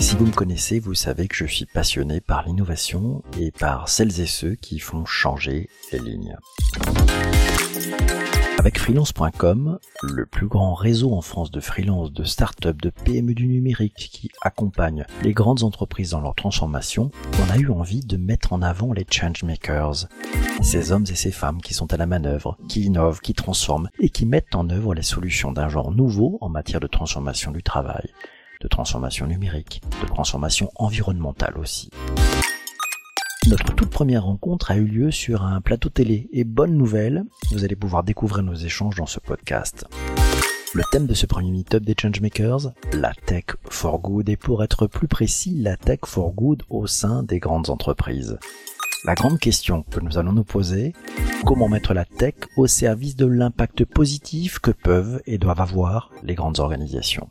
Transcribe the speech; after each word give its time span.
Si 0.00 0.16
vous 0.16 0.26
me 0.26 0.32
connaissez, 0.32 0.78
vous 0.78 0.94
savez 0.94 1.28
que 1.28 1.34
je 1.34 1.46
suis 1.46 1.66
passionné 1.66 2.20
par 2.20 2.46
l'innovation 2.46 3.22
et 3.38 3.50
par 3.50 3.88
celles 3.88 4.20
et 4.20 4.26
ceux 4.26 4.54
qui 4.54 4.78
font 4.78 5.04
changer 5.04 5.68
les 5.92 5.98
lignes. 5.98 6.36
Avec 8.58 8.78
freelance.com, 8.78 9.78
le 10.02 10.24
plus 10.24 10.46
grand 10.46 10.72
réseau 10.72 11.12
en 11.12 11.20
France 11.20 11.50
de 11.50 11.60
freelance, 11.60 12.12
de 12.12 12.24
start-up, 12.24 12.80
de 12.80 12.88
PME 12.88 13.34
du 13.34 13.46
numérique 13.46 14.08
qui 14.10 14.30
accompagne 14.40 15.04
les 15.22 15.34
grandes 15.34 15.64
entreprises 15.64 16.12
dans 16.12 16.22
leur 16.22 16.34
transformation, 16.34 17.10
on 17.42 17.52
a 17.52 17.58
eu 17.58 17.68
envie 17.68 18.00
de 18.00 18.16
mettre 18.16 18.54
en 18.54 18.62
avant 18.62 18.94
les 18.94 19.04
changemakers. 19.10 20.06
Ces 20.62 20.92
hommes 20.92 21.04
et 21.10 21.14
ces 21.14 21.30
femmes 21.30 21.60
qui 21.60 21.74
sont 21.74 21.92
à 21.92 21.98
la 21.98 22.06
manœuvre, 22.06 22.56
qui 22.68 22.84
innovent, 22.84 23.20
qui 23.20 23.34
transforment 23.34 23.90
et 23.98 24.08
qui 24.08 24.24
mettent 24.24 24.54
en 24.54 24.70
œuvre 24.70 24.94
les 24.94 25.02
solutions 25.02 25.52
d'un 25.52 25.68
genre 25.68 25.90
nouveau 25.90 26.38
en 26.40 26.48
matière 26.48 26.80
de 26.80 26.86
transformation 26.86 27.50
du 27.50 27.62
travail, 27.62 28.08
de 28.64 28.68
transformation 28.68 29.26
numérique, 29.26 29.82
de 30.02 30.06
transformation 30.06 30.70
environnementale 30.76 31.58
aussi. 31.58 31.90
Notre 33.46 33.74
toute 33.74 33.90
première 33.90 34.24
rencontre 34.24 34.70
a 34.70 34.76
eu 34.76 34.86
lieu 34.86 35.10
sur 35.10 35.44
un 35.44 35.60
plateau 35.60 35.90
télé 35.90 36.30
et 36.32 36.44
bonne 36.44 36.74
nouvelle, 36.78 37.24
vous 37.52 37.62
allez 37.62 37.76
pouvoir 37.76 38.04
découvrir 38.04 38.42
nos 38.42 38.54
échanges 38.54 38.96
dans 38.96 39.06
ce 39.06 39.20
podcast. 39.20 39.84
Le 40.72 40.82
thème 40.90 41.06
de 41.06 41.12
ce 41.12 41.26
premier 41.26 41.50
meet-up 41.50 41.84
des 41.84 41.94
Changemakers, 42.00 42.72
la 42.94 43.12
tech 43.26 43.44
for 43.68 44.00
good 44.00 44.30
et 44.30 44.36
pour 44.36 44.64
être 44.64 44.86
plus 44.86 45.08
précis, 45.08 45.54
la 45.60 45.76
tech 45.76 46.00
for 46.06 46.32
good 46.32 46.62
au 46.70 46.86
sein 46.86 47.22
des 47.22 47.40
grandes 47.40 47.68
entreprises. 47.68 48.38
La 49.04 49.14
grande 49.14 49.38
question 49.38 49.82
que 49.82 50.00
nous 50.00 50.16
allons 50.16 50.32
nous 50.32 50.42
poser, 50.42 50.94
comment 51.44 51.68
mettre 51.68 51.92
la 51.92 52.06
tech 52.06 52.34
au 52.56 52.66
service 52.66 53.14
de 53.14 53.26
l'impact 53.26 53.84
positif 53.84 54.58
que 54.58 54.70
peuvent 54.70 55.20
et 55.26 55.36
doivent 55.36 55.60
avoir 55.60 56.10
les 56.22 56.34
grandes 56.34 56.60
organisations? 56.60 57.28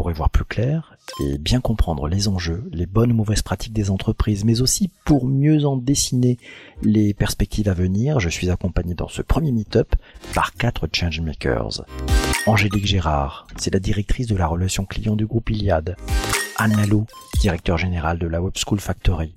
Pour 0.00 0.10
y 0.10 0.14
voir 0.14 0.30
plus 0.30 0.46
clair 0.46 0.96
et 1.20 1.36
bien 1.36 1.60
comprendre 1.60 2.08
les 2.08 2.26
enjeux, 2.26 2.64
les 2.72 2.86
bonnes 2.86 3.12
ou 3.12 3.16
mauvaises 3.16 3.42
pratiques 3.42 3.74
des 3.74 3.90
entreprises, 3.90 4.46
mais 4.46 4.62
aussi 4.62 4.90
pour 5.04 5.26
mieux 5.26 5.66
en 5.66 5.76
dessiner 5.76 6.38
les 6.80 7.12
perspectives 7.12 7.68
à 7.68 7.74
venir, 7.74 8.18
je 8.18 8.30
suis 8.30 8.48
accompagné 8.48 8.94
dans 8.94 9.08
ce 9.08 9.20
premier 9.20 9.52
meet-up 9.52 9.94
par 10.32 10.54
quatre 10.54 10.88
changemakers. 10.90 11.84
Angélique 12.46 12.86
Gérard, 12.86 13.46
c'est 13.58 13.74
la 13.74 13.78
directrice 13.78 14.26
de 14.26 14.36
la 14.36 14.46
relation 14.46 14.86
client 14.86 15.16
du 15.16 15.26
groupe 15.26 15.50
Iliad. 15.50 15.96
Anne 16.56 16.78
Lalou, 16.78 17.04
directeur 17.38 17.76
général 17.76 18.18
de 18.18 18.26
la 18.26 18.40
Web 18.40 18.54
School 18.56 18.80
Factory. 18.80 19.34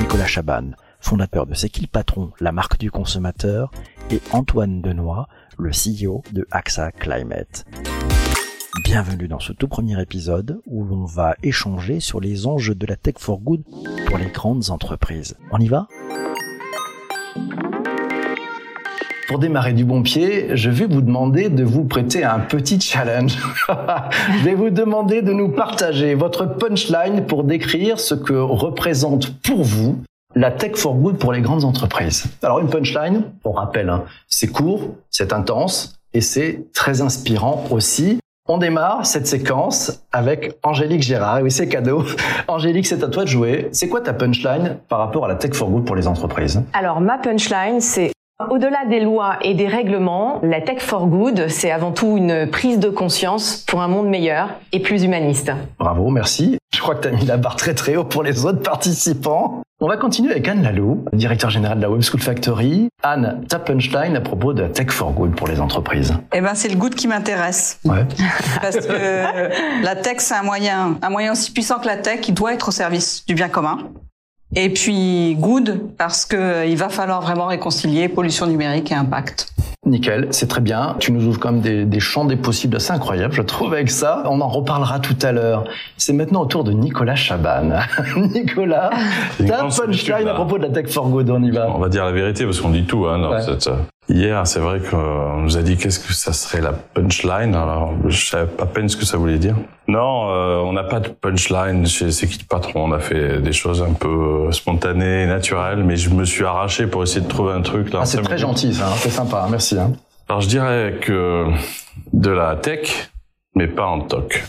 Nicolas 0.00 0.26
Chaban, 0.26 0.72
fondateur 0.98 1.46
de 1.46 1.54
C'est 1.54 1.68
qui 1.68 1.86
patron, 1.86 2.32
la 2.40 2.50
marque 2.50 2.76
du 2.76 2.90
consommateur. 2.90 3.70
Et 4.10 4.20
Antoine 4.32 4.82
Denoy, 4.82 5.28
le 5.58 5.70
CEO 5.70 6.24
de 6.32 6.44
AXA 6.50 6.90
Climate. 6.90 7.66
Bienvenue 8.80 9.28
dans 9.28 9.38
ce 9.38 9.52
tout 9.52 9.68
premier 9.68 10.00
épisode 10.00 10.62
où 10.64 10.82
l'on 10.82 11.04
va 11.04 11.36
échanger 11.42 12.00
sur 12.00 12.20
les 12.20 12.46
enjeux 12.46 12.74
de 12.74 12.86
la 12.86 12.96
tech 12.96 13.16
for 13.18 13.38
good 13.38 13.62
pour 14.06 14.16
les 14.16 14.28
grandes 14.28 14.70
entreprises. 14.70 15.36
On 15.50 15.58
y 15.58 15.68
va? 15.68 15.88
Pour 19.28 19.38
démarrer 19.38 19.74
du 19.74 19.84
bon 19.84 20.02
pied, 20.02 20.56
je 20.56 20.70
vais 20.70 20.86
vous 20.86 21.02
demander 21.02 21.50
de 21.50 21.64
vous 21.64 21.84
prêter 21.84 22.24
un 22.24 22.40
petit 22.40 22.80
challenge. 22.80 23.36
je 23.68 24.42
vais 24.42 24.54
vous 24.54 24.70
demander 24.70 25.20
de 25.20 25.34
nous 25.34 25.50
partager 25.50 26.14
votre 26.14 26.46
punchline 26.46 27.26
pour 27.26 27.44
décrire 27.44 28.00
ce 28.00 28.14
que 28.14 28.32
représente 28.32 29.38
pour 29.42 29.64
vous 29.64 30.02
la 30.34 30.50
tech 30.50 30.76
for 30.76 30.94
good 30.94 31.18
pour 31.18 31.34
les 31.34 31.42
grandes 31.42 31.64
entreprises. 31.64 32.24
Alors 32.42 32.60
une 32.60 32.70
punchline, 32.70 33.24
on 33.44 33.52
rappelle, 33.52 33.90
hein, 33.90 34.04
c'est 34.28 34.48
court, 34.48 34.94
c'est 35.10 35.34
intense 35.34 35.98
et 36.14 36.22
c'est 36.22 36.64
très 36.72 37.02
inspirant 37.02 37.66
aussi. 37.70 38.21
On 38.48 38.58
démarre 38.58 39.06
cette 39.06 39.28
séquence 39.28 40.02
avec 40.10 40.58
Angélique 40.64 41.02
Gérard. 41.02 41.42
Oui, 41.42 41.50
c'est 41.52 41.68
cadeau. 41.68 42.02
Angélique, 42.48 42.88
c'est 42.88 43.00
à 43.04 43.06
toi 43.06 43.22
de 43.22 43.28
jouer. 43.28 43.68
C'est 43.70 43.88
quoi 43.88 44.00
ta 44.00 44.12
punchline 44.12 44.78
par 44.88 44.98
rapport 44.98 45.26
à 45.26 45.28
la 45.28 45.36
tech 45.36 45.54
for 45.54 45.70
good 45.70 45.84
pour 45.84 45.94
les 45.94 46.08
entreprises? 46.08 46.60
Alors, 46.72 47.00
ma 47.00 47.18
punchline, 47.18 47.80
c'est 47.80 48.10
au-delà 48.50 48.86
des 48.88 49.00
lois 49.00 49.36
et 49.42 49.54
des 49.54 49.66
règlements, 49.66 50.40
la 50.42 50.60
tech 50.60 50.80
for 50.80 51.06
good, 51.06 51.48
c'est 51.48 51.70
avant 51.70 51.92
tout 51.92 52.16
une 52.16 52.46
prise 52.46 52.78
de 52.78 52.88
conscience 52.88 53.64
pour 53.66 53.82
un 53.82 53.88
monde 53.88 54.08
meilleur 54.08 54.50
et 54.72 54.80
plus 54.80 55.04
humaniste. 55.04 55.52
Bravo, 55.78 56.10
merci. 56.10 56.58
Je 56.74 56.80
crois 56.80 56.94
que 56.94 57.02
tu 57.02 57.14
as 57.14 57.16
mis 57.16 57.26
la 57.26 57.36
barre 57.36 57.56
très 57.56 57.74
très 57.74 57.96
haut 57.96 58.04
pour 58.04 58.22
les 58.22 58.44
autres 58.44 58.62
participants. 58.62 59.62
On 59.80 59.88
va 59.88 59.96
continuer 59.96 60.30
avec 60.30 60.46
Anne 60.46 60.62
Lalou, 60.62 61.04
directeur 61.12 61.50
général 61.50 61.78
de 61.78 61.82
la 61.82 61.90
Web 61.90 62.02
School 62.02 62.20
Factory. 62.20 62.88
Anne, 63.02 63.44
ta 63.48 63.58
punchline 63.58 64.16
à 64.16 64.20
propos 64.20 64.52
de 64.52 64.68
Tech 64.68 64.90
for 64.90 65.10
Good 65.10 65.34
pour 65.34 65.48
les 65.48 65.60
entreprises. 65.60 66.14
Eh 66.32 66.40
ben, 66.40 66.54
c'est 66.54 66.68
le 66.68 66.76
good 66.76 66.94
qui 66.94 67.08
m'intéresse. 67.08 67.80
Ouais. 67.84 68.06
Parce 68.60 68.76
que 68.76 69.82
la 69.84 69.96
tech, 69.96 70.16
c'est 70.18 70.34
un 70.34 70.44
moyen, 70.44 70.98
un 71.02 71.10
moyen 71.10 71.32
aussi 71.32 71.50
puissant 71.50 71.80
que 71.80 71.86
la 71.86 71.96
tech 71.96 72.20
qui 72.20 72.30
doit 72.30 72.54
être 72.54 72.68
au 72.68 72.72
service 72.72 73.26
du 73.26 73.34
bien 73.34 73.48
commun. 73.48 73.78
Et 74.54 74.68
puis 74.70 75.34
good 75.38 75.80
parce 75.96 76.26
que 76.26 76.66
il 76.68 76.76
va 76.76 76.88
falloir 76.88 77.22
vraiment 77.22 77.46
réconcilier 77.46 78.08
pollution 78.08 78.46
numérique 78.46 78.92
et 78.92 78.94
impact. 78.94 79.48
Nickel, 79.84 80.28
c'est 80.30 80.46
très 80.46 80.60
bien. 80.60 80.94
Tu 81.00 81.10
nous 81.10 81.26
ouvres 81.26 81.40
quand 81.40 81.50
même 81.52 81.60
des, 81.60 81.84
des, 81.84 81.98
champs 81.98 82.24
des 82.24 82.36
possibles 82.36 82.76
assez 82.76 82.92
incroyables, 82.92 83.34
je 83.34 83.42
trouve, 83.42 83.72
avec 83.72 83.90
ça. 83.90 84.22
On 84.26 84.40
en 84.40 84.46
reparlera 84.46 85.00
tout 85.00 85.16
à 85.22 85.32
l'heure. 85.32 85.64
C'est 85.96 86.12
maintenant 86.12 86.42
au 86.42 86.46
tour 86.46 86.62
de 86.62 86.72
Nicolas 86.72 87.16
Chaban. 87.16 87.80
Nicolas, 88.16 88.90
ta 89.44 89.64
punchline 89.64 90.28
à 90.28 90.34
propos 90.34 90.58
de 90.58 90.64
la 90.64 90.68
Tech 90.70 90.86
for 90.88 91.08
Good, 91.08 91.30
on 91.30 91.42
y 91.42 91.50
va. 91.50 91.68
On 91.74 91.78
va 91.78 91.88
dire 91.88 92.04
la 92.04 92.12
vérité 92.12 92.44
parce 92.44 92.60
qu'on 92.60 92.70
dit 92.70 92.84
tout. 92.84 93.06
Hein, 93.06 93.18
dans 93.18 93.30
Ouais. 93.32 93.40
euh, 93.48 93.76
Hier, 94.14 94.46
c'est 94.46 94.60
vrai 94.60 94.78
qu'on 94.80 95.38
nous 95.40 95.56
a 95.56 95.62
dit 95.62 95.78
qu'est-ce 95.78 95.98
que 95.98 96.12
ça 96.12 96.34
serait 96.34 96.60
la 96.60 96.72
punchline. 96.72 97.54
Alors, 97.54 97.94
je 98.08 98.26
savais 98.26 98.50
à 98.60 98.66
peine 98.66 98.88
ce 98.90 98.96
que 98.96 99.06
ça 99.06 99.16
voulait 99.16 99.38
dire. 99.38 99.56
Non, 99.88 100.28
euh, 100.30 100.58
on 100.58 100.74
n'a 100.74 100.84
pas 100.84 101.00
de 101.00 101.08
punchline 101.08 101.86
chez 101.86 102.10
C'est 102.10 102.26
qui 102.26 102.38
le 102.38 102.44
patron. 102.44 102.84
On 102.84 102.92
a 102.92 102.98
fait 102.98 103.40
des 103.40 103.52
choses 103.54 103.82
un 103.82 103.94
peu 103.94 104.08
euh, 104.48 104.52
spontanées, 104.52 105.26
naturelles, 105.26 105.82
mais 105.82 105.96
je 105.96 106.10
me 106.10 106.24
suis 106.26 106.44
arraché 106.44 106.86
pour 106.86 107.02
essayer 107.02 107.22
de 107.22 107.28
trouver 107.28 107.54
un 107.54 107.62
truc 107.62 107.90
là. 107.92 108.00
Ah, 108.02 108.04
c'est 108.06 108.18
très 108.18 108.34
minutes. 108.34 108.40
gentil, 108.40 108.74
ça. 108.74 108.88
hein. 108.88 108.94
C'est 108.96 109.08
sympa. 109.10 109.46
Merci. 109.50 109.78
Hein. 109.78 109.92
Alors, 110.28 110.42
je 110.42 110.48
dirais 110.48 110.98
que 111.00 111.46
de 112.12 112.30
la 112.30 112.56
tech, 112.56 113.10
mais 113.54 113.66
pas 113.66 113.86
en 113.86 114.00
toc. 114.00 114.44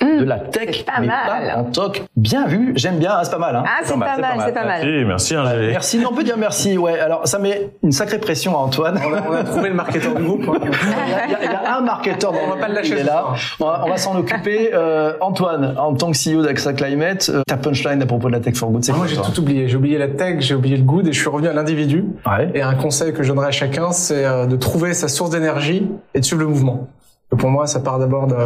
De 0.00 0.24
la 0.24 0.40
tech, 0.40 0.68
C'est 0.78 0.84
pas 0.86 0.94
mais 1.00 1.06
mal. 1.06 1.52
pas 1.54 1.60
en 1.60 1.64
toc. 1.64 2.02
Bien 2.16 2.48
vu. 2.48 2.72
J'aime 2.74 2.98
bien. 2.98 3.12
hein, 3.12 3.20
c'est 3.22 3.30
pas 3.30 3.38
mal. 3.38 3.54
Hein. 3.54 3.62
Ah, 3.64 3.80
c'est 3.84 3.92
pas, 3.92 3.98
mal, 4.18 4.42
c'est 4.44 4.52
pas 4.52 4.64
mal. 4.64 4.80
Merci, 4.84 5.04
merci 5.06 5.36
Angélique. 5.36 5.70
Merci. 5.70 5.98
Non, 6.00 6.08
on 6.10 6.14
peut 6.16 6.24
dire 6.24 6.36
merci. 6.36 6.76
Ouais. 6.76 6.98
Alors, 6.98 7.28
ça 7.28 7.38
met 7.38 7.70
une 7.84 7.92
sacrée 7.92 8.18
pression 8.18 8.56
à 8.56 8.58
Antoine. 8.58 8.98
On 9.08 9.14
a, 9.14 9.22
on 9.28 9.32
a 9.32 9.44
trouvé 9.44 9.68
le 9.68 9.76
marketeur 9.76 10.16
du 10.16 10.24
groupe. 10.24 10.42
hein. 10.48 10.58
Il 11.28 11.30
y, 11.30 11.34
a, 11.36 11.44
il 11.44 11.50
y 11.50 11.54
un 11.66 11.80
marketeur 11.80 12.32
On 12.32 12.50
va 12.50 12.56
pas 12.56 12.68
le 12.68 12.74
lâcher 12.74 12.90
il 12.94 12.98
est 12.98 13.02
là. 13.04 13.24
On 13.60 13.88
va, 13.88 13.96
s'en 13.96 14.16
occuper. 14.18 14.72
Euh, 14.74 15.12
Antoine, 15.20 15.76
en 15.78 15.94
tant 15.94 16.10
que 16.10 16.16
CEO 16.18 16.42
d'AXA 16.42 16.72
Climate, 16.72 17.30
euh, 17.32 17.42
ta 17.46 17.56
punchline 17.56 18.02
à 18.02 18.06
propos 18.06 18.26
de 18.26 18.32
la 18.32 18.40
Tech 18.40 18.56
for 18.56 18.70
Good, 18.70 18.84
c'est 18.84 18.90
Ah, 18.90 18.96
quoi 18.96 19.06
moi, 19.06 19.14
j'ai 19.14 19.20
tout 19.32 19.40
oublié. 19.40 19.68
J'ai 19.68 19.76
oublié 19.76 19.96
la 19.98 20.08
tech, 20.08 20.40
j'ai 20.40 20.56
oublié 20.56 20.76
le 20.76 20.82
good 20.82 21.06
et 21.06 21.12
je 21.12 21.20
suis 21.20 21.28
revenu 21.30 21.46
à 21.46 21.52
l'individu. 21.52 22.04
Ouais. 22.26 22.50
Et 22.54 22.62
un 22.62 22.74
conseil 22.74 23.12
que 23.12 23.22
je 23.22 23.28
donnerais 23.28 23.46
à 23.48 23.52
chacun, 23.52 23.92
c'est 23.92 24.24
euh, 24.24 24.46
de 24.46 24.56
trouver 24.56 24.92
sa 24.92 25.06
source 25.06 25.30
d'énergie 25.30 25.88
et 26.14 26.20
de 26.20 26.24
suivre 26.24 26.42
le 26.42 26.48
mouvement. 26.48 26.88
Et 27.32 27.36
pour 27.36 27.48
moi, 27.48 27.66
ça 27.66 27.80
part 27.80 27.98
d'abord 27.98 28.26
de, 28.26 28.36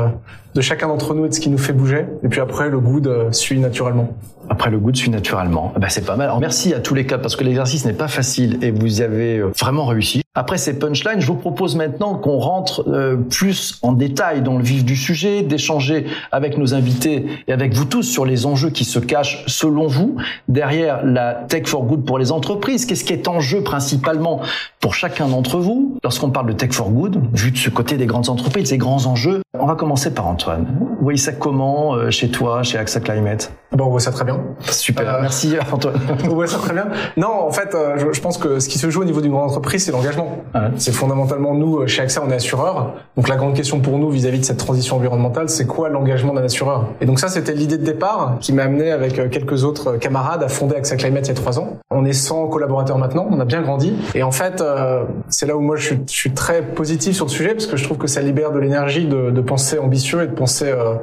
de 0.54 0.60
chacun 0.60 0.88
d'entre 0.88 1.14
nous 1.14 1.26
et 1.26 1.28
de 1.28 1.34
ce 1.34 1.40
qui 1.40 1.50
nous 1.50 1.58
fait 1.58 1.72
bouger. 1.72 2.06
Et 2.22 2.28
puis 2.28 2.40
après, 2.40 2.68
le 2.68 2.80
good 2.80 3.06
euh, 3.06 3.32
suit 3.32 3.58
naturellement. 3.58 4.08
Après 4.50 4.70
le 4.70 4.78
goût 4.78 4.94
suit 4.94 5.10
naturellement. 5.10 5.72
Ben, 5.78 5.88
c'est 5.88 6.04
pas 6.06 6.16
mal. 6.16 6.30
Merci 6.40 6.72
à 6.72 6.80
tous 6.80 6.94
les 6.94 7.06
quatre 7.06 7.20
parce 7.20 7.36
que 7.36 7.44
l'exercice 7.44 7.84
n'est 7.84 7.92
pas 7.92 8.08
facile 8.08 8.58
et 8.62 8.70
vous 8.70 9.00
y 9.00 9.02
avez 9.02 9.38
euh, 9.38 9.52
vraiment 9.58 9.84
réussi. 9.84 10.22
Après 10.34 10.56
ces 10.56 10.78
punchlines, 10.78 11.20
je 11.20 11.26
vous 11.26 11.34
propose 11.34 11.74
maintenant 11.76 12.14
qu'on 12.14 12.38
rentre 12.38 12.88
euh, 12.88 13.16
plus 13.16 13.78
en 13.82 13.92
détail 13.92 14.40
dans 14.40 14.56
le 14.56 14.62
vif 14.62 14.84
du 14.84 14.96
sujet, 14.96 15.42
d'échanger 15.42 16.06
avec 16.32 16.56
nos 16.56 16.74
invités 16.74 17.26
et 17.46 17.52
avec 17.52 17.74
vous 17.74 17.84
tous 17.84 18.04
sur 18.04 18.24
les 18.24 18.46
enjeux 18.46 18.70
qui 18.70 18.84
se 18.84 19.00
cachent 19.00 19.44
selon 19.46 19.86
vous 19.86 20.16
derrière 20.48 21.04
la 21.04 21.34
tech 21.34 21.66
for 21.66 21.82
good 21.84 22.04
pour 22.04 22.18
les 22.18 22.32
entreprises. 22.32 22.86
Qu'est-ce 22.86 23.04
qui 23.04 23.12
est 23.12 23.28
en 23.28 23.40
jeu 23.40 23.62
principalement 23.62 24.40
pour 24.80 24.94
chacun 24.94 25.26
d'entre 25.26 25.58
vous? 25.58 25.98
Lorsqu'on 26.04 26.30
parle 26.30 26.46
de 26.46 26.52
tech 26.52 26.70
for 26.72 26.90
good, 26.90 27.20
vu 27.34 27.50
de 27.50 27.58
ce 27.58 27.68
côté 27.68 27.96
des 27.96 28.06
grandes 28.06 28.28
entreprises, 28.28 28.68
ces 28.68 28.78
grands 28.78 29.06
enjeux 29.06 29.42
On 29.60 29.66
va 29.66 29.74
commencer 29.74 30.12
par 30.12 30.26
Antoine. 30.26 30.66
Vous 31.00 31.16
ça 31.16 31.32
comment 31.32 31.94
euh, 31.94 32.10
chez 32.10 32.30
toi, 32.30 32.62
chez 32.62 32.78
AXA 32.78 33.00
Climate? 33.00 33.52
Bon, 33.70 33.84
on 33.84 33.90
voit 33.90 34.00
ça 34.00 34.10
très 34.12 34.24
bien. 34.24 34.40
Super, 34.70 35.16
Euh, 35.16 35.18
merci 35.20 35.54
Antoine. 35.70 35.94
On 36.24 36.34
voit 36.34 36.46
ça 36.46 36.56
très 36.56 36.72
bien. 36.72 36.86
Non, 37.18 37.28
en 37.46 37.50
fait, 37.52 37.74
euh, 37.74 37.96
je, 37.98 38.12
je 38.12 38.20
pense 38.22 38.38
que 38.38 38.60
ce 38.60 38.68
qui 38.68 38.78
se 38.78 38.88
joue 38.88 39.02
au 39.02 39.04
niveau 39.04 39.20
d'une 39.20 39.32
grande 39.32 39.50
entreprise, 39.50 39.84
c'est 39.84 39.92
l'engagement. 39.92 40.38
Ouais. 40.54 40.62
C'est 40.76 40.92
fondamentalement 40.92 41.52
nous, 41.54 41.80
euh, 41.80 41.86
chez 41.86 42.00
AXA, 42.02 42.22
on 42.26 42.30
est 42.30 42.34
assureur. 42.34 42.94
Donc 43.16 43.28
la 43.28 43.36
grande 43.36 43.54
question 43.54 43.80
pour 43.80 43.98
nous 43.98 44.08
vis-à-vis 44.10 44.38
de 44.40 44.44
cette 44.44 44.56
transition 44.56 44.96
environnementale, 44.96 45.50
c'est 45.50 45.66
quoi 45.66 45.90
l'engagement 45.90 46.32
d'un 46.32 46.44
assureur? 46.44 46.86
Et 47.02 47.06
donc 47.06 47.20
ça, 47.20 47.28
c'était 47.28 47.52
l'idée 47.52 47.76
de 47.76 47.84
départ 47.84 48.38
qui 48.40 48.54
m'a 48.54 48.62
amené 48.64 48.90
avec 48.90 49.14
quelques 49.30 49.64
autres 49.64 49.96
camarades 49.96 50.42
à 50.42 50.48
fonder 50.48 50.76
AXA 50.76 50.96
Climate 50.96 51.26
il 51.26 51.28
y 51.28 51.32
a 51.32 51.34
trois 51.34 51.58
ans. 51.58 51.76
On 51.90 52.06
est 52.06 52.12
100 52.14 52.48
collaborateurs 52.48 52.96
maintenant, 52.96 53.26
on 53.30 53.38
a 53.38 53.44
bien 53.44 53.60
grandi. 53.60 53.92
Et 54.14 54.22
en 54.22 54.32
fait, 54.32 54.62
euh, 54.62 55.04
c'est 55.28 55.44
là 55.46 55.54
où 55.56 55.60
moi 55.60 55.76
je 55.76 55.84
suis, 55.88 56.00
je 56.08 56.14
suis 56.14 56.32
très 56.32 56.62
positif 56.62 57.14
sur 57.16 57.26
le 57.26 57.30
sujet 57.30 57.50
parce 57.52 57.66
que 57.66 57.76
je 57.76 57.84
trouve 57.84 57.98
que 57.98 58.06
ça 58.06 58.22
libère 58.22 58.50
de 58.52 58.58
l'énergie 58.58 59.06
de, 59.06 59.30
de 59.30 59.40
penser 59.42 59.78
ambitieux 59.78 60.22
et 60.22 60.26
de 60.26 60.32
penser 60.34 60.70
euh, 60.70 60.94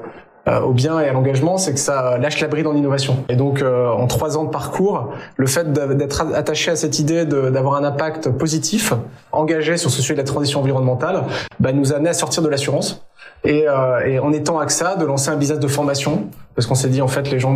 au 0.48 0.74
bien 0.74 1.00
et 1.00 1.08
à 1.08 1.14
l'engagement, 1.14 1.58
c'est 1.58 1.74
que 1.74 1.80
ça 1.80 2.18
lâche 2.18 2.40
la 2.40 2.48
bride 2.48 2.68
en 2.68 2.76
innovation. 2.76 3.18
Et 3.30 3.36
donc, 3.36 3.64
en 3.64 4.06
trois 4.08 4.38
ans 4.38 4.44
de 4.44 4.50
parcours, 4.50 5.10
le 5.38 5.48
fait 5.48 5.74
d'être 5.74 6.22
attaché 6.34 6.72
à 6.72 6.76
cette 6.76 7.00
idée 7.00 7.26
d'avoir 7.26 7.76
un 7.76 7.84
impact 7.84 8.30
positif, 8.30 8.94
engagé 9.32 9.78
sur 9.78 9.90
ce 9.90 10.02
sujet 10.02 10.14
de 10.14 10.20
la 10.20 10.24
transition 10.24 10.60
environnementale, 10.60 11.24
bah, 11.60 11.72
nous 11.72 11.94
a 11.94 11.96
amené 11.96 12.10
à 12.10 12.14
sortir 12.14 12.44
de 12.44 12.50
l'assurance 12.50 13.06
et, 13.46 13.66
euh, 13.68 14.06
et, 14.06 14.20
en 14.20 14.32
étant 14.34 14.60
AXA, 14.60 14.96
de 14.96 15.06
lancer 15.06 15.30
un 15.30 15.36
business 15.36 15.60
de 15.60 15.68
formation, 15.68 16.28
parce 16.56 16.68
qu'on 16.68 16.76
s'est 16.76 16.90
dit 16.90 17.02
en 17.02 17.08
fait 17.08 17.30
les 17.30 17.40
gens 17.40 17.56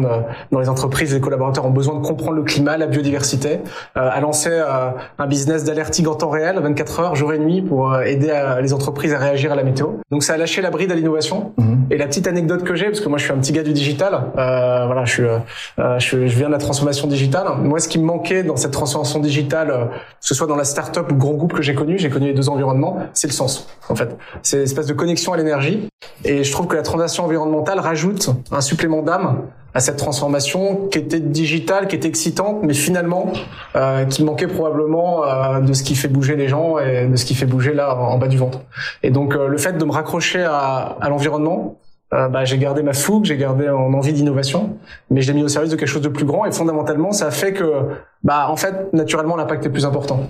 dans 0.51 0.59
les 0.59 0.69
entreprises, 0.69 1.13
les 1.13 1.21
collaborateurs 1.21 1.65
ont 1.65 1.71
besoin 1.71 1.95
de 1.95 2.05
comprendre 2.05 2.33
le 2.33 2.43
climat, 2.43 2.77
la 2.77 2.85
biodiversité, 2.87 3.59
euh, 3.97 4.09
à 4.11 4.19
lancer 4.19 4.51
euh, 4.51 4.91
un 5.17 5.27
business 5.27 5.63
d'alerting 5.63 6.05
en 6.07 6.15
temps 6.15 6.29
réel, 6.29 6.59
24 6.59 6.99
heures, 6.99 7.15
jour 7.15 7.33
et 7.33 7.39
nuit, 7.39 7.61
pour 7.61 7.93
euh, 7.93 8.01
aider 8.01 8.31
les 8.61 8.73
entreprises 8.73 9.13
à 9.13 9.17
réagir 9.17 9.51
à 9.51 9.55
la 9.55 9.63
météo. 9.63 9.87
Donc 10.11 10.23
ça 10.23 10.33
a 10.33 10.37
lâché 10.37 10.61
la 10.61 10.69
bride 10.69 10.91
à 10.91 10.95
l'innovation. 10.95 11.53
Mhm. 11.57 11.78
Et 11.91 11.97
la 11.97 12.07
petite 12.07 12.27
anecdote 12.27 12.63
que 12.63 12.75
j'ai, 12.75 12.85
parce 12.85 13.01
que 13.01 13.09
moi 13.09 13.17
je 13.17 13.23
suis 13.23 13.33
un 13.33 13.37
petit 13.37 13.51
gars 13.51 13.63
du 13.63 13.73
digital, 13.73 14.13
euh, 14.37 14.85
voilà, 14.85 15.05
je, 15.05 15.11
suis, 15.11 15.23
je, 15.77 16.27
je, 16.27 16.37
viens 16.37 16.47
de 16.47 16.53
la 16.53 16.57
transformation 16.57 17.07
digitale. 17.07 17.47
Moi, 17.61 17.79
ce 17.79 17.87
qui 17.87 17.99
me 17.99 18.05
manquait 18.05 18.43
dans 18.43 18.55
cette 18.55 18.71
transformation 18.71 19.19
digitale, 19.19 19.67
que 19.67 20.27
ce 20.27 20.35
soit 20.35 20.47
dans 20.47 20.55
la 20.55 20.63
start-up 20.63 21.11
ou 21.11 21.15
grand 21.15 21.33
groupe 21.33 21.53
que 21.53 21.61
j'ai 21.61 21.75
connu, 21.75 21.97
j'ai 21.97 22.09
connu 22.09 22.27
les 22.27 22.33
deux 22.33 22.49
environnements, 22.49 22.97
c'est 23.13 23.27
le 23.27 23.33
sens 23.33 23.67
en 23.89 23.95
fait. 23.95 24.15
C'est 24.41 24.57
une 24.57 24.63
espèce 24.63 24.87
de 24.87 24.93
connexion 24.93 25.33
à 25.33 25.37
l'énergie 25.37 25.89
et 26.23 26.43
je 26.43 26.51
trouve 26.51 26.67
que 26.67 26.75
la 26.75 26.81
transition 26.81 27.25
environnementale 27.25 27.79
rajoute 27.79 28.29
un 28.51 28.61
supplément 28.61 29.01
d'âme 29.01 29.43
à 29.73 29.79
cette 29.79 29.97
transformation 29.97 30.87
qui 30.91 30.99
était 30.99 31.19
digitale, 31.19 31.87
qui 31.87 31.95
était 31.95 32.07
excitante, 32.07 32.63
mais 32.63 32.73
finalement 32.73 33.31
euh, 33.75 34.05
qui 34.05 34.23
manquait 34.23 34.47
probablement 34.47 35.23
euh, 35.23 35.59
de 35.59 35.73
ce 35.73 35.83
qui 35.83 35.95
fait 35.95 36.07
bouger 36.07 36.35
les 36.35 36.47
gens 36.47 36.79
et 36.79 37.07
de 37.07 37.15
ce 37.15 37.25
qui 37.25 37.35
fait 37.35 37.45
bouger 37.45 37.73
là 37.73 37.95
en 37.95 38.17
bas 38.17 38.27
du 38.27 38.37
ventre. 38.37 38.61
Et 39.03 39.11
donc 39.11 39.35
euh, 39.35 39.47
le 39.47 39.57
fait 39.57 39.77
de 39.77 39.85
me 39.85 39.91
raccrocher 39.91 40.43
à, 40.43 40.97
à 40.99 41.09
l'environnement, 41.09 41.77
euh, 42.11 42.27
bah, 42.27 42.43
j'ai 42.43 42.57
gardé 42.57 42.81
ma 42.81 42.93
fougue, 42.93 43.25
j'ai 43.25 43.37
gardé 43.37 43.69
en 43.69 43.93
envie 43.93 44.13
d'innovation, 44.13 44.77
mais 45.11 45.21
je 45.21 45.31
l'ai 45.31 45.37
mis 45.37 45.43
au 45.43 45.47
service 45.47 45.69
de 45.69 45.75
quelque 45.75 45.89
chose 45.89 46.01
de 46.01 46.09
plus 46.09 46.25
grand. 46.25 46.45
Et 46.45 46.51
fondamentalement, 46.51 47.11
ça 47.11 47.27
a 47.27 47.31
fait 47.31 47.53
que, 47.53 47.71
bah, 48.23 48.47
en 48.49 48.55
fait, 48.55 48.91
naturellement, 48.93 49.35
l'impact 49.35 49.65
est 49.67 49.69
plus 49.69 49.85
important 49.85 50.21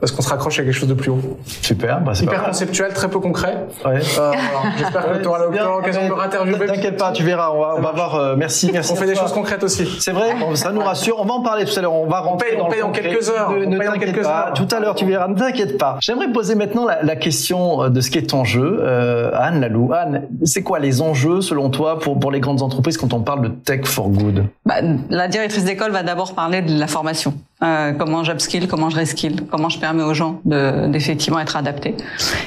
parce 0.00 0.12
qu'on 0.12 0.22
se 0.22 0.28
raccroche 0.28 0.58
à 0.60 0.62
quelque 0.62 0.72
chose 0.72 0.88
de 0.88 0.94
plus 0.94 1.10
haut. 1.10 1.38
Super, 1.62 2.00
bah 2.00 2.12
hyper 2.20 2.44
conceptuel, 2.44 2.92
très 2.92 3.08
peu 3.08 3.18
concret. 3.18 3.66
Ouais. 3.84 4.00
Euh, 4.18 4.32
J'espère 4.78 5.12
que 5.12 5.18
tu 5.18 5.26
auras 5.26 5.38
l'occasion 5.38 6.04
de 6.04 6.08
me 6.08 6.14
réinterviewer. 6.14 6.66
T'inquiète 6.66 6.96
pas, 6.96 7.12
tu 7.12 7.22
verras, 7.24 7.50
on 7.50 7.60
va, 7.60 7.74
on 7.76 7.80
va 7.80 7.92
voir. 7.92 8.14
Euh, 8.14 8.36
merci, 8.36 8.70
merci. 8.72 8.92
On 8.92 8.96
fait 8.96 9.06
des 9.06 9.14
choses 9.14 9.32
concrètes 9.32 9.62
aussi. 9.62 9.86
C'est 10.00 10.12
vrai, 10.12 10.34
ça 10.54 10.72
nous 10.72 10.80
rassure. 10.80 11.16
On 11.20 11.24
va 11.24 11.34
en 11.34 11.42
parler 11.42 11.64
tout 11.64 11.78
à 11.78 11.82
l'heure. 11.82 11.92
On 11.94 12.06
va 12.06 12.20
rentrer 12.20 12.48
on 12.58 12.68
paye, 12.68 12.80
dans, 12.80 12.88
on 12.88 12.92
paye 12.92 13.02
quelques 13.02 13.28
heures. 13.30 13.50
Ne, 13.52 13.64
ne 13.64 13.78
t'inquiète 13.78 14.22
pas. 14.22 14.52
Tout 14.54 14.68
à 14.70 14.80
l'heure, 14.80 14.94
tu 14.94 15.06
verras. 15.06 15.28
Ne 15.28 15.34
t'inquiète 15.34 15.78
pas. 15.78 15.96
J'aimerais 16.00 16.30
poser 16.32 16.54
maintenant 16.54 16.84
la, 16.84 17.02
la, 17.02 17.16
question 17.16 17.82
euh, 17.84 17.88
de 17.88 18.00
ce 18.00 18.10
qui 18.10 18.18
est 18.18 18.34
en 18.34 18.44
jeu. 18.44 18.78
Euh, 18.80 19.30
Anne 19.34 19.60
Lalou, 19.60 19.92
Anne, 19.92 20.28
c'est 20.44 20.62
quoi 20.62 20.78
les 20.78 21.02
enjeux 21.02 21.40
selon 21.40 21.70
toi 21.70 21.98
pour 21.98 22.18
pour 22.18 22.30
les 22.30 22.40
grandes 22.40 22.62
entreprises 22.62 22.96
quand 22.96 23.12
on 23.12 23.20
parle 23.20 23.42
de 23.42 23.48
tech 23.48 23.84
for 23.84 24.08
good? 24.08 24.44
Bah, 24.64 24.76
La 25.10 25.28
directrice 25.28 25.64
d'école 25.64 25.90
va 25.90 26.02
d'abord 26.02 26.34
parler 26.34 26.62
de 26.62 26.78
la 26.78 26.86
formation. 26.86 27.34
Euh, 27.62 27.92
comment 27.92 28.22
j'upskill, 28.22 28.68
comment 28.68 28.88
je 28.88 28.96
reskill, 28.96 29.44
comment 29.50 29.68
je 29.68 29.80
permets 29.80 30.04
aux 30.04 30.14
gens 30.14 30.40
de 30.44 30.86
d'effectivement 30.86 31.40
être 31.40 31.56
adaptés. 31.56 31.96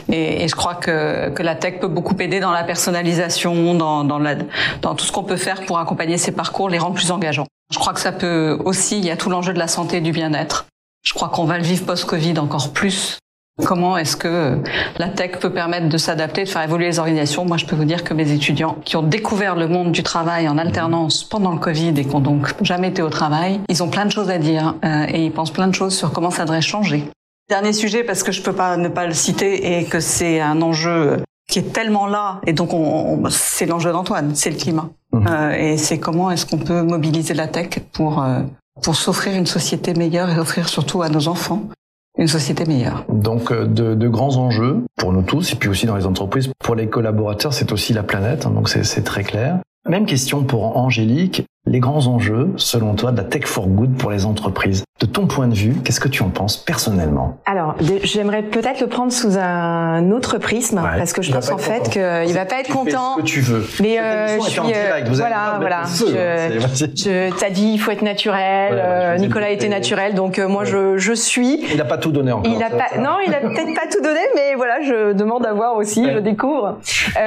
Et, 0.10 0.44
et, 0.44 0.48
je 0.48 0.56
crois 0.56 0.76
que, 0.76 1.30
que 1.30 1.44
la 1.44 1.56
tech 1.56 1.80
peut 1.82 1.90
beaucoup 1.90 2.16
aider 2.20 2.40
dans 2.40 2.52
la 2.52 2.64
personnalisation, 2.64 3.76
dans, 3.76 4.06
dans, 4.06 4.22
dans 4.82 4.96
tout 4.96 5.04
ce 5.04 5.12
qu'on 5.12 5.24
peut 5.24 5.36
faire 5.36 5.66
pour 5.66 5.80
accompagner 5.80 6.18
ces 6.18 6.32
parcours, 6.32 6.70
les 6.70 6.78
rendre 6.78 6.96
plus 6.96 7.12
engageants. 7.12 7.48
Je 7.74 7.80
crois 7.80 7.94
que 7.94 8.00
ça 8.00 8.14
peut 8.14 8.58
aussi, 8.64 9.00
il 9.00 9.06
y 9.06 9.12
a 9.12 9.18
tout 9.18 9.30
l'enjeu 9.30 9.54
de 9.54 9.60
la 9.60 9.68
santé 9.68 9.98
et 9.98 10.02
du 10.02 10.14
bien-être. 10.14 10.66
Je 11.04 11.14
crois 11.14 11.28
qu'on 11.30 11.46
va 11.46 11.58
le 11.58 11.64
vivre 11.64 11.86
post-Covid 11.86 12.40
encore 12.40 12.72
plus 12.72 13.18
Comment 13.66 13.98
est-ce 13.98 14.16
que 14.18 14.58
la 14.98 15.08
tech 15.08 15.40
peut 15.40 15.52
permettre 15.52 15.90
de 15.90 15.98
s'adapter, 15.98 16.44
de 16.44 16.50
faire 16.50 16.64
évoluer 16.64 16.88
les 16.88 17.00
organisations? 17.00 17.46
Moi, 17.46 17.58
je 17.58 17.66
peux 17.66 17.76
vous 17.76 17.86
dire 17.86 18.04
que 18.04 18.14
mes 18.14 18.32
étudiants 18.32 18.78
qui 18.84 18.96
ont 18.96 19.04
découvert 19.04 19.56
le 19.56 19.68
monde 19.68 19.92
du 19.92 20.04
travail 20.04 20.48
en 20.48 20.58
alternance 20.58 21.24
pendant 21.24 21.52
le 21.52 21.60
Covid 21.60 21.94
et 21.98 22.06
qui 22.06 22.16
ont 22.16 22.20
donc 22.20 22.54
jamais 22.62 22.90
été 22.90 23.02
au 23.02 23.10
travail, 23.10 23.60
ils 23.70 23.84
ont 23.84 23.90
plein 23.90 24.06
de 24.06 24.12
choses 24.12 24.30
à 24.30 24.38
dire 24.38 24.76
euh, 24.84 25.06
et 25.08 25.26
ils 25.26 25.32
pensent 25.32 25.52
plein 25.52 25.68
de 25.68 25.76
choses 25.76 25.96
sur 25.96 26.12
comment 26.12 26.32
ça 26.32 26.44
devrait 26.44 26.62
changer. 26.62 27.04
Dernier 27.50 27.74
sujet, 27.74 28.04
parce 28.04 28.24
que 28.24 28.32
je 28.32 28.42
peux 28.42 28.54
pas 28.54 28.78
ne 28.78 28.88
pas 28.88 29.08
le 29.08 29.14
citer 29.14 29.78
et 29.78 29.86
que 29.86 30.00
c'est 30.00 30.40
un 30.40 30.62
enjeu 30.62 31.18
qui 31.50 31.60
est 31.60 31.74
tellement 31.74 32.08
là, 32.08 32.40
et 32.48 32.54
donc 32.54 32.74
on, 32.74 33.24
c'est 33.30 33.66
l'enjeu 33.66 33.92
d'Antoine, 33.92 34.36
c'est 34.36 34.52
le 34.52 34.56
climat. 34.56 34.90
Mmh. 35.12 35.28
Euh, 35.28 35.52
et 35.52 35.78
c'est 35.78 36.00
comment 36.00 36.32
est-ce 36.32 36.46
qu'on 36.46 36.58
peut 36.58 36.82
mobiliser 36.82 37.34
la 37.34 37.48
tech 37.48 37.80
pour 37.92 38.24
euh, 38.24 38.40
pour 38.82 38.96
s'offrir 38.96 39.36
une 39.36 39.46
société 39.46 39.94
meilleure 39.94 40.30
et 40.30 40.40
offrir 40.40 40.70
surtout 40.70 41.02
à 41.02 41.10
nos 41.10 41.28
enfants 41.28 41.64
une 42.18 42.28
société 42.28 42.66
meilleure. 42.66 43.06
Donc 43.10 43.52
euh, 43.52 43.66
de, 43.66 43.96
de, 43.96 44.08
grands 44.08 44.38
enjeux 44.38 44.84
pour 44.98 45.14
nous 45.14 45.22
tous 45.22 45.54
et 45.54 45.56
puis 45.56 45.70
aussi 45.70 45.86
dans 45.86 45.96
les 45.96 46.06
entreprises. 46.06 46.52
Pour 46.60 46.76
les 46.76 46.88
collaborateurs, 46.88 47.54
c'est 47.54 47.72
aussi 47.72 47.94
la 47.94 48.04
planète, 48.04 48.46
hein, 48.46 48.52
donc 48.52 48.70
c'est 48.70 49.04
très 49.04 49.24
clair. 49.24 49.60
Même 49.90 50.06
question 50.06 50.44
pour 50.44 50.78
Angélique. 50.78 51.44
Les 51.72 51.80
grands 51.80 52.08
enjeux, 52.08 52.50
selon 52.58 52.96
toi, 52.96 53.14
de 53.14 53.18
la 53.18 53.24
tech 53.24 53.46
for 53.46 53.66
good 53.66 53.96
pour 53.96 54.12
les 54.12 54.26
entreprises. 54.26 54.84
De 55.00 55.06
ton 55.06 55.26
point 55.26 55.48
de 55.48 55.56
vue, 55.56 55.74
qu'est-ce 55.84 56.02
que 56.02 56.10
tu 56.10 56.22
en 56.22 56.30
penses 56.30 56.58
personnellement? 56.58 57.38
Alors, 57.46 57.76
j'aimerais 58.04 58.44
peut-être 58.44 58.82
le 58.82 58.88
prendre 58.88 59.12
sous 59.12 59.38
un 59.38 60.12
autre 60.12 60.38
prisme, 60.38 60.80
parce 60.80 61.14
que 61.14 61.22
je 61.22 61.32
pense 61.32 61.50
en 61.50 61.58
fait 61.58 61.90
qu'il 61.90 62.34
va 62.34 62.46
pas 62.46 62.60
être 62.60 62.72
content. 62.72 63.16
Ce 63.16 63.22
que 63.22 63.26
tu 63.26 63.40
veux. 63.40 63.66
Mais 63.82 64.00
euh, 64.00 64.38
je 64.38 64.50
suis, 64.50 64.60
euh, 64.60 65.02
voilà, 65.14 65.58
voilà. 65.60 65.84
Je, 65.86 66.60
je 66.94 67.40
t'as 67.40 67.50
dit, 67.50 67.72
il 67.74 67.80
faut 67.80 67.92
être 67.92 68.04
naturel. 68.04 68.74
Euh, 68.74 69.18
Nicolas 69.18 69.50
était 69.50 69.70
naturel, 69.70 70.14
donc 70.14 70.38
euh, 70.38 70.48
moi 70.50 70.66
je, 70.66 70.98
je 70.98 71.14
suis. 71.14 71.64
Il 71.72 71.78
n'a 71.78 71.86
pas 71.86 71.98
tout 71.98 72.12
donné 72.12 72.34
encore. 72.34 72.52
Il 72.54 72.62
a 72.62 72.70
pas, 72.70 73.00
non, 73.00 73.16
il 73.26 73.34
a 73.34 73.40
peut-être 73.40 73.74
pas 73.74 73.88
tout 73.90 74.04
donné, 74.04 74.20
mais 74.36 74.56
voilà, 74.56 74.82
je 74.82 75.14
demande 75.14 75.46
à 75.46 75.54
voir 75.54 75.78
aussi, 75.78 76.06
je 76.12 76.20
découvre. 76.20 76.78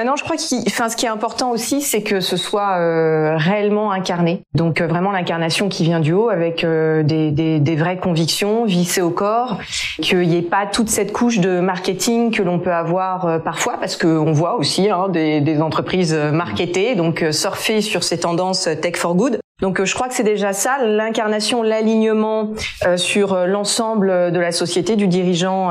non, 0.07 0.15
je 0.17 0.23
crois 0.23 0.37
qu'il, 0.37 0.63
enfin, 0.69 0.91
ce 0.91 0.97
qui 0.97 1.07
est 1.07 1.11
important 1.11 1.51
aussi, 1.51 1.81
c'est 1.81 2.03
que 2.03 2.21
ce 2.21 2.37
soit 2.37 3.37
réellement 3.37 3.91
incarné. 3.91 4.34
Donc 4.55 4.81
vraiment 4.81 5.13
l'incarnation 5.13 5.69
qui 5.69 5.85
vient 5.85 6.01
du 6.01 6.13
haut 6.13 6.29
avec 6.29 6.65
des, 6.65 7.31
des 7.31 7.61
des 7.61 7.77
vraies 7.77 7.97
convictions 7.97 8.65
vissées 8.65 9.03
au 9.03 9.11
corps, 9.11 9.59
qu'il 10.01 10.29
n'y 10.29 10.37
ait 10.37 10.43
pas 10.43 10.67
toute 10.67 10.89
cette 10.89 11.13
couche 11.13 11.39
de 11.39 11.61
marketing 11.61 12.31
que 12.31 12.43
l'on 12.43 12.59
peut 12.59 12.73
avoir 12.73 13.27
euh, 13.27 13.39
parfois, 13.39 13.79
parce 13.79 13.97
qu'on 13.97 14.33
voit 14.33 14.57
aussi 14.57 14.89
hein, 14.91 15.09
des, 15.09 15.41
des, 15.41 15.61
entreprises 15.61 16.15
marketées, 16.15 16.95
donc 16.95 17.23
euh, 17.23 17.33
surfer 17.33 17.81
sur 17.81 18.05
ces 18.05 18.21
tendances 18.21 18.69
tech 18.81 18.97
for 18.97 19.15
good. 19.15 19.39
Donc 19.63 19.83
je 19.83 19.95
crois 19.95 20.09
que 20.09 20.15
c'est 20.15 20.25
déjà 20.25 20.53
ça, 20.53 20.79
l'incarnation, 20.85 21.63
l'alignement 21.63 22.51
euh, 22.87 22.97
sur 22.97 23.47
l'ensemble 23.47 24.33
de 24.33 24.39
la 24.39 24.53
société, 24.53 24.97
du 24.97 25.07
dirigeant 25.07 25.71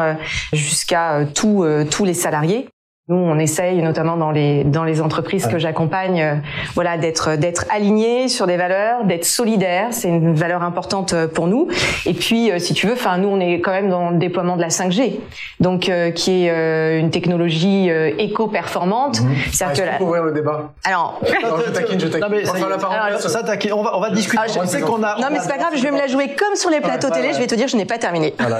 jusqu'à 0.53 1.25
tous 1.35 1.65
tous 1.91 2.05
les 2.05 2.13
salariés. 2.13 2.67
Nous, 3.09 3.17
on 3.17 3.37
essaye, 3.37 3.81
notamment 3.81 4.15
dans 4.15 4.31
les 4.31 4.63
dans 4.63 4.85
les 4.85 5.01
entreprises 5.01 5.47
que 5.47 5.57
j'accompagne, 5.57 6.21
euh, 6.21 6.35
voilà, 6.73 6.97
d'être 6.97 7.35
d'être 7.35 7.65
aligné 7.69 8.29
sur 8.29 8.47
des 8.47 8.55
valeurs, 8.55 9.03
d'être 9.03 9.25
solidaire. 9.25 9.87
C'est 9.91 10.07
une 10.07 10.33
valeur 10.33 10.63
importante 10.63 11.11
euh, 11.11 11.27
pour 11.27 11.47
nous. 11.47 11.67
Et 12.05 12.13
puis, 12.13 12.49
euh, 12.49 12.59
si 12.59 12.73
tu 12.73 12.87
veux, 12.87 12.93
enfin, 12.93 13.17
nous, 13.17 13.27
on 13.27 13.41
est 13.41 13.59
quand 13.59 13.71
même 13.71 13.89
dans 13.89 14.11
le 14.11 14.19
déploiement 14.19 14.55
de 14.55 14.61
la 14.61 14.69
5G, 14.69 15.19
donc 15.59 15.91
qui 16.15 16.47
est 16.47 16.97
une 16.97 17.09
technologie 17.09 17.89
éco-performante. 17.89 19.19
Mmh. 19.19 19.33
Ah, 19.59 19.73
que 19.73 19.81
la... 19.81 20.01
ouvrir 20.01 20.23
le 20.23 20.31
débat? 20.31 20.71
Alors, 20.85 21.19
non, 21.43 21.57
je 21.65 21.71
taquine, 21.71 21.99
je 21.99 22.07
taquine. 22.07 22.21
Non, 22.21 22.27
mais 22.29 22.45
ça, 22.45 22.53
alors, 22.89 23.19
ça 23.19 23.43
taquine. 23.43 23.73
On 23.73 23.83
va 23.83 23.97
on 23.97 23.99
va 23.99 24.11
discuter. 24.11 24.41
Ah, 24.41 24.47
je 24.47 24.65
sais 24.65 24.79
qu'on 24.79 25.03
a. 25.03 25.19
Non, 25.19 25.27
mais 25.29 25.39
c'est 25.41 25.49
pas 25.49 25.57
grave. 25.57 25.73
Je 25.75 25.83
vais 25.83 25.91
me 25.91 25.97
la 25.97 26.07
jouer 26.07 26.35
comme 26.35 26.55
sur 26.55 26.69
les 26.69 26.79
plateaux 26.79 27.09
télé. 27.09 27.33
Je 27.33 27.39
vais 27.39 27.47
te 27.47 27.55
dire, 27.55 27.67
je 27.67 27.75
n'ai 27.75 27.83
pas 27.83 27.97
terminé. 27.97 28.33
Voilà, 28.39 28.59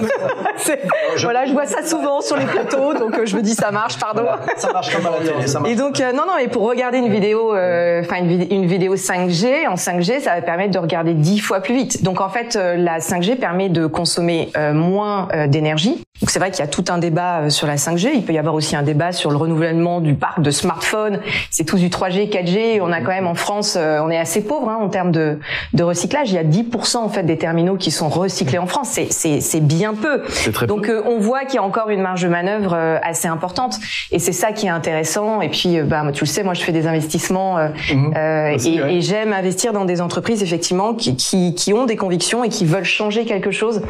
voilà, 1.21 1.45
je 1.45 1.53
vois 1.53 1.65
ça 1.65 1.81
souvent 1.85 2.19
sur 2.19 2.35
les 2.35 2.45
plateaux, 2.45 2.93
donc 2.93 3.23
je 3.23 3.37
me 3.37 3.41
dis 3.41 3.53
ça 3.53 3.71
marche. 3.71 3.97
Pardon 3.97 4.32
ça 4.57 4.71
marche 4.71 4.95
comme 4.95 5.05
à 5.05 5.11
la 5.11 5.17
télé. 5.17 5.47
Ça 5.47 5.59
marche. 5.59 5.71
Et 5.71 5.75
donc, 5.75 5.99
euh, 5.99 6.11
non, 6.11 6.23
non, 6.25 6.37
et 6.37 6.47
pour 6.47 6.63
regarder 6.63 6.97
une 6.97 7.09
vidéo, 7.09 7.55
euh, 7.55 8.01
enfin 8.01 8.17
une, 8.17 8.51
une, 8.51 8.65
vidéo 8.65 8.95
5G, 8.95 9.67
en 9.67 9.75
5G, 9.75 10.21
ça 10.21 10.35
va 10.35 10.41
permettre 10.41 10.71
de 10.71 10.79
regarder 10.79 11.13
10 11.13 11.39
fois 11.39 11.61
plus 11.61 11.75
vite. 11.75 12.03
Donc, 12.03 12.21
en 12.21 12.29
fait, 12.29 12.55
euh, 12.55 12.75
la 12.75 12.99
5G 12.99 13.35
permet 13.35 13.69
de 13.69 13.85
consommer 13.87 14.51
moins 14.73 15.27
d'énergie. 15.47 16.03
Donc, 16.21 16.29
c'est 16.29 16.39
vrai 16.39 16.51
qu'il 16.51 16.59
y 16.59 16.67
a 16.67 16.67
tout 16.67 16.85
un 16.89 16.97
débat 16.97 17.49
sur 17.49 17.67
la 17.67 17.75
5G. 17.75 18.11
Il 18.15 18.23
peut 18.23 18.33
y 18.33 18.37
avoir 18.37 18.55
aussi 18.55 18.75
un 18.75 18.83
débat 18.83 19.11
sur 19.11 19.31
le 19.31 19.37
renouvellement 19.37 19.99
du 19.99 20.13
parc 20.13 20.41
de 20.41 20.51
smartphones. 20.51 21.19
C'est 21.49 21.63
tous 21.65 21.77
du 21.77 21.89
3G, 21.89 22.29
4G. 22.29 22.79
On 22.81 22.91
a 22.91 23.01
quand 23.01 23.11
même 23.11 23.27
en 23.27 23.35
France, 23.35 23.77
on 23.77 24.09
est 24.09 24.17
assez 24.17 24.43
pauvre 24.43 24.69
hein, 24.69 24.77
en 24.79 24.89
termes 24.89 25.11
de, 25.11 25.39
de 25.73 25.83
recyclage. 25.83 26.31
Il 26.31 26.35
y 26.35 26.37
a 26.37 26.43
10% 26.43 26.97
en 26.97 27.09
fait 27.09 27.23
des 27.23 27.37
terminaux 27.37 27.75
qui 27.75 27.91
sont 27.91 28.09
recyclés 28.09 28.57
en 28.57 28.67
France. 28.67 28.99
C'est 29.09 29.59
bien 29.61 29.93
peu. 29.93 30.21
Très 30.53 30.67
Donc, 30.67 30.87
peu. 30.87 31.01
on 31.05 31.19
voit 31.19 31.45
qu'il 31.45 31.55
y 31.55 31.59
a 31.59 31.63
encore 31.63 31.89
une 31.89 32.01
marge 32.01 32.21
de 32.21 32.29
manœuvre 32.29 32.75
assez 33.01 33.27
importante. 33.27 33.77
Et 34.11 34.19
c'est 34.23 34.31
ça 34.31 34.51
qui 34.51 34.65
est 34.67 34.69
intéressant. 34.69 35.41
Et 35.41 35.49
puis, 35.49 35.77
euh, 35.77 35.83
bah, 35.83 36.03
tu 36.13 36.23
le 36.23 36.29
sais, 36.29 36.43
moi, 36.43 36.53
je 36.53 36.63
fais 36.63 36.71
des 36.71 36.87
investissements 36.87 37.57
euh, 37.57 37.67
mhm. 37.93 38.13
euh, 38.15 38.57
et, 38.65 38.95
et 38.97 39.01
j'aime 39.01 39.33
investir 39.33 39.73
dans 39.73 39.85
des 39.85 40.01
entreprises 40.01 40.41
effectivement 40.41 40.93
qui, 40.93 41.15
qui, 41.15 41.53
qui, 41.53 41.73
ont 41.73 41.85
des 41.85 41.97
convictions 41.97 42.43
et 42.43 42.49
qui 42.49 42.65
veulent 42.65 42.85
changer 42.85 43.25
quelque 43.25 43.51
chose. 43.51 43.81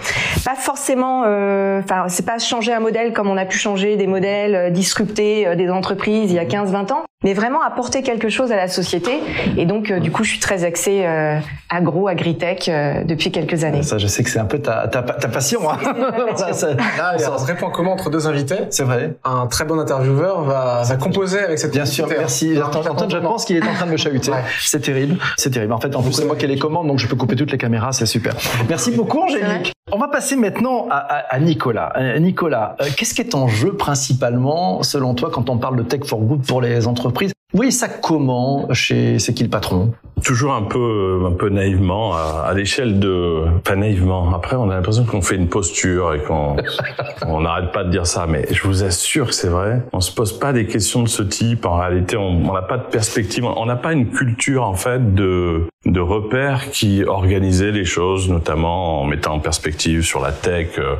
Pas 0.43 0.55
forcément, 0.55 1.19
enfin, 1.21 2.05
c'est 2.07 2.25
pas 2.25 2.39
changer 2.39 2.73
un 2.73 2.79
modèle 2.79 3.13
comme 3.13 3.29
on 3.29 3.37
a 3.37 3.45
pu 3.45 3.57
changer 3.57 3.95
des 3.95 4.07
modèles, 4.07 4.73
disrupter 4.73 5.55
des 5.55 5.69
entreprises 5.69 6.31
il 6.31 6.35
y 6.35 6.39
a 6.39 6.45
15-20 6.45 6.93
ans, 6.93 7.03
mais 7.23 7.33
vraiment 7.33 7.61
apporter 7.61 8.01
quelque 8.03 8.29
chose 8.29 8.51
à 8.51 8.55
la 8.55 8.67
société. 8.67 9.19
Et 9.57 9.65
donc, 9.65 9.91
euh, 9.91 9.99
du 9.99 10.11
coup, 10.11 10.23
je 10.23 10.29
suis 10.31 10.39
très 10.39 10.63
axée 10.63 11.05
euh, 11.05 11.39
agro, 11.69 12.07
agritech 12.07 12.67
euh, 12.69 13.03
depuis 13.03 13.31
quelques 13.31 13.63
années. 13.63 13.83
Ça, 13.83 13.97
je 13.97 14.07
sais 14.07 14.23
que 14.23 14.29
c'est 14.29 14.39
un 14.39 14.45
peu 14.45 14.59
ta, 14.59 14.87
ta, 14.87 15.01
ta 15.01 15.27
passion. 15.27 15.61
Hein. 15.71 15.77
Ça, 16.35 16.53
ça, 16.53 16.69
Là, 16.73 17.13
il 17.15 17.21
y 17.21 17.23
a 17.23 17.31
un 17.31 17.35
vrai 17.37 17.55
point 17.55 17.69
commun 17.69 17.91
entre 17.91 18.09
deux 18.09 18.27
invités? 18.27 18.55
c'est 18.69 18.83
vrai. 18.83 19.15
Un 19.23 19.47
très 19.47 19.65
bon 19.65 19.79
intervieweur 19.79 20.43
va, 20.43 20.83
va 20.83 20.95
composer 20.95 21.39
avec 21.39 21.59
cette 21.59 21.71
Bien 21.71 21.85
sûr, 21.85 22.07
merci. 22.07 22.57
Antoine, 22.61 22.87
Antoine, 22.89 23.11
je 23.11 23.17
pense 23.17 23.45
qu'il 23.45 23.57
est 23.57 23.67
en 23.67 23.73
train 23.73 23.85
de 23.85 23.91
me 23.91 23.97
chahuter. 23.97 24.31
Ouais. 24.31 24.37
C'est 24.59 24.81
terrible, 24.81 25.17
c'est 25.37 25.49
terrible. 25.51 25.73
En 25.73 25.79
fait, 25.79 25.95
en 25.95 26.01
plus, 26.01 26.11
c'est 26.13 26.25
moi 26.25 26.35
qui 26.35 26.45
ai 26.45 26.47
les 26.47 26.57
commandes, 26.59 26.87
donc 26.87 26.99
je 26.99 27.07
peux 27.07 27.15
couper 27.15 27.35
toutes 27.35 27.51
les 27.51 27.57
caméras, 27.57 27.91
c'est 27.93 28.05
super. 28.05 28.33
Merci 28.69 28.91
beaucoup, 28.91 29.19
Angélique. 29.21 29.73
On 29.91 29.97
va 29.97 30.07
passer 30.07 30.35
maintenant 30.35 30.87
à, 30.89 30.97
à- 30.97 31.35
à 31.35 31.39
Nicolas. 31.39 31.93
Euh, 31.97 32.17
Nicolas, 32.19 32.75
euh, 32.81 32.85
qu'est-ce 32.97 33.13
qui 33.13 33.21
est 33.21 33.35
en 33.35 33.47
jeu 33.47 33.73
principalement, 33.73 34.81
selon 34.83 35.13
toi, 35.13 35.29
quand 35.31 35.49
on 35.49 35.57
parle 35.57 35.75
de 35.77 35.83
tech 35.83 36.01
for 36.05 36.19
good 36.19 36.45
pour 36.45 36.61
les 36.61 36.87
entreprises? 36.87 37.12
Oui, 37.53 37.71
ça 37.71 37.87
comment 37.87 38.67
chez 38.73 39.19
C'est 39.19 39.35
qui 39.35 39.43
le 39.43 39.49
patron 39.49 39.93
Toujours 40.25 40.53
un 40.53 40.63
peu, 40.63 41.21
un 41.27 41.33
peu 41.33 41.49
naïvement, 41.49 42.15
à, 42.15 42.45
à 42.47 42.53
l'échelle 42.55 42.99
de, 42.99 43.43
pas 43.63 43.75
naïvement. 43.75 44.33
Après, 44.33 44.55
on 44.55 44.69
a 44.71 44.75
l'impression 44.75 45.03
qu'on 45.03 45.21
fait 45.21 45.35
une 45.35 45.49
posture 45.49 46.15
et 46.15 46.19
qu'on, 46.23 46.55
on 47.27 47.41
n'arrête 47.41 47.71
pas 47.71 47.83
de 47.83 47.91
dire 47.91 48.07
ça. 48.07 48.25
Mais 48.27 48.47
je 48.49 48.63
vous 48.63 48.83
assure 48.83 49.27
que 49.27 49.33
c'est 49.33 49.49
vrai. 49.49 49.83
On 49.91 49.99
se 50.01 50.11
pose 50.11 50.39
pas 50.39 50.51
des 50.51 50.65
questions 50.65 51.03
de 51.03 51.07
ce 51.09 51.21
type. 51.21 51.65
En 51.67 51.77
réalité, 51.77 52.17
on 52.17 52.53
n'a 52.53 52.63
pas 52.63 52.77
de 52.77 52.85
perspective. 52.85 53.45
On 53.45 53.65
n'a 53.67 53.75
pas 53.75 53.93
une 53.93 54.09
culture 54.09 54.63
en 54.63 54.73
fait 54.75 55.13
de, 55.13 55.67
de 55.85 55.99
repères 55.99 56.71
qui 56.71 57.03
organisait 57.03 57.71
les 57.71 57.85
choses, 57.85 58.29
notamment 58.29 59.01
en 59.01 59.05
mettant 59.05 59.35
en 59.35 59.39
perspective 59.39 60.01
sur 60.01 60.21
la 60.21 60.31
tech. 60.31 60.69
euh. 60.79 60.95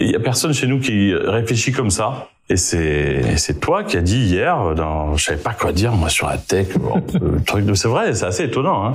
Il 0.00 0.10
y 0.10 0.16
a 0.16 0.20
personne 0.20 0.52
chez 0.52 0.66
nous 0.66 0.80
qui 0.80 1.14
réfléchit 1.14 1.70
comme 1.72 1.90
ça. 1.90 2.28
Et 2.50 2.56
c'est 2.56 3.36
c'est 3.36 3.60
toi 3.60 3.84
qui 3.84 3.96
as 3.98 4.00
dit 4.00 4.20
hier, 4.20 4.74
dans, 4.74 5.16
je 5.16 5.24
savais 5.24 5.42
pas 5.42 5.52
quoi 5.52 5.72
dire 5.72 5.92
moi 5.92 6.08
sur 6.08 6.26
la 6.28 6.38
tech. 6.38 6.68
Le 7.20 7.42
truc 7.42 7.66
de 7.66 7.74
c'est 7.74 7.88
vrai, 7.88 8.14
c'est 8.14 8.24
assez 8.24 8.44
étonnant. 8.44 8.86
Hein. 8.86 8.94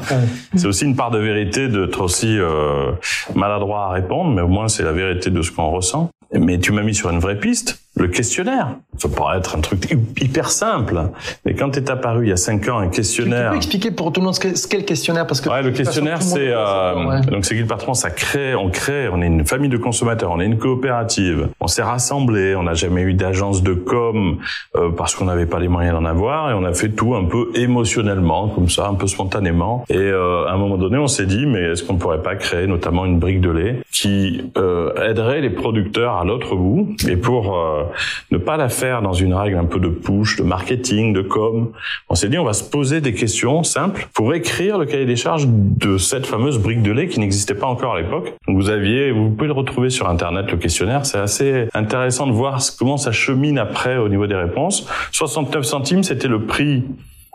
C'est 0.56 0.66
aussi 0.66 0.86
une 0.86 0.96
part 0.96 1.12
de 1.12 1.20
vérité 1.20 1.68
d'être 1.68 2.02
aussi 2.02 2.38
euh, 2.40 2.92
maladroit 3.36 3.86
à 3.86 3.90
répondre, 3.90 4.32
mais 4.32 4.42
au 4.42 4.48
moins 4.48 4.68
c'est 4.68 4.84
la 4.84 4.92
vérité 4.92 5.30
de 5.30 5.42
ce 5.42 5.52
qu'on 5.52 5.70
ressent. 5.70 6.10
Mais 6.34 6.58
tu 6.58 6.72
m'as 6.72 6.82
mis 6.82 6.96
sur 6.96 7.12
une 7.12 7.20
vraie 7.20 7.38
piste, 7.38 7.83
le 7.96 8.08
questionnaire. 8.08 8.70
Ça 8.98 9.08
pourrait 9.08 9.38
être 9.38 9.56
un 9.56 9.62
truc 9.62 9.96
hyper 10.20 10.50
simple, 10.50 11.00
mais 11.46 11.54
quand 11.54 11.78
est 11.78 11.90
apparu 11.92 12.26
il 12.26 12.30
y 12.30 12.32
a 12.32 12.38
cinq 12.38 12.68
ans 12.68 12.80
un 12.80 12.86
Tu, 12.86 12.90
tu 12.92 12.96
questionnaire. 12.98 13.52
peux 13.52 13.58
expliquer 13.58 13.92
pour 13.92 14.12
tout 14.12 14.20
le 14.22 14.26
monde 14.26 14.34
ce 14.36 14.68
qu'est 14.68 14.78
le 14.78 14.84
questionnaire 14.84 15.28
parce 15.28 15.42
que 15.42 15.50
Ouais, 15.50 15.62
le 15.62 15.72
questionnaire, 15.72 16.22
c'est 16.22 16.48
ne 16.48 16.54
euh, 16.56 17.06
ouais. 17.06 17.22
donc 17.32 17.46
c'est 17.46 17.54
qui 17.56 17.62
le 17.62 17.68
patron 17.68 17.94
Ça 17.94 18.10
crée, 18.10 18.56
on 18.56 18.70
crée, 18.70 19.10
on 19.10 19.22
est 19.22 19.28
une 19.28 19.46
famille 19.46 19.70
de 19.70 19.78
consommateurs, 19.78 20.32
on 20.32 20.40
est 20.40 20.46
une 20.46 20.58
coopérative, 20.58 21.50
on 21.60 21.68
s'est 21.68 21.84
rassemblés, 21.84 22.56
on 22.56 22.64
n'a 22.64 22.74
jamais 22.74 23.02
eu 23.04 23.14
d'agence 23.14 23.62
de 23.62 23.74
com 23.74 24.38
euh, 24.76 24.90
parce 24.98 25.14
qu'on 25.16 25.26
n'avait 25.26 25.46
pas 25.46 25.60
les 25.60 25.68
moyens 25.68 25.96
d'en 25.96 26.06
avoir 26.06 26.50
et 26.50 26.54
on 26.56 26.64
a 26.64 26.74
fait 26.74 26.90
tout 26.90 27.14
un 27.16 27.26
peu 27.26 27.50
émotionnellement, 27.56 28.48
comme 28.50 28.70
ça, 28.70 28.88
un 28.88 28.96
peu 28.96 29.08
spontanément. 29.08 29.86
Et 29.90 29.98
euh, 29.98 30.46
à 30.48 30.54
un 30.54 30.58
moment 30.58 30.78
donné, 30.78 30.98
on 30.98 31.08
s'est 31.08 31.26
dit, 31.26 31.46
mais 31.46 31.62
est-ce 31.72 31.84
qu'on 31.84 31.98
pourrait 31.98 32.22
pas 32.24 32.36
créer 32.36 32.66
notamment 32.66 33.06
une 33.06 33.20
brique 33.20 33.42
de 33.42 33.52
lait 33.52 33.82
qui 33.92 34.42
euh, 34.58 34.92
aiderait 35.08 35.42
les 35.42 35.50
producteurs 35.52 36.16
à 36.16 36.24
l'autre 36.26 36.56
bout 36.56 36.96
et 37.08 37.18
pour 37.18 37.56
euh, 37.58 37.83
ne 38.32 38.38
pas 38.38 38.58
la 38.58 38.70
faire 38.70 39.02
dans 39.02 39.13
une 39.13 39.34
règle 39.34 39.58
un 39.58 39.66
peu 39.66 39.80
de 39.80 39.90
push, 39.90 40.38
de 40.38 40.44
marketing, 40.44 41.13
de 41.13 41.22
com, 41.22 41.72
on 42.10 42.16
s'est 42.16 42.30
dit 42.30 42.38
on 42.38 42.46
va 42.46 42.54
se 42.54 42.63
poser 42.63 43.02
des 43.02 43.13
questions 43.13 43.63
simples 43.63 44.08
pour 44.13 44.34
écrire 44.34 44.78
le 44.78 44.86
cahier 44.86 45.06
des 45.06 45.16
charges 45.16 45.46
de 45.48 45.98
cette 45.98 46.25
fameuse 46.25 46.60
brique 46.60 46.82
de 46.82 46.92
lait 46.92 47.08
qui 47.08 47.20
n'existait 47.20 47.56
pas 47.56 47.68
encore 47.68 47.96
à 47.96 48.02
l'époque. 48.02 48.34
Vous 48.48 48.70
aviez, 48.70 49.12
vous 49.12 49.30
pouvez 49.30 49.48
le 49.48 49.54
retrouver 49.54 49.90
sur 49.90 50.10
internet 50.10 50.52
le 50.52 50.58
questionnaire, 50.58 51.06
c'est 51.06 51.20
assez 51.20 51.68
intéressant 51.74 52.28
de 52.28 52.32
voir 52.32 52.60
comment 52.78 52.98
ça 52.98 53.12
chemine 53.12 53.58
après 53.58 53.98
au 53.98 54.10
niveau 54.10 54.28
des 54.28 54.36
réponses. 54.36 54.88
69 55.12 55.63
centimes, 55.63 56.04
c'était 56.04 56.28
le 56.28 56.46
prix 56.46 56.84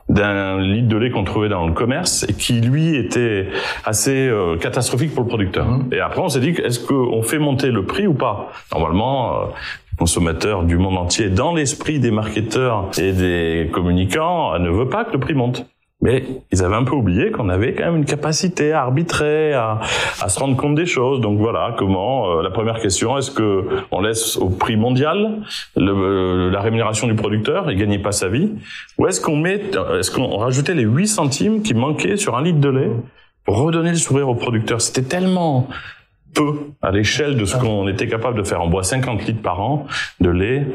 d'un 0.09 0.61
litre 0.61 0.89
de 0.89 0.97
lait 0.97 1.11
qu'on 1.11 1.25
trouvait 1.25 1.49
dans 1.49 1.67
le 1.67 1.73
commerce 1.73 2.25
et 2.29 2.33
qui 2.33 2.61
lui 2.61 2.97
était 2.97 3.49
assez 3.85 4.27
euh, 4.29 4.57
catastrophique 4.57 5.15
pour 5.15 5.25
le 5.25 5.29
producteur. 5.29 5.67
Et 5.93 6.01
après 6.01 6.21
on 6.21 6.29
s'est 6.29 6.41
dit 6.41 6.51
est-ce 6.51 6.81
qu'on 6.81 7.23
fait 7.23 7.39
monter 7.39 7.71
le 7.71 7.85
prix 7.85 8.07
ou 8.07 8.15
pas? 8.15 8.51
Normalement 8.73 9.35
euh, 9.35 9.45
consommateurs 9.99 10.63
du 10.65 10.79
monde 10.79 10.97
entier 10.97 11.29
dans 11.29 11.55
l'esprit 11.55 11.99
des 11.99 12.11
marketeurs 12.11 12.91
et 12.99 13.13
des 13.13 13.71
communicants 13.73 14.59
ne 14.59 14.71
veut 14.71 14.89
pas 14.89 15.05
que 15.05 15.13
le 15.13 15.19
prix 15.21 15.35
monte. 15.35 15.67
Mais 16.01 16.23
ils 16.53 16.63
avaient 16.63 16.77
un 16.77 16.85
peu 16.85 16.95
oublié 16.95 17.33
qu'on 17.33 17.49
avait 17.49 17.75
quand 17.75 17.85
même 17.87 17.97
une 17.97 18.05
capacité 18.05 18.71
à 18.73 18.83
arbitrer, 18.83 19.53
à, 19.55 19.81
à 20.23 20.29
se 20.29 20.39
rendre 20.39 20.57
compte 20.57 20.77
des 20.77 20.87
choses. 20.87 21.21
Donc 21.21 21.41
voilà, 21.41 21.75
comment 21.77 22.31
euh, 22.39 22.43
la 22.43 22.51
première 22.51 22.79
question 22.79 23.19
est-ce 23.19 23.33
que 23.33 23.65
on 23.91 24.01
laisse 24.01 24.37
au 24.37 24.49
prix 24.49 24.77
mondial 24.77 25.41
le- 25.77 25.91
euh, 25.93 26.51
la 26.53 26.61
rémunération 26.61 27.09
du 27.09 27.17
producteur, 27.17 27.69
il 27.73 27.77
gagnait 27.77 27.99
pas 27.99 28.13
sa 28.13 28.29
vie, 28.29 28.53
ou 28.97 29.09
est-ce 29.09 29.21
qu'on 29.21 29.35
met, 29.37 29.61
est-ce 29.99 30.13
qu'on 30.13 30.37
rajoutait 30.37 30.75
les 30.75 30.85
8 30.85 31.09
centimes 31.09 31.63
qui 31.63 31.75
manquaient 31.75 32.17
sur 32.17 32.37
un 32.37 32.43
litre 32.43 32.61
de 32.61 32.69
lait 32.69 32.91
pour 33.45 33.57
redonner 33.59 33.91
le 33.91 33.97
sourire 33.97 34.29
au 34.29 34.37
producteur? 34.37 34.81
C'était 34.81 35.03
tellement 35.03 35.67
peu 36.39 36.71
à 36.83 36.93
l'échelle 36.93 37.37
de 37.37 37.45
ce 37.45 37.57
qu'on 37.57 37.89
était 37.89 38.07
capable 38.07 38.39
de 38.39 38.45
faire. 38.45 38.63
On 38.63 38.69
boit 38.69 38.85
50 38.85 39.27
litres 39.27 39.43
par 39.43 39.61
an 39.61 39.87
de 40.21 40.31
lait. 40.31 40.67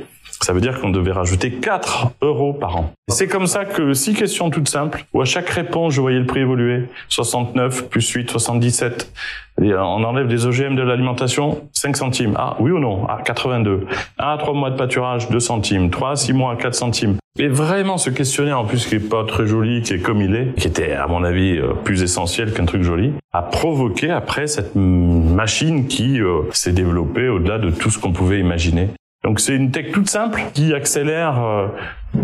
Ça 0.42 0.52
veut 0.52 0.60
dire 0.60 0.82
qu'on 0.82 0.90
devait 0.90 1.14
rajouter 1.14 1.52
4 1.52 2.12
euros 2.22 2.52
par 2.52 2.76
an. 2.76 2.92
C'est 3.08 3.28
comme 3.28 3.48
ça 3.48 3.64
que 3.64 3.94
six 3.94 4.14
questions 4.14 4.50
toutes 4.50 4.68
simples, 4.68 5.06
où 5.14 5.22
à 5.22 5.26
chaque 5.26 5.50
réponse, 5.50 5.94
je 5.94 6.02
voyais 6.02 6.20
le 6.20 6.26
prix 6.26 6.42
évoluer. 6.42 6.90
69 7.08 7.88
plus 7.88 8.10
8, 8.10 8.30
77. 8.30 9.14
Et 9.62 9.72
euh, 9.72 9.82
on 9.82 10.04
enlève 10.04 10.28
les 10.28 10.46
OGM 10.46 10.76
de 10.76 10.82
l'alimentation, 10.82 11.70
5 11.72 11.96
centimes. 11.96 12.34
Ah, 12.38 12.58
oui 12.60 12.72
ou 12.72 12.80
non? 12.80 13.06
Ah, 13.08 13.20
82. 13.24 13.86
1 14.20 14.28
à 14.28 14.38
3 14.38 14.54
mois 14.54 14.72
de 14.72 14.76
pâturage, 14.76 15.30
2 15.30 15.40
centimes. 15.40 15.90
3 15.90 16.12
à 16.12 16.16
6 16.18 16.34
mois, 16.34 16.58
4 16.58 16.76
centimes. 16.76 17.18
Et 17.40 17.48
vraiment, 17.48 17.98
ce 17.98 18.12
questionnaire, 18.12 18.60
en 18.60 18.66
plus, 18.66 18.86
qui 18.86 18.96
est 18.96 19.10
pas 19.10 19.24
très 19.24 19.48
joli, 19.48 19.82
qui 19.82 19.94
est 19.94 20.00
comme 20.00 20.22
il 20.22 20.36
est, 20.36 20.54
qui 20.56 20.68
était, 20.68 20.92
à 20.94 21.08
mon 21.08 21.24
avis, 21.24 21.58
euh, 21.58 21.74
plus 21.74 22.04
essentiel 22.04 22.54
qu'un 22.54 22.66
truc 22.66 22.84
joli, 22.84 23.12
a 23.32 23.42
provoqué 23.42 24.12
après 24.12 24.46
cette 24.46 24.76
machine 24.76 25.88
qui 25.88 26.22
euh, 26.22 26.42
s'est 26.52 26.74
développée 26.74 27.30
au-delà 27.30 27.58
de 27.58 27.72
tout 27.72 27.90
ce 27.90 27.98
qu'on 27.98 28.14
pouvait 28.14 28.40
imaginer. 28.40 28.90
Donc 29.24 29.40
c'est 29.40 29.56
une 29.56 29.72
tech 29.72 29.92
toute 29.92 30.10
simple 30.10 30.44
qui 30.54 30.76
accélère 30.76 31.44
euh, 31.44 31.68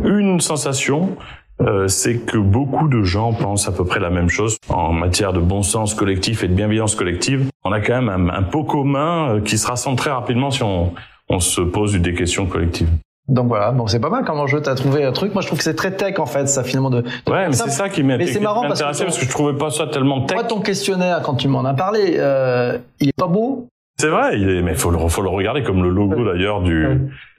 une 0.06 0.40
sensation. 0.42 1.18
euh, 1.62 1.88
c'est 1.88 2.20
que 2.20 2.38
beaucoup 2.38 2.88
de 2.88 3.02
gens 3.02 3.34
pensent 3.34 3.68
à 3.68 3.72
peu 3.72 3.86
près 3.86 4.00
la 4.00 4.12
même 4.12 4.30
chose 4.30 4.58
en 4.70 4.94
matière 4.94 5.34
de 5.34 5.40
bon 5.40 5.64
sens 5.64 5.96
collectif 5.96 6.44
et 6.44 6.48
de 6.48 6.54
bienveillance 6.54 6.94
collective. 6.94 7.50
On 7.64 7.72
a 7.72 7.82
quand 7.82 8.00
même 8.00 8.30
un, 8.30 8.34
un 8.34 8.44
pot 8.44 8.64
commun 8.64 9.42
qui 9.44 9.58
se 9.58 9.66
rassemble 9.66 9.98
très 9.98 10.12
rapidement 10.12 10.52
si 10.52 10.62
on 10.62 11.40
se 11.40 11.62
pose 11.62 11.96
des 11.96 12.14
questions 12.14 12.46
collectives. 12.46 12.90
Donc 13.30 13.48
voilà, 13.48 13.72
bon 13.72 13.86
c'est 13.86 14.00
pas 14.00 14.10
mal 14.10 14.26
comme 14.26 14.40
enjeu, 14.40 14.60
t'as 14.60 14.76
trouvé 14.76 15.04
un 15.04 15.12
truc. 15.12 15.34
Moi 15.34 15.42
je 15.42 15.48
trouve 15.48 15.60
que 15.60 15.64
c'est 15.64 15.76
très 15.76 15.92
tech 15.92 16.20
en 16.20 16.26
fait, 16.26 16.48
ça 16.48 16.64
finalement 16.64 16.90
de. 16.90 17.02
de 17.02 17.32
Ouais, 17.32 17.48
mais 17.48 17.54
c'est 17.54 17.70
ça 17.70 17.88
qui 17.88 18.04
m'a 18.04 18.18
Mais 18.18 18.26
c'est 18.26 18.40
qui 18.40 18.44
marrant 18.44 18.64
parce 18.68 18.80
que 18.80 18.86
parce 18.86 19.18
que 19.18 19.26
je 19.26 19.30
trouvais 19.30 19.58
pas 19.58 19.70
ça 19.70 19.88
tellement 19.88 20.26
tech. 20.26 20.36
Moi 20.36 20.44
ton 20.46 20.62
questionnaire 20.62 21.22
quand 21.22 21.36
tu 21.36 21.48
m'en 21.48 21.64
as 21.64 21.76
parlé, 21.76 22.16
euh, 22.18 22.78
il 23.00 23.10
est 23.10 23.16
pas 23.18 23.28
beau. 23.28 23.68
C'est 24.00 24.08
vrai, 24.08 24.40
il 24.40 24.50
est, 24.50 24.62
mais 24.62 24.76
faut 24.76 24.92
le, 24.92 24.98
faut 24.98 25.22
le 25.22 25.28
regarder 25.28 25.62
comme 25.62 25.84
le 25.84 25.90
logo 25.90 26.24
d'ailleurs 26.24 26.62
du 26.62 26.88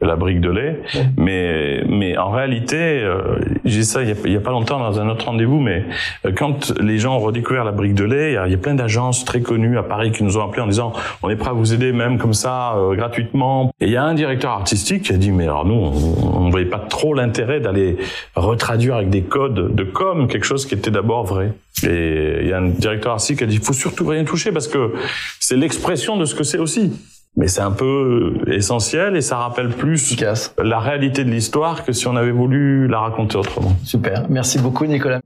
de 0.02 0.06
la 0.06 0.16
brique 0.16 0.42
de 0.42 0.50
lait. 0.50 0.78
Mais 1.16 1.82
mais 1.88 2.18
en 2.18 2.30
réalité, 2.30 2.76
euh, 3.02 3.38
j'ai 3.64 3.82
ça 3.82 4.02
il 4.02 4.10
y, 4.10 4.12
a, 4.12 4.14
il 4.26 4.32
y 4.32 4.36
a 4.36 4.40
pas 4.40 4.50
longtemps 4.50 4.78
dans 4.78 5.00
un 5.00 5.08
autre 5.08 5.24
rendez-vous, 5.24 5.58
mais 5.58 5.84
euh, 6.26 6.32
quand 6.36 6.74
les 6.78 6.98
gens 6.98 7.16
ont 7.16 7.20
redécouvert 7.20 7.64
la 7.64 7.72
brique 7.72 7.94
de 7.94 8.04
lait, 8.04 8.32
il 8.32 8.34
y 8.34 8.36
a, 8.36 8.46
il 8.46 8.50
y 8.50 8.54
a 8.54 8.58
plein 8.58 8.74
d'agences 8.74 9.24
très 9.24 9.40
connues 9.40 9.78
à 9.78 9.82
Paris 9.82 10.12
qui 10.12 10.22
nous 10.22 10.36
ont 10.36 10.44
appelés 10.44 10.60
en 10.60 10.66
disant 10.66 10.92
on 11.22 11.30
est 11.30 11.36
prêt 11.36 11.48
à 11.48 11.54
vous 11.54 11.72
aider 11.72 11.92
même 11.92 12.18
comme 12.18 12.34
ça 12.34 12.74
euh, 12.76 12.94
gratuitement. 12.94 13.72
Et 13.80 13.86
il 13.86 13.92
y 13.92 13.96
a 13.96 14.04
un 14.04 14.12
directeur 14.12 14.50
artistique 14.50 15.04
qui 15.04 15.14
a 15.14 15.16
dit 15.16 15.32
mais 15.32 15.44
alors 15.44 15.64
nous 15.64 15.74
on, 15.74 16.44
on 16.44 16.50
voyait 16.50 16.66
pas 16.66 16.78
trop 16.78 17.14
l'intérêt 17.14 17.60
d'aller 17.60 17.96
retraduire 18.36 18.96
avec 18.96 19.08
des 19.08 19.22
codes 19.22 19.74
de 19.74 19.84
com 19.84 20.28
quelque 20.28 20.44
chose 20.44 20.66
qui 20.66 20.74
était 20.74 20.90
d'abord 20.90 21.24
vrai. 21.24 21.52
Et 21.82 22.38
il 22.42 22.48
y 22.48 22.52
a 22.52 22.58
un 22.58 22.68
directeur 22.68 23.12
artistique 23.12 23.38
qui 23.38 23.44
a 23.44 23.46
dit 23.46 23.56
il 23.56 23.64
faut 23.64 23.72
surtout 23.72 24.06
rien 24.06 24.24
toucher 24.24 24.52
parce 24.52 24.68
que 24.68 24.92
c'est 25.38 25.56
l'expression 25.56 26.16
de 26.16 26.24
ce 26.24 26.34
que 26.34 26.44
c'est 26.44 26.58
aussi. 26.58 26.92
Mais 27.36 27.46
c'est 27.46 27.60
un 27.60 27.70
peu 27.70 28.34
essentiel 28.48 29.16
et 29.16 29.20
ça 29.20 29.36
rappelle 29.36 29.68
plus 29.68 30.16
la 30.62 30.80
réalité 30.80 31.24
de 31.24 31.30
l'histoire 31.30 31.84
que 31.84 31.92
si 31.92 32.08
on 32.08 32.16
avait 32.16 32.32
voulu 32.32 32.88
la 32.88 32.98
raconter 32.98 33.36
autrement. 33.36 33.76
Super. 33.84 34.26
Merci 34.28 34.58
beaucoup 34.58 34.84
Nicolas. 34.84 35.20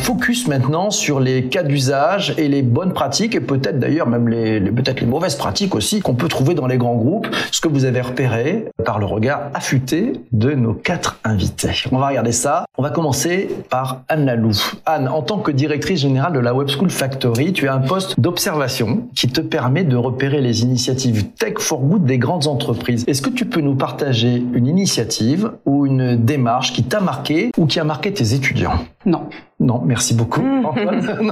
Focus 0.00 0.48
maintenant 0.48 0.90
sur 0.90 1.20
les 1.20 1.44
cas 1.44 1.62
d'usage 1.62 2.34
et 2.38 2.48
les 2.48 2.62
bonnes 2.62 2.92
pratiques 2.92 3.34
et 3.34 3.40
peut-être 3.40 3.78
d'ailleurs 3.78 4.06
même 4.06 4.28
les, 4.28 4.60
peut-être 4.60 5.00
les 5.00 5.06
mauvaises 5.06 5.36
pratiques 5.36 5.74
aussi 5.74 6.00
qu'on 6.00 6.14
peut 6.14 6.28
trouver 6.28 6.54
dans 6.54 6.66
les 6.66 6.78
grands 6.78 6.96
groupes, 6.96 7.28
ce 7.52 7.60
que 7.60 7.68
vous 7.68 7.84
avez 7.84 8.00
repéré 8.00 8.64
par 8.84 8.98
le 8.98 9.06
regard 9.06 9.50
affûté 9.54 10.14
de 10.32 10.52
nos 10.52 10.72
quatre 10.72 11.18
invités. 11.22 11.70
On 11.92 11.98
va 11.98 12.08
regarder 12.08 12.32
ça. 12.32 12.64
On 12.78 12.82
va 12.82 12.90
commencer 12.90 13.50
par 13.68 14.02
Anne 14.08 14.24
Lalou. 14.24 14.52
Anne, 14.86 15.06
en 15.06 15.22
tant 15.22 15.38
que 15.38 15.50
directrice 15.50 16.00
générale 16.00 16.32
de 16.32 16.40
la 16.40 16.54
Web 16.54 16.68
School 16.68 16.90
Factory, 16.90 17.52
tu 17.52 17.68
as 17.68 17.74
un 17.74 17.80
poste 17.80 18.18
d'observation 18.18 19.08
qui 19.14 19.28
te 19.28 19.40
permet 19.40 19.84
de 19.84 19.96
repérer 19.96 20.40
les 20.40 20.62
initiatives 20.62 21.28
Tech 21.38 21.58
for 21.58 21.80
Good 21.80 22.04
des 22.04 22.18
grandes 22.18 22.46
entreprises. 22.46 23.04
Est-ce 23.06 23.22
que 23.22 23.30
tu 23.30 23.44
peux 23.44 23.60
nous 23.60 23.74
partager 23.74 24.42
une 24.54 24.66
initiative 24.66 25.52
ou 25.66 25.86
une 25.86 26.16
démarche 26.16 26.72
qui 26.72 26.84
t'a 26.84 27.00
marqué 27.00 27.50
ou 27.58 27.66
qui 27.66 27.78
a 27.78 27.84
marqué 27.84 28.12
tes 28.12 28.34
étudiants? 28.34 28.78
Non. 29.04 29.22
Non, 29.60 29.82
merci 29.84 30.14
beaucoup. 30.14 30.40
Mmh. 30.40 30.62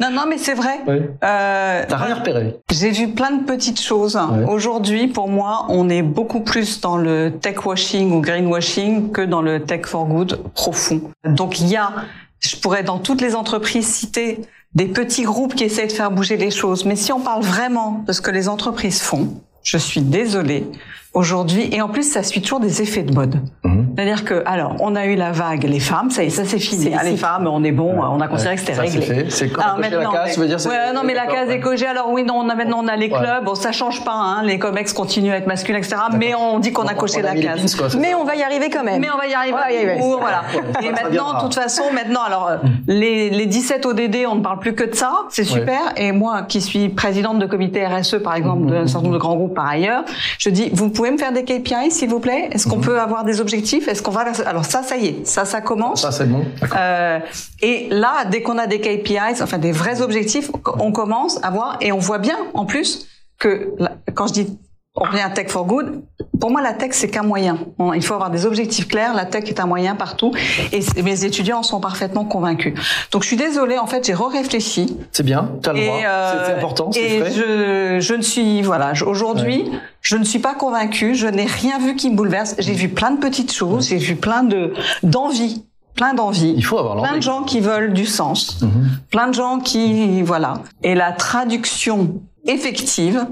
Non, 0.00 0.10
non, 0.12 0.22
mais 0.28 0.36
c'est 0.38 0.54
vrai. 0.54 0.78
Oui. 0.86 0.96
Euh, 1.24 1.82
T'as 1.88 1.96
rien 1.96 2.14
repéré 2.16 2.56
J'ai 2.70 2.90
vu 2.90 3.08
plein 3.08 3.30
de 3.32 3.44
petites 3.44 3.80
choses. 3.80 4.18
Aujourd'hui, 4.48 5.08
pour 5.08 5.28
moi, 5.28 5.64
on 5.70 5.88
est 5.88 6.02
beaucoup 6.02 6.40
plus 6.40 6.80
dans 6.80 6.98
le 6.98 7.30
tech 7.30 7.64
washing 7.64 8.12
ou 8.12 8.20
greenwashing 8.20 9.10
que 9.10 9.22
dans 9.22 9.40
le 9.42 9.62
tech 9.62 9.86
for 9.86 10.06
good 10.06 10.38
profond. 10.54 11.00
Donc 11.24 11.60
il 11.60 11.68
y 11.68 11.76
a, 11.76 11.92
je 12.40 12.56
pourrais 12.56 12.82
dans 12.82 12.98
toutes 12.98 13.22
les 13.22 13.34
entreprises 13.34 13.86
citer 13.86 14.40
des 14.74 14.86
petits 14.86 15.22
groupes 15.22 15.54
qui 15.54 15.64
essaient 15.64 15.86
de 15.86 15.92
faire 15.92 16.10
bouger 16.10 16.36
les 16.36 16.50
choses. 16.50 16.84
Mais 16.84 16.96
si 16.96 17.12
on 17.12 17.20
parle 17.20 17.42
vraiment 17.42 18.04
de 18.06 18.12
ce 18.12 18.20
que 18.20 18.30
les 18.30 18.48
entreprises 18.48 19.00
font, 19.00 19.28
je 19.62 19.78
suis 19.78 20.02
désolée. 20.02 20.66
Aujourd'hui, 21.14 21.70
et 21.72 21.80
en 21.80 21.88
plus, 21.88 22.02
ça 22.12 22.22
suit 22.22 22.42
toujours 22.42 22.60
des 22.60 22.82
effets 22.82 23.02
de 23.02 23.14
mode. 23.14 23.40
Mhm. 23.64 23.75
C'est-à-dire 23.96 24.24
que, 24.24 24.42
alors, 24.46 24.76
on 24.80 24.94
a 24.94 25.06
eu 25.06 25.14
la 25.16 25.32
vague, 25.32 25.64
les 25.64 25.80
femmes, 25.80 26.10
ça 26.10 26.22
y 26.22 26.26
est, 26.26 26.30
ça 26.30 26.44
c'est 26.44 26.58
fini. 26.58 26.92
Ah, 26.98 27.02
les 27.02 27.16
femmes, 27.16 27.46
on 27.50 27.64
est 27.64 27.72
bon, 27.72 27.94
on 27.98 28.20
a 28.20 28.28
considéré 28.28 28.56
que 28.56 28.60
c'était 28.60 28.74
réglé. 28.78 29.26
C'est 29.30 29.48
comme 29.48 29.64
Alors 29.64 29.76
cocher 29.76 29.90
la 29.90 29.96
maintenant, 29.96 30.12
case, 30.12 30.22
mais- 30.26 30.34
tu 30.34 30.40
veux 30.40 30.46
dire, 30.48 30.60
c'est- 30.60 30.68
ouais, 30.68 30.92
non, 30.94 31.00
mais 31.04 31.14
la 31.14 31.26
case 31.26 31.48
ouais. 31.48 31.54
est 31.56 31.60
cochée. 31.60 31.86
Alors 31.86 32.10
oui, 32.10 32.22
non, 32.24 32.34
on 32.36 32.48
a 32.48 32.54
maintenant 32.54 32.80
on 32.82 32.88
a 32.88 32.96
les 32.96 33.10
Ouais. 33.10 33.18
clubs. 33.18 33.44
Bon, 33.44 33.54
ça 33.54 33.72
change 33.72 34.04
pas, 34.04 34.12
hein. 34.12 34.42
Les 34.44 34.58
comex 34.58 34.92
continuent 34.92 35.32
à 35.32 35.36
être 35.36 35.46
masculins, 35.46 35.78
etc. 35.78 35.96
Mais 36.18 36.34
on 36.34 36.58
dit 36.58 36.72
qu'on 36.72 36.86
a 36.86 36.94
coché 36.94 37.22
la 37.22 37.34
case. 37.34 37.96
Mais 37.98 38.14
on 38.14 38.24
va 38.24 38.36
y 38.36 38.42
arriver 38.42 38.68
quand 38.70 38.84
même. 38.84 39.00
Mais 39.00 39.08
on 39.12 39.16
va 39.16 39.26
y 39.26 39.34
arriver. 39.34 39.98
Voilà. 40.20 40.42
Et 40.82 40.90
maintenant, 40.90 41.34
de 41.34 41.40
toute 41.40 41.54
façon, 41.54 41.84
maintenant, 41.94 42.20
alors 42.26 42.48
euh, 42.48 42.56
les, 42.88 43.30
les 43.30 43.46
17 43.46 43.86
ODD, 43.86 44.26
on 44.28 44.36
ne 44.36 44.40
parle 44.42 44.58
plus 44.58 44.74
que 44.74 44.84
de 44.84 44.94
ça. 44.94 45.12
C'est 45.30 45.44
super. 45.44 45.80
Et 45.96 46.12
moi, 46.12 46.42
qui 46.42 46.60
suis 46.60 46.88
présidente 46.90 47.38
de 47.38 47.46
comité 47.46 47.86
RSE, 47.86 48.16
par 48.22 48.34
exemple, 48.34 48.66
d'un 48.66 48.86
certain 48.86 49.02
nombre 49.04 49.14
de 49.14 49.18
grands 49.20 49.36
groupes 49.36 49.54
par 49.54 49.66
ailleurs, 49.68 50.04
je 50.38 50.50
dis, 50.50 50.68
vous 50.72 50.90
pouvez 50.90 51.10
me 51.10 51.18
faire 51.18 51.32
des 51.32 51.44
KPI, 51.44 51.90
s'il 51.90 52.08
vous 52.10 52.20
plaît? 52.20 52.48
Est-ce 52.52 52.66
qu'on 52.68 52.78
peut 52.80 53.00
avoir 53.00 53.24
des 53.24 53.40
objectifs? 53.40 53.85
Est-ce 53.88 54.02
qu'on 54.02 54.10
va 54.10 54.24
vers... 54.24 54.46
Alors 54.46 54.64
ça, 54.64 54.82
ça 54.82 54.96
y 54.96 55.06
est, 55.06 55.26
ça, 55.26 55.44
ça 55.44 55.60
commence. 55.60 56.02
Ça, 56.02 56.12
c'est 56.12 56.26
bon. 56.26 56.44
Euh, 56.76 57.20
et 57.62 57.88
là, 57.90 58.24
dès 58.30 58.42
qu'on 58.42 58.58
a 58.58 58.66
des 58.66 58.80
KPIs, 58.80 59.42
enfin 59.42 59.58
des 59.58 59.72
vrais 59.72 60.02
objectifs, 60.02 60.50
on 60.78 60.92
commence 60.92 61.42
à 61.42 61.50
voir 61.50 61.78
et 61.80 61.92
on 61.92 61.98
voit 61.98 62.18
bien 62.18 62.36
en 62.54 62.66
plus 62.66 63.06
que 63.38 63.74
quand 64.14 64.26
je 64.28 64.32
dis 64.32 64.58
on 64.96 65.04
revient 65.04 65.20
à 65.20 65.30
Tech 65.30 65.48
for 65.48 65.66
Good, 65.66 66.02
pour 66.40 66.50
moi 66.50 66.60
la 66.62 66.72
tech 66.72 66.90
c'est 66.92 67.08
qu'un 67.08 67.22
moyen. 67.22 67.58
Il 67.94 68.02
faut 68.02 68.14
avoir 68.14 68.30
des 68.30 68.44
objectifs 68.46 68.88
clairs. 68.88 69.14
La 69.14 69.24
tech 69.24 69.44
est 69.48 69.58
un 69.60 69.66
moyen 69.66 69.94
partout. 69.94 70.32
Et 70.72 70.80
mes 71.02 71.24
étudiants 71.24 71.58
en 71.58 71.62
sont 71.62 71.80
parfaitement 71.80 72.24
convaincus. 72.24 72.74
Donc 73.10 73.22
je 73.22 73.28
suis 73.28 73.36
désolée, 73.36 73.78
en 73.78 73.86
fait 73.86 74.04
j'ai 74.06 74.14
réfléchi 74.14 74.96
C'est 75.12 75.22
bien, 75.22 75.50
t'as 75.62 75.72
le 75.72 75.84
droit. 75.84 75.98
euh, 76.04 76.44
C'est 76.46 76.52
important, 76.54 76.90
et 76.94 77.22
je, 77.30 77.98
je 78.00 78.14
ne 78.14 78.22
suis 78.22 78.62
voilà. 78.62 78.92
Aujourd'hui 79.06 79.70
je 80.02 80.16
ne 80.16 80.24
suis 80.24 80.38
pas 80.38 80.54
convaincue. 80.54 81.14
Je 81.14 81.26
n'ai 81.26 81.46
rien 81.46 81.78
vu 81.78 81.96
qui 81.96 82.10
me 82.10 82.16
bouleverse. 82.16 82.54
J'ai 82.58 82.74
vu 82.74 82.88
plein 82.88 83.10
de 83.12 83.18
petites 83.18 83.52
choses. 83.52 83.88
J'ai 83.88 83.96
vu 83.98 84.14
plein 84.16 84.42
de 84.44 84.72
d'envie 85.02 85.64
plein 85.94 86.12
d'envie 86.12 86.52
Il 86.54 86.62
faut 86.64 86.78
avoir 86.78 86.94
plein 86.96 87.04
de 87.04 87.08
l'envie. 87.14 87.22
gens 87.22 87.42
qui 87.42 87.60
veulent 87.60 87.94
du 87.94 88.04
sens. 88.04 88.60
Mhm. 88.60 88.88
plein 89.10 89.28
de 89.28 89.34
gens 89.34 89.58
qui 89.60 90.20
voilà. 90.22 90.60
Et 90.82 90.94
la 90.94 91.12
traduction 91.12 92.20
effective 92.44 93.26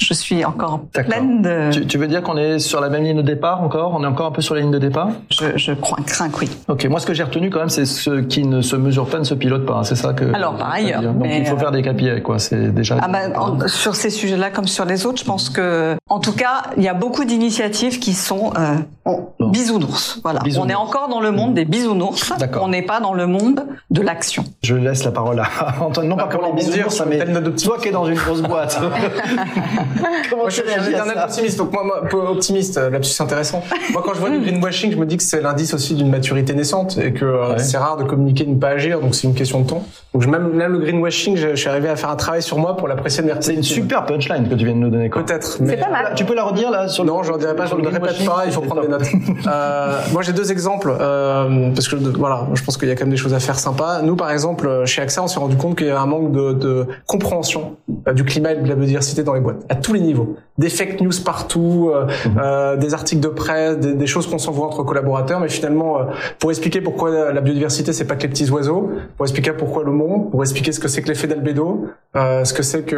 je 0.00 0.14
suis 0.14 0.44
encore 0.44 0.80
pleine 0.92 1.42
de 1.42 1.70
Tu, 1.72 1.86
tu 1.86 1.98
veux 1.98 2.06
dire 2.08 2.22
qu'on 2.22 2.36
est 2.36 2.58
sur 2.58 2.80
la 2.80 2.88
même 2.88 3.02
ligne 3.04 3.16
de 3.16 3.22
départ 3.22 3.62
encore? 3.62 3.94
On 3.94 4.02
est 4.04 4.06
encore 4.06 4.26
un 4.26 4.30
peu 4.30 4.42
sur 4.42 4.54
la 4.54 4.60
ligne 4.60 4.70
de 4.70 4.78
départ? 4.78 5.08
Je, 5.30 5.56
je 5.56 5.72
crois 5.72 5.98
crains 6.06 6.28
que 6.28 6.38
oui 6.40 6.50
Ok, 6.68 6.84
moi 6.86 7.00
ce 7.00 7.06
que 7.06 7.14
j'ai 7.14 7.22
retenu 7.24 7.50
quand 7.50 7.58
même, 7.60 7.68
c'est 7.68 7.84
ce 7.86 8.20
qui 8.20 8.44
ne 8.44 8.60
se 8.62 8.76
mesure 8.76 9.06
pas 9.08 9.18
ne 9.18 9.24
se 9.24 9.34
pilote 9.34 9.66
pas. 9.66 9.74
hein. 9.78 9.84
C'est 9.84 9.96
ça 9.96 10.12
que. 10.12 10.32
Alors, 10.34 10.56
par 10.56 10.72
ailleurs, 10.72 11.02
Donc 11.02 11.16
mais, 11.20 11.38
il 11.40 11.46
faut 11.46 11.56
euh, 11.56 11.58
faire 11.58 11.70
des 11.72 11.82
KPI, 11.82 12.22
quoi. 12.22 12.38
C'est 12.38 12.72
déjà. 12.74 12.96
Ah 13.00 13.08
bah, 13.08 13.18
en- 13.36 13.66
sur 13.68 13.94
ces 13.96 14.10
sujets-là 14.10 14.50
comme 14.50 14.66
sur 14.68 14.84
les 14.84 15.04
autres, 15.06 15.18
je 15.20 15.24
pense 15.24 15.50
que, 15.50 15.96
en 16.08 16.20
tout 16.20 16.32
cas, 16.32 16.62
il 16.76 16.82
y 16.82 16.88
a 16.88 16.94
beaucoup 16.94 17.24
d'initiatives 17.24 17.98
qui 17.98 18.12
sont 18.14 18.52
euh, 18.58 18.76
Bon. 19.04 19.50
bisounours. 19.50 20.20
Voilà, 20.22 20.40
Bisounours. 20.40 20.66
on 20.66 20.70
est 20.70 20.74
encore 20.76 21.08
dans 21.08 21.20
le 21.20 21.30
monde 21.32 21.54
des 21.54 21.64
bisounours. 21.64 22.32
D'accord. 22.38 22.62
On 22.64 22.68
n'est 22.68 22.82
pas 22.82 23.00
dans 23.00 23.14
le 23.14 23.26
monde 23.26 23.64
de 23.90 24.02
l'action. 24.02 24.44
Je 24.62 24.74
laisse 24.74 25.02
la 25.04 25.10
parole 25.12 25.40
à 25.40 25.46
Antoine. 25.82 26.08
Non 26.08 26.16
Bah, 26.16 26.24
pas 26.24 26.28
pour 26.30 26.40
comment 26.42 26.54
les 26.54 26.62
bisounours, 26.64 27.02
mais 27.08 27.18
toi 27.54 27.78
qui 27.80 27.88
es 27.88 27.90
dans 27.92 28.06
une 28.06 28.16
grosse 28.16 28.42
boîte. 28.42 28.78
Comment 30.30 30.42
Moi, 30.42 30.50
tu 30.50 30.62
je 30.66 30.82
suis 30.82 30.94
un 30.94 31.22
optimiste, 31.24 31.58
donc 31.58 31.72
moi, 31.72 31.82
moi, 31.84 32.30
optimiste, 32.30 32.78
euh, 32.78 32.90
là-dessus 32.90 33.12
c'est 33.12 33.22
intéressant. 33.22 33.62
Moi, 33.92 34.02
quand 34.04 34.14
je 34.14 34.20
vois 34.20 34.30
du 34.30 34.38
greenwashing, 34.44 34.92
je 34.92 34.96
me 34.96 35.06
dis 35.06 35.16
que 35.16 35.22
c'est 35.22 35.40
l'indice 35.40 35.74
aussi 35.74 35.94
d'une 35.94 36.10
maturité 36.10 36.54
naissante 36.54 36.98
et 36.98 37.12
que 37.12 37.24
euh, 37.24 37.48
Ouais. 37.52 37.58
c'est 37.58 37.78
rare 37.78 37.96
de 37.96 38.04
communiquer, 38.04 38.44
de 38.44 38.50
ne 38.50 38.56
pas 38.58 38.68
agir, 38.70 39.00
donc 39.00 39.14
c'est 39.14 39.26
une 39.26 39.34
question 39.34 39.60
de 39.60 39.66
temps. 39.68 39.82
Donc 40.12 40.22
je- 40.22 40.28
même, 40.28 40.52
même 40.52 40.72
le 40.72 40.78
greenwashing, 40.78 41.36
je, 41.36 41.50
je 41.50 41.54
suis 41.56 41.68
arrivé 41.68 41.88
à 41.88 41.96
faire 41.96 42.10
un 42.10 42.16
travail 42.16 42.42
sur 42.42 42.58
moi 42.58 42.76
pour 42.76 42.88
l'apprécier 42.88 43.22
de 43.22 43.30
C'est 43.40 43.54
une 43.54 43.62
super 43.62 44.04
punchline 44.06 44.48
que 44.48 44.54
tu 44.54 44.64
viens 44.64 44.74
de 44.74 44.78
nous 44.80 44.90
donner. 44.90 45.08
Quoi. 45.10 45.24
Peut-être. 45.24 45.58
mais- 45.60 45.76
pas 45.76 45.88
mal. 45.90 46.12
Tu 46.16 46.24
peux 46.24 46.34
la 46.34 46.44
redire 46.44 46.70
là 46.70 46.88
sur 46.88 47.04
le- 47.04 47.10
Non, 47.10 47.22
je 47.22 47.32
ne 47.32 47.38
dirais 47.38 47.54
pas, 47.56 47.66
je 47.66 47.74
ne 47.74 47.80
le 47.82 47.88
répète 47.88 48.24
pas, 48.24 48.42
il 48.46 48.52
faut 48.52 48.60
prendre 48.62 48.82
des 48.82 48.88
notes. 48.88 49.02
Euh, 49.46 49.98
moi, 50.12 50.22
j'ai 50.22 50.32
deux 50.32 50.50
exemples, 50.52 50.92
euh, 51.00 51.70
parce 51.74 51.88
que 51.88 51.96
voilà, 51.96 52.46
je 52.54 52.62
pense 52.62 52.76
qu'il 52.76 52.88
y 52.88 52.90
a 52.90 52.94
quand 52.94 53.04
même 53.04 53.10
des 53.10 53.16
choses 53.16 53.32
à 53.34 53.40
faire 53.40 53.58
sympas. 53.58 54.02
Nous, 54.02 54.16
par 54.16 54.30
exemple, 54.30 54.84
chez 54.84 55.00
AXA, 55.02 55.22
on 55.22 55.26
s'est 55.26 55.38
rendu 55.38 55.56
compte 55.56 55.76
qu'il 55.78 55.86
y 55.86 55.90
avait 55.90 55.98
un 55.98 56.06
manque 56.06 56.32
de, 56.32 56.52
de 56.52 56.86
compréhension 57.06 57.76
du 58.12 58.24
climat 58.24 58.52
et 58.52 58.56
de 58.56 58.68
la 58.68 58.74
biodiversité 58.74 59.22
dans 59.22 59.34
les 59.34 59.40
boîtes, 59.40 59.64
à 59.68 59.74
tous 59.80 59.92
les 59.92 60.00
niveaux. 60.00 60.36
Des 60.58 60.68
fake 60.68 61.00
news 61.00 61.12
partout, 61.24 61.90
euh, 61.94 62.06
euh, 62.36 62.76
des 62.76 62.92
articles 62.94 63.20
de 63.20 63.28
presse, 63.28 63.78
des, 63.78 63.94
des 63.94 64.06
choses 64.06 64.26
qu'on 64.26 64.38
s'envoie 64.38 64.66
entre 64.66 64.82
collaborateurs, 64.82 65.40
mais 65.40 65.48
finalement, 65.48 66.00
euh, 66.00 66.04
pour 66.38 66.50
expliquer 66.50 66.80
pourquoi 66.80 67.10
la, 67.10 67.32
la 67.32 67.40
biodiversité, 67.40 67.92
c'est 67.92 68.06
pas 68.06 68.16
que 68.16 68.22
les 68.22 68.28
petits 68.28 68.50
oiseaux, 68.50 68.90
pour 69.16 69.24
expliquer 69.24 69.52
pourquoi 69.52 69.84
le 69.84 69.92
monde, 69.92 70.30
pour 70.30 70.42
expliquer 70.42 70.72
ce 70.72 70.80
que 70.80 70.88
c'est 70.88 71.02
que 71.02 71.08
l'effet 71.08 71.28
d'albédo, 71.28 71.86
euh, 72.16 72.44
ce 72.44 72.52
que 72.52 72.62
c'est 72.62 72.82
que 72.82 72.96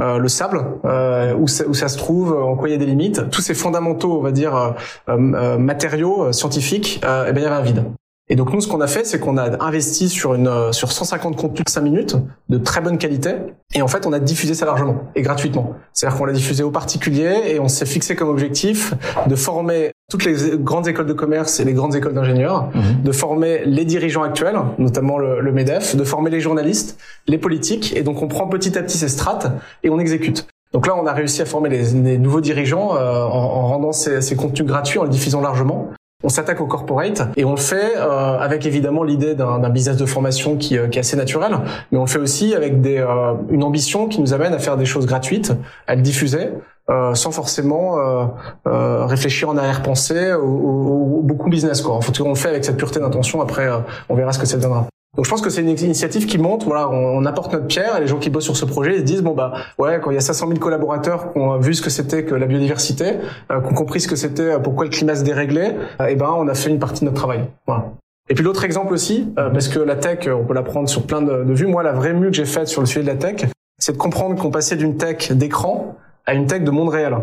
euh, 0.00 0.18
le 0.18 0.28
sable, 0.28 0.64
euh, 0.84 1.34
où, 1.34 1.46
ça, 1.46 1.64
où 1.66 1.74
ça 1.74 1.88
se 1.88 1.98
trouve, 1.98 2.32
en 2.32 2.56
quoi 2.56 2.68
il 2.68 2.72
y 2.72 2.74
a 2.74 2.78
des 2.78 2.86
limites, 2.86 3.30
tous 3.30 3.40
ces 3.40 3.54
fondamentaux, 3.54 4.18
on 4.18 4.22
va 4.22 4.32
dire, 4.32 4.56
euh, 4.56 4.70
euh, 5.08 5.58
matériaux 5.58 6.24
euh, 6.24 6.32
scientifiques, 6.32 7.00
euh, 7.04 7.26
eh 7.28 7.32
ben, 7.32 7.40
il 7.40 7.44
y 7.44 7.46
avait 7.46 7.56
un 7.56 7.62
vide. 7.62 7.84
Et 8.30 8.36
donc 8.36 8.52
nous, 8.52 8.60
ce 8.60 8.68
qu'on 8.68 8.80
a 8.80 8.86
fait, 8.86 9.06
c'est 9.06 9.18
qu'on 9.18 9.38
a 9.38 9.62
investi 9.64 10.08
sur 10.08 10.34
une 10.34 10.48
euh, 10.48 10.72
sur 10.72 10.92
150 10.92 11.36
contenus 11.36 11.64
de 11.64 11.70
5 11.70 11.80
minutes 11.80 12.16
de 12.48 12.58
très 12.58 12.80
bonne 12.80 12.98
qualité, 12.98 13.30
et 13.74 13.82
en 13.82 13.88
fait, 13.88 14.06
on 14.06 14.12
a 14.12 14.18
diffusé 14.18 14.54
ça 14.54 14.66
largement 14.66 14.96
et 15.14 15.22
gratuitement. 15.22 15.72
C'est-à-dire 15.92 16.18
qu'on 16.18 16.24
l'a 16.26 16.32
diffusé 16.32 16.62
aux 16.62 16.70
particuliers 16.70 17.40
et 17.48 17.58
on 17.60 17.68
s'est 17.68 17.86
fixé 17.86 18.16
comme 18.16 18.28
objectif 18.28 18.94
de 19.26 19.34
former 19.34 19.92
toutes 20.10 20.24
les 20.24 20.34
grandes 20.58 20.88
écoles 20.88 21.06
de 21.06 21.12
commerce 21.12 21.60
et 21.60 21.64
les 21.64 21.74
grandes 21.74 21.94
écoles 21.94 22.14
d'ingénieurs, 22.14 22.70
Mhm. 22.74 23.02
de 23.04 23.12
former 23.12 23.62
les 23.66 23.84
dirigeants 23.84 24.22
actuels, 24.22 24.56
notamment 24.78 25.18
le, 25.18 25.40
le 25.40 25.52
Medef, 25.52 25.96
de 25.96 26.04
former 26.04 26.30
les 26.30 26.40
journalistes, 26.40 26.98
les 27.26 27.36
politiques, 27.38 27.94
et 27.96 28.02
donc 28.02 28.22
on 28.22 28.28
prend 28.28 28.46
petit 28.48 28.76
à 28.78 28.82
petit 28.82 28.96
ces 28.98 29.08
strates 29.08 29.48
et 29.82 29.90
on 29.90 29.98
exécute. 29.98 30.46
Donc 30.72 30.86
là, 30.86 30.94
on 31.02 31.06
a 31.06 31.12
réussi 31.14 31.40
à 31.40 31.46
former 31.46 31.70
les, 31.70 31.92
les 31.92 32.18
nouveaux 32.18 32.42
dirigeants 32.42 32.94
euh, 32.94 33.22
en, 33.24 33.28
en 33.30 33.66
rendant 33.68 33.92
ces, 33.92 34.20
ces 34.20 34.36
contenus 34.36 34.66
gratuits, 34.66 34.98
en 34.98 35.04
les 35.04 35.10
diffusant 35.10 35.40
largement. 35.40 35.88
On 36.24 36.28
s'attaque 36.28 36.60
au 36.60 36.66
corporate 36.66 37.22
et 37.36 37.44
on 37.44 37.52
le 37.52 37.58
fait 37.60 37.96
euh, 37.96 38.38
avec 38.40 38.66
évidemment 38.66 39.04
l'idée 39.04 39.36
d'un 39.36 39.68
business 39.70 39.96
de 39.96 40.04
formation 40.04 40.56
qui, 40.56 40.76
euh, 40.76 40.88
qui 40.88 40.98
est 40.98 41.00
assez 41.00 41.16
naturel, 41.16 41.56
mais 41.92 41.98
on 41.98 42.00
le 42.02 42.08
fait 42.08 42.18
aussi 42.18 42.56
avec 42.56 42.80
des, 42.80 42.98
euh, 42.98 43.34
une 43.50 43.62
ambition 43.62 44.08
qui 44.08 44.20
nous 44.20 44.34
amène 44.34 44.52
à 44.52 44.58
faire 44.58 44.76
des 44.76 44.84
choses 44.84 45.06
gratuites, 45.06 45.52
à 45.86 45.94
le 45.94 46.02
diffuser, 46.02 46.48
euh, 46.90 47.14
sans 47.14 47.30
forcément 47.30 47.98
euh, 48.00 48.24
euh, 48.66 49.06
réfléchir 49.06 49.48
en 49.48 49.56
arrière-pensée 49.56 50.32
au, 50.32 50.42
au- 50.42 51.18
au 51.18 51.22
beaucoup 51.22 51.48
business. 51.50 51.82
Quoi. 51.82 51.94
En 51.94 52.00
fait, 52.00 52.20
on 52.20 52.30
le 52.30 52.34
fait 52.34 52.48
avec 52.48 52.64
cette 52.64 52.78
pureté 52.78 52.98
d'intention. 52.98 53.40
Après, 53.40 53.68
on 54.08 54.16
verra 54.16 54.32
ce 54.32 54.40
que 54.40 54.46
ça 54.46 54.56
donnera. 54.56 54.88
Donc 55.16 55.24
je 55.24 55.30
pense 55.30 55.40
que 55.40 55.50
c'est 55.50 55.62
une 55.62 55.70
initiative 55.70 56.26
qui 56.26 56.38
monte. 56.38 56.64
Voilà, 56.64 56.88
on, 56.90 57.24
apporte 57.24 57.52
notre 57.52 57.66
pierre 57.66 57.96
et 57.96 58.00
les 58.00 58.06
gens 58.06 58.18
qui 58.18 58.30
bossent 58.30 58.44
sur 58.44 58.56
ce 58.56 58.64
projet 58.64 58.94
ils 58.94 58.98
se 58.98 59.04
disent 59.04 59.22
bon 59.22 59.34
bah 59.34 59.52
ouais 59.78 60.00
quand 60.02 60.10
il 60.10 60.14
y 60.14 60.18
a 60.18 60.20
500 60.20 60.48
000 60.48 60.60
collaborateurs 60.60 61.32
qui 61.32 61.38
ont 61.38 61.58
vu 61.58 61.74
ce 61.74 61.82
que 61.82 61.90
c'était 61.90 62.24
que 62.24 62.34
la 62.34 62.46
biodiversité, 62.46 63.16
euh, 63.50 63.60
qui 63.60 63.66
ont 63.66 63.74
compris 63.74 64.00
ce 64.00 64.08
que 64.08 64.16
c'était, 64.16 64.54
euh, 64.54 64.58
pourquoi 64.58 64.84
le 64.84 64.90
climat 64.90 65.16
se 65.16 65.24
déréglait, 65.24 65.76
euh, 66.00 66.06
et 66.06 66.14
ben 66.14 66.32
on 66.36 66.46
a 66.46 66.54
fait 66.54 66.70
une 66.70 66.78
partie 66.78 67.00
de 67.00 67.06
notre 67.06 67.16
travail. 67.16 67.44
Voilà. 67.66 67.92
Et 68.30 68.34
puis 68.34 68.44
l'autre 68.44 68.64
exemple 68.64 68.92
aussi, 68.92 69.32
euh, 69.38 69.50
parce 69.50 69.68
que 69.68 69.78
la 69.78 69.96
tech, 69.96 70.26
euh, 70.26 70.34
on 70.34 70.44
peut 70.44 70.54
la 70.54 70.62
prendre 70.62 70.88
sur 70.88 71.06
plein 71.06 71.22
de, 71.22 71.44
de 71.44 71.52
vues. 71.54 71.66
Moi, 71.66 71.82
la 71.82 71.92
vraie 71.92 72.12
mue 72.12 72.30
que 72.30 72.36
j'ai 72.36 72.44
faite 72.44 72.68
sur 72.68 72.82
le 72.82 72.86
sujet 72.86 73.00
de 73.00 73.06
la 73.06 73.16
tech, 73.16 73.46
c'est 73.78 73.92
de 73.92 73.96
comprendre 73.96 74.40
qu'on 74.40 74.50
passait 74.50 74.76
d'une 74.76 74.96
tech 74.96 75.32
d'écran 75.32 75.96
à 76.26 76.34
une 76.34 76.46
tech 76.46 76.62
de 76.62 76.70
monde 76.70 76.90
réel. 76.90 77.16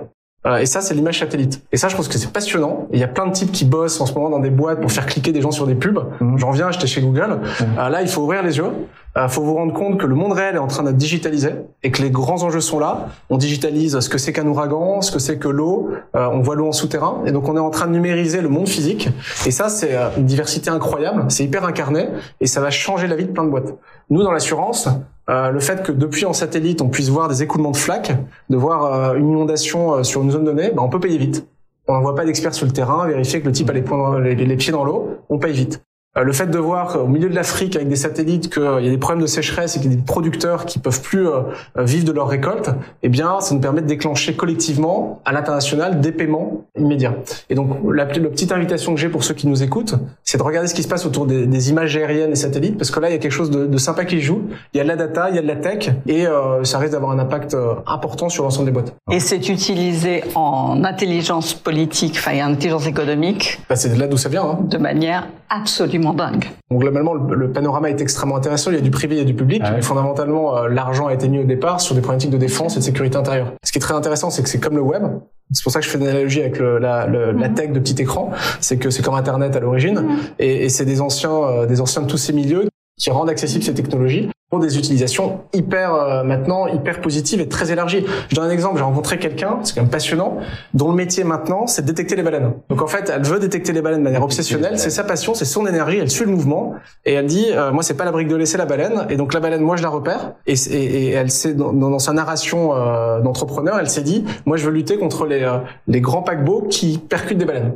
Euh, 0.45 0.57
et 0.57 0.65
ça, 0.65 0.81
c'est 0.81 0.93
l'image 0.93 1.19
satellite. 1.19 1.61
Et 1.71 1.77
ça, 1.77 1.87
je 1.87 1.95
pense 1.95 2.07
que 2.07 2.17
c'est 2.17 2.31
passionnant. 2.31 2.87
Il 2.93 2.99
y 2.99 3.03
a 3.03 3.07
plein 3.07 3.27
de 3.27 3.31
types 3.31 3.51
qui 3.51 3.65
bossent 3.65 3.99
en 3.99 4.05
ce 4.05 4.13
moment 4.13 4.29
dans 4.29 4.39
des 4.39 4.49
boîtes 4.49 4.79
pour 4.79 4.91
faire 4.91 5.05
cliquer 5.05 5.31
des 5.31 5.41
gens 5.41 5.51
sur 5.51 5.65
des 5.65 5.75
pubs. 5.75 5.99
Mhm. 6.19 6.37
J'en 6.37 6.51
viens, 6.51 6.71
j'étais 6.71 6.87
chez 6.87 7.01
Google. 7.01 7.39
Mhm. 7.41 7.67
Euh, 7.79 7.89
là, 7.89 8.01
il 8.01 8.07
faut 8.07 8.21
ouvrir 8.21 8.43
les 8.43 8.57
yeux. 8.57 8.71
Il 9.17 9.29
faut 9.29 9.43
vous 9.43 9.53
rendre 9.55 9.73
compte 9.73 9.97
que 9.97 10.05
le 10.05 10.13
monde 10.13 10.33
réel 10.33 10.55
est 10.55 10.59
en 10.59 10.67
train 10.67 10.83
d'être 10.83 10.97
digitalisé 10.97 11.51
et 11.83 11.91
que 11.91 12.01
les 12.01 12.11
grands 12.11 12.43
enjeux 12.43 12.59
sont 12.59 12.79
là. 12.79 13.07
On 13.29 13.37
digitalise 13.37 13.97
ce 13.97 14.09
que 14.09 14.17
c'est 14.17 14.33
qu'un 14.33 14.45
ouragan, 14.45 15.01
ce 15.01 15.09
que 15.09 15.19
c'est 15.19 15.37
que 15.37 15.47
l'eau. 15.47 15.89
Euh, 16.17 16.27
on 16.33 16.41
voit 16.41 16.55
l'eau 16.55 16.67
en 16.67 16.73
souterrain. 16.73 17.21
Et 17.25 17.31
donc, 17.31 17.47
on 17.47 17.55
est 17.55 17.61
en 17.61 17.69
train 17.69 17.87
de 17.87 17.93
numériser 17.93 18.41
le 18.41 18.49
monde 18.49 18.67
physique. 18.67 19.07
Et 19.45 19.51
ça, 19.51 19.69
c'est 19.69 19.95
euh, 19.95 20.09
une 20.17 20.25
diversité 20.25 20.69
incroyable. 20.69 21.23
C'est 21.29 21.45
hyper 21.45 21.63
incarné 21.63 22.09
et 22.41 22.45
ça 22.45 22.59
va 22.59 22.71
changer 22.71 23.07
la 23.07 23.15
vie 23.15 23.23
de 23.23 23.31
plein 23.31 23.45
de 23.45 23.49
boîtes. 23.49 23.73
Nous, 24.09 24.21
dans 24.21 24.33
l'assurance, 24.33 24.89
euh, 25.29 25.49
le 25.49 25.59
fait 25.59 25.83
que 25.83 25.91
depuis 25.91 26.25
en 26.25 26.33
satellite, 26.33 26.81
on 26.81 26.89
puisse 26.89 27.09
voir 27.09 27.27
des 27.27 27.41
écoulements 27.41 27.71
de 27.71 27.77
flaques, 27.77 28.11
de 28.49 28.57
voir 28.57 28.93
euh, 28.93 29.15
une 29.15 29.29
inondation 29.29 29.95
euh, 29.95 30.03
sur 30.03 30.21
une 30.21 30.31
zone 30.31 30.45
donnée, 30.45 30.71
bah, 30.71 30.83
on 30.83 30.89
peut 30.89 30.99
payer 30.99 31.17
vite. 31.17 31.47
On 31.87 31.93
n'envoie 31.93 32.15
pas 32.15 32.25
d'experts 32.25 32.53
sur 32.53 32.65
le 32.65 32.71
terrain, 32.71 33.07
vérifier 33.07 33.41
que 33.41 33.45
le 33.45 33.51
type 33.51 33.69
a 33.69 33.73
les, 33.73 34.35
les 34.35 34.55
pieds 34.55 34.71
dans 34.71 34.83
l'eau, 34.83 35.17
on 35.29 35.37
paye 35.37 35.53
vite. 35.53 35.83
Euh, 36.17 36.23
le 36.23 36.31
fait 36.31 36.47
de 36.47 36.57
voir 36.57 37.03
au 37.03 37.07
milieu 37.07 37.29
de 37.29 37.35
l'Afrique 37.35 37.75
avec 37.75 37.89
des 37.89 37.95
satellites 37.95 38.53
qu'il 38.53 38.63
y 38.63 38.87
a 38.87 38.89
des 38.89 38.97
problèmes 38.97 39.21
de 39.21 39.27
sécheresse 39.27 39.75
et 39.75 39.81
qu'il 39.81 39.91
y 39.91 39.93
a 39.93 39.97
des 39.97 40.03
producteurs 40.03 40.65
qui 40.65 40.79
peuvent 40.79 41.01
plus 41.01 41.27
euh, 41.27 41.41
vivre 41.77 42.05
de 42.05 42.11
leur 42.11 42.27
récolte, 42.27 42.69
eh 43.03 43.09
bien, 43.09 43.39
ça 43.41 43.53
nous 43.53 43.61
permet 43.61 43.81
de 43.81 43.87
déclencher 43.87 44.33
collectivement 44.33 45.21
à 45.25 45.33
l'international 45.33 45.99
des 45.99 46.11
paiements 46.11 46.65
immédiats. 46.77 47.15
Et 47.49 47.55
donc, 47.55 47.69
la, 47.91 48.05
la 48.05 48.29
petite 48.29 48.51
invitation 48.51 48.93
que 48.93 48.99
j'ai 48.99 49.09
pour 49.09 49.23
ceux 49.23 49.33
qui 49.33 49.47
nous 49.47 49.61
écoutent, 49.61 49.95
c'est 50.23 50.37
de 50.37 50.43
regarder 50.43 50.67
ce 50.67 50.73
qui 50.73 50.83
se 50.83 50.87
passe 50.87 51.05
autour 51.05 51.25
des, 51.25 51.45
des, 51.47 51.69
images 51.69 51.97
aériennes 51.97 52.31
et 52.31 52.35
satellites, 52.35 52.77
parce 52.77 52.91
que 52.91 52.99
là, 52.99 53.09
il 53.09 53.13
y 53.13 53.15
a 53.15 53.19
quelque 53.19 53.31
chose 53.31 53.51
de, 53.51 53.65
de, 53.65 53.77
sympa 53.77 54.05
qui 54.05 54.21
joue. 54.21 54.43
Il 54.73 54.77
y 54.77 54.79
a 54.79 54.83
de 54.83 54.87
la 54.87 54.95
data, 54.95 55.29
il 55.29 55.35
y 55.35 55.39
a 55.39 55.41
de 55.41 55.47
la 55.47 55.55
tech, 55.55 55.89
et 56.07 56.25
euh, 56.27 56.63
ça 56.63 56.77
risque 56.77 56.93
d'avoir 56.93 57.11
un 57.11 57.19
impact 57.19 57.53
euh, 57.53 57.75
important 57.87 58.29
sur 58.29 58.43
l'ensemble 58.43 58.67
des 58.67 58.71
boîtes. 58.71 58.93
Et 59.11 59.19
c'est 59.19 59.49
utilisé 59.49 60.23
en 60.35 60.83
intelligence 60.83 61.53
politique, 61.53 62.15
enfin, 62.17 62.45
en 62.45 62.53
intelligence 62.53 62.87
économique. 62.87 63.59
Bah, 63.69 63.75
c'est 63.75 63.93
de 63.93 63.99
là 63.99 64.07
d'où 64.07 64.17
ça 64.17 64.29
vient. 64.29 64.43
Hein. 64.43 64.59
De 64.63 64.77
manière 64.77 65.27
absolument 65.49 66.04
dingue. 66.13 66.45
Donc 66.69 66.81
globalement, 66.81 67.13
le, 67.13 67.35
le, 67.35 67.51
panorama 67.51 67.89
est 67.89 68.01
extrêmement 68.01 68.37
intéressant. 68.37 68.71
Il 68.71 68.75
y 68.75 68.79
a 68.79 68.81
du 68.81 68.91
privé, 68.91 69.15
il 69.15 69.19
y 69.19 69.21
a 69.21 69.25
du 69.25 69.33
public. 69.33 69.61
Ah 69.63 69.69
ouais. 69.69 69.75
Mais 69.77 69.81
fondamentalement, 69.81 70.57
euh, 70.57 70.67
l'argent 70.67 71.07
a 71.07 71.13
été 71.13 71.27
mis 71.27 71.39
au 71.39 71.43
départ 71.43 71.81
sur 71.81 71.95
des 71.95 72.01
problématiques 72.01 72.31
de 72.31 72.37
défense 72.37 72.75
et 72.75 72.79
de 72.79 72.83
sécurité 72.83 73.17
intérieure. 73.17 73.53
Ce 73.63 73.71
qui 73.71 73.77
est 73.77 73.81
très 73.81 73.93
intéressant, 73.93 74.29
c'est 74.29 74.43
que 74.43 74.49
c'est 74.49 74.59
comme 74.59 74.75
le 74.75 74.81
web. 74.81 75.03
C'est 75.51 75.63
pour 75.63 75.71
ça 75.71 75.79
que 75.79 75.85
je 75.85 75.91
fais 75.91 75.97
une 75.97 76.07
analogie 76.07 76.41
avec 76.41 76.57
le, 76.59 76.79
la, 76.79 77.05
le, 77.05 77.33
mmh. 77.33 77.39
la, 77.39 77.49
tech 77.49 77.71
de 77.71 77.79
petit 77.79 78.01
écran. 78.01 78.31
C'est 78.59 78.77
que 78.77 78.89
c'est 78.89 79.03
comme 79.03 79.13
Internet 79.13 79.55
à 79.55 79.59
l'origine, 79.59 79.99
mmh. 79.99 80.17
et, 80.39 80.65
et 80.65 80.69
c'est 80.69 80.85
des 80.85 81.01
anciens, 81.01 81.35
euh, 81.35 81.65
des 81.65 81.81
anciens 81.81 82.01
de 82.01 82.07
tous 82.07 82.17
ces 82.17 82.33
milieux 82.33 82.67
qui 82.97 83.09
rendent 83.11 83.29
accessibles 83.29 83.63
ces 83.63 83.73
technologies 83.73 84.29
pour 84.49 84.59
des 84.59 84.77
utilisations 84.77 85.41
hyper 85.53 85.93
euh, 85.95 86.23
maintenant 86.23 86.67
hyper 86.67 87.01
positives 87.01 87.41
et 87.41 87.49
très 87.49 87.71
élargies. 87.71 88.05
Je 88.29 88.35
donne 88.35 88.45
un 88.45 88.51
exemple, 88.51 88.77
j'ai 88.77 88.83
rencontré 88.83 89.17
quelqu'un, 89.17 89.59
c'est 89.63 89.73
quand 89.73 89.81
même 89.81 89.89
passionnant, 89.89 90.37
dont 90.73 90.89
le 90.89 90.95
métier 90.95 91.23
maintenant 91.23 91.65
c'est 91.65 91.81
de 91.81 91.87
détecter 91.87 92.15
les 92.15 92.23
baleines. 92.23 92.53
Donc 92.69 92.81
en 92.81 92.87
fait, 92.87 93.11
elle 93.13 93.23
veut 93.23 93.39
détecter 93.39 93.73
les 93.73 93.81
baleines 93.81 93.99
de 93.99 94.03
manière 94.03 94.23
obsessionnelle, 94.23 94.77
c'est 94.77 94.91
sa 94.91 95.03
passion, 95.03 95.33
c'est 95.33 95.45
son 95.45 95.65
énergie, 95.65 95.97
elle 95.97 96.11
suit 96.11 96.25
le 96.25 96.31
mouvement 96.31 96.75
et 97.05 97.13
elle 97.13 97.25
dit 97.25 97.47
euh, 97.51 97.71
moi 97.71 97.81
c'est 97.81 97.95
pas 97.95 98.05
la 98.05 98.11
brique 98.11 98.27
de 98.27 98.35
laisser 98.35 98.57
la 98.57 98.65
baleine 98.65 99.07
et 99.09 99.17
donc 99.17 99.33
la 99.33 99.39
baleine 99.39 99.61
moi 99.61 99.77
je 99.77 99.83
la 99.83 99.89
repère 99.89 100.33
et, 100.45 101.09
elle 101.09 101.31
s'est 101.31 101.55
dans, 101.55 101.73
dans, 101.73 101.99
sa 101.99 102.13
narration 102.13 102.75
euh, 102.75 103.21
d'entrepreneur, 103.21 103.79
elle 103.79 103.89
s'est 103.89 104.03
dit 104.03 104.25
moi 104.45 104.57
je 104.57 104.65
veux 104.65 104.71
lutter 104.71 104.97
contre 104.97 105.25
les 105.25 105.43
euh, 105.43 105.57
les 105.87 106.01
grands 106.01 106.21
paquebots 106.21 106.67
qui 106.69 106.99
percutent 106.99 107.39
des 107.39 107.45
baleines. 107.45 107.73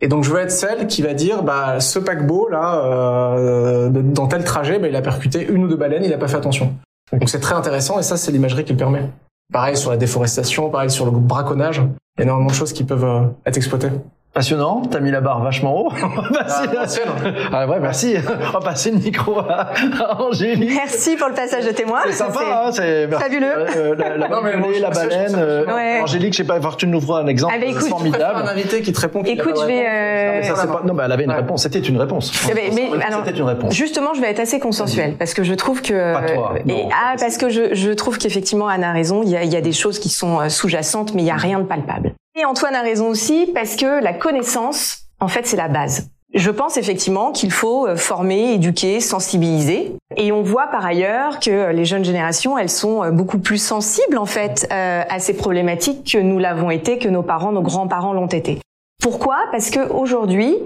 Et 0.00 0.08
donc 0.08 0.24
je 0.24 0.30
veux 0.30 0.40
être 0.40 0.50
celle 0.50 0.86
qui 0.86 1.02
va 1.02 1.14
dire 1.14 1.42
bah 1.42 1.80
ce 1.80 1.98
paquebot 1.98 2.48
là 2.48 2.84
euh, 2.84 3.88
dans 3.88 4.26
tel 4.26 4.44
trajet 4.44 4.78
bah, 4.78 4.88
il 4.88 4.96
a 4.96 5.02
percuté 5.02 5.46
une 5.46 5.64
ou 5.64 5.68
deux 5.68 5.76
baleines, 5.76 6.04
il 6.04 6.10
n'a 6.10 6.18
pas 6.18 6.28
fait 6.28 6.36
attention. 6.36 6.74
Donc 7.12 7.28
c'est 7.28 7.40
très 7.40 7.54
intéressant 7.54 7.98
et 7.98 8.02
ça 8.02 8.16
c'est 8.16 8.32
l'imagerie 8.32 8.64
qui 8.64 8.72
le 8.72 8.78
permet. 8.78 9.08
Pareil 9.52 9.76
sur 9.76 9.90
la 9.90 9.96
déforestation, 9.96 10.68
pareil 10.70 10.90
sur 10.90 11.04
le 11.04 11.12
braconnage, 11.12 11.82
énormément 12.18 12.50
de 12.50 12.54
choses 12.54 12.72
qui 12.72 12.84
peuvent 12.84 13.04
euh, 13.04 13.26
être 13.46 13.56
exploitées. 13.56 13.90
Passionnant, 14.36 14.82
t'as 14.82 15.00
mis 15.00 15.10
la 15.10 15.22
barre 15.22 15.42
vachement 15.42 15.80
haut. 15.80 15.92
merci. 16.30 17.00
Ah, 17.50 17.66
ouais, 17.66 17.80
merci. 17.80 18.16
On 18.48 18.58
va 18.58 18.60
passer 18.60 18.90
le 18.90 18.98
micro 18.98 19.38
à 19.38 19.72
Angélique. 20.20 20.72
Merci 20.74 21.16
pour 21.16 21.28
le 21.28 21.34
passage 21.34 21.64
de 21.64 21.70
témoin. 21.70 22.00
C'est 22.04 22.12
sympa, 22.12 22.40
hein, 22.66 22.70
c'est 22.70 23.08
fabuleux. 23.08 23.46
Euh, 23.74 23.94
la, 23.96 24.18
la, 24.18 24.28
non, 24.28 24.42
mais 24.42 24.58
moi, 24.58 24.68
la 24.78 24.90
baleine. 24.90 25.34
Euh, 25.38 25.64
ouais. 25.64 26.00
Angélique, 26.02 26.34
je 26.34 26.42
sais 26.42 26.44
pas, 26.44 26.60
tu 26.76 26.86
nous 26.86 26.98
ouvres 26.98 27.16
un 27.16 27.28
exemple 27.28 27.54
ah, 27.56 27.58
bah, 27.58 27.64
écoute, 27.66 27.88
formidable. 27.88 28.42
Un 28.44 28.48
invité 28.48 28.82
qui 28.82 28.92
te 28.92 29.00
répond. 29.00 29.22
Écoute, 29.22 29.58
je 29.58 29.66
vais. 29.66 29.86
Euh... 29.88 30.26
Non, 30.26 30.32
mais, 30.34 30.42
ça, 30.42 30.66
pas... 30.66 30.82
non, 30.84 30.92
mais 30.92 31.04
elle 31.04 31.12
avait 31.12 31.24
une 31.24 31.30
ouais. 31.30 31.36
réponse. 31.36 31.62
C'était 31.62 31.78
une 31.78 31.96
réponse. 31.96 32.30
Mais, 32.54 32.70
mais 32.74 32.90
alors, 33.02 33.22
c'était 33.24 33.38
une 33.38 33.44
réponse. 33.44 33.72
Justement, 33.72 34.12
je 34.12 34.20
vais 34.20 34.28
être 34.28 34.40
assez 34.40 34.60
consensuelle 34.60 35.14
parce 35.18 35.32
que 35.32 35.44
je 35.44 35.54
trouve 35.54 35.80
que. 35.80 36.12
Pas 36.12 36.34
toi. 36.34 36.54
Et, 36.68 36.84
ah, 36.92 37.14
parce 37.18 37.38
que 37.38 37.48
je, 37.48 37.74
je 37.74 37.90
trouve 37.90 38.18
qu'effectivement, 38.18 38.68
Anne 38.68 38.84
a 38.84 38.92
raison. 38.92 39.22
Il 39.22 39.30
y 39.30 39.36
a, 39.38 39.44
il 39.44 39.50
y 39.50 39.56
a 39.56 39.62
des 39.62 39.72
choses 39.72 39.98
qui 39.98 40.10
sont 40.10 40.46
sous-jacentes, 40.50 41.14
mais 41.14 41.22
il 41.22 41.26
y 41.26 41.30
a 41.30 41.36
rien 41.36 41.58
de 41.58 41.64
palpable. 41.64 42.12
Et 42.38 42.44
Antoine 42.44 42.74
a 42.74 42.82
raison 42.82 43.08
aussi 43.08 43.50
parce 43.54 43.76
que 43.76 44.02
la 44.02 44.12
connaissance 44.12 45.06
en 45.20 45.28
fait, 45.28 45.46
c'est 45.46 45.56
la 45.56 45.68
base. 45.68 46.10
Je 46.34 46.50
pense 46.50 46.76
effectivement 46.76 47.32
qu'il 47.32 47.50
faut 47.50 47.96
former, 47.96 48.52
éduquer, 48.52 49.00
sensibiliser. 49.00 49.92
Et 50.18 50.32
on 50.32 50.42
voit 50.42 50.66
par 50.66 50.84
ailleurs 50.84 51.40
que 51.40 51.70
les 51.70 51.86
jeunes 51.86 52.04
générations, 52.04 52.58
elles 52.58 52.68
sont 52.68 53.10
beaucoup 53.10 53.38
plus 53.38 53.56
sensibles 53.56 54.18
en 54.18 54.26
fait 54.26 54.68
euh, 54.70 55.02
à 55.08 55.18
ces 55.18 55.34
problématiques 55.34 56.12
que 56.12 56.18
nous 56.18 56.38
l'avons 56.38 56.70
été, 56.70 56.98
que 56.98 57.08
nos 57.08 57.22
parents, 57.22 57.52
nos 57.52 57.62
grands-parents 57.62 58.12
l'ont 58.12 58.26
été. 58.26 58.58
Pourquoi? 59.00 59.38
Parce 59.50 59.70
que 59.70 59.90
aujourd'hui, 59.90 60.56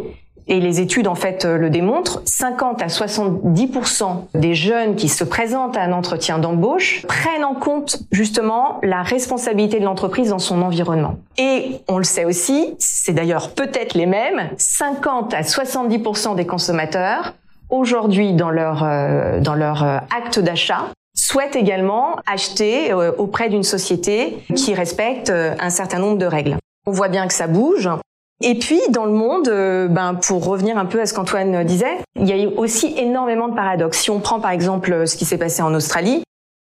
et 0.51 0.61
les 0.61 0.81
études 0.81 1.09
en 1.09 1.15
fait 1.15 1.47
le 1.47 1.71
démontrent, 1.71 2.21
50 2.27 2.83
à 2.83 2.89
70% 2.89 4.25
des 4.35 4.55
jeunes 4.55 4.97
qui 4.97 5.09
se 5.09 5.25
présentent 5.25 5.79
à 5.79 5.83
un 5.83 5.93
entretien 5.93 6.39
d'embauche 6.39 7.07
prennent 7.09 7.45
en 7.45 7.55
compte 7.55 8.01
justement 8.13 8.79
la 8.83 9.03
responsabilité 9.03 9.81
de 9.81 9.85
l'entreprise 9.85 10.29
dans 10.29 10.39
son 10.39 10.61
environnement. 10.61 11.17
Et 11.39 11.81
on 11.89 11.97
le 11.97 12.05
sait 12.05 12.27
aussi, 12.27 12.75
c'est 12.79 13.15
d'ailleurs 13.15 13.53
peut-être 13.55 13.95
les 13.95 14.07
mêmes, 14.07 14.51
50 14.59 15.33
à 15.33 15.41
70% 15.41 16.37
des 16.37 16.47
consommateurs 16.47 17.33
aujourd'hui 17.71 18.35
dans 18.35 18.51
leur 18.51 18.83
euh, 18.85 19.41
dans 19.41 19.55
leur 19.55 19.83
acte 19.83 20.41
d'achat 20.41 20.87
souhaitent 21.15 21.57
également 21.57 22.17
acheter 22.27 22.93
euh, 22.93 23.13
auprès 23.19 23.49
d'une 23.49 23.63
société 23.63 24.39
qui 24.55 24.75
respecte 24.75 25.31
euh, 25.31 25.55
un 25.61 25.71
certain 25.71 25.99
nombre 25.99 26.19
de 26.19 26.27
règles. 26.27 26.57
On 26.87 26.93
voit 26.93 27.09
bien 27.09 27.27
que 27.27 27.35
ça 27.35 27.47
bouge. 27.47 27.89
Et 28.43 28.55
puis 28.55 28.81
dans 28.89 29.05
le 29.05 29.13
monde, 29.13 29.49
euh, 29.49 29.87
ben 29.87 30.15
pour 30.15 30.47
revenir 30.47 30.79
un 30.79 30.87
peu 30.87 31.01
à 31.01 31.07
ce 31.07 31.13
qu'Antoine 31.13 31.63
disait, 31.65 31.99
il 32.17 32.27
y 32.27 32.33
a 32.33 32.43
eu 32.43 32.47
aussi 32.57 32.95
énormément 32.97 33.49
de 33.49 33.55
paradoxes. 33.55 33.99
Si 33.99 34.11
on 34.11 34.21
prend 34.21 34.41
par 34.41 34.51
exemple 34.51 35.07
ce 35.07 35.17
qui 35.17 35.27
s'est 35.27 35.37
passé 35.37 35.61
en 35.61 35.75
Australie, 35.75 36.23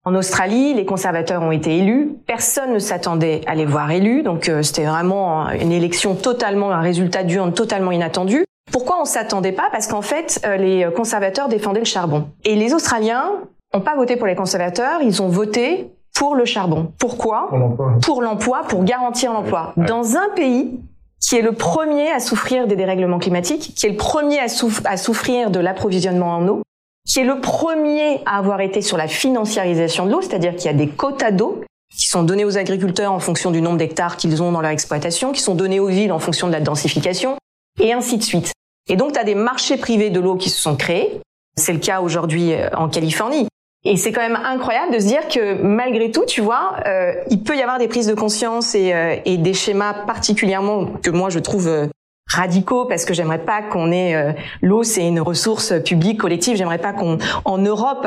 en 0.06 0.14
Australie, 0.14 0.74
les 0.74 0.84
conservateurs 0.84 1.42
ont 1.42 1.52
été 1.52 1.78
élus. 1.78 2.10
Personne 2.26 2.74
ne 2.74 2.78
s'attendait 2.78 3.40
à 3.46 3.54
les 3.54 3.64
voir 3.64 3.90
élus, 3.90 4.22
donc 4.22 4.50
euh, 4.50 4.62
c'était 4.62 4.84
vraiment 4.84 5.48
une 5.48 5.72
élection 5.72 6.14
totalement, 6.14 6.70
un 6.70 6.82
résultat 6.82 7.22
d'urne 7.22 7.54
totalement 7.54 7.90
inattendu. 7.90 8.44
Pourquoi 8.70 9.00
on 9.00 9.06
s'attendait 9.06 9.52
pas? 9.52 9.68
Parce 9.72 9.86
qu'en 9.86 10.02
fait, 10.02 10.42
euh, 10.44 10.56
les 10.56 10.86
conservateurs 10.94 11.48
défendaient 11.48 11.80
le 11.80 11.86
charbon. 11.86 12.26
Et 12.44 12.54
les 12.54 12.74
Australiens 12.74 13.30
n'ont 13.72 13.80
pas 13.80 13.96
voté 13.96 14.16
pour 14.16 14.26
les 14.26 14.36
conservateurs, 14.36 15.00
ils 15.00 15.22
ont 15.22 15.28
voté 15.28 15.90
pour 16.14 16.34
le 16.34 16.44
charbon. 16.44 16.92
Pourquoi? 16.98 17.48
Pour 18.02 18.20
l'emploi, 18.20 18.58
pour, 18.60 18.68
pour 18.68 18.84
garantir 18.84 19.32
l'emploi. 19.32 19.72
Dans 19.78 20.16
un 20.16 20.28
pays 20.36 20.78
qui 21.26 21.36
est 21.36 21.42
le 21.42 21.52
premier 21.52 22.10
à 22.10 22.20
souffrir 22.20 22.66
des 22.66 22.76
dérèglements 22.76 23.18
climatiques, 23.18 23.74
qui 23.74 23.86
est 23.86 23.90
le 23.90 23.96
premier 23.96 24.38
à, 24.40 24.48
souff 24.48 24.82
à 24.84 24.98
souffrir 24.98 25.50
de 25.50 25.58
l'approvisionnement 25.58 26.36
en 26.36 26.46
eau, 26.48 26.62
qui 27.08 27.20
est 27.20 27.24
le 27.24 27.40
premier 27.40 28.20
à 28.26 28.38
avoir 28.38 28.60
été 28.60 28.82
sur 28.82 28.98
la 28.98 29.08
financiarisation 29.08 30.04
de 30.04 30.12
l'eau, 30.12 30.20
c'est-à-dire 30.20 30.54
qu'il 30.54 30.66
y 30.66 30.68
a 30.68 30.74
des 30.74 30.88
quotas 30.88 31.30
d'eau 31.30 31.64
qui 31.96 32.08
sont 32.08 32.24
donnés 32.24 32.44
aux 32.44 32.58
agriculteurs 32.58 33.12
en 33.12 33.20
fonction 33.20 33.50
du 33.50 33.62
nombre 33.62 33.78
d'hectares 33.78 34.16
qu'ils 34.16 34.42
ont 34.42 34.52
dans 34.52 34.60
leur 34.60 34.70
exploitation, 34.70 35.32
qui 35.32 35.40
sont 35.40 35.54
donnés 35.54 35.80
aux 35.80 35.86
villes 35.86 36.12
en 36.12 36.18
fonction 36.18 36.46
de 36.46 36.52
la 36.52 36.60
densification, 36.60 37.36
et 37.80 37.92
ainsi 37.92 38.18
de 38.18 38.22
suite. 38.22 38.52
Et 38.88 38.96
donc, 38.96 39.12
tu 39.12 39.18
as 39.18 39.24
des 39.24 39.34
marchés 39.34 39.78
privés 39.78 40.10
de 40.10 40.20
l'eau 40.20 40.36
qui 40.36 40.50
se 40.50 40.60
sont 40.60 40.76
créés. 40.76 41.20
C'est 41.56 41.72
le 41.72 41.78
cas 41.78 42.00
aujourd'hui 42.00 42.52
en 42.76 42.88
Californie. 42.88 43.46
Et 43.86 43.96
c'est 43.98 44.12
quand 44.12 44.22
même 44.22 44.38
incroyable 44.42 44.94
de 44.94 44.98
se 44.98 45.06
dire 45.06 45.28
que 45.28 45.62
malgré 45.62 46.10
tout, 46.10 46.24
tu 46.24 46.40
vois, 46.40 46.76
euh, 46.86 47.12
il 47.30 47.42
peut 47.42 47.54
y 47.54 47.60
avoir 47.60 47.78
des 47.78 47.88
prises 47.88 48.06
de 48.06 48.14
conscience 48.14 48.74
et, 48.74 48.94
euh, 48.94 49.16
et, 49.26 49.36
des 49.36 49.52
schémas 49.52 49.92
particulièrement 50.06 50.86
que 51.02 51.10
moi 51.10 51.28
je 51.28 51.38
trouve 51.38 51.68
euh, 51.68 51.86
radicaux 52.32 52.86
parce 52.86 53.04
que 53.04 53.12
j'aimerais 53.12 53.44
pas 53.44 53.60
qu'on 53.60 53.92
ait 53.92 54.14
euh, 54.14 54.32
l'eau, 54.62 54.84
c'est 54.84 55.06
une 55.06 55.20
ressource 55.20 55.74
publique 55.84 56.18
collective. 56.18 56.56
J'aimerais 56.56 56.78
pas 56.78 56.94
qu'on 56.94 57.18
en 57.44 57.58
Europe, 57.58 58.06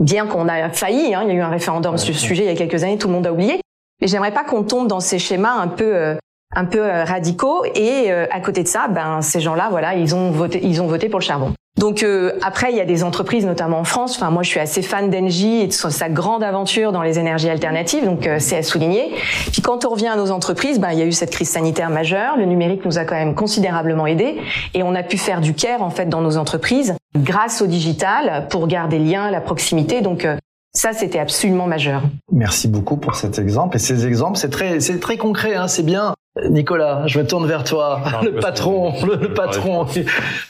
bien 0.00 0.26
qu'on 0.26 0.48
a 0.48 0.70
failli, 0.70 1.14
hein, 1.14 1.22
il 1.24 1.28
y 1.28 1.32
a 1.32 1.34
eu 1.34 1.42
un 1.42 1.50
référendum 1.50 1.98
sur 1.98 2.14
ce 2.14 2.20
sujet 2.20 2.44
il 2.44 2.48
y 2.48 2.52
a 2.52 2.56
quelques 2.56 2.82
années, 2.82 2.96
tout 2.96 3.08
le 3.08 3.14
monde 3.14 3.26
a 3.26 3.32
oublié. 3.32 3.60
Mais 4.00 4.06
j'aimerais 4.06 4.32
pas 4.32 4.44
qu'on 4.44 4.62
tombe 4.62 4.88
dans 4.88 5.00
ces 5.00 5.18
schémas 5.18 5.52
un 5.52 5.68
peu 5.68 6.16
un 6.54 6.64
peu 6.64 6.82
radicaux 6.82 7.64
et 7.74 8.10
à 8.10 8.40
côté 8.40 8.62
de 8.62 8.68
ça, 8.68 8.88
ben 8.88 9.22
ces 9.22 9.40
gens-là, 9.40 9.68
voilà, 9.70 9.94
ils 9.94 10.14
ont 10.14 10.30
voté, 10.30 10.60
ils 10.62 10.80
ont 10.80 10.86
voté 10.86 11.08
pour 11.08 11.20
le 11.20 11.24
charbon. 11.24 11.52
Donc 11.78 12.02
euh, 12.02 12.32
après, 12.42 12.72
il 12.72 12.76
y 12.76 12.80
a 12.80 12.84
des 12.84 13.04
entreprises, 13.04 13.46
notamment 13.46 13.78
en 13.78 13.84
France. 13.84 14.16
Enfin, 14.16 14.30
moi, 14.30 14.42
je 14.42 14.48
suis 14.48 14.60
assez 14.60 14.82
fan 14.82 15.10
d'Engie 15.10 15.60
et 15.60 15.66
de 15.68 15.72
sa 15.72 16.08
grande 16.08 16.42
aventure 16.42 16.90
dans 16.90 17.02
les 17.02 17.18
énergies 17.20 17.48
alternatives. 17.48 18.04
Donc 18.04 18.26
euh, 18.26 18.38
c'est 18.40 18.56
à 18.56 18.62
souligner. 18.62 19.12
Puis 19.52 19.62
quand 19.62 19.84
on 19.84 19.90
revient 19.90 20.08
à 20.08 20.16
nos 20.16 20.32
entreprises, 20.32 20.80
ben, 20.80 20.90
il 20.90 20.98
y 20.98 21.02
a 21.02 21.06
eu 21.06 21.12
cette 21.12 21.30
crise 21.30 21.48
sanitaire 21.48 21.88
majeure. 21.88 22.36
Le 22.36 22.46
numérique 22.46 22.84
nous 22.84 22.98
a 22.98 23.04
quand 23.04 23.14
même 23.14 23.34
considérablement 23.34 24.06
aidé 24.06 24.38
et 24.74 24.82
on 24.82 24.94
a 24.94 25.04
pu 25.04 25.18
faire 25.18 25.40
du 25.40 25.54
care 25.54 25.82
en 25.82 25.90
fait 25.90 26.06
dans 26.06 26.20
nos 26.20 26.36
entreprises 26.36 26.96
grâce 27.16 27.62
au 27.62 27.66
digital 27.66 28.48
pour 28.50 28.66
garder 28.66 28.98
lien, 28.98 29.30
la 29.30 29.40
proximité. 29.40 30.00
Donc 30.00 30.24
euh, 30.24 30.36
ça, 30.74 30.92
c'était 30.92 31.20
absolument 31.20 31.66
majeur. 31.66 32.02
Merci 32.32 32.66
beaucoup 32.66 32.96
pour 32.96 33.14
cet 33.14 33.38
exemple. 33.38 33.76
Et 33.76 33.80
ces 33.80 34.04
exemples, 34.04 34.36
c'est 34.36 34.50
très, 34.50 34.80
c'est 34.80 34.98
très 34.98 35.16
concret. 35.16 35.54
Hein, 35.54 35.68
c'est 35.68 35.84
bien. 35.84 36.14
Nicolas, 36.50 37.02
je 37.06 37.18
me 37.18 37.26
tourne 37.26 37.46
vers 37.46 37.64
toi, 37.64 38.00
non, 38.12 38.18
le, 38.22 38.32
patron, 38.32 38.92
le, 39.06 39.16
le, 39.16 39.34
patron. 39.34 39.86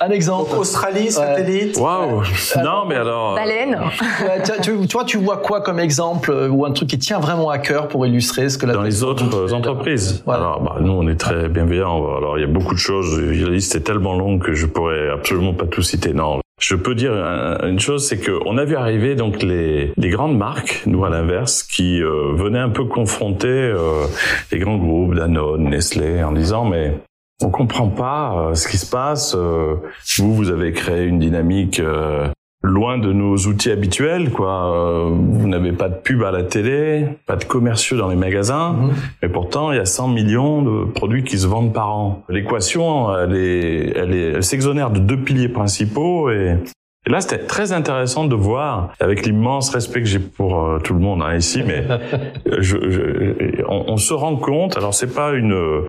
Un 0.00 0.10
exemple. 0.10 0.54
Australie, 0.56 1.10
satellite. 1.10 1.76
Waouh. 1.78 2.18
Wow. 2.18 2.22
Non, 2.62 2.84
mais 2.86 2.96
alors. 2.96 3.34
Baleine. 3.34 3.78
Ouais, 4.22 4.42
tu, 4.62 4.86
toi, 4.86 5.04
tu 5.04 5.18
vois 5.18 5.38
quoi 5.38 5.60
comme 5.60 5.78
exemple 5.78 6.30
ou 6.50 6.64
un 6.64 6.72
truc 6.72 6.88
qui 6.88 6.98
tient 6.98 7.18
vraiment 7.18 7.50
à 7.50 7.58
cœur 7.58 7.88
pour 7.88 8.06
illustrer 8.06 8.48
ce 8.48 8.58
que 8.58 8.66
la 8.66 8.74
dans 8.74 8.82
les 8.82 9.02
autres 9.02 9.52
entreprises. 9.54 10.22
Voilà. 10.24 10.42
Alors, 10.42 10.60
bah, 10.60 10.76
nous, 10.80 10.92
on 10.92 11.08
est 11.08 11.18
très 11.18 11.48
bienveillants. 11.48 12.16
Alors, 12.16 12.38
il 12.38 12.42
y 12.42 12.44
a 12.44 12.48
beaucoup 12.48 12.74
de 12.74 12.78
choses. 12.78 13.20
La 13.20 13.48
liste 13.48 13.74
est 13.74 13.80
tellement 13.80 14.16
longue 14.16 14.42
que 14.42 14.52
je 14.52 14.66
pourrais 14.66 15.10
absolument 15.10 15.54
pas 15.54 15.66
tout 15.66 15.82
citer. 15.82 16.12
Non. 16.12 16.40
Je 16.58 16.74
peux 16.74 16.94
dire 16.94 17.12
une 17.12 17.78
chose, 17.78 18.06
c'est 18.06 18.18
qu'on 18.18 18.58
a 18.58 18.64
vu 18.64 18.76
arriver 18.76 19.14
donc 19.14 19.42
les, 19.42 19.92
les 19.96 20.10
grandes 20.10 20.36
marques, 20.36 20.82
nous 20.86 21.04
à 21.04 21.10
l'inverse, 21.10 21.62
qui 21.62 22.02
euh, 22.02 22.32
venaient 22.34 22.58
un 22.58 22.70
peu 22.70 22.84
confronter 22.84 23.48
euh, 23.48 24.06
les 24.50 24.58
grands 24.58 24.78
groupes, 24.78 25.14
Danone, 25.14 25.68
Nestlé, 25.70 26.22
en 26.22 26.32
disant 26.32 26.64
mais 26.64 26.98
on 27.40 27.50
comprend 27.50 27.88
pas 27.88 28.50
ce 28.54 28.66
qui 28.66 28.78
se 28.78 28.90
passe. 28.90 29.36
vous, 29.36 30.34
vous 30.34 30.50
avez 30.50 30.72
créé 30.72 31.04
une 31.04 31.20
dynamique 31.20 31.80
loin 32.62 32.98
de 32.98 33.12
nos 33.12 33.36
outils 33.36 33.70
habituels, 33.70 34.30
quoi. 34.30 35.10
Vous 35.10 35.48
n'avez 35.48 35.72
pas 35.72 35.88
de 35.88 35.94
pub 35.94 36.22
à 36.22 36.30
la 36.30 36.42
télé, 36.42 37.06
pas 37.26 37.36
de 37.36 37.44
commerciaux 37.44 37.96
dans 37.96 38.08
les 38.08 38.16
magasins, 38.16 38.72
mhm. 38.72 38.92
mais 39.22 39.28
pourtant 39.28 39.72
il 39.72 39.76
y 39.76 39.80
a 39.80 39.84
100 39.84 40.08
millions 40.08 40.62
de 40.62 40.84
produits 40.84 41.24
qui 41.24 41.38
se 41.38 41.46
vendent 41.46 41.72
par 41.72 41.90
an. 41.90 42.24
L'équation, 42.28 43.16
elle 43.16 43.36
est, 43.36 43.96
elle 43.96 44.14
est, 44.14 44.32
elle 44.32 44.44
s'exonère 44.44 44.90
de 44.90 44.98
deux 44.98 45.18
piliers 45.18 45.48
principaux 45.48 46.30
et 46.30 46.56
et 47.06 47.10
là, 47.10 47.22
c'était 47.22 47.38
très 47.38 47.72
intéressant 47.72 48.26
de 48.26 48.34
voir, 48.34 48.92
avec 49.00 49.24
l'immense 49.24 49.70
respect 49.70 50.00
que 50.00 50.06
j'ai 50.06 50.18
pour 50.18 50.62
euh, 50.62 50.78
tout 50.78 50.92
le 50.92 51.00
monde 51.00 51.22
hein, 51.22 51.36
ici, 51.36 51.62
mais 51.66 51.86
je, 52.58 52.76
je, 52.90 53.62
on, 53.66 53.92
on, 53.92 53.96
se 53.96 54.12
rend 54.12 54.36
compte. 54.36 54.76
Alors, 54.76 54.92
c'est 54.92 55.14
pas 55.14 55.32
une, 55.32 55.86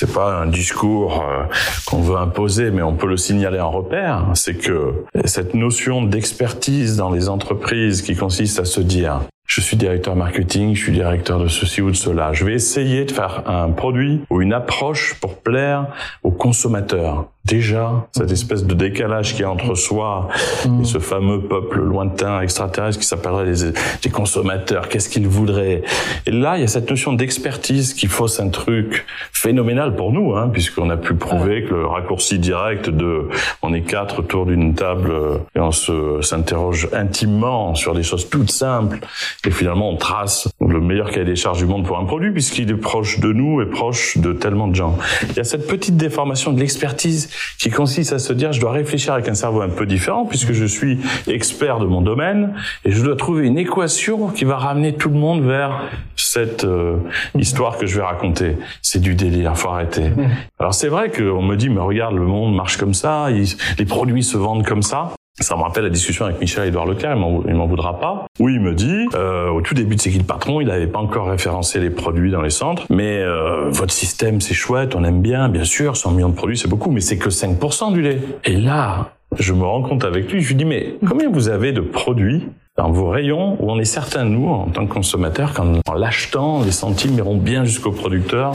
c'est 0.00 0.14
pas 0.14 0.40
un 0.40 0.46
discours 0.46 1.22
euh, 1.22 1.42
qu'on 1.84 2.00
veut 2.00 2.16
imposer, 2.16 2.70
mais 2.70 2.80
on 2.80 2.94
peut 2.94 3.06
le 3.06 3.18
signaler 3.18 3.60
en 3.60 3.70
repère. 3.70 4.28
C'est 4.32 4.54
que 4.54 5.04
cette 5.26 5.52
notion 5.52 6.02
d'expertise 6.02 6.96
dans 6.96 7.10
les 7.10 7.28
entreprises 7.28 8.00
qui 8.00 8.16
consiste 8.16 8.58
à 8.58 8.64
se 8.64 8.80
dire 8.80 9.20
je 9.44 9.60
suis 9.60 9.76
directeur 9.76 10.16
marketing, 10.16 10.74
je 10.74 10.84
suis 10.84 10.92
directeur 10.92 11.38
de 11.38 11.48
ceci 11.48 11.82
ou 11.82 11.90
de 11.90 11.96
cela. 11.96 12.32
Je 12.32 12.46
vais 12.46 12.54
essayer 12.54 13.04
de 13.04 13.10
faire 13.10 13.42
un 13.46 13.70
produit 13.72 14.22
ou 14.30 14.40
une 14.40 14.54
approche 14.54 15.14
pour 15.20 15.36
plaire 15.36 15.88
aux 16.22 16.30
consommateurs 16.30 17.26
déjà 17.44 18.06
cette 18.12 18.30
espèce 18.30 18.64
de 18.64 18.74
décalage 18.74 19.34
qui 19.34 19.42
est 19.42 19.46
entre 19.46 19.74
soi 19.74 20.28
et 20.64 20.84
ce 20.84 20.98
fameux 20.98 21.40
peuple 21.40 21.80
lointain 21.80 22.40
extraterrestre 22.40 23.00
qui 23.00 23.06
s'appellerait 23.06 23.46
les, 23.46 24.10
consommateurs. 24.10 24.88
Qu'est-ce 24.88 25.08
qu'ils 25.08 25.28
voudraient? 25.28 25.82
Et 26.26 26.30
là, 26.30 26.58
il 26.58 26.60
y 26.60 26.64
a 26.64 26.68
cette 26.68 26.90
notion 26.90 27.12
d'expertise 27.12 27.94
qui 27.94 28.08
fausse 28.08 28.40
un 28.40 28.48
truc 28.48 29.06
phénoménal 29.32 29.96
pour 29.96 30.12
nous, 30.12 30.34
hein, 30.36 30.50
puisqu'on 30.52 30.90
a 30.90 30.96
pu 30.96 31.14
prouver 31.14 31.64
que 31.64 31.74
le 31.74 31.86
raccourci 31.86 32.38
direct 32.38 32.90
de 32.90 33.28
on 33.62 33.72
est 33.72 33.82
quatre 33.82 34.18
autour 34.18 34.46
d'une 34.46 34.74
table 34.74 35.12
et 35.54 35.60
on 35.60 35.72
se 35.72 36.20
s'interroge 36.20 36.88
intimement 36.92 37.74
sur 37.74 37.94
des 37.94 38.02
choses 38.02 38.28
toutes 38.28 38.50
simples 38.50 38.98
et 39.46 39.50
finalement 39.50 39.90
on 39.90 39.96
trace 39.96 40.48
le 40.60 40.80
meilleur 40.80 41.10
cahier 41.10 41.24
des 41.24 41.36
charges 41.36 41.58
du 41.58 41.66
monde 41.66 41.86
pour 41.86 41.98
un 41.98 42.04
produit 42.04 42.32
puisqu'il 42.32 42.70
est 42.70 42.74
proche 42.74 43.20
de 43.20 43.32
nous 43.32 43.62
et 43.62 43.66
proche 43.66 44.18
de 44.18 44.32
tellement 44.32 44.68
de 44.68 44.74
gens. 44.74 44.98
Il 45.30 45.36
y 45.36 45.40
a 45.40 45.44
cette 45.44 45.66
petite 45.66 45.96
déformation 45.96 46.52
de 46.52 46.60
l'expertise 46.60 47.30
qui 47.58 47.70
consiste 47.70 48.12
à 48.12 48.18
se 48.18 48.32
dire 48.32 48.52
je 48.52 48.60
dois 48.60 48.72
réfléchir 48.72 49.14
avec 49.14 49.28
un 49.28 49.34
cerveau 49.34 49.60
un 49.60 49.68
peu 49.68 49.86
différent 49.86 50.26
puisque 50.26 50.52
je 50.52 50.64
suis 50.64 50.98
expert 51.26 51.78
de 51.78 51.86
mon 51.86 52.00
domaine 52.00 52.54
et 52.84 52.90
je 52.90 53.02
dois 53.02 53.16
trouver 53.16 53.46
une 53.46 53.58
équation 53.58 54.28
qui 54.28 54.44
va 54.44 54.56
ramener 54.56 54.94
tout 54.94 55.10
le 55.10 55.18
monde 55.18 55.44
vers 55.44 55.82
cette 56.16 56.64
euh, 56.64 56.96
histoire 57.38 57.78
que 57.78 57.86
je 57.86 57.96
vais 57.96 58.04
raconter. 58.04 58.56
C'est 58.82 59.00
du 59.00 59.14
délire, 59.14 59.56
faut 59.56 59.70
arrêter. 59.70 60.10
Alors 60.58 60.74
c'est 60.74 60.88
vrai 60.88 61.10
qu'on 61.10 61.42
me 61.42 61.56
dit 61.56 61.68
mais 61.68 61.80
regarde 61.80 62.14
le 62.14 62.26
monde 62.26 62.54
marche 62.54 62.76
comme 62.76 62.94
ça, 62.94 63.28
les 63.30 63.84
produits 63.84 64.22
se 64.22 64.36
vendent 64.36 64.66
comme 64.66 64.82
ça. 64.82 65.12
Ça 65.40 65.56
me 65.56 65.62
rappelle 65.62 65.84
la 65.84 65.90
discussion 65.90 66.26
avec 66.26 66.38
Michel-Édouard 66.38 66.84
Leclerc, 66.84 67.16
il 67.48 67.54
m'en 67.54 67.66
voudra 67.66 67.98
pas. 67.98 68.26
Oui, 68.38 68.54
il 68.54 68.60
me 68.60 68.74
dit, 68.74 69.08
euh, 69.14 69.48
au 69.48 69.62
tout 69.62 69.72
début 69.74 69.96
de 69.96 70.00
C'est 70.00 70.10
qui 70.10 70.18
le 70.18 70.24
patron, 70.24 70.60
il 70.60 70.68
n'avait 70.68 70.86
pas 70.86 70.98
encore 70.98 71.28
référencé 71.28 71.80
les 71.80 71.88
produits 71.88 72.30
dans 72.30 72.42
les 72.42 72.50
centres, 72.50 72.84
mais 72.90 73.18
euh, 73.22 73.70
votre 73.70 73.92
système 73.92 74.42
c'est 74.42 74.52
chouette, 74.52 74.94
on 74.94 75.02
aime 75.02 75.22
bien, 75.22 75.48
bien 75.48 75.64
sûr, 75.64 75.96
100 75.96 76.12
millions 76.12 76.28
de 76.28 76.34
produits 76.34 76.58
c'est 76.58 76.68
beaucoup, 76.68 76.90
mais 76.90 77.00
c'est 77.00 77.16
que 77.16 77.30
5% 77.30 77.92
du 77.92 78.02
lait. 78.02 78.18
Et 78.44 78.56
là, 78.56 79.12
je 79.38 79.54
me 79.54 79.64
rends 79.64 79.82
compte 79.82 80.04
avec 80.04 80.30
lui, 80.30 80.42
je 80.42 80.48
lui 80.48 80.56
dis, 80.56 80.64
mais 80.66 80.96
combien 81.08 81.30
vous 81.30 81.48
avez 81.48 81.72
de 81.72 81.80
produits 81.80 82.46
dans 82.80 82.90
vos 82.90 83.10
rayons 83.10 83.58
où 83.60 83.70
on 83.70 83.78
est 83.78 83.84
certain, 83.84 84.24
nous, 84.24 84.48
en 84.48 84.70
tant 84.70 84.86
que 84.86 84.94
consommateurs, 84.94 85.52
qu'en 85.52 85.82
l'achetant, 85.94 86.62
les 86.62 86.72
centimes 86.72 87.18
iront 87.18 87.36
bien 87.36 87.64
jusqu'au 87.64 87.92
producteur 87.92 88.52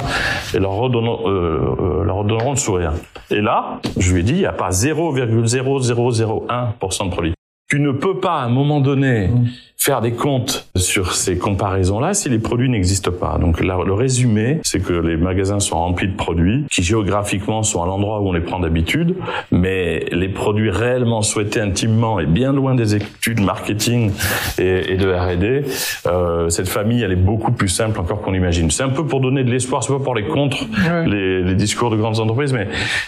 et 0.55 0.57
leur 0.57 0.71
redonneront, 0.71 1.29
euh, 1.29 1.75
euh, 1.79 2.03
leur 2.03 2.15
redonneront 2.17 2.49
le 2.51 2.57
sourire. 2.57 2.93
Et 3.29 3.41
là, 3.41 3.79
je 3.97 4.13
lui 4.13 4.21
ai 4.21 4.23
dit, 4.23 4.33
il 4.33 4.39
n'y 4.39 4.47
a 4.47 4.51
pas 4.51 4.71
0,0001% 4.71 7.05
de 7.05 7.11
produits. 7.11 7.35
Tu 7.69 7.79
ne 7.79 7.91
peux 7.91 8.19
pas, 8.19 8.39
à 8.39 8.45
un 8.45 8.49
moment 8.49 8.81
donné, 8.81 9.27
mmh 9.27 9.45
faire 9.77 10.01
des 10.01 10.13
comptes 10.13 10.67
sur 10.75 11.13
ces 11.13 11.37
comparaisons-là 11.37 12.13
si 12.13 12.29
les 12.29 12.39
produits 12.39 12.69
n'existent 12.69 13.11
pas. 13.11 13.37
Donc 13.39 13.59
le 13.59 13.93
résumé, 13.93 14.59
c'est 14.63 14.79
que 14.79 14.93
les 14.93 15.17
magasins 15.17 15.59
sont 15.59 15.77
remplis 15.77 16.07
de 16.07 16.15
produits 16.15 16.65
qui 16.71 16.81
géographiquement 16.81 17.63
sont 17.63 17.83
à 17.83 17.85
l'endroit 17.85 18.21
où 18.21 18.29
on 18.29 18.33
les 18.33 18.41
prend 18.41 18.59
d'habitude, 18.59 19.15
mais 19.51 20.05
les 20.11 20.29
produits 20.29 20.69
réellement 20.69 21.21
souhaités 21.21 21.61
intimement 21.61 22.19
et 22.19 22.25
bien 22.25 22.51
loin 22.51 22.73
des 22.75 22.95
études 22.95 23.41
marketing 23.41 24.11
et, 24.57 24.93
et 24.93 24.97
de 24.97 25.11
R&D, 25.11 25.65
euh, 26.07 26.49
cette 26.49 26.67
famille 26.67 27.03
elle 27.03 27.11
est 27.11 27.15
beaucoup 27.15 27.51
plus 27.51 27.69
simple 27.69 27.99
encore 27.99 28.21
qu'on 28.21 28.33
imagine. 28.33 28.71
C'est 28.71 28.83
un 28.83 28.89
peu 28.89 29.05
pour 29.05 29.21
donner 29.21 29.43
de 29.43 29.51
l'espoir, 29.51 29.83
c'est 29.83 29.93
pas 29.93 29.99
pour 29.99 30.15
les 30.15 30.25
contre 30.25 30.57
les, 31.05 31.43
les, 31.43 31.55
discours 31.55 31.89
de 31.89 31.97
grandes 31.97 32.19
entreprises, 32.19 32.53
mais 32.53 32.67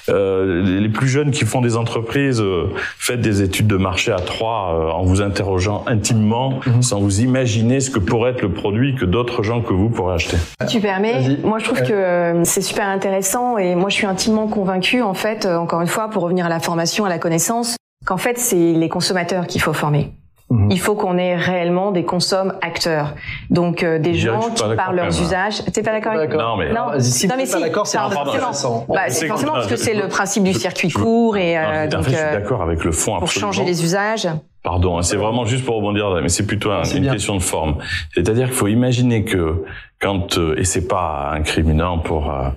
euh, 0.10 0.80
les 0.80 0.89
plus 0.89 1.08
jeunes 1.08 1.32
qui 1.32 1.45
font 1.45 1.62
des 1.62 1.75
entreprises, 1.75 2.41
euh, 2.41 2.69
faites 2.97 3.21
des 3.21 3.41
études 3.41 3.67
de 3.67 3.77
marché 3.77 4.12
à 4.12 4.19
trois 4.19 4.73
euh, 4.73 4.91
en 4.91 5.03
vous 5.03 5.21
interrogeant 5.21 5.84
intimement 5.88 6.57
Mhm. 6.65 6.82
sans 6.82 7.00
vous 7.00 7.22
imaginer 7.22 7.80
ce 7.80 7.89
que 7.89 8.00
pourrait 8.00 8.32
être 8.32 8.41
le 8.41 8.52
produit 8.52 8.96
que 8.96 9.06
d'autres 9.06 9.43
gens 9.43 9.62
que 9.62 9.74
vous 9.74 9.89
pourraient 9.89 10.15
acheter. 10.15 10.38
Tu 10.67 10.80
permets 10.80 11.38
Moi, 11.43 11.60
je 11.60 11.65
trouve 11.65 11.82
que 11.82 11.93
euh, 11.93 12.43
c'est 12.43 12.62
super 12.62 12.88
intéressant 12.88 13.58
et 13.58 13.76
moi, 13.76 13.89
je 13.89 13.96
suis 13.96 14.08
intimement 14.08 14.48
convaincue, 14.48 15.02
en 15.02 15.13
fait, 15.13 15.46
euh, 15.46 15.58
encore 15.58 15.82
une 15.82 15.88
fois, 15.88 16.10
pour 16.10 16.24
revenir 16.24 16.46
à 16.46 16.50
la 16.50 16.60
formation, 16.60 17.06
à 17.06 17.10
la 17.10 17.20
connaissance, 17.20 17.78
qu'en 18.06 18.17
fait, 18.17 18.38
c'est 18.38 18.74
les 18.74 18.89
consommateurs 18.89 19.48
qu'il 19.48 19.62
faut 19.62 19.74
former. 19.74 20.12
Mhm. 20.50 20.72
Il 20.72 20.80
faut 20.80 20.96
qu'on 20.96 21.17
ait 21.17 21.36
réellement 21.36 21.91
des 21.91 22.06
consommes 22.06 22.54
acteurs. 22.62 23.15
Donc 23.50 23.84
euh, 23.84 24.00
des 24.00 24.13
gens 24.13 24.50
qui 24.56 24.63
parlent 24.76 24.96
leurs 24.96 25.08
hein. 25.08 25.22
usages. 25.22 25.63
T'es 25.74 25.84
pas 25.84 25.91
d'accord 25.91 26.13
avec 26.13 26.34
Non 26.34 26.56
mais 26.56 26.72
non, 26.72 26.91
si 27.00 27.28
non, 27.28 27.36
mais 27.38 27.46
pas 27.46 27.60
d'accord, 27.60 27.86
c'est 27.86 27.98
forcément. 27.98 28.86
Bah, 28.88 29.02
c'est 29.10 29.28
forcément 29.28 29.54
parce 29.54 29.67
que 29.67 29.76
c'est 29.76 29.93
le 29.93 30.08
principe 30.08 30.43
du 30.43 30.54
circuit 30.54 30.89
court 30.89 31.36
et 31.36 31.58
euh, 31.58 31.88
donc. 31.88 32.04
je 32.04 32.10
suis 32.10 32.17
d'accord 32.17 32.62
avec 32.62 32.86
le 32.86 32.91
fond. 32.93 33.20
Pour 33.20 33.30
changer 33.30 33.65
les 33.65 33.84
usages. 33.84 34.28
Pardon, 34.67 34.97
hein, 34.97 35.01
c'est 35.01 35.15
vraiment 35.15 35.45
juste 35.45 35.63
pour 35.63 35.77
rebondir, 35.77 36.10
mais 36.21 36.27
c'est 36.27 36.45
plutôt 36.45 36.71
une 36.71 37.10
question 37.10 37.36
de 37.36 37.41
forme. 37.41 37.77
C'est-à-dire 38.13 38.47
qu'il 38.47 38.56
faut 38.56 38.67
imaginer 38.67 39.23
que 39.23 39.63
quand 40.00 40.38
euh, 40.38 40.56
et 40.58 40.64
c'est 40.64 40.88
pas 40.88 41.32
incriminant 41.34 41.98
pour 41.98 42.32
euh, 42.32 42.50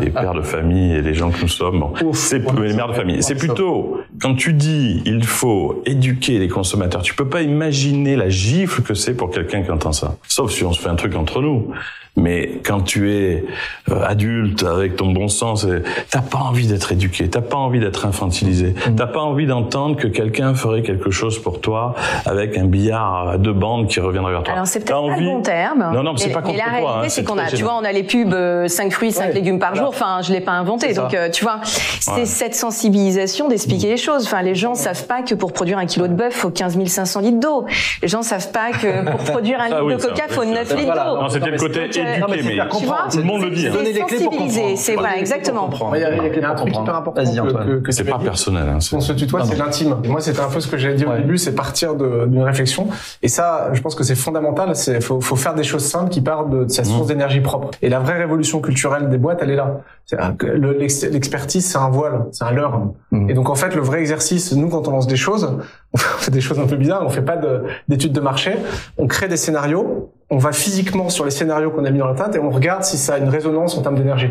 les 0.00 0.10
pères 0.10 0.34
de 0.34 0.42
famille 0.42 0.94
et 0.94 1.02
les 1.02 1.14
gens 1.14 1.30
que 1.30 1.42
nous 1.42 1.48
sommes, 1.48 1.92
c'est 2.12 2.38
les 2.38 2.72
mères 2.72 2.88
de 2.88 2.94
famille. 2.94 3.22
C'est 3.22 3.34
plutôt 3.34 4.00
quand 4.20 4.34
tu 4.34 4.54
dis 4.54 5.02
il 5.04 5.24
faut 5.24 5.82
éduquer 5.84 6.38
les 6.38 6.48
consommateurs, 6.48 7.02
tu 7.02 7.14
peux 7.14 7.28
pas 7.28 7.42
imaginer 7.42 8.16
la 8.16 8.30
gifle 8.30 8.82
que 8.82 8.94
c'est 8.94 9.14
pour 9.14 9.30
quelqu'un 9.30 9.62
qui 9.62 9.70
entend 9.70 9.92
ça. 9.92 10.16
Sauf 10.26 10.52
si 10.52 10.64
on 10.64 10.72
se 10.72 10.80
fait 10.80 10.88
un 10.88 10.96
truc 10.96 11.14
entre 11.16 11.42
nous. 11.42 11.72
Mais 12.16 12.60
quand 12.64 12.80
tu 12.80 13.12
es 13.12 13.44
euh, 13.88 14.02
adulte 14.04 14.64
avec 14.64 14.96
ton 14.96 15.12
bon 15.12 15.28
sens, 15.28 15.66
t'as 16.10 16.20
pas 16.20 16.38
envie 16.38 16.66
d'être 16.66 16.90
éduqué, 16.90 17.30
t'as 17.30 17.40
pas 17.40 17.56
envie 17.56 17.78
d'être 17.78 18.04
infantilisé, 18.04 18.74
mm. 18.74 18.96
t'as 18.96 19.06
pas 19.06 19.20
envie 19.20 19.46
d'entendre 19.46 19.96
que 19.96 20.08
quelqu'un 20.08 20.54
ferait 20.54 20.82
quelque 20.82 21.10
chose 21.12 21.40
pour 21.40 21.60
toi 21.60 21.94
avec 22.26 22.58
un 22.58 22.64
billard 22.64 23.28
à 23.28 23.38
deux 23.38 23.52
bandes 23.52 23.86
qui 23.86 24.00
reviendrait 24.00 24.32
vers 24.32 24.42
toi. 24.42 24.54
Alors 24.54 24.66
c'est 24.66 24.80
peut-être 24.80 25.00
pas 25.00 25.16
le 25.16 25.24
bon 25.24 25.40
terme. 25.40 25.90
Non 25.94 26.02
non, 26.02 26.16
c'est 26.16 26.30
pas 26.30 26.42
contre 26.42 26.58
la 26.72 26.78
réalité, 26.78 27.06
hein, 27.06 27.08
c'est 27.08 27.24
qu'on 27.24 27.38
a, 27.38 27.46
tu 27.46 27.62
vois, 27.62 27.76
on 27.76 27.84
a 27.84 27.92
les 27.92 28.02
pubs 28.02 28.30
5 28.30 28.34
euh, 28.34 28.90
fruits, 28.90 29.12
5 29.12 29.34
légumes 29.34 29.58
par 29.58 29.74
jour. 29.74 29.88
Enfin, 29.88 30.20
je 30.22 30.32
l'ai 30.32 30.40
pas 30.40 30.52
inventé, 30.52 30.92
donc 30.94 31.14
euh, 31.14 31.28
tu 31.30 31.44
vois, 31.44 31.60
c'est 31.64 32.26
cette 32.26 32.54
sensibilisation 32.54 33.48
d'expliquer 33.48 33.88
mm. 33.88 33.90
les 33.90 33.96
choses. 33.96 34.26
Enfin, 34.26 34.42
les 34.42 34.54
gens 34.54 34.74
savent 34.74 35.06
pas 35.06 35.22
que 35.22 35.34
pour 35.34 35.52
produire 35.52 35.78
un 35.78 35.86
kilo 35.86 36.08
de 36.08 36.14
bœuf, 36.14 36.34
faut 36.34 36.50
15 36.50 36.78
500 36.86 37.20
litres 37.20 37.40
d'eau. 37.40 37.66
Les 38.02 38.08
gens 38.08 38.22
savent 38.22 38.50
pas 38.50 38.70
que 38.72 39.10
pour 39.10 39.20
produire 39.20 39.60
un 39.60 39.68
litre 39.68 39.86
de 39.86 39.96
coca, 39.96 40.24
faut 40.28 40.44
9 40.44 40.76
litres 40.76 40.94
d'eau. 40.94 41.20
Non, 41.20 41.28
c'était 41.28 41.50
le 41.50 41.58
côté 41.58 41.80
non, 42.20 42.26
mais, 42.28 42.38
tu 42.78 42.86
vois, 42.86 43.06
tout 43.10 43.18
le 43.18 43.24
monde 43.24 43.42
le 43.42 43.50
dit. 43.50 43.66
Hein. 43.66 43.72
Donner 43.72 43.92
les 43.92 44.00
clés 44.00 44.18
pour 44.18 44.36
comprendre. 44.36 44.76
C'est 44.76 44.94
vrai, 44.94 45.18
exactement. 45.18 45.70
Il 45.94 46.00
y 46.00 46.04
a 46.04 46.50
un 46.50 46.54
truc 46.54 46.76
hyper 46.76 46.94
important 46.94 47.22
que 47.84 47.92
c'est 47.92 48.04
pas 48.04 48.18
personnel. 48.18 48.68
Hein, 48.68 48.78
on 48.92 49.00
se 49.00 49.12
tutoie, 49.12 49.44
c'est 49.44 49.56
l'intime. 49.56 49.96
Moi, 50.06 50.20
c'était 50.20 50.40
un 50.40 50.48
peu 50.48 50.60
ce 50.60 50.68
que 50.68 50.76
j'ai 50.76 50.94
dit 50.94 51.04
au 51.04 51.14
début, 51.14 51.38
c'est 51.38 51.54
partir 51.54 51.94
d'une 51.94 52.42
réflexion. 52.42 52.88
Et 53.22 53.28
ça, 53.28 53.70
je 53.72 53.80
pense 53.80 53.94
que 53.94 54.04
c'est 54.04 54.14
fondamental. 54.14 54.74
C'est 54.76 55.00
faut, 55.00 55.20
faut 55.20 55.36
faire 55.36 55.54
des 55.54 55.62
choses 55.62 55.84
simples 55.84 56.10
qui 56.10 56.20
partent 56.20 56.50
de 56.50 56.59
sa 56.68 56.84
source 56.84 57.04
mmh. 57.04 57.08
d'énergie 57.08 57.40
propre. 57.40 57.70
Et 57.82 57.88
la 57.88 57.98
vraie 57.98 58.18
révolution 58.18 58.60
culturelle 58.60 59.08
des 59.08 59.18
boîtes, 59.18 59.40
elle 59.42 59.50
est 59.50 59.56
là. 59.56 59.80
L'expertise, 61.10 61.66
c'est 61.66 61.78
un 61.78 61.90
voile, 61.90 62.26
c'est 62.32 62.44
un 62.44 62.52
leurre. 62.52 62.92
Mmh. 63.10 63.30
Et 63.30 63.34
donc, 63.34 63.48
en 63.48 63.54
fait, 63.54 63.74
le 63.74 63.82
vrai 63.82 64.00
exercice, 64.00 64.52
nous, 64.52 64.68
quand 64.68 64.88
on 64.88 64.92
lance 64.92 65.06
des 65.06 65.16
choses, 65.16 65.58
on 65.94 65.98
fait 65.98 66.30
des 66.30 66.40
choses 66.40 66.58
un 66.58 66.66
peu 66.66 66.76
bizarres. 66.76 67.02
On 67.04 67.10
fait 67.10 67.22
pas 67.22 67.38
d'études 67.88 68.12
de 68.12 68.20
marché. 68.20 68.56
On 68.98 69.06
crée 69.06 69.28
des 69.28 69.36
scénarios 69.36 70.10
on 70.30 70.38
va 70.38 70.52
physiquement 70.52 71.08
sur 71.08 71.24
les 71.24 71.32
scénarios 71.32 71.70
qu'on 71.70 71.84
a 71.84 71.90
mis 71.90 71.98
dans 71.98 72.06
la 72.06 72.14
tête 72.14 72.36
et 72.36 72.38
on 72.38 72.50
regarde 72.50 72.84
si 72.84 72.96
ça 72.96 73.14
a 73.14 73.18
une 73.18 73.28
résonance 73.28 73.76
en 73.76 73.82
termes 73.82 73.96
d'énergie. 73.96 74.30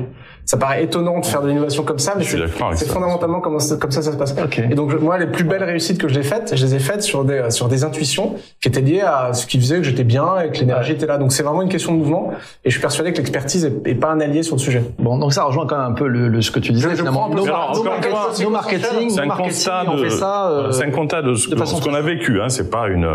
Ça 0.49 0.57
paraît 0.57 0.83
étonnant 0.83 1.19
de 1.19 1.25
faire 1.27 1.43
de 1.43 1.47
l'innovation 1.47 1.83
comme 1.83 1.99
ça, 1.99 2.15
mais 2.17 2.23
c'est 2.23 2.87
fondamentalement 2.87 3.39
comme 3.39 3.59
ça, 3.59 3.75
comme 3.75 3.91
ça 3.91 4.01
ça 4.01 4.13
se 4.13 4.17
passe. 4.17 4.33
Et 4.57 4.73
donc 4.73 4.99
moi, 4.99 5.19
les 5.19 5.27
plus 5.27 5.43
belles 5.43 5.63
réussites 5.63 5.99
que 5.99 6.07
j'ai 6.07 6.23
faites, 6.23 6.55
je 6.55 6.65
les 6.65 6.73
ai 6.73 6.79
faites 6.79 7.03
sur 7.03 7.23
des 7.23 7.51
sur 7.51 7.67
des 7.67 7.83
intuitions 7.83 8.33
qui 8.59 8.67
étaient 8.67 8.81
liées 8.81 9.01
à 9.01 9.33
ce 9.33 9.45
qui 9.45 9.59
faisait 9.59 9.77
que 9.77 9.83
j'étais 9.83 10.03
bien 10.03 10.39
et 10.39 10.49
que 10.49 10.57
l'énergie 10.57 10.93
était 10.93 11.05
là. 11.05 11.19
Donc 11.19 11.33
c'est 11.33 11.43
vraiment 11.43 11.61
une 11.61 11.69
question 11.69 11.93
de 11.93 11.99
mouvement. 11.99 12.31
Et 12.65 12.71
je 12.71 12.71
suis 12.71 12.81
persuadé 12.81 13.11
que 13.13 13.17
l'expertise 13.17 13.71
est, 13.85 13.93
pas 13.93 14.09
un 14.09 14.19
allié 14.21 14.41
sur 14.41 14.55
le 14.55 14.59
sujet. 14.59 14.81
Bon, 14.97 15.19
donc 15.19 15.33
ça 15.33 15.43
rejoint 15.43 15.67
quand 15.67 15.77
même 15.77 15.91
un 15.91 15.93
peu 15.93 16.07
le, 16.07 16.41
ce 16.41 16.49
que 16.49 16.59
tu 16.59 16.71
disais. 16.71 16.95
Je, 16.95 17.03
nos, 17.03 17.11
nos, 17.11 18.49
marketing, 18.49 19.11
c'est 19.11 19.19
un 19.19 19.27
constat 19.27 19.83
de, 19.85 20.23
euh, 20.23 20.71
c'est 20.71 20.85
un 20.85 20.89
constat 20.89 21.21
de 21.21 21.35
ce, 21.35 21.47
qu'on 21.79 21.93
a 21.93 22.01
vécu. 22.01 22.41
Hein. 22.41 22.49
C'est 22.49 22.71
pas 22.71 22.87
une, 22.87 23.07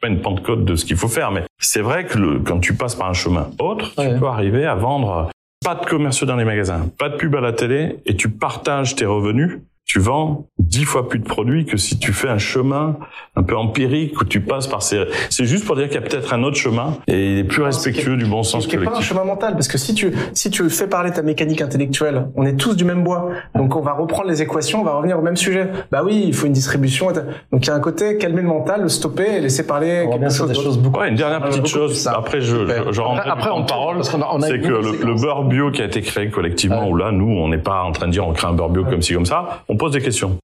pas 0.00 0.08
une 0.08 0.22
pentecôte 0.22 0.64
de 0.64 0.74
ce 0.74 0.86
qu'il 0.86 0.96
faut 0.96 1.08
faire, 1.08 1.32
mais 1.32 1.42
c'est 1.58 1.82
vrai 1.82 2.06
que 2.06 2.16
le, 2.16 2.38
quand 2.38 2.60
tu 2.60 2.72
passes 2.72 2.94
par 2.94 3.10
un 3.10 3.12
chemin 3.12 3.50
autre, 3.58 3.90
tu 3.90 4.18
peux 4.18 4.26
arriver 4.26 4.64
à 4.64 4.74
vendre 4.74 5.28
pas 5.64 5.74
de 5.74 5.86
commerciaux 5.86 6.26
dans 6.26 6.36
les 6.36 6.44
magasins, 6.44 6.90
pas 6.98 7.08
de 7.08 7.16
pub 7.16 7.34
à 7.34 7.40
la 7.40 7.52
télé, 7.52 7.98
et 8.06 8.16
tu 8.16 8.30
partages 8.30 8.94
tes 8.94 9.06
revenus, 9.06 9.60
tu 9.84 9.98
vends 9.98 10.48
dix 10.68 10.84
fois 10.84 11.08
plus 11.08 11.18
de 11.18 11.24
produits 11.24 11.64
que 11.66 11.76
si 11.76 11.98
tu 11.98 12.12
fais 12.12 12.28
un 12.28 12.38
chemin 12.38 12.96
un 13.36 13.42
peu 13.42 13.56
empirique 13.56 14.20
où 14.20 14.24
tu 14.24 14.40
passes 14.40 14.66
par 14.66 14.82
ces... 14.82 15.04
C'est 15.30 15.44
juste 15.44 15.64
pour 15.64 15.76
dire 15.76 15.86
qu'il 15.88 15.94
y 15.94 15.98
a 15.98 16.06
peut-être 16.06 16.32
un 16.34 16.42
autre 16.42 16.56
chemin 16.56 16.98
et 17.06 17.32
il 17.32 17.38
est 17.38 17.44
plus 17.44 17.62
respectueux 17.62 18.16
du 18.16 18.26
bon 18.26 18.42
sens 18.42 18.64
C'est 18.68 18.76
pas 18.76 18.82
un 18.82 18.84
collectif. 18.86 19.08
chemin 19.08 19.24
mental, 19.24 19.54
parce 19.54 19.68
que 19.68 19.78
si 19.78 19.94
tu, 19.94 20.12
si 20.34 20.50
tu 20.50 20.68
fais 20.70 20.86
parler 20.86 21.10
ta 21.10 21.22
mécanique 21.22 21.62
intellectuelle, 21.62 22.28
on 22.36 22.44
est 22.44 22.56
tous 22.56 22.76
du 22.76 22.84
même 22.84 23.02
bois. 23.02 23.30
Donc 23.54 23.74
on 23.76 23.80
va 23.80 23.92
reprendre 23.92 24.28
les 24.28 24.42
équations, 24.42 24.80
on 24.82 24.84
va 24.84 24.92
revenir 24.94 25.18
au 25.18 25.22
même 25.22 25.36
sujet. 25.36 25.68
Bah 25.90 26.02
oui, 26.04 26.24
il 26.26 26.34
faut 26.34 26.46
une 26.46 26.52
distribution. 26.52 27.08
Donc 27.52 27.64
il 27.64 27.66
y 27.66 27.70
a 27.70 27.74
un 27.74 27.80
côté 27.80 28.18
calmer 28.18 28.42
le 28.42 28.48
mental, 28.48 28.82
le 28.82 28.88
stopper 28.88 29.36
et 29.36 29.40
laisser 29.40 29.66
parler 29.66 30.04
On 30.06 30.10
quelque 30.18 30.28
sur 30.30 30.38
chose 30.44 30.48
des 30.48 30.54
d'autre. 30.54 30.66
choses 30.66 30.78
beaucoup. 30.78 31.00
Ouais, 31.00 31.08
une 31.08 31.14
dernière 31.16 31.42
petite 31.42 31.66
chose. 31.66 32.06
Après, 32.08 32.40
je, 32.40 32.56
je, 32.66 32.92
je 32.92 33.00
rentre 33.00 33.20
Après, 33.20 33.30
après, 33.30 33.50
en 33.50 33.60
on 33.60 33.64
parole. 33.64 34.04
C'est 34.04 34.60
que 34.60 34.68
le, 34.68 35.04
le 35.04 35.14
beurre 35.14 35.44
bio 35.44 35.70
qui 35.70 35.82
a 35.82 35.86
été 35.86 36.02
créé 36.02 36.28
collectivement, 36.30 36.82
Ouais. 36.84 36.90
où 36.90 36.96
là, 36.96 37.10
nous, 37.12 37.26
on 37.30 37.48
n'est 37.48 37.58
pas 37.58 37.82
en 37.82 37.92
train 37.92 38.06
de 38.06 38.12
dire 38.12 38.26
on 38.26 38.32
crée 38.32 38.46
un 38.48 38.52
beurre 38.52 38.68
bio 38.70 38.84
comme 38.84 39.02
ci, 39.02 39.14
comme 39.14 39.26
ça, 39.26 39.62
on 39.68 39.76
pose 39.76 39.92
des 39.92 40.00
questions. 40.02 40.36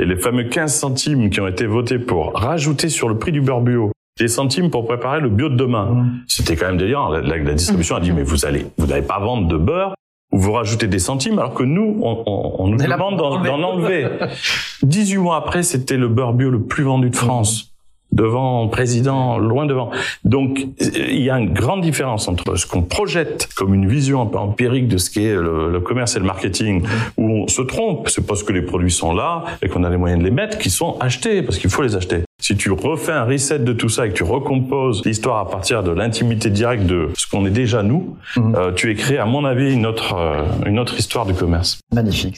Et 0.00 0.06
les 0.06 0.16
fameux 0.16 0.44
15 0.44 0.72
centimes 0.74 1.28
qui 1.28 1.40
ont 1.40 1.46
été 1.46 1.66
votés 1.66 1.98
pour 1.98 2.32
rajouter 2.34 2.88
sur 2.88 3.08
le 3.08 3.18
prix 3.18 3.32
du 3.32 3.40
beurre 3.42 3.60
bio 3.60 3.92
des 4.18 4.28
centimes 4.28 4.70
pour 4.70 4.86
préparer 4.86 5.20
le 5.20 5.28
bio 5.30 5.48
de 5.48 5.56
demain, 5.56 5.86
Mmh. 5.92 6.10
c'était 6.26 6.56
quand 6.56 6.66
même 6.66 6.76
délirant. 6.78 7.08
La, 7.10 7.20
la- 7.20 7.36
la 7.38 7.54
distribution 7.54 7.96
a 7.96 8.00
dit, 8.00 8.12
mais 8.12 8.22
vous 8.22 8.44
allez, 8.46 8.66
vous 8.78 8.86
n'allez 8.86 9.02
pas 9.06 9.18
vendre 9.18 9.46
de 9.48 9.56
beurre 9.56 9.94
ou 10.32 10.38
vous 10.38 10.52
rajoutez 10.52 10.86
des 10.86 10.98
centimes 10.98 11.38
alors 11.38 11.54
que 11.54 11.62
nous, 11.64 11.98
on, 12.02 12.22
on, 12.26 12.54
on 12.64 12.68
nous 12.68 12.76
demande 12.76 13.16
d'en 13.16 13.30
enlever. 13.32 13.48
d'en 13.48 13.62
enlever. 13.62 14.08
18 14.82 15.16
mois 15.18 15.36
après, 15.36 15.62
c'était 15.62 15.96
le 15.96 16.08
beurre 16.08 16.32
bio 16.34 16.50
le 16.50 16.60
plus 16.62 16.82
vendu 16.84 17.10
de 17.10 17.16
France. 17.16 17.72
Devant 18.12 18.66
président, 18.68 19.38
loin 19.38 19.66
devant. 19.66 19.90
Donc, 20.24 20.66
il 20.80 21.20
y 21.22 21.30
a 21.30 21.38
une 21.38 21.52
grande 21.52 21.80
différence 21.80 22.26
entre 22.28 22.56
ce 22.56 22.66
qu'on 22.66 22.82
projette 22.82 23.48
comme 23.56 23.72
une 23.74 23.88
vision 23.88 24.20
un 24.22 24.26
peu 24.26 24.38
empirique 24.38 24.88
de 24.88 24.96
ce 24.98 25.10
qu'est 25.10 25.34
le, 25.34 25.70
le 25.70 25.80
commerce 25.80 26.16
et 26.16 26.18
le 26.18 26.24
marketing, 26.26 26.82
où 27.16 27.30
on 27.44 27.48
se 27.48 27.62
trompe. 27.62 28.08
C'est 28.08 28.26
parce 28.26 28.42
que 28.42 28.52
les 28.52 28.62
produits 28.62 28.90
sont 28.90 29.14
là 29.14 29.44
et 29.62 29.68
qu'on 29.68 29.84
a 29.84 29.90
les 29.90 29.96
moyens 29.96 30.20
de 30.20 30.24
les 30.24 30.30
mettre 30.32 30.58
qui 30.58 30.70
sont 30.70 30.96
achetés, 30.98 31.42
parce 31.42 31.58
qu'il 31.58 31.70
faut 31.70 31.82
les 31.82 31.94
acheter. 31.96 32.22
Si 32.42 32.56
tu 32.56 32.70
refais 32.72 33.12
un 33.12 33.24
reset 33.24 33.58
de 33.60 33.72
tout 33.72 33.88
ça 33.90 34.06
et 34.06 34.10
que 34.10 34.14
tu 34.14 34.24
recomposes 34.24 35.04
l'histoire 35.04 35.38
à 35.38 35.48
partir 35.48 35.82
de 35.82 35.90
l'intimité 35.92 36.50
directe 36.50 36.84
de 36.86 37.10
ce 37.16 37.26
qu'on 37.28 37.44
est 37.46 37.50
déjà 37.50 37.82
nous, 37.82 38.16
Mhm. 38.36 38.54
euh, 38.56 38.72
tu 38.72 38.94
créé, 38.94 39.18
à 39.18 39.26
mon 39.26 39.44
avis, 39.44 39.72
une 39.72 39.86
autre, 39.86 40.14
euh, 40.16 40.42
une 40.66 40.78
autre 40.78 40.98
histoire 40.98 41.26
du 41.26 41.34
commerce. 41.34 41.78
Magnifique. 41.92 42.36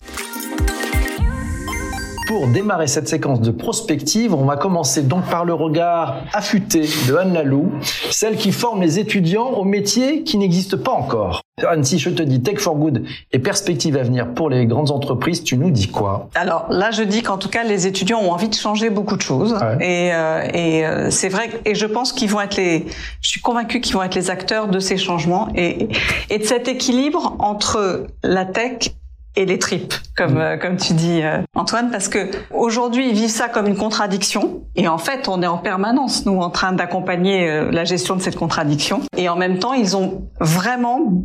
Pour 2.33 2.49
démarrer 2.49 2.87
cette 2.87 3.09
séquence 3.09 3.43
de 3.43 3.51
prospective, 3.51 4.33
on 4.33 4.47
va 4.47 4.57
commencer 4.57 5.03
donc 5.03 5.27
par 5.27 5.45
le 5.45 5.53
regard 5.53 6.25
affûté 6.33 6.89
de 7.07 7.15
Anne 7.15 7.35
Lalou, 7.35 7.71
celle 8.11 8.37
qui 8.37 8.53
forme 8.53 8.81
les 8.81 8.99
étudiants 8.99 9.51
au 9.51 9.65
métier 9.65 10.23
qui 10.23 10.39
n'existe 10.39 10.77
pas 10.77 10.93
encore. 10.93 11.43
Anne, 11.63 11.85
si 11.85 11.99
je 11.99 12.09
te 12.09 12.23
dis 12.23 12.41
Tech 12.41 12.59
for 12.59 12.75
Good 12.77 13.05
et 13.33 13.39
perspective 13.39 13.99
à 13.99 14.03
venir 14.03 14.33
pour 14.33 14.49
les 14.49 14.65
grandes 14.65 14.91
entreprises, 14.91 15.45
tu 15.45 15.59
nous 15.59 15.71
dis 15.71 15.89
quoi? 15.89 16.31
Alors 16.35 16.65
là, 16.71 16.91
je 16.91 17.03
dis 17.03 17.21
qu'en 17.21 17.37
tout 17.37 17.51
cas, 17.51 17.65
les 17.65 17.87
étudiants 17.87 18.21
ont 18.21 18.33
envie 18.33 18.49
de 18.49 18.55
changer 18.55 18.89
beaucoup 18.89 19.17
de 19.17 19.23
choses. 19.23 19.53
Ouais. 19.53 19.87
Et, 19.87 20.15
euh, 20.15 20.49
et 20.55 20.87
euh, 20.87 21.11
c'est 21.11 21.29
vrai. 21.29 21.51
Et 21.67 21.75
je 21.75 21.85
pense 21.85 22.15
qu'ils 22.15 22.31
vont 22.31 22.41
être 22.41 22.57
les. 22.57 22.87
Je 23.21 23.29
suis 23.29 23.43
convaincue 23.43 23.83
qu'ils 23.83 23.95
vont 23.95 24.03
être 24.03 24.15
les 24.15 24.31
acteurs 24.31 24.69
de 24.69 24.79
ces 24.79 24.97
changements 24.97 25.49
et, 25.55 25.89
et 26.31 26.39
de 26.39 26.45
cet 26.45 26.67
équilibre 26.67 27.37
entre 27.41 28.07
la 28.23 28.47
tech 28.47 28.95
et 29.35 29.47
les 29.47 29.59
tripes, 29.59 29.95
comme 30.17 30.37
euh, 30.37 30.57
comme 30.59 30.77
tu 30.77 30.93
dis 30.93 31.23
euh, 31.23 31.39
Antoine, 31.55 31.91
parce 31.91 32.09
que 32.09 32.31
aujourd'hui 32.51 33.09
ils 33.09 33.15
vivent 33.15 33.31
ça 33.31 33.49
comme 33.49 33.67
une 33.67 33.77
contradiction 33.77 34.65
et 34.77 34.89
en 34.89 34.99
fait 34.99 35.29
on 35.29 35.43
est 35.43 35.47
en 35.47 35.59
permanence 35.59 36.27
nous 36.27 36.39
en 36.39 36.51
train 36.51 36.73
d'accompagner 36.73 37.49
euh, 37.49 37.71
la 37.71 37.85
gestion 37.85 38.15
de 38.17 38.21
cette 38.21 38.37
contradiction 38.37 39.01
et 39.17 39.29
en 39.29 39.37
même 39.37 39.59
temps 39.59 39.73
ils 39.73 39.97
ont 39.97 40.29
vraiment 40.41 41.25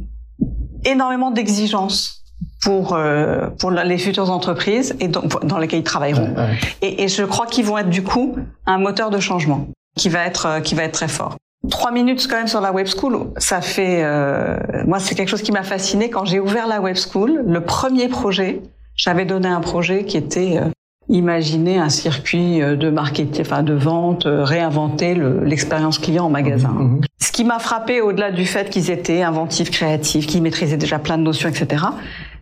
énormément 0.85 1.31
d'exigences 1.31 2.23
pour 2.63 2.93
euh, 2.93 3.49
pour 3.59 3.71
les 3.71 3.97
futures 3.97 4.31
entreprises 4.31 4.95
et 4.99 5.07
dans, 5.07 5.23
dans 5.43 5.57
lesquelles 5.57 5.79
ils 5.79 5.83
travailleront. 5.83 6.33
Ouais, 6.33 6.41
ouais. 6.41 6.57
Et, 6.81 7.03
et 7.03 7.07
je 7.07 7.23
crois 7.23 7.45
qu'ils 7.45 7.65
vont 7.65 7.77
être 7.77 7.89
du 7.89 8.03
coup 8.03 8.35
un 8.65 8.77
moteur 8.77 9.09
de 9.09 9.19
changement 9.19 9.67
qui 9.97 10.09
va 10.09 10.25
être 10.25 10.45
euh, 10.45 10.59
qui 10.61 10.75
va 10.75 10.83
être 10.83 10.93
très 10.93 11.07
fort. 11.07 11.35
Trois 11.69 11.91
minutes 11.91 12.27
quand 12.29 12.37
même 12.37 12.47
sur 12.47 12.61
la 12.61 12.71
web 12.71 12.87
school, 12.87 13.27
ça 13.37 13.61
fait 13.61 14.01
euh, 14.03 14.57
moi 14.85 14.99
c'est 14.99 15.15
quelque 15.15 15.29
chose 15.29 15.41
qui 15.41 15.51
m'a 15.51 15.63
fasciné 15.63 16.09
quand 16.09 16.25
j'ai 16.25 16.39
ouvert 16.39 16.67
la 16.67 16.79
web 16.81 16.95
school. 16.95 17.43
Le 17.45 17.61
premier 17.61 18.07
projet, 18.07 18.61
j'avais 18.95 19.25
donné 19.25 19.47
un 19.47 19.59
projet 19.61 20.05
qui 20.05 20.17
était 20.17 20.57
euh, 20.57 20.69
imaginer 21.09 21.77
un 21.77 21.89
circuit 21.89 22.61
euh, 22.61 22.75
de 22.75 22.89
marketing, 22.89 23.41
enfin 23.41 23.63
de 23.63 23.73
vente, 23.73 24.25
euh, 24.25 24.43
réinventer 24.43 25.13
le- 25.15 25.43
l'expérience 25.43 25.99
client 25.99 26.25
en 26.25 26.29
magasin. 26.29 26.69
Mhm. 26.69 27.01
Ce 27.19 27.31
qui 27.31 27.43
m'a 27.43 27.59
frappé 27.59 28.01
au-delà 28.01 28.31
du 28.31 28.45
fait 28.45 28.69
qu'ils 28.69 28.89
étaient 28.91 29.21
inventifs, 29.21 29.71
créatifs, 29.71 30.25
qu'ils 30.27 30.41
maîtrisaient 30.41 30.77
déjà 30.77 30.99
plein 30.99 31.17
de 31.17 31.23
notions, 31.23 31.49
etc., 31.49 31.83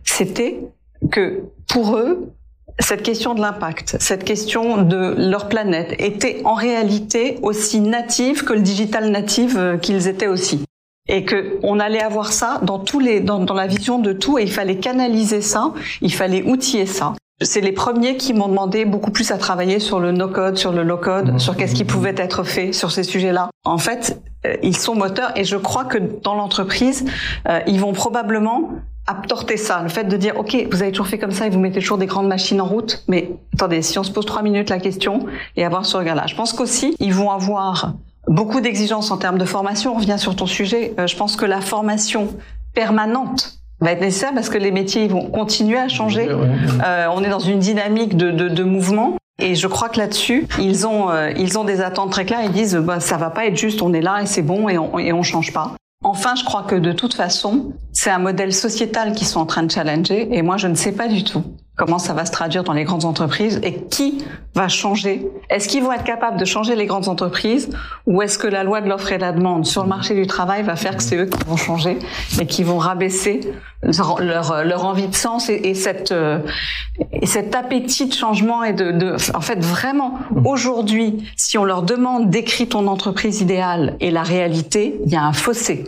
c'était 0.04 0.60
que 1.10 1.42
pour 1.68 1.96
eux, 1.96 2.32
cette 2.78 3.02
question 3.02 3.34
de 3.34 3.40
l'impact, 3.40 3.96
cette 4.00 4.24
question 4.24 4.82
de 4.82 5.14
leur 5.16 5.48
planète 5.48 5.94
était 5.98 6.42
en 6.44 6.54
réalité 6.54 7.38
aussi 7.42 7.80
native 7.80 8.44
que 8.44 8.52
le 8.52 8.60
digital 8.60 9.10
native 9.10 9.56
euh, 9.56 9.76
qu'ils 9.78 10.08
étaient 10.08 10.26
aussi. 10.26 10.64
Et 11.08 11.24
que 11.24 11.58
on 11.62 11.78
allait 11.78 12.02
avoir 12.02 12.32
ça 12.32 12.60
dans 12.62 12.78
tous 12.78 12.98
les, 12.98 13.20
dans, 13.20 13.38
dans 13.38 13.54
la 13.54 13.66
vision 13.66 13.98
de 13.98 14.12
tout, 14.12 14.38
et 14.38 14.42
il 14.42 14.50
fallait 14.50 14.78
canaliser 14.78 15.40
ça, 15.40 15.72
il 16.00 16.12
fallait 16.12 16.42
outiller 16.42 16.86
ça. 16.86 17.14
C'est 17.42 17.60
les 17.60 17.72
premiers 17.72 18.16
qui 18.16 18.32
m'ont 18.32 18.48
demandé 18.48 18.84
beaucoup 18.84 19.10
plus 19.10 19.30
à 19.30 19.38
travailler 19.38 19.78
sur 19.78 20.00
le 20.00 20.10
no-code, 20.10 20.56
sur 20.56 20.72
le 20.72 20.82
low-code, 20.82 21.38
sur 21.38 21.56
qu'est-ce 21.56 21.74
qui 21.74 21.84
pouvait 21.84 22.14
être 22.16 22.44
fait 22.44 22.72
sur 22.72 22.90
ces 22.90 23.02
sujets-là. 23.02 23.50
En 23.64 23.78
fait, 23.78 24.20
euh, 24.46 24.56
ils 24.62 24.76
sont 24.76 24.94
moteurs 24.94 25.36
et 25.36 25.44
je 25.44 25.56
crois 25.56 25.84
que 25.84 25.98
dans 25.98 26.34
l'entreprise, 26.34 27.04
euh, 27.48 27.60
ils 27.66 27.80
vont 27.80 27.92
probablement 27.92 28.70
apporter 29.06 29.56
ça, 29.56 29.80
le 29.82 29.88
fait 29.88 30.04
de 30.04 30.16
dire 30.16 30.34
ok, 30.36 30.66
vous 30.70 30.82
avez 30.82 30.90
toujours 30.90 31.06
fait 31.06 31.18
comme 31.18 31.32
ça 31.32 31.46
et 31.46 31.50
vous 31.50 31.60
mettez 31.60 31.80
toujours 31.80 31.98
des 31.98 32.06
grandes 32.06 32.28
machines 32.28 32.60
en 32.60 32.66
route, 32.66 33.04
mais 33.08 33.30
attendez, 33.54 33.82
si 33.82 33.98
on 33.98 34.02
se 34.02 34.10
pose 34.10 34.26
trois 34.26 34.42
minutes 34.42 34.70
la 34.70 34.78
question 34.78 35.26
et 35.56 35.64
avoir 35.64 35.86
ce 35.86 35.96
regard-là, 35.96 36.26
je 36.26 36.34
pense 36.34 36.52
qu'aussi 36.52 36.96
ils 36.98 37.14
vont 37.14 37.30
avoir 37.30 37.94
beaucoup 38.28 38.60
d'exigences 38.60 39.10
en 39.10 39.16
termes 39.16 39.38
de 39.38 39.44
formation. 39.44 39.92
On 39.94 39.98
revient 39.98 40.18
sur 40.18 40.34
ton 40.34 40.46
sujet. 40.46 40.94
Euh, 40.98 41.06
je 41.06 41.16
pense 41.16 41.36
que 41.36 41.46
la 41.46 41.60
formation 41.60 42.28
permanente 42.74 43.58
va 43.80 43.92
être 43.92 44.00
nécessaire 44.00 44.34
parce 44.34 44.48
que 44.48 44.58
les 44.58 44.72
métiers 44.72 45.04
ils 45.04 45.10
vont 45.10 45.26
continuer 45.30 45.78
à 45.78 45.88
changer. 45.88 46.28
Euh, 46.28 47.06
on 47.12 47.22
est 47.22 47.28
dans 47.28 47.38
une 47.38 47.58
dynamique 47.58 48.16
de, 48.16 48.30
de, 48.30 48.48
de 48.48 48.64
mouvement. 48.64 49.16
Et 49.38 49.54
je 49.54 49.66
crois 49.66 49.90
que 49.90 49.98
là-dessus, 49.98 50.48
ils 50.58 50.86
ont, 50.86 51.10
euh, 51.10 51.30
ils 51.36 51.58
ont 51.58 51.64
des 51.64 51.82
attentes 51.82 52.10
très 52.10 52.24
claires. 52.24 52.40
Ils 52.42 52.52
disent, 52.52 52.76
bah, 52.76 53.00
ça 53.00 53.18
va 53.18 53.28
pas 53.28 53.44
être 53.44 53.56
juste, 53.56 53.82
on 53.82 53.92
est 53.92 54.00
là 54.00 54.22
et 54.22 54.26
c'est 54.26 54.40
bon 54.40 54.68
et 54.70 54.78
on, 54.78 54.98
et 54.98 55.12
on 55.12 55.22
change 55.22 55.52
pas. 55.52 55.74
Enfin, 56.06 56.36
je 56.36 56.44
crois 56.44 56.62
que 56.62 56.76
de 56.76 56.92
toute 56.92 57.14
façon, 57.14 57.72
c'est 57.92 58.10
un 58.10 58.20
modèle 58.20 58.52
sociétal 58.52 59.12
qu'ils 59.12 59.26
sont 59.26 59.40
en 59.40 59.46
train 59.46 59.64
de 59.64 59.70
challenger. 59.72 60.28
Et 60.30 60.42
moi, 60.42 60.56
je 60.56 60.68
ne 60.68 60.76
sais 60.76 60.92
pas 60.92 61.08
du 61.08 61.24
tout 61.24 61.42
comment 61.76 61.98
ça 61.98 62.14
va 62.14 62.24
se 62.24 62.30
traduire 62.30 62.64
dans 62.64 62.72
les 62.72 62.84
grandes 62.84 63.04
entreprises 63.04 63.60
et 63.62 63.74
qui 63.74 64.24
va 64.54 64.68
changer. 64.68 65.28
Est-ce 65.50 65.68
qu'ils 65.68 65.82
vont 65.82 65.92
être 65.92 66.04
capables 66.04 66.38
de 66.38 66.44
changer 66.44 66.74
les 66.74 66.86
grandes 66.86 67.08
entreprises 67.08 67.68
ou 68.06 68.22
est-ce 68.22 68.38
que 68.38 68.46
la 68.46 68.64
loi 68.64 68.80
de 68.80 68.88
l'offre 68.88 69.12
et 69.12 69.18
la 69.18 69.32
demande 69.32 69.66
sur 69.66 69.82
le 69.82 69.88
marché 69.88 70.14
du 70.14 70.26
travail 70.26 70.62
va 70.62 70.76
faire 70.76 70.96
que 70.96 71.02
c'est 71.02 71.16
eux 71.16 71.26
qui 71.26 71.44
vont 71.44 71.56
changer 71.56 71.98
et 72.40 72.46
qui 72.46 72.62
vont 72.62 72.78
rabaisser 72.78 73.40
leur, 73.82 74.22
leur, 74.22 74.64
leur 74.64 74.84
envie 74.86 75.08
de 75.08 75.14
sens 75.14 75.50
et, 75.50 75.60
et 75.64 75.74
cette, 75.74 76.12
euh, 76.12 76.38
et 77.12 77.26
cet 77.26 77.54
appétit 77.54 78.06
de 78.06 78.14
changement 78.14 78.64
et 78.64 78.72
de, 78.72 78.92
de 78.92 79.16
en 79.34 79.42
fait 79.42 79.62
vraiment 79.62 80.20
aujourd'hui 80.46 81.28
si 81.36 81.58
on 81.58 81.64
leur 81.64 81.82
demande 81.82 82.30
d'écrire 82.30 82.70
ton 82.70 82.86
entreprise 82.86 83.42
idéale 83.42 83.96
et 84.00 84.10
la 84.10 84.22
réalité 84.22 84.98
il 85.04 85.12
y 85.12 85.16
a 85.16 85.22
un 85.22 85.34
fossé 85.34 85.84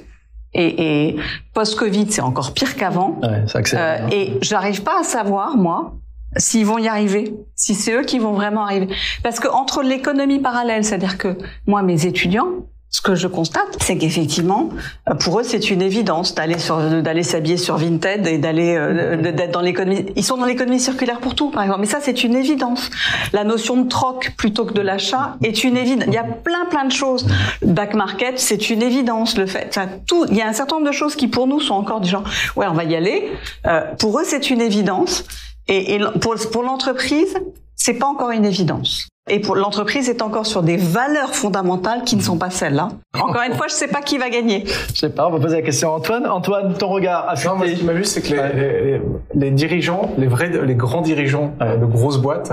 et, 0.55 1.09
et 1.09 1.17
post-Covid 1.55 2.11
c'est 2.11 2.23
encore 2.23 2.53
pire 2.55 2.77
qu'avant. 2.77 3.21
Ouais, 3.23 3.45
euh, 3.75 4.09
et 4.11 4.33
j'arrive 4.41 4.83
pas 4.83 5.01
à 5.01 5.05
savoir 5.05 5.57
moi 5.57 5.95
s'ils 6.37 6.67
vont 6.67 6.79
y 6.79 6.89
arriver, 6.89 7.35
si 7.55 7.75
c'est 7.75 7.93
eux 7.93 8.03
qui 8.03 8.19
vont 8.19 8.33
vraiment 8.33 8.65
arriver. 8.65 8.89
Parce 9.23 9.41
que 9.41 9.49
entre 9.49 9.83
l'économie 9.83 10.41
parallèle, 10.41 10.85
c'est-à-dire 10.85 11.19
que 11.19 11.39
moi, 11.67 11.83
mes 11.83 12.07
étudiants, 12.07 12.49
ce 12.91 13.03
que 13.03 13.15
je 13.15 13.27
constate, 13.27 13.77
c'est 13.81 13.99
qu'effectivement, 13.99 14.71
euh, 15.09 15.15
pour 15.15 15.41
eux, 15.41 15.43
c'est 15.43 15.71
une 15.71 15.83
évidence 15.83 16.35
d'aller 16.35 16.57
d'aller 17.03 17.23
s'habiller 17.23 17.59
sur 17.59 17.77
Vinted 17.77 18.27
et 18.27 18.39
d'aller, 18.39 18.77
euh, 18.77 19.33
d'être 19.33 19.51
dans 19.51 19.61
l'économie. 19.61 20.07
Ils 20.17 20.25
sont 20.25 20.39
dans 20.39 20.47
l'économie 20.47 20.81
circulaire 20.81 21.21
pour 21.21 21.35
tout, 21.35 21.51
par 21.51 21.63
exemple. 21.63 21.81
Mais 21.81 21.87
ça, 21.87 21.99
c'est 22.01 22.25
une 22.25 22.35
évidence. 22.35 22.89
La 23.35 23.45
notion 23.45 23.77
de 23.77 23.89
troc 23.89 24.33
plutôt 24.39 24.65
que 24.65 24.73
de 24.73 24.81
l'achat 24.81 25.37
est 25.43 25.65
une 25.65 25.77
évidence. 25.77 26.07
Il 26.09 26.15
y 26.15 26.19
a 26.19 26.25
plein, 26.25 26.65
plein 26.71 26.87
de 26.87 26.93
choses. 26.93 27.27
Back 27.63 27.95
market, 27.95 28.39
c'est 28.39 28.71
une 28.71 28.83
évidence. 28.83 29.37
Le 29.37 29.47
fait, 29.47 29.67
enfin, 29.69 29.89
tout, 30.07 30.25
il 30.31 30.37
y 30.37 30.41
a 30.41 30.49
un 30.49 30.55
certain 30.55 30.77
nombre 30.77 30.89
de 30.89 30.93
choses 30.93 31.15
qui 31.15 31.29
pour 31.29 31.47
nous 31.47 31.61
sont 31.61 31.75
encore 31.75 32.01
du 32.01 32.09
genre, 32.09 32.25
ouais, 32.57 32.67
on 32.69 32.75
va 32.75 32.85
y 32.85 32.97
aller. 32.97 33.31
Euh, 33.67 33.83
pour 33.99 34.19
eux, 34.19 34.25
c'est 34.25 34.49
une 34.49 34.63
évidence. 34.63 35.25
Et, 35.67 35.95
et 35.97 36.01
pour, 36.21 36.37
pour 36.51 36.63
l'entreprise, 36.63 37.35
c'est 37.77 37.95
pas 37.95 38.07
encore 38.07 38.31
une 38.31 38.47
évidence. 38.47 39.09
Et 39.29 39.41
pour 39.41 39.57
l'entreprise 39.57 40.09
est 40.09 40.23
encore 40.23 40.47
sur 40.47 40.63
des 40.63 40.77
valeurs 40.77 41.35
fondamentales 41.35 42.03
qui 42.05 42.17
ne 42.17 42.23
sont 42.23 42.39
pas 42.39 42.51
celles-là. 42.51 42.89
Encore 43.21 43.43
une 43.47 43.55
fois, 43.55 43.67
je 43.69 43.75
sais 43.75 43.89
pas 43.89 44.01
qui 44.01 44.19
va 44.19 44.31
gagner. 44.31 44.65
Je 44.95 44.99
sais 44.99 45.11
pas, 45.11 45.27
on 45.29 45.31
va 45.31 45.39
poser 45.41 45.57
la 45.57 45.63
question 45.63 45.91
à 45.93 45.97
Antoine. 45.97 46.27
Antoine, 46.27 46.75
ton 46.75 46.89
regard 46.89 47.35
Non, 47.47 47.57
moi, 47.57 47.67
ce 47.69 47.73
qui 47.75 47.85
m'a 47.85 47.93
vu, 47.93 48.05
c'est 48.05 48.23
que 48.23 48.29
les, 48.33 48.39
Ouais. 48.39 48.53
les, 48.55 48.83
les- 48.93 49.03
les 49.35 49.51
dirigeants, 49.51 50.11
les 50.19 50.27
vrais, 50.27 50.49
les 50.51 50.75
grands 50.75 51.03
dirigeants 51.03 51.55
euh, 51.61 51.77
de 51.77 51.85
grosses 51.87 52.19
boîtes, 52.19 52.53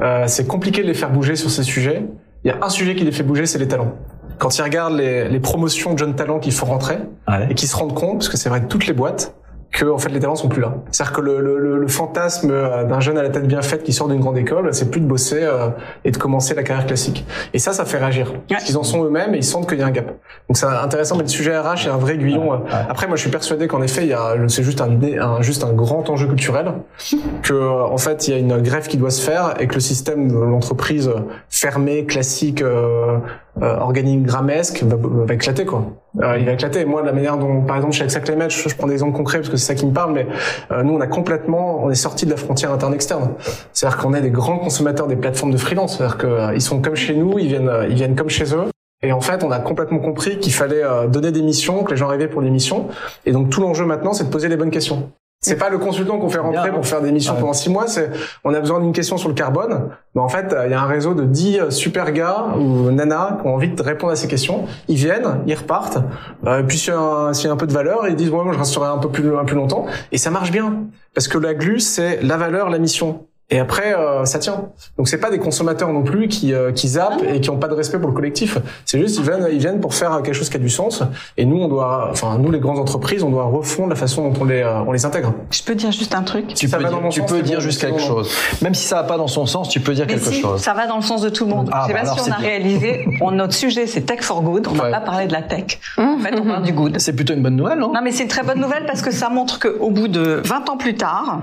euh, 0.00 0.24
c'est 0.26 0.46
compliqué 0.46 0.82
de 0.82 0.86
les 0.86 0.94
faire 0.94 1.10
bouger 1.10 1.36
sur 1.36 1.50
ces 1.50 1.62
sujets. 1.62 2.04
Il 2.44 2.48
y 2.48 2.50
a 2.50 2.58
un 2.62 2.68
sujet 2.68 2.94
qui 2.94 3.04
les 3.04 3.12
fait 3.12 3.22
bouger, 3.22 3.46
c'est 3.46 3.58
les 3.58 3.68
talents. 3.68 3.92
Quand 4.38 4.56
ils 4.58 4.62
regardent 4.62 4.96
les, 4.96 5.28
les 5.28 5.40
promotions 5.40 5.94
de 5.94 5.98
jeunes 5.98 6.14
talents 6.14 6.38
qu'ils 6.38 6.52
font 6.52 6.66
rentrer 6.66 6.98
Ouais. 7.28 7.46
et 7.50 7.54
qu'ils 7.54 7.68
se 7.68 7.76
rendent 7.76 7.94
compte, 7.94 8.18
parce 8.18 8.28
que 8.28 8.36
c'est 8.36 8.48
vrai 8.48 8.60
que 8.60 8.66
toutes 8.66 8.86
les 8.86 8.92
boîtes, 8.92 9.34
que 9.76 9.84
en 9.84 9.98
fait 9.98 10.08
les 10.08 10.20
talents 10.20 10.36
sont 10.36 10.48
plus 10.48 10.62
là. 10.62 10.74
C'est-à-dire 10.90 11.12
que 11.12 11.20
le, 11.20 11.40
le, 11.40 11.76
le 11.76 11.88
fantasme 11.88 12.50
euh, 12.50 12.84
d'un 12.84 12.98
jeune 12.98 13.18
à 13.18 13.22
la 13.22 13.28
tête 13.28 13.46
bien 13.46 13.60
faite 13.60 13.82
qui 13.82 13.92
sort 13.92 14.08
d'une 14.08 14.20
grande 14.20 14.38
école, 14.38 14.72
c'est 14.72 14.90
plus 14.90 15.00
de 15.00 15.06
bosser 15.06 15.42
euh, 15.42 15.68
et 16.04 16.10
de 16.10 16.16
commencer 16.16 16.54
la 16.54 16.62
carrière 16.62 16.86
classique. 16.86 17.26
Et 17.52 17.58
ça, 17.58 17.74
ça 17.74 17.84
fait 17.84 17.98
réagir. 17.98 18.32
Parce 18.48 18.64
qu'ils 18.64 18.78
en 18.78 18.82
sont 18.82 19.04
eux-mêmes 19.04 19.34
et 19.34 19.38
ils 19.38 19.44
sentent 19.44 19.68
qu'il 19.68 19.78
y 19.78 19.82
a 19.82 19.86
un 19.86 19.90
gap. 19.90 20.06
Donc 20.48 20.56
c'est 20.56 20.64
intéressant, 20.64 21.16
mais 21.16 21.24
le 21.24 21.28
sujet 21.28 21.58
RH 21.58 21.86
est 21.86 21.90
un 21.90 21.98
vrai 21.98 22.14
aiguillon. 22.14 22.54
Euh. 22.54 22.56
Après, 22.88 23.06
moi, 23.06 23.16
je 23.16 23.20
suis 23.20 23.30
persuadé 23.30 23.68
qu'en 23.68 23.82
effet, 23.82 24.02
il 24.02 24.08
y 24.08 24.14
a, 24.14 24.34
c'est 24.48 24.62
juste 24.62 24.80
un, 24.80 24.98
un, 25.20 25.42
juste 25.42 25.62
un 25.62 25.74
grand 25.74 26.08
enjeu 26.08 26.26
culturel, 26.26 26.72
que 27.42 27.82
en 27.82 27.98
fait, 27.98 28.28
il 28.28 28.30
y 28.30 28.34
a 28.34 28.38
une 28.38 28.62
grève 28.62 28.88
qui 28.88 28.96
doit 28.96 29.10
se 29.10 29.20
faire 29.20 29.54
et 29.60 29.66
que 29.66 29.74
le 29.74 29.80
système 29.80 30.28
de 30.28 30.38
l'entreprise 30.38 31.10
fermée, 31.50 32.06
classique, 32.06 32.62
euh, 32.62 33.18
euh, 33.62 33.76
organigramesque 33.78 34.82
va, 34.82 34.96
va 35.00 35.34
éclater 35.34 35.64
quoi. 35.64 35.86
Euh, 36.22 36.36
il 36.38 36.44
va 36.44 36.52
éclater. 36.52 36.84
Moi, 36.84 37.02
la 37.02 37.12
manière 37.12 37.38
dont, 37.38 37.62
par 37.62 37.76
exemple, 37.76 37.94
chez 37.94 38.04
Exact 38.04 38.30
je, 38.48 38.68
je 38.68 38.76
prends 38.76 38.86
des 38.86 38.94
exemples 38.94 39.16
concrets 39.16 39.38
parce 39.38 39.48
que 39.48 39.56
c'est 39.56 39.65
ça 39.66 39.74
qui 39.74 39.86
me 39.86 39.92
parle, 39.92 40.12
mais 40.12 40.26
euh, 40.70 40.82
nous, 40.82 40.94
on 40.94 41.00
a 41.00 41.06
complètement, 41.06 41.84
on 41.84 41.90
est 41.90 41.94
sorti 41.94 42.26
de 42.26 42.30
la 42.30 42.36
frontière 42.36 42.72
interne-externe. 42.72 43.30
C'est-à-dire 43.72 43.98
qu'on 43.98 44.14
est 44.14 44.22
des 44.22 44.30
grands 44.30 44.58
consommateurs 44.58 45.06
des 45.06 45.16
plateformes 45.16 45.52
de 45.52 45.56
freelance. 45.56 45.96
C'est-à-dire 45.96 46.18
qu'ils 46.18 46.28
euh, 46.28 46.58
sont 46.60 46.80
comme 46.80 46.96
chez 46.96 47.14
nous, 47.14 47.38
ils 47.38 47.48
viennent, 47.48 47.70
ils 47.88 47.94
viennent 47.94 48.16
comme 48.16 48.30
chez 48.30 48.54
eux. 48.54 48.66
Et 49.02 49.12
en 49.12 49.20
fait, 49.20 49.44
on 49.44 49.50
a 49.50 49.58
complètement 49.58 49.98
compris 49.98 50.38
qu'il 50.38 50.54
fallait 50.54 50.82
donner 51.08 51.30
des 51.30 51.42
missions, 51.42 51.84
que 51.84 51.90
les 51.90 51.96
gens 51.98 52.08
arrivaient 52.08 52.28
pour 52.28 52.40
des 52.42 52.50
missions. 52.50 52.88
Et 53.26 53.32
donc, 53.32 53.50
tout 53.50 53.60
l'enjeu 53.60 53.84
maintenant, 53.84 54.14
c'est 54.14 54.24
de 54.24 54.30
poser 54.30 54.48
les 54.48 54.56
bonnes 54.56 54.70
questions. 54.70 55.12
C'est 55.46 55.56
pas 55.56 55.70
le 55.70 55.78
consultant 55.78 56.18
qu'on 56.18 56.28
fait 56.28 56.38
rentrer 56.38 56.72
pour 56.72 56.84
faire 56.86 57.00
des 57.00 57.12
missions 57.12 57.34
pendant 57.34 57.52
six 57.52 57.70
mois. 57.70 57.86
C'est 57.86 58.10
on 58.42 58.52
a 58.52 58.60
besoin 58.60 58.80
d'une 58.80 58.92
question 58.92 59.16
sur 59.16 59.28
le 59.28 59.34
carbone. 59.34 59.90
Mais 60.14 60.20
en 60.20 60.28
fait, 60.28 60.54
il 60.64 60.70
y 60.72 60.74
a 60.74 60.82
un 60.82 60.86
réseau 60.86 61.14
de 61.14 61.22
dix 61.22 61.60
super 61.70 62.10
gars 62.12 62.46
ou 62.58 62.90
nanas 62.90 63.38
qui 63.40 63.46
ont 63.46 63.54
envie 63.54 63.68
de 63.68 63.82
répondre 63.82 64.12
à 64.12 64.16
ces 64.16 64.26
questions. 64.26 64.64
Ils 64.88 64.96
viennent, 64.96 65.42
ils 65.46 65.54
repartent. 65.54 65.98
Euh, 66.46 66.62
puis 66.62 66.78
s'il 66.78 66.92
y, 66.92 66.96
a 66.96 67.52
un 67.52 67.56
peu 67.56 67.66
de 67.66 67.72
valeur, 67.72 68.08
ils 68.08 68.16
disent 68.16 68.30
ouais, 68.30 68.42
moi 68.42 68.52
je 68.52 68.58
resterai 68.58 68.86
un 68.86 68.98
peu 68.98 69.08
plus 69.08 69.36
un 69.36 69.40
peu 69.40 69.46
plus 69.46 69.56
longtemps. 69.56 69.86
Et 70.10 70.18
ça 70.18 70.30
marche 70.30 70.50
bien 70.50 70.84
parce 71.14 71.28
que 71.28 71.38
la 71.38 71.54
glue 71.54 71.80
c'est 71.80 72.22
la 72.22 72.36
valeur, 72.36 72.68
la 72.68 72.78
mission. 72.78 73.26
Et 73.48 73.60
après, 73.60 73.94
euh, 73.94 74.24
ça 74.24 74.40
tient. 74.40 74.70
Donc 74.98 75.06
c'est 75.06 75.20
pas 75.20 75.30
des 75.30 75.38
consommateurs 75.38 75.92
non 75.92 76.02
plus 76.02 76.26
qui 76.26 76.52
euh, 76.52 76.72
qui 76.72 76.88
zappent 76.88 77.22
et 77.22 77.40
qui 77.40 77.48
ont 77.50 77.58
pas 77.58 77.68
de 77.68 77.74
respect 77.74 77.98
pour 77.98 78.08
le 78.08 78.14
collectif. 78.14 78.58
C'est 78.84 78.98
juste 78.98 79.18
ils 79.18 79.22
viennent 79.22 79.46
ils 79.52 79.58
viennent 79.58 79.78
pour 79.78 79.94
faire 79.94 80.20
quelque 80.22 80.34
chose 80.34 80.48
qui 80.48 80.56
a 80.56 80.60
du 80.60 80.68
sens. 80.68 81.04
Et 81.36 81.44
nous 81.44 81.58
on 81.58 81.68
doit, 81.68 82.08
enfin 82.10 82.38
nous 82.38 82.50
les 82.50 82.58
grandes 82.58 82.80
entreprises, 82.80 83.22
on 83.22 83.30
doit 83.30 83.44
refondre 83.44 83.90
la 83.90 83.94
façon 83.94 84.28
dont 84.28 84.40
on 84.40 84.44
les 84.44 84.62
euh, 84.62 84.80
on 84.80 84.90
les 84.90 85.04
intègre. 85.04 85.32
Je 85.52 85.62
peux 85.62 85.76
dire 85.76 85.92
juste 85.92 86.12
un 86.16 86.24
truc. 86.24 86.54
Tu 86.54 86.68
peux 86.68 86.78
dire, 86.78 87.00
tu 87.08 87.22
peux 87.22 87.42
dire 87.42 87.60
juste 87.60 87.80
quelque 87.80 88.00
chose. 88.00 88.28
Même 88.62 88.74
si 88.74 88.84
ça 88.84 88.96
va 88.96 89.04
pas 89.04 89.16
dans 89.16 89.28
son 89.28 89.46
sens, 89.46 89.68
tu 89.68 89.78
peux 89.78 89.94
dire 89.94 90.08
quelque 90.08 90.32
si, 90.32 90.40
chose. 90.40 90.60
Ça 90.60 90.74
va 90.74 90.88
dans 90.88 90.96
le 90.96 91.02
sens 91.02 91.22
de 91.22 91.28
tout 91.28 91.44
le 91.44 91.50
monde. 91.50 91.70
Ah, 91.72 91.82
Je 91.82 91.86
sais 91.86 91.94
bah 91.94 92.00
pas 92.04 92.20
si 92.20 92.28
on 92.28 92.32
a 92.32 92.36
réalisé. 92.36 93.06
notre 93.30 93.54
sujet 93.54 93.86
c'est 93.86 94.00
tech 94.00 94.22
for 94.22 94.42
good. 94.42 94.66
On 94.68 94.74
va 94.74 94.90
pas 94.90 95.00
parler 95.00 95.28
de 95.28 95.32
la 95.32 95.42
tech. 95.42 95.78
En 95.98 96.18
fait, 96.18 96.34
on 96.36 96.44
parle 96.44 96.64
du 96.64 96.72
good. 96.72 96.98
C'est 96.98 97.12
plutôt 97.12 97.34
une 97.34 97.42
bonne 97.42 97.56
nouvelle, 97.56 97.78
non? 97.78 97.92
Non, 97.92 98.00
mais 98.02 98.10
c'est 98.10 98.24
une 98.24 98.28
très 98.28 98.42
bonne 98.42 98.60
nouvelle 98.60 98.86
parce 98.86 99.02
que 99.02 99.12
ça 99.12 99.28
montre 99.28 99.60
qu'au 99.60 99.90
bout 99.90 100.08
de 100.08 100.42
20 100.44 100.68
ans 100.68 100.76
plus 100.76 100.96
tard, 100.96 101.42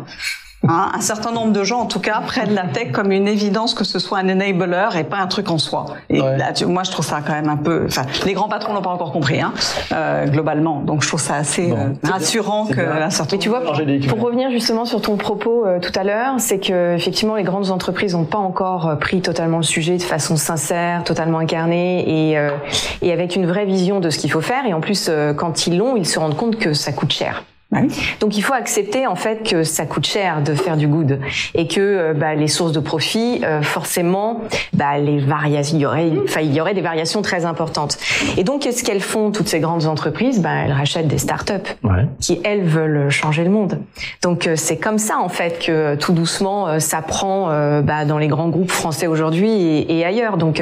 Hein, 0.65 0.91
un 0.93 1.01
certain 1.01 1.31
nombre 1.31 1.51
de 1.51 1.63
gens, 1.63 1.81
en 1.81 1.85
tout 1.85 1.99
cas, 1.99 2.21
prennent 2.25 2.53
la 2.53 2.63
tech 2.63 2.91
comme 2.93 3.11
une 3.11 3.27
évidence 3.27 3.73
que 3.73 3.83
ce 3.83 3.99
soit 3.99 4.19
un 4.19 4.29
enabler 4.29 4.87
et 4.97 5.03
pas 5.03 5.17
un 5.17 5.27
truc 5.27 5.49
en 5.49 5.57
soi. 5.57 5.85
Et 6.09 6.19
là, 6.19 6.53
moi, 6.67 6.83
je 6.83 6.91
trouve 6.91 7.05
ça 7.05 7.19
quand 7.25 7.33
même 7.33 7.49
un 7.49 7.57
peu. 7.57 7.83
Enfin, 7.85 8.03
les 8.25 8.33
grands 8.33 8.47
patrons 8.47 8.73
l'ont 8.73 8.81
pas 8.81 8.91
encore 8.91 9.11
compris, 9.11 9.41
hein, 9.41 9.53
euh, 9.91 10.25
globalement. 10.27 10.79
Donc, 10.79 11.03
je 11.03 11.07
trouve 11.09 11.19
ça 11.19 11.35
assez 11.35 11.69
euh, 11.69 11.89
rassurant 12.03 12.65
que 12.65 12.79
un 12.79 13.09
certain. 13.09 13.35
Mais 13.35 13.39
tu 13.39 13.49
vois, 13.49 13.61
pour, 13.61 14.21
revenir 14.21 14.51
justement 14.51 14.85
sur 14.85 15.01
ton 15.01 15.17
propos 15.17 15.65
euh, 15.65 15.79
tout 15.79 15.91
à 15.99 16.05
l'heure, 16.05 16.35
c'est 16.37 16.59
que 16.59 16.95
effectivement, 16.95 17.35
les 17.35 17.43
grandes 17.43 17.69
entreprises 17.69 18.13
n'ont 18.13 18.23
pas 18.23 18.37
encore 18.37 18.87
euh, 18.87 18.95
pris 18.95 19.21
totalement 19.21 19.57
le 19.57 19.63
sujet 19.63 19.97
de 19.97 20.03
façon 20.03 20.37
sincère, 20.37 21.03
totalement 21.03 21.39
incarnée 21.39 22.31
et 22.31 22.37
et 23.01 23.11
avec 23.11 23.35
une 23.35 23.45
vraie 23.45 23.65
vision 23.65 23.99
de 23.99 24.09
ce 24.09 24.17
qu'il 24.17 24.31
faut 24.31 24.41
faire. 24.41 24.65
Et 24.65 24.73
en 24.73 24.79
plus, 24.79 25.09
quand 25.37 25.67
ils 25.67 25.77
l'ont, 25.77 25.95
ils 25.95 26.07
se 26.07 26.19
rendent 26.19 26.37
compte 26.37 26.57
que 26.57 26.73
ça 26.73 26.91
coûte 26.91 27.11
cher. 27.11 27.43
Donc 28.19 28.37
il 28.37 28.41
faut 28.41 28.53
accepter 28.53 29.07
en 29.07 29.15
fait 29.15 29.43
que 29.43 29.63
ça 29.63 29.85
coûte 29.85 30.05
cher 30.05 30.41
de 30.41 30.53
faire 30.53 30.77
du 30.77 30.87
good 30.87 31.19
et 31.55 31.67
que 31.67 31.79
euh, 31.79 32.13
bah, 32.13 32.35
les 32.35 32.47
sources 32.47 32.71
de 32.71 32.79
profit, 32.79 33.41
euh, 33.43 33.61
forcément, 33.61 34.41
bah, 34.73 34.97
les 34.97 35.19
variations, 35.19 35.77
il 35.77 35.81
y 35.81 35.85
aurait, 35.85 36.11
enfin 36.23 36.41
il 36.41 36.53
y 36.53 36.61
aurait 36.61 36.73
des 36.73 36.81
variations 36.81 37.21
très 37.21 37.45
importantes. 37.45 37.97
Et 38.37 38.43
donc 38.43 38.61
qu'est-ce 38.61 38.83
qu'elles 38.83 39.01
font 39.01 39.31
toutes 39.31 39.47
ces 39.47 39.59
grandes 39.59 39.85
entreprises? 39.85 40.41
Bah, 40.41 40.51
elles 40.65 40.71
rachètent 40.71 41.07
des 41.07 41.17
startups 41.17 41.53
ouais. 41.83 42.07
qui 42.19 42.39
elles 42.43 42.63
veulent 42.63 43.09
changer 43.09 43.43
le 43.43 43.49
monde. 43.49 43.79
Donc 44.21 44.47
euh, 44.47 44.55
c'est 44.55 44.77
comme 44.77 44.97
ça 44.97 45.17
en 45.19 45.29
fait 45.29 45.59
que 45.59 45.95
tout 45.95 46.13
doucement 46.13 46.79
ça 46.79 47.01
prend 47.01 47.47
bah, 47.81 48.05
dans 48.05 48.17
les 48.17 48.27
grands 48.27 48.49
groupes 48.49 48.71
français 48.71 49.07
aujourd'hui 49.07 49.49
et, 49.49 49.99
et, 49.99 50.05
ailleurs. 50.05 50.37
Donc 50.37 50.61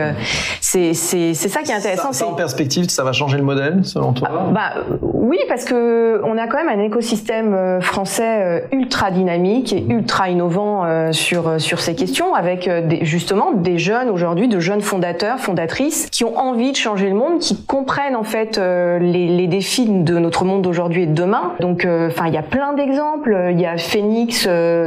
c'est 0.59 0.93
c'est 0.93 1.34
c'est 1.34 1.49
ça 1.49 1.62
qui 1.62 1.72
est 1.72 1.76
intéressant. 1.76 2.12
Ça, 2.12 2.28
en 2.28 2.34
perspective, 2.34 2.89
ça 2.89 3.03
va 3.03 3.12
changer 3.12 3.38
le 3.38 3.43
modèle 3.43 3.82
selon 3.84 4.14
toi? 4.14 4.30
Ah, 4.32 4.51
Bah 4.51 4.84
oui 5.01 5.38
parce 5.47 5.66
que 5.66 6.22
on 6.24 6.38
a 6.38 6.47
quand 6.47 6.64
même 6.64 6.80
un 6.80 6.84
écosystème 6.84 7.01
système 7.02 7.54
euh, 7.54 7.82
français 7.82 8.24
euh, 8.24 8.60
ultra 8.72 9.12
dynamique 9.12 9.74
et 9.74 9.84
ultra 9.88 10.30
innovant 10.30 10.86
euh, 10.86 11.12
sur 11.12 11.60
sur 11.60 11.80
ces 11.80 11.95
questions, 11.95 12.34
avec 12.34 12.70
justement 13.02 13.52
des 13.52 13.78
jeunes 13.78 14.10
aujourd'hui, 14.10 14.47
de 14.47 14.60
jeunes 14.60 14.82
fondateurs, 14.82 15.39
fondatrices, 15.39 16.08
qui 16.12 16.24
ont 16.24 16.38
envie 16.38 16.72
de 16.72 16.78
changer 16.78 17.10
le 17.10 17.16
monde, 17.16 17.39
qui 17.39 17.64
comprennent 17.66 18.16
en 18.16 18.24
fait 18.24 18.58
les, 18.58 19.28
les 19.28 19.47
défis 19.47 19.88
de 19.88 20.18
notre 20.18 20.45
monde 20.45 20.62
d'aujourd'hui 20.62 21.04
et 21.04 21.06
de 21.06 21.14
demain. 21.14 21.54
Donc, 21.60 21.86
enfin, 21.86 22.28
il 22.28 22.34
y 22.34 22.38
a 22.38 22.43
plein 22.43 22.74
d'exemples. 22.74 23.49
Il 23.52 23.60
y 23.60 23.66
a 23.66 23.78
Phoenix 23.78 24.41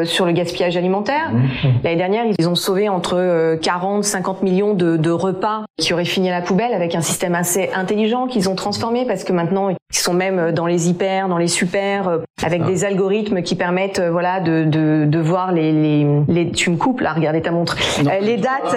sur 0.05 0.27
le 0.27 0.33
gaspillage 0.33 0.77
alimentaire. 0.77 1.31
Mmh. 1.33 1.69
L'année 1.85 1.97
dernière, 1.97 2.25
ils 2.39 2.49
ont 2.49 2.55
sauvé 2.55 2.89
entre 2.89 3.57
40, 3.61 4.05
50 4.05 4.43
millions 4.43 4.75
de, 4.75 4.97
de 4.97 5.11
repas 5.11 5.65
qui 5.79 5.93
auraient 5.93 6.05
fini 6.05 6.31
à 6.31 6.39
la 6.39 6.43
poubelle 6.43 6.73
avec 6.73 6.95
un 6.95 7.01
système 7.01 7.35
assez 7.35 7.71
intelligent 7.75 8.27
qu'ils 8.27 8.49
ont 8.49 8.55
transformé 8.55 9.05
parce 9.07 9.25
que 9.25 9.33
maintenant 9.33 9.71
ils 9.71 9.77
sont 9.97 10.15
même 10.15 10.53
dans 10.53 10.67
les 10.67 10.89
hyper, 10.89 11.29
dans 11.29 11.39
les 11.39 11.49
super, 11.49 11.94
euh, 12.03 12.19
avec 12.45 12.63
ah. 12.65 12.69
des 12.69 12.85
algorithmes 12.85 13.43
qui 13.43 13.55
permettent 13.55 14.01
euh, 14.01 14.11
voilà 14.11 14.41
de, 14.41 14.65
de, 14.65 15.05
de 15.07 15.19
voir 15.19 15.53
les, 15.53 15.73
les, 15.73 16.07
les, 16.29 16.51
tu 16.51 16.71
me 16.71 16.77
coupes 16.77 17.01
là 17.01 17.13
regardez 17.13 17.43
ta 17.43 17.51
montre. 17.51 17.77
Euh, 18.01 18.21
les 18.21 18.37
dates 18.37 18.77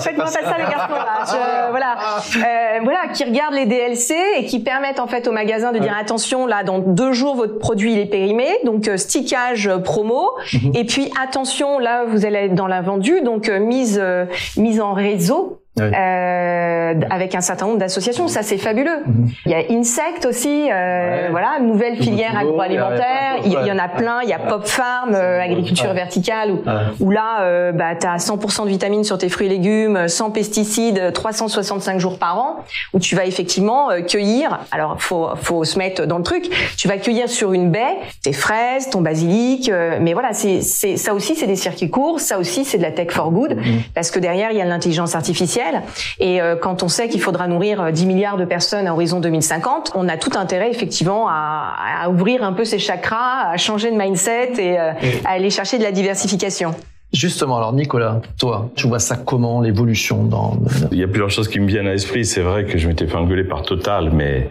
faites-moi 0.00 0.24
pas 0.24 0.30
ça 0.30 0.56
les 0.58 0.64
garçons 0.64 0.94
là. 0.94 1.24
Je, 1.26 1.70
voilà. 1.70 1.96
Euh, 2.36 2.80
voilà 2.82 3.08
qui 3.12 3.24
regardent 3.24 3.54
les 3.54 3.66
DLC 3.66 4.14
et 4.38 4.44
qui 4.44 4.60
permettent 4.60 5.00
en 5.00 5.06
fait 5.06 5.26
au 5.26 5.32
magasin 5.32 5.72
de 5.72 5.78
dire 5.78 5.96
attention 5.98 6.46
là 6.46 6.64
dans 6.64 6.78
deux 6.78 7.12
jours 7.12 7.36
votre 7.36 7.58
produit 7.58 7.92
il 7.94 7.98
est 7.98 8.06
périmé. 8.06 8.46
Donc 8.64 8.90
stickage 8.96 9.70
promo. 9.84 10.30
Mhm. 10.52 10.72
et 10.74 10.84
puis 10.84 11.10
attention 11.22 11.78
là 11.78 12.04
vous 12.04 12.26
allez 12.26 12.38
être 12.38 12.54
dans 12.54 12.66
la 12.66 12.82
vendue. 12.82 13.20
Donc 13.22 13.48
mise 13.48 14.02
mise 14.56 14.80
en 14.80 14.92
réseau. 14.92 15.60
Euh, 15.78 15.92
avec 17.10 17.34
un 17.34 17.40
certain 17.40 17.66
nombre 17.66 17.78
d'associations. 17.78 18.28
Ça, 18.28 18.42
c'est 18.42 18.58
fabuleux. 18.58 19.00
Mhm. 19.06 19.30
Il 19.46 19.52
y 19.52 19.54
a 19.54 19.62
Insect 19.70 20.26
aussi, 20.26 20.68
euh, 20.70 21.28
voilà, 21.30 21.58
nouvelle 21.60 21.96
filière 21.96 22.36
agroalimentaire. 22.36 23.38
Il 23.44 23.52
y, 23.52 23.72
en 23.72 23.78
a 23.78 23.88
plein. 23.88 24.20
Il 24.22 24.28
y 24.28 24.32
a 24.32 24.38
Pop 24.38 24.66
Farm, 24.66 25.14
euh, 25.14 25.40
agriculture 25.40 25.92
verticale, 25.92 26.52
où, 26.52 26.60
où 27.00 27.10
là, 27.10 27.42
euh, 27.42 27.72
bah, 27.72 27.94
tu 27.98 28.06
as 28.06 28.16
100% 28.16 28.64
de 28.64 28.68
vitamines 28.68 29.04
sur 29.04 29.18
tes 29.18 29.28
fruits 29.28 29.46
et 29.46 29.50
légumes, 29.50 30.08
sans 30.08 30.30
pesticides, 30.30 31.12
365 31.12 31.98
jours 31.98 32.18
par 32.18 32.38
an, 32.38 32.64
où 32.92 32.98
tu 32.98 33.14
vas 33.16 33.24
effectivement 33.24 33.90
euh, 33.90 34.00
cueillir. 34.02 34.60
Alors, 34.70 35.00
faut, 35.00 35.28
faut 35.36 35.64
se 35.64 35.78
mettre 35.78 36.06
dans 36.06 36.18
le 36.18 36.24
truc. 36.24 36.50
Tu 36.76 36.88
vas 36.88 36.98
cueillir 36.98 37.28
sur 37.28 37.52
une 37.52 37.70
baie 37.70 37.96
tes 38.22 38.32
fraises, 38.32 38.90
ton 38.90 39.00
basilic. 39.00 39.70
mais 40.00 40.12
voilà, 40.12 40.32
c'est 40.32 40.60
ça 40.60 41.14
aussi, 41.14 41.34
c'est 41.34 41.46
des 41.46 41.56
circuits 41.56 41.90
courts. 41.90 42.20
Ça 42.20 42.38
aussi, 42.38 42.64
c'est 42.64 42.78
de 42.78 42.82
la 42.82 42.92
tech 42.92 43.10
for 43.10 43.30
good, 43.30 43.56
mhm. 43.56 43.82
parce 43.94 44.10
que 44.10 44.18
derrière, 44.18 44.50
il 44.50 44.58
y 44.58 44.60
a 44.60 44.64
l'intelligence 44.64 45.14
artificielle 45.14 45.82
et 46.18 46.40
euh, 46.40 46.56
quand 46.80 46.86
on 46.86 46.88
sait 46.88 47.08
qu'il 47.08 47.20
faudra 47.20 47.46
nourrir 47.46 47.92
10 47.92 48.02
euh, 48.02 48.06
milliards 48.06 48.36
de 48.38 48.46
personnes 48.46 48.86
à 48.86 48.94
horizon 48.94 49.20
2050, 49.20 49.92
on 49.94 50.08
a 50.08 50.16
tout 50.16 50.30
intérêt 50.34 50.70
effectivement 50.70 51.28
à, 51.28 51.74
à 52.02 52.08
ouvrir 52.08 52.42
un 52.42 52.54
peu 52.54 52.64
ses 52.64 52.78
chakras, 52.78 53.50
à 53.50 53.56
changer 53.58 53.90
de 53.90 53.96
mindset 53.96 54.52
et 54.58 54.78
euh, 54.78 54.92
à 55.26 55.32
aller 55.32 55.50
chercher 55.50 55.76
de 55.76 55.82
la 55.82 55.92
diversification. 55.92 56.74
Justement, 57.12 57.58
alors 57.58 57.74
Nicolas, 57.74 58.22
toi, 58.38 58.70
tu 58.76 58.88
vois 58.88 58.98
ça 58.98 59.16
comment 59.16 59.60
l'évolution 59.60 60.24
dans 60.24 60.56
Il 60.90 60.98
y 60.98 61.02
a 61.02 61.08
plusieurs 61.08 61.30
choses 61.30 61.48
qui 61.48 61.60
me 61.60 61.66
viennent 61.66 61.86
à 61.86 61.92
l'esprit. 61.92 62.24
C'est 62.24 62.40
vrai 62.40 62.64
que 62.64 62.78
je 62.78 62.88
m'étais 62.88 63.06
fait 63.06 63.16
engueuler 63.16 63.44
par 63.44 63.62
Total, 63.62 64.10
mais 64.10 64.48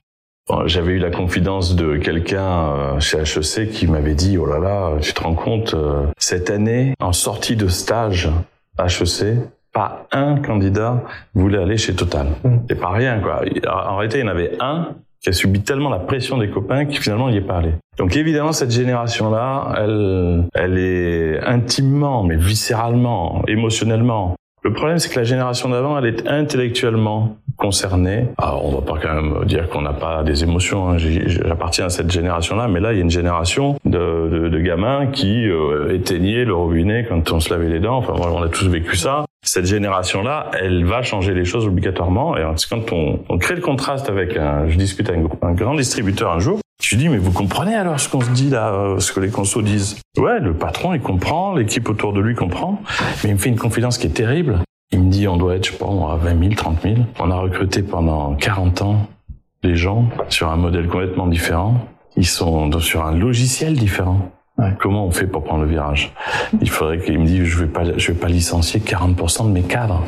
j'avais 0.66 0.94
eu 0.94 1.00
la 1.00 1.10
confidence 1.10 1.76
de 1.76 1.98
quelqu'un 1.98 3.00
chez 3.00 3.20
HEC 3.20 3.72
qui 3.72 3.88
m'avait 3.88 4.16
dit 4.16 4.38
oh 4.38 4.46
là 4.46 4.60
là, 4.60 4.92
tu 5.02 5.14
te 5.14 5.24
rends 5.24 5.36
compte 5.36 5.76
cette 6.18 6.50
année 6.50 6.96
en 7.00 7.14
sortie 7.14 7.56
de 7.56 7.68
stage 7.70 8.30
HEC, 8.78 9.38
pas 9.72 10.08
un 10.12 10.38
candidat 10.38 11.04
voulait 11.34 11.60
aller 11.60 11.78
chez 11.78 11.96
Total. 11.96 12.28
Mm. 12.44 12.58
C'est 12.70 12.80
pas 12.80 12.90
rien, 12.90 13.20
quoi. 13.20 13.42
En 13.68 13.98
réalité, 13.98 14.20
il 14.20 14.26
y 14.26 14.28
en 14.28 14.32
avait 14.32 14.52
un 14.60 14.96
qui 15.22 15.30
a 15.30 15.34
subi 15.34 15.62
tellement 15.62 15.90
la 15.90 16.00
pression 16.00 16.38
des 16.38 16.50
copains 16.50 16.86
qui 16.86 16.98
finalement 16.98 17.30
n'y 17.30 17.38
est 17.38 17.42
pas 17.42 17.58
allé. 17.58 17.74
Donc 17.98 18.16
évidemment, 18.16 18.54
cette 18.54 18.72
génération-là, 18.72 19.74
elle, 19.78 20.46
elle 20.54 20.78
est 20.78 21.40
intimement, 21.44 22.24
mais 22.24 22.38
viscéralement, 22.38 23.44
émotionnellement. 23.48 24.36
Le 24.64 24.74
problème, 24.74 24.98
c'est 25.00 25.10
que 25.10 25.20
la 25.20 25.26
génération 25.26 25.70
d'avant, 25.70 25.98
elle 25.98 26.06
est 26.06 26.28
intellectuellement 26.28 27.38
concernée. 27.58 28.28
Alors, 28.38 28.66
on 28.66 28.72
va 28.72 28.82
pas 28.82 29.00
quand 29.02 29.14
même 29.14 29.46
dire 29.46 29.70
qu'on 29.70 29.82
n'a 29.82 29.94
pas 29.94 30.24
des 30.24 30.44
émotions. 30.44 30.90
Hein. 30.90 30.98
J'appartiens 30.98 31.86
à 31.86 31.90
cette 31.90 32.12
génération-là, 32.12 32.68
mais 32.68 32.80
là, 32.80 32.94
il 32.94 32.98
y 32.98 33.00
a 33.00 33.04
une 33.04 33.10
génération 33.10 33.78
de, 33.86 34.30
de, 34.32 34.50
de 34.50 34.60
gamins 34.60 35.08
qui 35.08 35.50
euh, 35.50 35.94
éteignaient 35.94 36.46
le 36.46 36.54
robinet 36.54 37.06
quand 37.08 37.32
on 37.32 37.40
se 37.40 37.50
lavait 37.50 37.70
les 37.70 37.80
dents. 37.80 37.98
Enfin, 37.98 38.14
on 38.18 38.42
a 38.42 38.50
tous 38.50 38.68
vécu 38.68 38.96
ça. 38.96 39.26
Cette 39.44 39.66
génération-là, 39.66 40.52
elle 40.60 40.86
va 40.86 41.02
changer 41.02 41.34
les 41.34 41.46
choses 41.46 41.66
obligatoirement. 41.66 42.38
Et 42.38 42.44
quand 42.70 42.92
on, 42.92 43.38
crée 43.38 43.56
le 43.56 43.62
contraste 43.62 44.10
avec 44.10 44.38
un, 44.38 44.68
je 44.68 44.78
discute 44.78 45.10
avec 45.10 45.22
un 45.42 45.54
grand 45.54 45.76
distributeur 45.76 46.32
un 46.32 46.40
jour, 46.40 46.60
je 46.82 46.96
lui 46.96 46.98
dis, 46.98 47.10
mais 47.10 47.18
vous 47.18 47.32
comprenez 47.32 47.76
alors 47.76 48.00
ce 48.00 48.10
qu'on 48.10 48.22
se 48.22 48.30
dit 48.32 48.50
là, 48.50 48.74
euh, 48.74 49.00
ce 49.00 49.12
que 49.12 49.20
les 49.20 49.30
consos 49.30 49.62
disent? 49.62 49.98
Ouais, 50.18 50.40
le 50.40 50.54
patron, 50.54 50.94
il 50.94 51.02
comprend, 51.02 51.54
l'équipe 51.56 51.90
autour 51.90 52.14
de 52.14 52.22
lui 52.22 52.36
comprend, 52.36 52.82
mais 53.24 53.30
il 53.30 53.34
me 53.34 53.40
fait 53.40 53.50
une 53.50 53.60
confidence 53.60 53.98
qui 53.98 54.08
est 54.08 54.12
terrible. 54.12 54.60
Il 54.92 55.02
me 55.02 55.12
dit, 55.12 55.28
on 55.28 55.38
doit 55.38 55.56
être, 55.56 55.66
je 55.66 55.72
sais 55.72 55.78
pas, 55.78 55.86
à 55.86 56.16
20 56.16 56.40
000, 56.40 56.54
30 56.56 56.82
000. 56.82 56.96
On 57.20 57.32
a 57.32 57.36
recruté 57.36 57.84
pendant 57.84 58.34
40 58.36 58.82
ans 58.82 59.08
des 59.62 59.76
gens 59.76 60.10
sur 60.30 60.50
un 60.50 60.56
modèle 60.56 60.88
complètement 60.88 61.28
différent. 61.28 61.76
Ils 62.16 62.26
sont 62.26 62.72
sur 62.80 63.06
un 63.06 63.16
logiciel 63.16 63.76
différent. 63.76 64.32
Comment 64.80 65.06
on 65.06 65.12
fait 65.12 65.28
pour 65.28 65.44
prendre 65.44 65.64
le 65.64 65.70
virage? 65.70 66.14
Il 66.62 66.70
faudrait 66.70 67.00
qu'il 67.00 67.20
me 67.20 67.26
dise 67.26 67.44
je 67.44 67.60
vais 67.60 67.68
pas 67.68 67.84
je 67.98 68.08
vais 68.12 68.18
pas 68.18 68.28
licencier 68.28 68.80
40% 68.80 69.48
de 69.48 69.52
mes 69.52 69.62
cadres. 69.62 70.04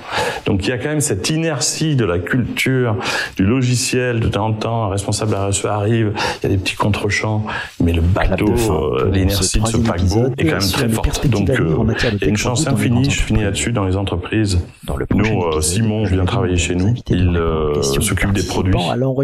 Donc 0.46 0.66
il 0.66 0.70
y 0.70 0.74
a 0.74 0.78
quand 0.78 0.90
même 0.90 1.02
cette 1.02 1.30
inertie 1.30 1.96
de 1.96 2.06
la 2.06 2.20
culture, 2.20 2.96
du 3.38 3.46
logiciel 3.46 4.20
de 4.20 4.28
temps 4.28 4.48
en 4.48 4.54
temps. 4.54 4.86
Un 4.86 4.90
responsable 4.90 5.36
RSE 5.36 5.66
arrive, 5.66 6.14
il 6.16 6.44
y 6.44 6.46
a 6.48 6.50
des 6.50 6.58
petits 6.58 6.76
contre-champs, 6.76 7.46
mais 7.84 7.94
le 7.94 8.02
bateau, 8.02 8.46
euh, 8.50 9.10
l'inertie 9.12 9.60
de 9.60 9.68
ce 9.68 9.78
paquebot 9.78 10.34
est 10.38 10.46
quand 10.46 10.60
même 10.60 10.72
très 10.72 10.90
forte. 10.90 11.28
Donc 11.28 11.50
euh, 11.50 11.78
il 12.14 12.22
y 12.22 12.26
a 12.26 12.28
une 12.28 12.38
chance 12.38 12.68
infinie. 12.68 13.10
Je 13.10 13.22
finis 13.22 13.44
là-dessus 13.44 13.72
dans 13.72 13.86
les 13.86 13.98
entreprises. 13.98 14.60
Dans 14.84 14.98
le 14.98 15.06
nous, 15.14 15.44
euh, 15.44 15.62
Simon 15.62 16.04
vient 16.04 16.26
travailler 16.26 16.58
chez 16.58 16.76
nous. 16.76 16.94
Il 17.10 17.40
s'occupe 17.82 18.34
des 18.34 18.44
produits. 18.44 18.74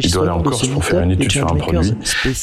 Il 0.04 0.12
doit 0.12 0.24
aller 0.24 0.32
en 0.32 0.42
Corse 0.42 0.68
pour 0.68 0.86
faire 0.86 1.02
une 1.02 1.12
étude 1.12 1.32
sur 1.32 1.52
un 1.52 1.56
produit. 1.56 1.94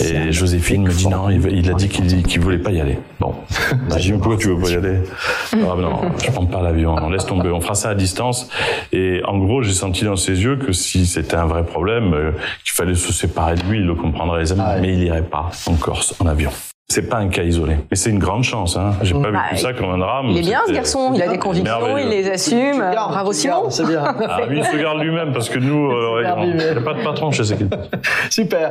Et 0.00 0.32
Joséphine 0.32 0.84
me 0.84 0.92
dit 0.92 1.08
non, 1.08 1.30
il 1.30 1.70
a 1.70 1.74
dit 1.74 1.88
qu'il 1.88 2.40
voulait 2.40 2.58
pas 2.58 2.73
y 2.74 2.80
aller. 2.80 2.98
Bon. 3.20 3.34
Dit, 3.96 4.12
pourquoi 4.12 4.36
tu 4.36 4.48
veux 4.48 4.58
pas 4.60 4.70
y 4.70 4.76
aller? 4.76 4.98
Ah, 5.52 5.76
Non, 5.80 6.00
je 6.22 6.30
prends 6.30 6.46
pas 6.46 6.62
l'avion. 6.62 6.96
On 7.00 7.10
laisse 7.10 7.26
tomber. 7.26 7.50
On 7.50 7.60
fera 7.60 7.74
ça 7.74 7.90
à 7.90 7.94
distance. 7.94 8.48
Et 8.92 9.22
en 9.24 9.38
gros, 9.38 9.62
j'ai 9.62 9.72
senti 9.72 10.04
dans 10.04 10.16
ses 10.16 10.42
yeux 10.42 10.56
que 10.56 10.72
si 10.72 11.06
c'était 11.06 11.36
un 11.36 11.46
vrai 11.46 11.64
problème, 11.64 12.12
euh, 12.12 12.32
qu'il 12.64 12.72
fallait 12.72 12.94
se 12.94 13.12
séparer 13.12 13.54
de 13.54 13.62
lui, 13.62 13.78
il 13.78 13.86
le 13.86 13.94
comprendrait. 13.94 14.44
Ah 14.58 14.76
mais 14.80 14.92
il 14.92 15.02
irait 15.04 15.22
pas 15.22 15.50
en 15.66 15.74
Corse 15.74 16.14
en 16.20 16.26
avion. 16.26 16.50
C'est 16.88 17.08
pas 17.08 17.16
un 17.16 17.28
cas 17.28 17.42
isolé. 17.42 17.76
Et 17.90 17.96
c'est 17.96 18.10
une 18.10 18.18
grande 18.18 18.44
chance, 18.44 18.76
hein. 18.76 18.92
J'ai 19.02 19.14
pas 19.14 19.28
vu 19.28 19.32
bah, 19.32 19.56
ça 19.56 19.72
comme 19.72 19.90
un 19.90 19.98
drame. 19.98 20.26
Il 20.28 20.38
est 20.38 20.42
bien, 20.42 20.60
ce 20.66 20.72
garçon. 20.72 21.12
Il 21.14 21.22
a 21.22 21.28
des 21.28 21.38
convictions, 21.38 21.98
il 21.98 22.08
les 22.08 22.30
assume. 22.30 22.78
Bravo 22.78 23.32
Simon. 23.32 23.70
C'est 23.70 23.86
bien. 23.86 24.04
Ah, 24.26 24.46
lui, 24.46 24.58
il 24.58 24.64
se 24.64 24.76
garde 24.76 25.00
lui-même 25.00 25.32
parce 25.32 25.48
que 25.48 25.58
nous, 25.58 25.90
euh, 25.90 26.22
il 26.44 26.56
n'y 26.56 26.62
a 26.62 26.80
pas 26.80 26.94
de 26.94 27.04
patron 27.04 27.30
chez 27.30 27.44
ces 27.44 27.56
Super. 28.30 28.70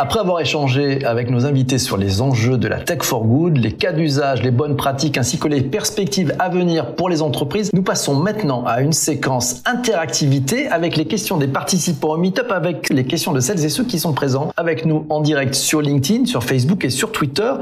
Après 0.00 0.20
avoir 0.20 0.40
échangé 0.40 1.04
avec 1.04 1.28
nos 1.28 1.44
invités 1.44 1.78
sur 1.78 1.96
les 1.96 2.20
enjeux 2.20 2.56
de 2.56 2.68
la 2.68 2.78
tech 2.78 3.02
for 3.02 3.24
good, 3.24 3.56
les 3.56 3.72
cas 3.72 3.92
d'usage, 3.92 4.42
les 4.42 4.52
bonnes 4.52 4.76
pratiques 4.76 5.18
ainsi 5.18 5.38
que 5.38 5.48
les 5.48 5.60
perspectives 5.60 6.34
à 6.38 6.48
venir 6.48 6.94
pour 6.94 7.08
les 7.08 7.20
entreprises, 7.20 7.70
nous 7.74 7.82
passons 7.82 8.14
maintenant 8.14 8.64
à 8.64 8.80
une 8.80 8.92
séquence 8.92 9.60
interactivité 9.66 10.68
avec 10.68 10.96
les 10.96 11.06
questions 11.06 11.36
des 11.36 11.48
participants 11.48 12.10
au 12.10 12.16
Meetup, 12.16 12.50
avec 12.50 12.90
les 12.90 13.04
questions 13.04 13.32
de 13.32 13.40
celles 13.40 13.64
et 13.64 13.68
ceux 13.68 13.84
qui 13.84 13.98
sont 13.98 14.12
présents 14.12 14.52
avec 14.56 14.86
nous 14.86 15.04
en 15.08 15.20
direct 15.20 15.54
sur 15.54 15.82
LinkedIn, 15.82 16.26
sur 16.26 16.44
Facebook 16.48 16.84
et 16.84 16.90
sur 16.90 17.12
Twitter. 17.12 17.52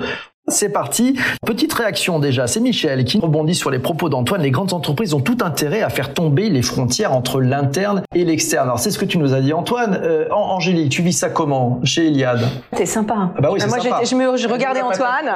C'est 0.49 0.69
parti. 0.69 1.19
Petite 1.45 1.73
réaction 1.73 2.21
déjà, 2.21 2.47
c'est 2.47 2.61
Michel 2.61 3.05
qui 3.05 3.19
rebondit 3.19 3.57
sur 3.57 3.69
les 3.69 3.81
propos 3.81 4.09
d'Antoine. 4.09 4.43
Les 4.43 4.53
grandes 4.53 4.73
entreprises 4.73 5.13
ont 5.13 5.21
tout 5.21 5.39
intérêt 5.41 5.83
à 5.83 5.89
faire 5.89 6.15
tomber 6.15 6.51
les 6.51 6.63
frontières 6.63 7.13
entre 7.13 7.41
l'interne 7.41 8.03
et 8.15 8.25
l'externe. 8.25 8.69
Alors 8.69 8.79
c'est 8.79 8.93
ce 8.93 8.99
que 8.99 9.05
tu 9.05 9.19
nous 9.19 9.35
as 9.35 9.41
dit 9.41 9.53
Antoine. 9.53 9.99
Euh, 10.05 10.29
Angélique, 10.31 10.93
tu 10.93 11.03
vis 11.03 11.15
ça 11.15 11.31
comment 11.31 11.81
chez 11.83 12.07
Eliade? 12.07 12.47
C'est 12.75 12.87
sympa. 12.87 13.33
Ah 13.37 13.41
bah 13.41 13.49
oui, 13.53 13.61
c'est 13.61 13.67
moi, 13.67 13.81
sympa. 13.81 14.05
Je, 14.05 14.15
me, 14.15 14.37
je 14.37 14.47
regardais 14.47 14.83
Antoine. 14.83 15.33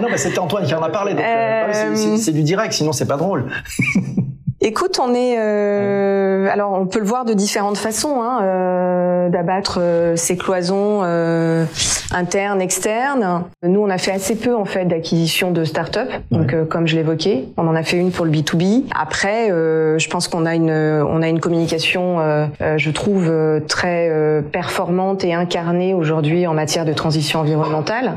Non, 0.00 0.08
mais 0.10 0.18
c'était 0.18 0.40
Antoine 0.40 0.64
qui 0.64 0.74
en 0.74 0.82
a 0.82 0.88
parlé. 0.88 1.12
Euh, 1.12 1.94
euh, 1.94 2.16
c'est 2.16 2.32
du 2.32 2.42
direct, 2.42 2.72
sinon 2.72 2.90
c'est 2.90 3.06
pas 3.06 3.16
drôle. 3.16 3.46
Écoute, 4.60 4.98
on 5.00 5.14
est 5.14 5.36
euh, 5.38 6.48
alors 6.52 6.72
on 6.72 6.86
peut 6.86 6.98
le 6.98 7.04
voir 7.04 7.24
de 7.24 7.32
différentes 7.32 7.78
façons, 7.78 8.20
hein, 8.20 8.40
euh, 8.42 9.28
d'abattre 9.28 9.78
euh, 9.80 10.16
ces 10.16 10.36
cloisons 10.36 11.02
euh, 11.04 11.64
internes, 12.12 12.60
externes. 12.60 13.44
Nous, 13.62 13.80
on 13.80 13.88
a 13.88 13.98
fait 13.98 14.10
assez 14.10 14.34
peu 14.34 14.56
en 14.56 14.64
fait 14.64 14.86
d'acquisition 14.86 15.52
de 15.52 15.62
start-up, 15.64 16.10
donc 16.32 16.54
euh, 16.54 16.64
comme 16.64 16.88
je 16.88 16.96
l'évoquais, 16.96 17.44
on 17.56 17.68
en 17.68 17.76
a 17.76 17.84
fait 17.84 17.98
une 17.98 18.10
pour 18.10 18.24
le 18.24 18.32
B 18.32 18.38
2 18.42 18.58
B. 18.58 18.62
Après, 19.00 19.52
euh, 19.52 19.96
je 19.98 20.10
pense 20.10 20.26
qu'on 20.26 20.44
a 20.44 20.56
une 20.56 20.72
on 20.72 21.22
a 21.22 21.28
une 21.28 21.38
communication, 21.38 22.18
je 22.58 22.90
trouve 22.90 23.30
très 23.68 24.10
performante 24.50 25.24
et 25.24 25.34
incarnée 25.34 25.94
aujourd'hui 25.94 26.48
en 26.48 26.54
matière 26.54 26.84
de 26.84 26.92
transition 26.92 27.40
environnementale. 27.40 28.14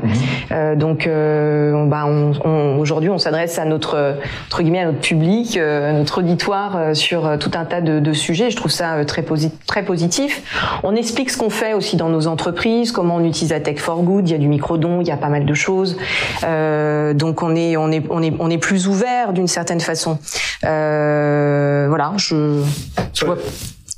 Mhm. 0.50 0.76
donc, 0.76 1.08
on, 1.08 1.86
bah, 1.86 2.04
on, 2.06 2.32
on, 2.44 2.78
aujourd'hui, 2.80 3.10
on 3.10 3.18
s'adresse 3.18 3.60
à 3.60 3.64
notre 3.64 4.16
entre 4.48 4.62
guillemets 4.62 4.80
à 4.80 4.86
notre 4.86 5.00
public, 5.00 5.56
notre 5.56 6.22
euh, 6.50 6.94
sur 6.94 7.26
euh, 7.26 7.36
tout 7.36 7.50
un 7.54 7.64
tas 7.64 7.80
de, 7.80 8.12
sujets. 8.12 8.50
Je 8.50 8.56
trouve 8.56 8.70
ça 8.70 8.94
euh, 8.94 9.04
très, 9.04 9.22
positif. 9.82 10.42
On 10.82 10.94
explique 10.94 11.30
ce 11.30 11.38
qu'on 11.38 11.50
fait 11.50 11.74
aussi 11.74 11.96
dans 11.96 12.08
nos 12.08 12.26
entreprises, 12.26 12.92
comment 12.92 13.16
on 13.16 13.24
utilise 13.24 13.50
la 13.50 13.60
tech 13.60 13.78
for 13.78 14.02
good. 14.02 14.28
Il 14.28 14.32
y 14.32 14.34
a 14.34 14.38
du 14.38 14.48
micro-don, 14.48 15.00
il 15.00 15.06
y 15.06 15.10
a 15.10 15.16
pas 15.16 15.28
mal 15.28 15.44
de 15.44 15.54
choses. 15.54 15.96
Donc 16.42 17.42
on 17.42 17.54
est, 17.56 18.58
plus 18.58 18.86
ouvert 18.86 19.32
d'une 19.32 19.48
certaine 19.48 19.80
façon. 19.80 20.18
Voilà, 20.62 22.12
je, 22.16 22.62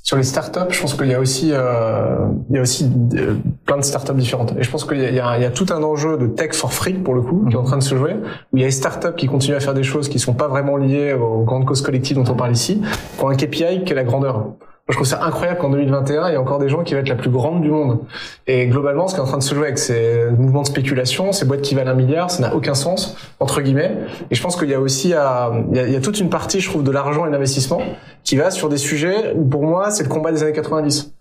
sur 0.04 0.18
les 0.18 0.22
startups, 0.22 0.70
je 0.70 0.80
pense 0.82 0.92
qu'il 0.92 1.08
y 1.08 1.14
a 1.14 1.18
aussi, 1.18 1.48
euh, 1.52 2.26
il 2.50 2.56
y 2.56 2.58
a 2.58 2.62
aussi 2.62 2.86
euh, 3.14 3.36
plein 3.64 3.78
de 3.78 3.82
startups 3.82 4.12
différentes. 4.12 4.52
Et 4.58 4.62
je 4.62 4.70
pense 4.70 4.84
qu'il 4.84 4.98
y, 4.98 5.06
y, 5.06 5.14
y, 5.14 5.18
a 5.18 5.50
tout 5.50 5.64
un 5.70 5.82
enjeu 5.82 6.18
de 6.18 6.26
tech 6.26 6.52
for 6.52 6.74
free 6.74 6.92
pour 6.92 7.14
le 7.14 7.22
coup 7.22 7.46
qui 7.48 7.54
est 7.54 7.58
en 7.58 7.62
train 7.62 7.78
de 7.78 7.82
se 7.82 7.96
jouer. 7.96 8.12
Où 8.52 8.58
il 8.58 8.60
y 8.60 8.64
a 8.64 8.66
des 8.66 8.70
startups 8.70 9.14
qui 9.16 9.26
continuent 9.26 9.56
à 9.56 9.60
faire 9.60 9.72
des 9.72 9.82
choses 9.82 10.10
qui 10.10 10.18
sont 10.18 10.34
pas 10.34 10.46
vraiment 10.46 10.76
liées 10.76 11.14
aux 11.14 11.42
grandes 11.44 11.64
causes 11.64 11.80
collectives 11.80 12.18
dont 12.18 12.30
on 12.30 12.36
parle 12.36 12.52
ici, 12.52 12.82
ont 13.18 13.30
un 13.30 13.34
KPI 13.34 13.84
qui 13.86 13.92
est 13.92 13.94
la 13.94 14.04
grandeur 14.04 14.52
je 14.88 14.94
trouve 14.94 15.06
ça 15.06 15.24
incroyable 15.24 15.58
qu'en 15.60 15.70
2021, 15.70 16.28
il 16.28 16.32
y 16.34 16.36
a 16.36 16.40
encore 16.40 16.58
des 16.58 16.68
gens 16.68 16.82
qui 16.82 16.92
veulent 16.92 17.02
être 17.02 17.08
la 17.08 17.14
plus 17.14 17.30
grande 17.30 17.62
du 17.62 17.70
monde. 17.70 18.00
Et 18.46 18.66
globalement, 18.66 19.08
ce 19.08 19.14
qui 19.14 19.20
est 19.20 19.22
en 19.22 19.26
train 19.26 19.38
de 19.38 19.42
se 19.42 19.54
jouer 19.54 19.64
avec 19.64 19.78
ces 19.78 20.26
mouvements 20.36 20.60
de 20.60 20.66
spéculation, 20.66 21.32
ces 21.32 21.46
boîtes 21.46 21.62
qui 21.62 21.74
valent 21.74 21.90
un 21.90 21.94
milliard, 21.94 22.30
ça 22.30 22.42
n'a 22.42 22.54
aucun 22.54 22.74
sens, 22.74 23.16
entre 23.40 23.62
guillemets. 23.62 23.96
Et 24.30 24.34
je 24.34 24.42
pense 24.42 24.56
qu'il 24.56 24.68
y 24.68 24.74
a 24.74 24.80
aussi, 24.80 25.14
à, 25.14 25.52
il, 25.70 25.76
y 25.76 25.80
a, 25.80 25.86
il 25.86 25.92
y 25.92 25.96
a 25.96 26.00
toute 26.00 26.20
une 26.20 26.28
partie, 26.28 26.60
je 26.60 26.68
trouve, 26.68 26.82
de 26.82 26.90
l'argent 26.90 27.24
et 27.26 27.30
l'investissement 27.30 27.80
qui 28.24 28.36
va 28.36 28.50
sur 28.50 28.68
des 28.68 28.76
sujets 28.76 29.32
où, 29.34 29.46
pour 29.46 29.64
moi, 29.64 29.90
c'est 29.90 30.02
le 30.02 30.10
combat 30.10 30.32
des 30.32 30.42
années 30.42 30.52
90. 30.52 31.14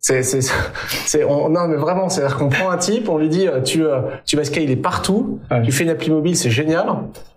C'est, 0.00 0.22
c'est, 0.22 0.40
c'est, 1.06 1.24
on, 1.24 1.48
non, 1.48 1.66
mais 1.66 1.76
vraiment, 1.76 2.08
c'est-à-dire 2.08 2.36
qu'on 2.36 2.48
prend 2.48 2.70
un 2.70 2.76
type, 2.76 3.08
on 3.08 3.18
lui 3.18 3.28
dit, 3.28 3.48
euh, 3.48 3.60
tu, 3.60 3.84
euh, 3.84 4.00
tu 4.24 4.36
vas 4.36 4.44
scaler 4.44 4.76
partout, 4.76 5.40
tu 5.64 5.72
fais 5.72 5.84
une 5.84 5.90
appli 5.90 6.10
mobile, 6.10 6.36
c'est 6.36 6.50
génial. 6.50 6.86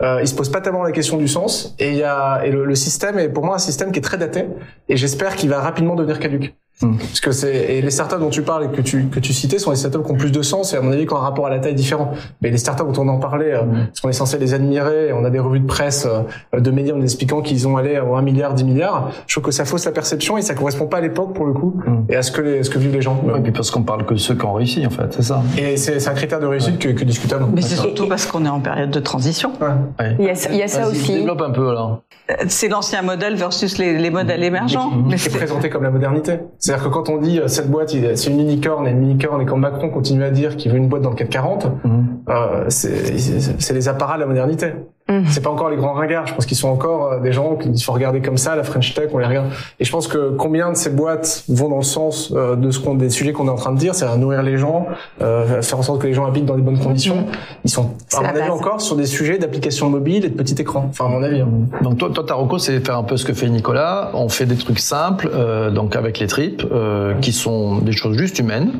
Euh, 0.01 0.19
il 0.21 0.27
se 0.27 0.35
pose 0.35 0.49
pas 0.49 0.61
tellement 0.61 0.83
la 0.83 0.91
question 0.91 1.17
du 1.17 1.27
sens, 1.27 1.75
et 1.79 1.89
il 1.89 1.97
y 1.97 2.03
a, 2.03 2.43
et 2.45 2.51
le, 2.51 2.65
le 2.65 2.75
système 2.75 3.17
est 3.17 3.29
pour 3.29 3.43
moi 3.45 3.55
un 3.55 3.59
système 3.59 3.91
qui 3.91 3.99
est 3.99 4.03
très 4.03 4.17
daté, 4.17 4.45
et 4.89 4.95
j'espère 4.95 5.35
qu'il 5.35 5.49
va 5.49 5.59
rapidement 5.59 5.95
devenir 5.95 6.19
caduque. 6.19 6.53
Hmm. 6.81 6.97
Parce 6.97 7.19
que 7.19 7.31
c'est 7.31 7.55
et 7.55 7.81
les 7.81 7.91
startups 7.91 8.19
dont 8.19 8.29
tu 8.29 8.41
parles 8.41 8.65
et 8.65 8.67
que 8.69 8.81
tu 8.81 9.05
que 9.07 9.19
tu 9.19 9.33
citais 9.33 9.59
sont 9.59 9.71
les 9.71 9.77
startups 9.77 10.03
qui 10.03 10.11
ont 10.11 10.15
plus 10.15 10.31
de 10.31 10.41
sens 10.41 10.73
et 10.73 10.77
à 10.77 10.81
mon 10.81 10.91
avis 10.91 11.05
qui 11.05 11.13
ont 11.13 11.17
un 11.17 11.21
rapport 11.21 11.45
à 11.47 11.49
la 11.49 11.59
taille 11.59 11.75
différent. 11.75 12.11
Mais 12.41 12.49
les 12.49 12.57
startups 12.57 12.83
dont 12.91 13.03
on 13.03 13.07
en 13.07 13.19
parlait, 13.19 13.55
hmm. 13.55 13.87
parce 13.87 14.01
qu'on 14.01 14.09
est 14.09 14.13
censé 14.13 14.37
les 14.37 14.53
admirer, 14.53 15.13
on 15.13 15.23
a 15.23 15.29
des 15.29 15.39
revues 15.39 15.59
de 15.59 15.67
presse 15.67 16.07
euh, 16.07 16.59
de 16.59 16.71
médias 16.71 16.95
en 16.95 17.01
expliquant 17.01 17.41
qu'ils 17.41 17.67
ont 17.67 17.77
allé 17.77 17.95
à 17.95 18.03
1 18.03 18.21
milliard, 18.21 18.53
10 18.53 18.63
milliards. 18.63 19.11
Je 19.27 19.33
trouve 19.33 19.45
que 19.45 19.51
ça 19.51 19.65
fausse 19.65 19.85
la 19.85 19.91
perception 19.91 20.37
et 20.37 20.41
ça 20.41 20.53
correspond 20.53 20.87
pas 20.87 20.97
à 20.97 21.01
l'époque 21.01 21.33
pour 21.33 21.45
le 21.45 21.53
coup 21.53 21.81
hmm. 21.85 22.05
et 22.09 22.15
à 22.15 22.23
ce 22.23 22.31
que 22.31 22.41
les, 22.41 22.63
ce 22.63 22.69
que 22.69 22.79
vivent 22.79 22.93
les 22.93 23.01
gens. 23.01 23.21
et 23.35 23.41
puis 23.41 23.51
parce 23.51 23.71
qu'on 23.71 23.83
parle 23.83 24.05
que 24.05 24.15
ceux 24.15 24.35
qui 24.35 24.45
ont 24.45 24.53
réussi 24.53 24.85
en 24.85 24.89
fait, 24.89 25.13
c'est 25.13 25.23
ça. 25.23 25.43
Et 25.57 25.77
c'est 25.77 26.07
un 26.07 26.13
critère 26.13 26.39
de 26.39 26.47
réussite 26.47 26.79
que, 26.79 26.89
que 26.89 27.03
discutable. 27.03 27.45
Mais 27.53 27.61
c'est 27.61 27.75
surtout 27.75 28.07
parce 28.07 28.25
qu'on 28.25 28.45
est 28.45 28.49
en 28.49 28.59
période 28.59 28.89
de 28.89 28.99
transition. 28.99 29.51
Ouais. 29.61 30.15
Il 30.19 30.25
y 30.25 30.29
a, 30.29 30.49
il 30.51 30.57
y 30.57 30.63
a 30.63 30.67
ça 30.67 30.87
aussi. 30.87 31.13
Développe 31.13 31.41
un 31.41 31.51
peu 31.51 31.69
alors. 31.69 32.01
Euh, 32.31 32.45
c'est 32.47 32.67
l'ancien 32.67 33.01
modèle 33.01 33.35
versus 33.35 33.77
les, 33.77 33.97
les 33.97 34.09
modèles 34.09 34.43
émergents. 34.43 34.91
Mais 35.07 35.17
c'est 35.17 35.31
présenté 35.31 35.69
comme 35.69 35.83
la 35.83 35.91
modernité. 35.91 36.39
C'est-à-dire 36.57 36.85
que 36.85 36.89
quand 36.89 37.09
on 37.09 37.17
dit 37.17 37.39
cette 37.47 37.69
boîte, 37.69 37.89
c'est 37.89 38.29
une 38.29 38.39
unicorne 38.39 38.87
et 38.87 38.91
une 38.91 39.03
unicorne, 39.03 39.41
et 39.41 39.45
quand 39.45 39.57
Macron 39.57 39.89
continue 39.89 40.23
à 40.23 40.31
dire 40.31 40.55
qu'il 40.55 40.71
veut 40.71 40.77
une 40.77 40.87
boîte 40.87 41.01
dans 41.01 41.09
le 41.09 41.15
440, 41.15 41.65
mmh. 41.65 41.89
euh, 42.29 42.65
c'est 42.69 43.73
les 43.73 43.87
apparats 43.87 44.15
de 44.15 44.21
la 44.21 44.27
modernité. 44.27 44.73
Mmh. 45.11 45.25
C'est 45.27 45.41
pas 45.41 45.49
encore 45.49 45.69
les 45.69 45.75
grands 45.75 45.93
ringards. 45.93 46.27
Je 46.27 46.33
pense 46.33 46.45
qu'ils 46.45 46.57
sont 46.57 46.69
encore 46.69 47.13
euh, 47.13 47.19
des 47.19 47.33
gens 47.33 47.55
qu'il 47.55 47.81
faut 47.81 47.91
regarder 47.91 48.21
comme 48.21 48.37
ça, 48.37 48.55
la 48.55 48.63
French 48.63 48.93
Tech, 48.93 49.09
on 49.13 49.17
les 49.17 49.25
regarde. 49.25 49.47
Et 49.79 49.85
je 49.85 49.91
pense 49.91 50.07
que 50.07 50.31
combien 50.37 50.71
de 50.71 50.77
ces 50.77 50.89
boîtes 50.89 51.43
vont 51.49 51.69
dans 51.69 51.77
le 51.77 51.83
sens 51.83 52.31
euh, 52.35 52.55
de 52.55 52.71
ce 52.71 52.79
qu'on, 52.79 52.95
des 52.95 53.09
sujets 53.09 53.33
qu'on 53.33 53.47
est 53.47 53.51
en 53.51 53.55
train 53.55 53.73
de 53.73 53.77
dire, 53.77 53.93
c'est 53.93 54.05
à 54.05 54.15
nourrir 54.15 54.41
les 54.41 54.57
gens, 54.57 54.87
euh, 55.21 55.61
faire 55.61 55.79
en 55.79 55.83
sorte 55.83 56.01
que 56.01 56.07
les 56.07 56.13
gens 56.13 56.25
habitent 56.25 56.45
dans 56.45 56.55
des 56.55 56.61
bonnes 56.61 56.79
conditions. 56.79 57.15
Mmh. 57.15 57.25
Ils 57.65 57.69
sont, 57.69 57.91
à 58.13 58.21
mon 58.21 58.27
avis, 58.27 58.49
encore 58.49 58.81
sur 58.81 58.95
des 58.95 59.05
sujets 59.05 59.37
d'application 59.37 59.89
mobile 59.89 60.25
et 60.25 60.29
de 60.29 60.35
petit 60.35 60.59
écran. 60.61 60.87
Enfin, 60.89 61.05
à 61.05 61.09
mon 61.09 61.23
avis. 61.23 61.41
Hein. 61.41 61.49
Donc 61.81 61.97
toi, 61.97 62.09
toi, 62.13 62.23
Taroko, 62.25 62.57
c'est 62.57 62.79
faire 62.79 62.97
un 62.97 63.03
peu 63.03 63.17
ce 63.17 63.25
que 63.25 63.33
fait 63.33 63.49
Nicolas. 63.49 64.11
On 64.13 64.29
fait 64.29 64.45
des 64.45 64.55
trucs 64.55 64.79
simples, 64.79 65.29
euh, 65.33 65.71
donc 65.71 65.95
avec 65.95 66.19
les 66.19 66.27
tripes, 66.27 66.63
euh, 66.71 67.13
qui 67.19 67.33
sont 67.33 67.79
des 67.79 67.91
choses 67.91 68.17
juste 68.17 68.39
humaines 68.39 68.71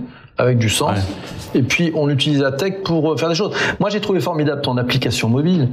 avec 0.42 0.58
du 0.58 0.70
sens. 0.70 0.98
Et 1.54 1.64
puis, 1.64 1.92
on 1.96 2.10
utilise 2.10 2.39
la 2.39 2.54
tech 2.54 2.76
pour 2.86 3.12
euh, 3.12 3.18
faire 3.18 3.28
des 3.28 3.36
choses. 3.36 3.54
Moi, 3.82 3.89
j'ai 3.89 4.00
trouvé 4.00 4.22
formidable 4.22 4.62
ton 4.62 4.78
application 4.78 5.28
mobile. 5.28 5.68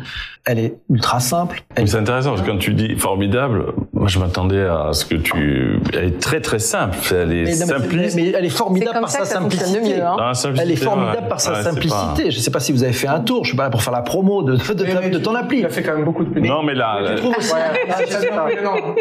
Elle 0.44 0.58
est 0.58 0.74
ultra 0.90 1.20
simple. 1.20 1.62
C'est 1.76 1.94
intéressant 1.94 2.30
parce 2.30 2.42
que 2.42 2.50
quand 2.50 2.58
tu 2.58 2.74
dis 2.74 2.96
formidable, 2.96 3.66
Moi, 3.92 4.08
je 4.08 4.18
m'attendais 4.18 4.62
à 4.64 4.88
ce 4.92 5.04
que 5.04 5.14
tu. 5.14 5.78
Elle 5.92 6.04
est 6.04 6.20
très 6.20 6.40
très 6.40 6.58
simple. 6.58 6.96
Elle 7.12 7.32
est 7.32 7.44
Mais, 7.44 7.50
non, 7.56 7.66
mais- 7.66 7.66
simpliste. 7.66 8.16
mais 8.16 8.30
elle 8.36 8.44
est 8.44 8.48
C'est 8.48 8.56
formidable 8.56 8.92
comme 8.92 9.00
par 9.02 9.10
sa 9.10 9.24
simplicité. 9.24 9.80
mieux. 9.80 10.02
Hein. 10.04 10.34
Simplicité, 10.34 10.62
Elle 10.68 10.72
est 10.72 10.84
formidable 10.84 11.22
ouais. 11.22 11.28
par 11.28 11.40
sa 11.40 11.52
Ouais, 11.52 11.62
simplicité. 11.62 12.22
pas- 12.24 12.30
Je 12.30 12.38
sais 12.38 12.50
pas 12.50 12.60
si 12.60 12.72
vous 12.72 12.82
avez 12.82 12.92
fait 12.92 13.06
un 13.08 13.20
tour. 13.20 13.44
Je 13.44 13.50
suis 13.50 13.56
pas 13.56 13.64
là 13.64 13.70
pour 13.70 13.82
faire 13.82 13.92
la 13.92 14.02
promo 14.02 14.42
de, 14.42 14.56
de, 14.56 14.72
de, 14.74 14.84
Mais- 15.00 15.10
de 15.10 15.18
ton 15.18 15.34
appli. 15.36 15.60
Il 15.60 15.66
a 15.66 15.68
fait 15.68 15.82
quand 15.84 15.94
même 15.94 16.04
beaucoup 16.04 16.24
de. 16.24 16.40
Non, 16.40 16.62
mais 16.64 16.74
là, 16.74 16.98
Tu 17.14 17.22
trouves 17.22 17.36
aussi 17.38 17.52
Ah. 17.54 18.46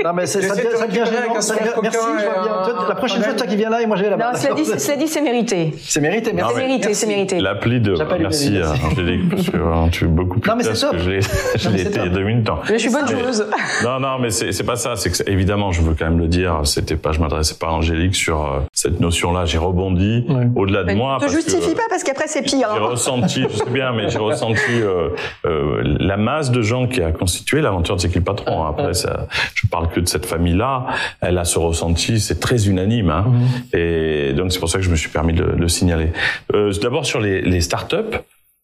Non, 0.04 0.14
mais 0.14 0.26
ça 0.28 0.40
devient, 0.40 1.06
gênant, 1.06 1.34
Merci, 1.34 1.54
je 1.58 1.72
vois 1.72 1.82
bien. 1.82 2.86
La 2.90 2.96
prochaine 2.96 3.24
fois, 3.24 3.34
toi 3.34 3.48
qui 3.48 3.56
viens 3.56 3.70
là 3.72 3.82
et 3.82 3.86
moi 3.88 3.98
je 3.98 4.04
vais 4.04 4.10
là-bas. 4.12 4.36
Cela 4.36 4.96
dit, 4.98 5.08
c'est 5.08 5.22
mérité. 5.22 5.57
C'est 5.80 6.02
mérité, 6.02 6.34
merci. 6.34 6.54
C'est 6.56 6.62
mérité, 6.62 6.88
Merci. 6.88 6.96
c'est 7.02 7.08
mérité. 7.08 7.40
l'appli 7.40 7.80
de. 7.82 7.96
Merci. 8.20 8.58
Angélique, 8.92 9.30
parce 9.30 9.50
que 9.50 9.58
euh, 9.58 9.88
tu 9.92 10.06
es 10.06 10.08
beaucoup 10.08 10.40
plus 10.40 10.50
Non, 10.50 10.56
mais 10.58 10.64
top. 10.64 10.92
que 10.92 10.98
je 11.00 11.10
l'ai 11.10 11.22
je 11.22 11.70
été 11.70 11.90
il 12.00 12.06
y 12.06 12.08
a 12.08 12.10
deux 12.10 12.24
minutes. 12.24 12.50
hein. 12.50 12.60
Mais 12.70 12.78
je 12.78 12.88
suis 12.88 12.92
bonne 12.92 13.08
joueuse. 13.08 13.46
Non, 13.84 14.00
non, 14.00 14.20
mais 14.20 14.30
c'est 14.30 14.52
c'est 14.52 14.64
pas 14.64 14.76
ça. 14.76 14.96
C'est 14.96 15.10
que 15.12 15.30
évidemment, 15.30 15.72
je 15.72 15.82
veux 15.82 15.96
quand 15.98 16.06
même 16.06 16.20
le 16.20 16.28
dire. 16.28 16.62
C'était 16.64 16.96
pas, 16.96 17.12
je 17.12 17.20
m'adressais 17.20 17.56
pas 17.56 17.68
à 17.68 17.72
Angélique 17.72 18.16
sur 18.16 18.46
euh, 18.46 18.60
cette 18.78 19.00
notion-là. 19.00 19.46
J'ai 19.46 19.58
rebondi 19.58 20.24
Ouais. 20.30 20.48
au-delà 20.56 20.82
de 20.82 20.88
Mais 20.88 20.96
moi. 20.96 21.16
ne 21.16 21.20
te 21.20 21.22
parce 21.26 21.36
que- 21.36 21.42
justifie 21.42 21.74
pas 21.74 21.82
parce 21.90 22.04
qu'après 22.04 22.28
c'est 22.28 22.44
pire. 22.44 22.68
J'ai 22.76 22.80
hein. 22.80 22.86
ressenti, 22.92 23.42
je 23.50 23.58
sais 23.58 23.70
bien, 23.72 23.92
mais 23.92 24.08
j'ai 24.10 24.20
ressenti 24.32 24.60
euh, 24.70 25.10
euh, 25.46 25.82
la 26.00 26.16
masse 26.16 26.52
de 26.52 26.62
gens 26.62 26.86
qui 26.88 27.02
a 27.02 27.12
constitué 27.12 27.62
l'aventure 27.62 27.96
de 27.96 28.02
C'est 28.02 28.10
qui 28.10 28.20
le 28.20 28.24
patron. 28.24 28.64
Après, 28.66 28.94
ça, 28.94 29.26
je 29.56 29.66
parle 29.68 29.90
que 29.90 30.00
de 30.00 30.08
cette 30.08 30.28
famille-là. 30.28 30.86
Elle 31.22 31.40
a 31.40 31.44
ce 31.46 31.58
ressenti, 31.58 32.20
c'est 32.20 32.40
très 32.40 32.68
unanime. 32.68 33.10
Hein. 33.10 33.26
Et 33.74 34.34
donc 34.34 34.52
c'est 34.52 34.60
pour 34.60 34.70
ça 34.70 34.78
que 34.78 34.84
je 34.86 34.92
me 34.92 34.96
suis 34.96 35.10
permis 35.10 35.34
de 35.34 35.42
le, 35.44 35.56
le 35.56 35.68
signaler. 35.68 36.12
Euh, 36.54 36.72
D'abord 36.80 37.08
sur 37.08 37.20
les, 37.20 37.42
les 37.42 37.62
startups. 37.62 37.96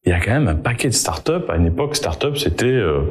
Il 0.06 0.10
y 0.10 0.14
a 0.14 0.20
quand 0.20 0.32
même 0.32 0.49
un 0.49 0.56
paquet 0.56 0.89
de 0.89 0.93
startups. 0.93 1.45
À 1.47 1.56
une 1.56 1.68
époque, 1.68 1.95
startup, 1.95 2.38
c'était 2.38 2.66
euh, 2.66 3.10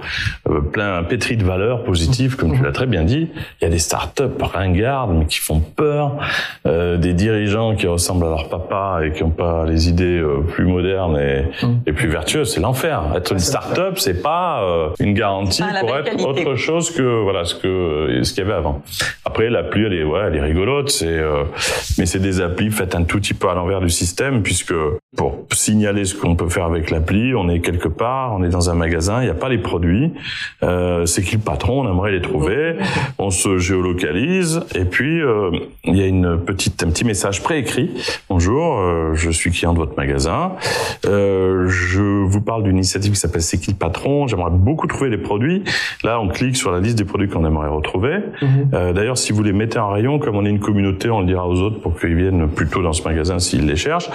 euh, 0.51 0.61
plein 0.61 1.03
pétri 1.05 1.39
de 1.39 1.45
valeurs 1.45 1.85
positives, 1.85 2.37
comme 2.37 2.55
tu 2.55 2.63
l'as 2.63 2.73
très 2.73 2.85
bien 2.85 3.03
dit. 3.03 3.31
Il 3.61 3.65
y 3.65 3.67
a 3.67 3.71
des 3.71 3.79
startups 3.79 4.25
ringardes, 4.43 5.11
mais 5.15 5.25
qui 5.25 5.39
font 5.39 5.61
peur, 5.61 6.19
euh, 6.67 6.99
des 6.99 7.15
dirigeants 7.15 7.75
qui 7.77 7.87
ressemblent 7.87 8.27
à 8.27 8.29
leur 8.29 8.51
papa 8.51 9.01
et 9.05 9.13
qui 9.13 9.23
n'ont 9.23 9.31
pas 9.31 9.65
les 9.65 9.89
idées 9.89 10.19
euh, 10.19 10.43
plus 10.47 10.67
modernes 10.67 11.19
et, 11.19 11.47
et 11.87 11.95
plus 11.95 12.09
vertueuses. 12.09 12.53
C'est 12.53 12.61
l'enfer. 12.61 13.03
Être 13.17 13.33
une 13.33 13.39
startup, 13.39 13.99
c'est 13.99 14.21
pas 14.23 14.63
euh, 14.63 14.89
une 15.01 15.15
garantie 15.15 15.63
Pas 15.63 15.81
pour 15.81 15.97
être 15.97 16.05
qualité. 16.05 16.27
autre 16.27 16.57
chose 16.57 16.91
que 16.91 17.23
voilà 17.23 17.47
ce 17.47 17.55
que 17.55 18.21
ce 18.23 18.35
qu'il 18.35 18.45
y 18.45 18.47
avait 18.47 18.59
avant. 18.59 18.83
Après, 19.25 19.49
l'appli, 19.49 19.85
elle 19.87 19.95
est 19.95 20.05
ouais, 20.05 20.21
elle 20.27 20.37
est 20.37 20.43
rigolote. 20.43 20.91
C'est 20.91 21.07
euh, 21.09 21.45
mais 21.99 22.05
c'est 22.05 22.19
des 22.21 22.43
applis 22.43 22.71
faites 22.71 22.95
un 22.95 23.05
tout 23.05 23.17
petit 23.19 23.33
peu 23.33 23.49
à 23.49 23.55
l'envers 23.55 23.81
du 23.81 23.89
système, 23.89 24.43
puisque 24.43 24.75
pour 25.17 25.47
signaler 25.53 26.05
ce 26.05 26.15
qu'on 26.15 26.37
peut 26.37 26.51
faire 26.51 26.67
avec 26.67 26.82
l'appli, 26.91 27.35
on 27.35 27.49
est 27.49 27.61
quelque 27.61 27.89
part, 27.89 28.35
on 28.35 28.43
est 28.43 28.49
dans 28.49 28.71
un 28.71 28.75
magasin, 28.75 29.21
il 29.21 29.25
n'y 29.25 29.31
a 29.31 29.35
pas 29.35 29.49
les 29.49 29.59
produits. 29.59 30.13
Euh, 30.63 31.07
c'est 31.07 31.23
qui 31.23 31.37
le 31.37 31.43
patron 31.43 31.83
On 31.83 31.91
aimerait 31.91 32.13
les 32.13 32.21
trouver. 32.21 32.77
On 33.19 33.31
se 33.31 33.59
géolocalise 33.59 34.61
et 34.75 34.85
puis 34.85 35.21
euh, 35.21 35.51
il 35.85 35.97
y 35.97 36.03
a 36.03 36.07
une 36.07 36.39
petite 36.39 36.83
un 36.83 36.91
petit 36.91 37.05
message 37.05 37.43
préécrit. 37.43 37.91
Bonjour, 38.29 38.79
euh, 38.79 39.15
je 39.15 39.31
suis 39.31 39.51
client 39.51 39.73
de 39.73 39.79
votre 39.79 39.97
magasin. 39.97 40.53
Je 41.05 42.25
vous 42.25 42.41
parle 42.41 42.63
d'une 42.63 42.77
initiative 42.77 43.13
qui 43.13 43.21
s'appelle 43.21 43.43
C'est 43.43 43.59
qui 43.59 43.71
le 43.71 43.77
patron 43.77 44.27
J'aimerais 44.27 44.51
beaucoup 44.51 44.87
trouver 44.87 45.11
les 45.11 45.19
produits. 45.19 45.63
Là, 46.05 46.21
on 46.21 46.29
clique 46.29 46.57
sur 46.57 46.71
la 46.71 46.81
liste 46.81 46.99
des 46.99 47.05
produits 47.05 47.29
qu'on 47.29 47.45
aimerait 47.45 47.69
retrouver. 47.69 48.19
Euh, 48.75 48.93
D'ailleurs, 48.93 49.19
si 49.19 49.33
vous 49.33 49.43
les 49.43 49.53
mettez 49.53 49.79
en 49.79 49.91
rayon, 49.91 50.19
comme 50.19 50.37
on 50.37 50.45
est 50.45 50.51
une 50.51 50.61
communauté, 50.61 51.11
on 51.11 51.21
le 51.21 51.27
dira 51.27 51.49
aux 51.49 51.61
autres 51.61 51.81
pour 51.81 51.99
qu'ils 51.99 52.15
viennent 52.15 52.49
plutôt 52.49 52.83
dans 52.83 52.93
ce 52.93 53.03
magasin 53.03 53.39
s'ils 53.39 53.67
les 53.67 53.77
cherchent. 53.77 54.11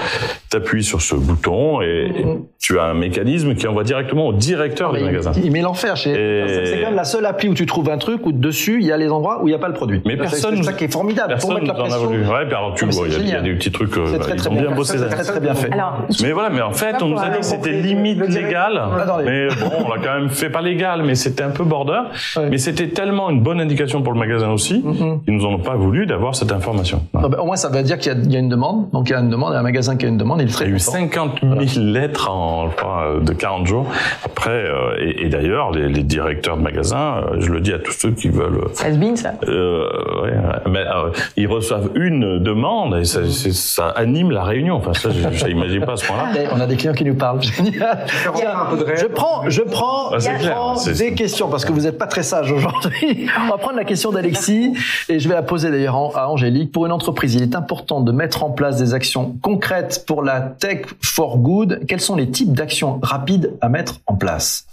T'appuies 0.49 0.83
sur 0.83 1.01
ce 1.01 1.15
bouton 1.15 1.81
et 1.81 2.11
tu 2.59 2.79
as 2.79 2.83
un 2.85 2.93
mécanisme 2.95 3.53
qui 3.55 3.67
envoie 3.67 3.83
directement 3.83 4.27
au 4.27 4.33
directeur 4.33 4.91
du 4.91 4.99
Mais 4.99 5.05
magasin. 5.05 5.31
il, 5.43 5.51
met 5.51 5.61
l'enfer 5.61 5.95
chez. 5.95 6.09
Et- 6.11 6.65
C'est 6.65 6.79
quand 6.81 6.87
même 6.87 6.95
la 6.95 7.03
seule 7.03 7.25
appli 7.25 7.47
où 7.49 7.53
tu 7.53 7.65
trouves 7.65 7.89
un 7.89 7.97
truc 7.97 8.25
où 8.25 8.31
dessus 8.31 8.79
il 8.81 8.87
y 8.87 8.91
a 8.91 8.97
les 8.97 9.09
endroits 9.09 9.41
où 9.43 9.47
il 9.47 9.51
n'y 9.51 9.55
a 9.55 9.59
pas 9.59 9.67
le 9.67 9.73
produit. 9.75 10.01
Mais 10.05 10.17
personne 10.17 10.57
C'est 10.57 10.63
ça 10.63 10.73
qui 10.73 10.85
est 10.85 10.91
formidable. 10.91 11.35
Pour 11.39 11.49
Personne 11.49 11.53
mettre 11.63 11.75
nous 11.75 11.83
la 11.83 11.87
pression. 11.89 12.07
voulu. 12.07 12.19
Ouais, 12.25 12.45
puis 12.45 12.55
alors 12.55 12.73
tu 12.75 12.85
mais 12.85 12.91
vois, 12.91 13.07
il 13.07 13.29
y, 13.29 13.33
a- 13.33 13.41
des 13.41 13.53
petits 13.53 13.71
trucs, 13.71 13.95
euh, 13.97 14.05
C'est 14.11 14.19
très, 14.19 14.31
ils 14.33 14.37
très 14.37 14.49
ont 14.49 14.53
bien 14.53 14.61
bien 14.63 14.75
bossé 14.75 14.93
C'est 14.97 15.03
ça. 15.03 15.05
très 15.09 15.23
très 15.23 15.39
bien 15.39 15.53
fait. 15.53 15.71
Alors, 15.71 15.99
Mais 16.23 16.31
voilà, 16.31 16.49
mais 16.49 16.61
en 16.61 16.71
fait, 16.73 16.95
on 17.01 17.07
nous 17.07 17.19
a 17.19 17.29
dit 17.29 17.37
que 17.39 17.45
c'était 17.45 17.71
limite 17.73 18.19
légal. 18.27 18.81
Mais 19.25 19.47
bon, 19.49 19.71
on 19.85 19.89
l'a 19.93 20.01
quand 20.03 20.19
même 20.19 20.29
fait 20.29 20.49
pas 20.49 20.61
légal, 20.61 21.03
mais 21.05 21.15
c'était 21.15 21.43
un 21.43 21.51
peu 21.51 21.63
border. 21.63 22.01
Ouais. 22.37 22.49
Mais 22.49 22.57
c'était 22.57 22.87
tellement 22.87 23.29
une 23.29 23.41
bonne 23.41 23.61
indication 23.61 24.01
pour 24.01 24.13
le 24.13 24.19
magasin 24.19 24.49
aussi, 24.51 24.81
Mhm. 24.83 25.21
qu'ils 25.23 25.35
nous 25.35 25.45
en 25.45 25.53
ont 25.53 25.59
pas 25.59 25.75
voulu 25.75 26.05
d'avoir 26.07 26.35
cette 26.35 26.51
information. 26.51 27.03
Ah 27.13 27.27
ben, 27.29 27.37
au 27.39 27.45
moins, 27.45 27.55
ça 27.55 27.69
veut 27.69 27.83
dire 27.83 27.97
qu'il 27.99 28.11
y, 28.31 28.35
a- 28.35 28.39
une 28.39 28.49
demande. 28.49 28.89
Donc, 28.91 29.09
il 29.09 29.13
y 29.13 29.15
a 29.15 29.19
une 29.19 29.29
demande, 29.29 29.51
il 29.51 29.53
y 29.53 29.57
a 29.57 29.59
un 29.59 29.63
magasin 29.63 29.95
qui 29.95 30.05
a 30.05 30.09
une 30.09 30.17
demande, 30.17 30.41
il 30.41 30.47
Il 30.49 30.59
y 30.59 30.63
a 30.63 30.67
eu 30.67 30.71
content. 30.73 30.91
50 30.91 31.39
000 31.41 31.85
lettres 31.85 32.29
en 32.31 32.46
je 32.71 32.75
crois, 32.75 33.03
euh, 33.07 33.19
de 33.19 33.33
40 33.33 33.65
jours. 33.67 33.85
Après, 34.23 34.51
euh, 34.51 34.95
et, 34.99 35.25
et 35.25 35.29
d'ailleurs, 35.29 35.71
les, 35.71 35.87
les 35.89 36.03
directeurs 36.03 36.57
de 36.57 36.61
magasins, 36.61 37.17
euh, 37.31 37.35
je 37.39 37.51
le 37.51 37.59
dis 37.61 37.73
à 37.73 37.79
tous 37.79 37.91
ceux 37.91 38.11
qui 38.11 38.29
veulent 38.29 38.61
ça 38.73 38.91
se 38.91 38.97
bine 38.97 39.15
ça. 39.17 39.33
Euh, 39.47 39.87
ouais, 40.23 40.31
mais 40.69 40.79
euh, 40.79 41.11
ils 41.35 41.47
reçoivent 41.47 41.89
une 41.95 42.39
demande 42.39 42.95
et 42.97 43.05
ça, 43.05 43.87
anime 43.95 44.31
la 44.31 44.43
réunion. 44.43 44.75
Enfin, 44.75 44.93
ça, 44.93 45.09
je 45.11 45.45
n'imagine 45.45 45.85
pas 45.85 45.93
à 45.93 45.97
ce 45.97 46.05
point-là. 46.05 46.25
On 46.53 46.59
a 46.59 46.65
des 46.67 46.75
clients 46.77 46.93
qui 46.93 47.05
nous 47.05 47.15
parlent. 47.15 47.41
Génial. 47.41 48.05
Faire 48.07 48.59
un 48.61 48.65
peu 48.71 48.77
de 48.77 48.83
réel. 48.83 48.97
Je 48.99 49.07
prends, 49.07 49.49
je 49.49 49.61
prends, 49.61 50.09
Ah, 50.13 50.19
c'est 50.19 50.33
je 50.35 50.39
clair, 50.39 50.55
prends 50.55 50.75
des 50.85 51.13
questions 51.13 51.47
parce 51.49 51.65
que 51.65 51.71
vous 51.71 51.81
n'êtes 51.81 51.97
pas 51.97 52.07
très 52.07 52.23
sage 52.23 52.51
aujourd'hui. 52.51 53.27
On 53.45 53.49
va 53.51 53.57
prendre 53.57 53.75
la 53.77 53.83
question 53.85 54.11
d'Alexis 54.11 54.73
et 55.09 55.19
je 55.19 55.27
vais 55.29 55.35
la 55.35 55.41
poser 55.43 55.69
d'ailleurs 55.71 55.95
en- 55.95 56.11
à 56.15 56.27
Angélique. 56.27 56.71
Pour 56.71 56.85
une 56.85 56.91
entreprise, 56.91 57.35
il 57.35 57.43
est 57.43 57.55
important 57.55 58.01
de 58.01 58.11
mettre 58.11 58.43
en 58.43 58.49
place 58.51 58.77
des 58.77 58.93
actions 58.93 59.35
concrètes 59.41 60.03
pour 60.07 60.23
la 60.23 60.39
tech 60.41 60.81
for 61.03 61.37
good. 61.37 61.81
Quels 61.87 62.01
sont 62.01 62.15
les 62.15 62.29
types 62.37 62.53
d'actions 62.53 62.99
rapides 63.01 63.53
à 63.61 63.69
mettre 63.69 63.95
en 64.05 64.15
place 64.15 64.65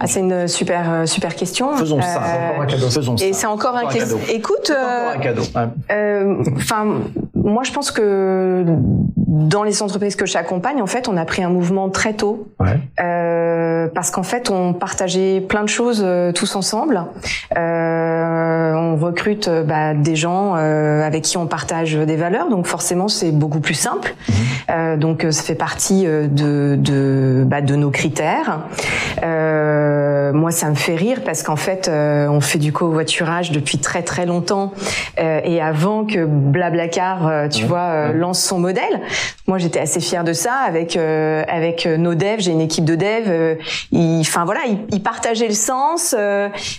Ah, 0.00 0.06
c'est 0.06 0.20
une 0.20 0.46
super 0.48 0.92
euh, 0.92 1.06
super 1.06 1.34
question. 1.34 1.76
Faisons 1.76 2.00
ça. 2.00 2.22
Euh, 2.22 2.50
Encore 2.50 2.62
un 2.62 2.66
cadeau. 2.66 2.90
Faisons. 2.90 3.16
Et 3.16 3.32
c'est 3.32 3.46
encore 3.46 3.76
un, 3.76 3.80
Encore 3.82 3.90
un 3.90 3.98
cadeau. 3.98 4.18
cadeau. 4.18 4.32
Écoute, 4.32 4.70
Encore 4.70 5.66
euh, 5.90 6.42
moi, 7.44 7.62
je 7.64 7.72
pense 7.72 7.90
que 7.90 8.64
dans 9.26 9.62
les 9.62 9.82
entreprises 9.82 10.16
que 10.16 10.26
j'accompagne, 10.26 10.82
en 10.82 10.86
fait, 10.86 11.08
on 11.08 11.16
a 11.16 11.24
pris 11.24 11.42
un 11.42 11.48
mouvement 11.48 11.88
très 11.88 12.14
tôt. 12.14 12.48
Ouais. 12.60 12.78
Euh, 13.00 13.88
parce 13.94 14.10
qu'en 14.10 14.22
fait, 14.22 14.50
on 14.50 14.72
partageait 14.72 15.40
plein 15.40 15.62
de 15.62 15.68
choses 15.68 16.02
euh, 16.04 16.32
tous 16.32 16.54
ensemble. 16.54 17.02
Euh, 17.56 18.74
on 18.74 18.96
recrute 18.96 19.48
euh, 19.48 19.62
bah, 19.62 19.94
des 19.94 20.16
gens 20.16 20.54
euh, 20.56 21.02
avec 21.02 21.22
qui 21.22 21.36
on 21.36 21.46
partage 21.46 21.94
des 21.94 22.16
valeurs, 22.16 22.48
donc 22.48 22.66
forcément, 22.66 23.08
c'est 23.08 23.32
beaucoup 23.32 23.60
plus 23.60 23.74
simple. 23.74 24.14
Euh, 24.70 24.96
donc, 24.96 25.26
ça 25.30 25.42
fait 25.42 25.54
partie 25.54 26.04
de 26.04 26.76
de, 26.76 27.44
bah, 27.46 27.60
de 27.60 27.74
nos 27.76 27.90
critères. 27.90 28.60
Euh, 29.22 30.32
moi, 30.32 30.50
ça 30.50 30.68
me 30.70 30.74
fait 30.74 30.94
rire 30.94 31.20
parce 31.24 31.42
qu'en 31.42 31.56
fait, 31.56 31.88
euh, 31.88 32.28
on 32.28 32.40
fait 32.40 32.58
du 32.58 32.72
covoiturage 32.72 33.52
depuis 33.52 33.78
très 33.78 34.02
très 34.02 34.26
longtemps 34.26 34.72
euh, 35.18 35.40
et 35.44 35.60
avant 35.60 36.04
que 36.04 36.24
Blablacar, 36.24 37.28
euh, 37.32 37.48
tu 37.48 37.64
vois, 37.64 37.80
euh, 37.80 38.12
lance 38.12 38.40
son 38.40 38.58
modèle. 38.58 39.00
Moi, 39.46 39.58
j'étais 39.58 39.80
assez 39.80 40.00
fière 40.00 40.24
de 40.24 40.32
ça 40.32 40.52
avec 40.54 40.96
euh, 40.96 41.42
avec 41.48 41.86
nos 41.86 42.14
devs. 42.14 42.40
J'ai 42.40 42.52
une 42.52 42.60
équipe 42.60 42.84
de 42.84 42.94
devs. 42.94 43.58
ils, 43.90 44.20
enfin 44.20 44.44
voilà, 44.44 44.60
ils, 44.66 44.78
ils 44.92 45.02
partageaient 45.02 45.48
le 45.48 45.54
sens. 45.54 46.14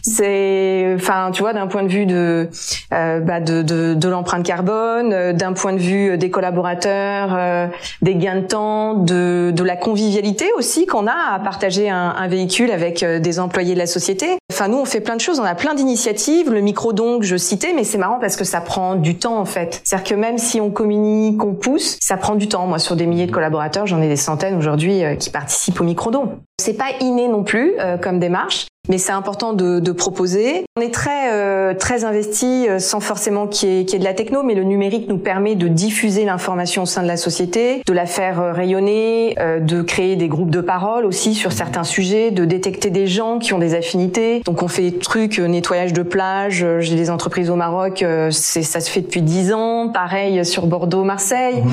c'est, 0.01 0.93
enfin, 0.95 1.31
tu 1.33 1.41
vois, 1.41 1.53
d'un 1.53 1.67
point 1.67 1.83
de 1.83 1.89
vue 1.89 2.05
de 2.05 2.49
bah, 2.91 3.39
de, 3.39 3.61
de, 3.61 3.93
de 3.93 4.09
l'empreinte 4.09 4.45
carbone, 4.45 5.33
d'un 5.33 5.53
point 5.53 5.73
de 5.73 5.79
vue 5.79 6.17
des 6.17 6.29
collaborateurs, 6.29 7.69
des 8.01 8.15
gains 8.15 8.41
de 8.41 8.47
temps, 8.47 8.93
de 8.93 9.51
de 9.53 9.63
la 9.63 9.75
convivialité 9.75 10.45
aussi 10.57 10.85
qu'on 10.85 11.07
a 11.07 11.33
à 11.33 11.39
partager 11.39 11.89
un, 11.89 12.13
un 12.17 12.27
véhicule 12.27 12.71
avec 12.71 13.03
des 13.03 13.39
employés 13.39 13.73
de 13.73 13.79
la 13.79 13.87
société. 13.87 14.37
Enfin, 14.51 14.67
nous, 14.67 14.77
on 14.77 14.85
fait 14.85 15.01
plein 15.01 15.15
de 15.15 15.21
choses. 15.21 15.39
On 15.39 15.43
a 15.43 15.55
plein 15.55 15.73
d'initiatives. 15.73 16.51
Le 16.51 16.61
micro 16.61 16.93
donc, 16.93 17.23
je 17.23 17.35
citais, 17.35 17.73
mais 17.73 17.83
c'est 17.83 17.97
marrant 17.97 18.19
parce 18.19 18.35
que 18.35 18.43
ça 18.43 18.61
prend 18.61 18.95
du 18.95 19.17
temps 19.17 19.37
en 19.37 19.45
fait. 19.45 19.81
C'est-à-dire 19.83 20.09
que 20.09 20.15
même 20.15 20.37
si 20.43 20.61
on 20.61 20.69
communique, 20.69 21.43
on 21.43 21.55
pousse, 21.55 21.97
ça 21.99 22.17
prend 22.17 22.35
du 22.35 22.47
temps. 22.47 22.67
Moi, 22.67 22.77
sur 22.77 22.95
des 22.95 23.07
milliers 23.07 23.25
de 23.25 23.31
collaborateurs, 23.31 23.87
j'en 23.87 24.01
ai 24.01 24.07
des 24.07 24.15
centaines 24.15 24.55
aujourd'hui 24.55 25.03
euh, 25.03 25.15
qui 25.15 25.29
participent 25.29 25.81
au 25.81 25.83
micro-don. 25.83 26.39
C'est 26.61 26.77
pas 26.77 26.91
inné 26.99 27.27
non 27.27 27.43
plus 27.43 27.73
euh, 27.79 27.97
comme 27.97 28.19
démarche, 28.19 28.67
mais 28.89 28.97
c'est 28.97 29.11
important 29.13 29.53
de, 29.53 29.79
de 29.79 29.91
proposer. 29.93 30.65
On 30.77 30.81
est 30.81 30.93
très 30.93 31.31
euh, 31.31 31.73
très 31.73 32.03
investi 32.03 32.67
euh, 32.67 32.79
sans 32.79 32.99
forcément 32.99 33.47
qu'il 33.47 33.69
y, 33.69 33.79
ait- 33.81 33.85
qu'il 33.85 33.93
y 33.93 33.95
ait 33.95 33.99
de 33.99 34.03
la 34.03 34.13
techno, 34.13 34.43
mais 34.43 34.55
le 34.55 34.63
numérique 34.63 35.07
nous 35.07 35.17
permet 35.17 35.55
de 35.55 35.67
diffuser 35.69 36.25
l'information 36.25 36.83
au 36.83 36.85
sein 36.85 37.01
de 37.01 37.07
la 37.07 37.15
société, 37.15 37.81
de 37.87 37.93
la 37.93 38.05
faire 38.05 38.41
euh, 38.41 38.51
rayonner, 38.51 39.35
euh, 39.39 39.59
de 39.61 39.81
créer 39.81 40.15
des 40.17 40.27
groupes 40.27 40.49
de 40.49 40.59
parole 40.59 41.05
aussi 41.05 41.33
sur 41.33 41.53
certains 41.53 41.83
sujets, 41.85 42.31
de 42.31 42.43
détecter 42.43 42.89
des 42.89 43.07
gens 43.07 43.39
qui 43.39 43.53
ont 43.53 43.59
des 43.59 43.73
affinités. 43.73 44.41
Donc 44.45 44.61
on 44.63 44.67
fait 44.67 44.89
des 44.91 44.97
trucs 44.97 45.39
euh, 45.39 45.47
nettoyage 45.47 45.93
de 45.93 46.03
plage. 46.03 46.65
J'ai 46.79 46.95
des 46.95 47.09
entreprises 47.09 47.49
au 47.49 47.55
Maroc, 47.55 48.03
euh, 48.03 48.31
c'est 48.31 48.63
ça 48.63 48.81
se 48.81 48.89
fait 48.89 49.01
depuis 49.01 49.21
10 49.21 49.53
ans. 49.53 49.89
Pareil 49.93 50.43
sur 50.43 50.65
Bordeaux, 50.67 51.03
Marseille. 51.05 51.63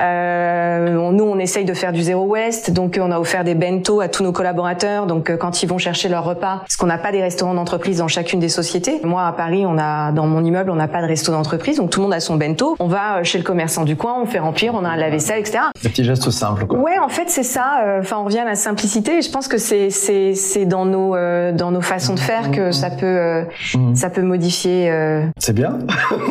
Euh, 0.00 0.96
on- 0.96 1.12
nous, 1.12 1.24
on 1.24 1.38
essaye 1.38 1.64
de 1.66 1.74
faire 1.74 1.92
du 1.92 2.02
zéro 2.02 2.24
waste, 2.24 2.70
donc 2.70 2.98
on 3.00 3.10
a 3.12 3.18
offert 3.20 3.44
des 3.44 3.54
bento 3.54 4.00
à 4.00 4.08
tous 4.08 4.22
nos 4.22 4.32
collaborateurs. 4.32 5.06
Donc 5.06 5.36
quand 5.36 5.62
ils 5.62 5.68
vont 5.68 5.78
chercher 5.78 6.08
leur 6.08 6.24
repas, 6.24 6.53
pas, 6.54 6.60
parce 6.60 6.76
qu'on 6.76 6.86
n'a 6.86 6.98
pas 6.98 7.12
des 7.12 7.22
restaurants 7.22 7.54
d'entreprise 7.54 7.98
dans 7.98 8.08
chacune 8.08 8.40
des 8.40 8.48
sociétés. 8.48 9.00
Moi, 9.04 9.22
à 9.26 9.32
Paris, 9.32 9.64
on 9.66 9.78
a, 9.78 10.12
dans 10.12 10.26
mon 10.26 10.44
immeuble, 10.44 10.70
on 10.70 10.74
n'a 10.76 10.88
pas 10.88 11.02
de 11.02 11.06
resto 11.06 11.32
d'entreprise, 11.32 11.76
donc 11.78 11.90
tout 11.90 12.00
le 12.00 12.04
monde 12.04 12.14
a 12.14 12.20
son 12.20 12.36
bento. 12.36 12.76
On 12.80 12.88
va 12.88 13.22
chez 13.22 13.38
le 13.38 13.44
commerçant 13.44 13.84
du 13.84 13.96
coin, 13.96 14.14
on 14.20 14.26
fait 14.26 14.38
remplir, 14.38 14.74
on 14.74 14.84
a 14.84 14.88
un 14.88 14.96
lave-vaisselle, 14.96 15.40
etc. 15.40 15.58
Des 15.82 15.88
petits 15.88 16.04
gestes 16.04 16.30
simples, 16.30 16.66
quoi. 16.66 16.78
Ouais, 16.78 16.98
en 16.98 17.08
fait, 17.08 17.28
c'est 17.28 17.42
ça. 17.42 17.80
euh, 17.84 18.00
Enfin, 18.00 18.16
on 18.18 18.24
revient 18.24 18.40
à 18.40 18.44
la 18.44 18.54
simplicité. 18.54 19.18
Et 19.18 19.22
je 19.22 19.30
pense 19.30 19.48
que 19.48 19.58
c'est 19.58 19.90
c'est 19.90 20.34
c'est 20.34 20.64
dans 20.66 20.84
nos 20.84 21.14
euh, 21.14 21.52
dans 21.52 21.70
nos 21.70 21.80
façons 21.80 22.14
de 22.14 22.20
faire 22.20 22.50
que 22.50 22.72
ça 22.72 22.90
peut 22.90 23.06
euh, 23.06 23.44
Mhm. 23.74 23.94
ça 23.96 24.10
peut 24.10 24.22
modifier. 24.22 24.90
euh, 24.90 25.24
C'est 25.38 25.52
bien. 25.54 25.78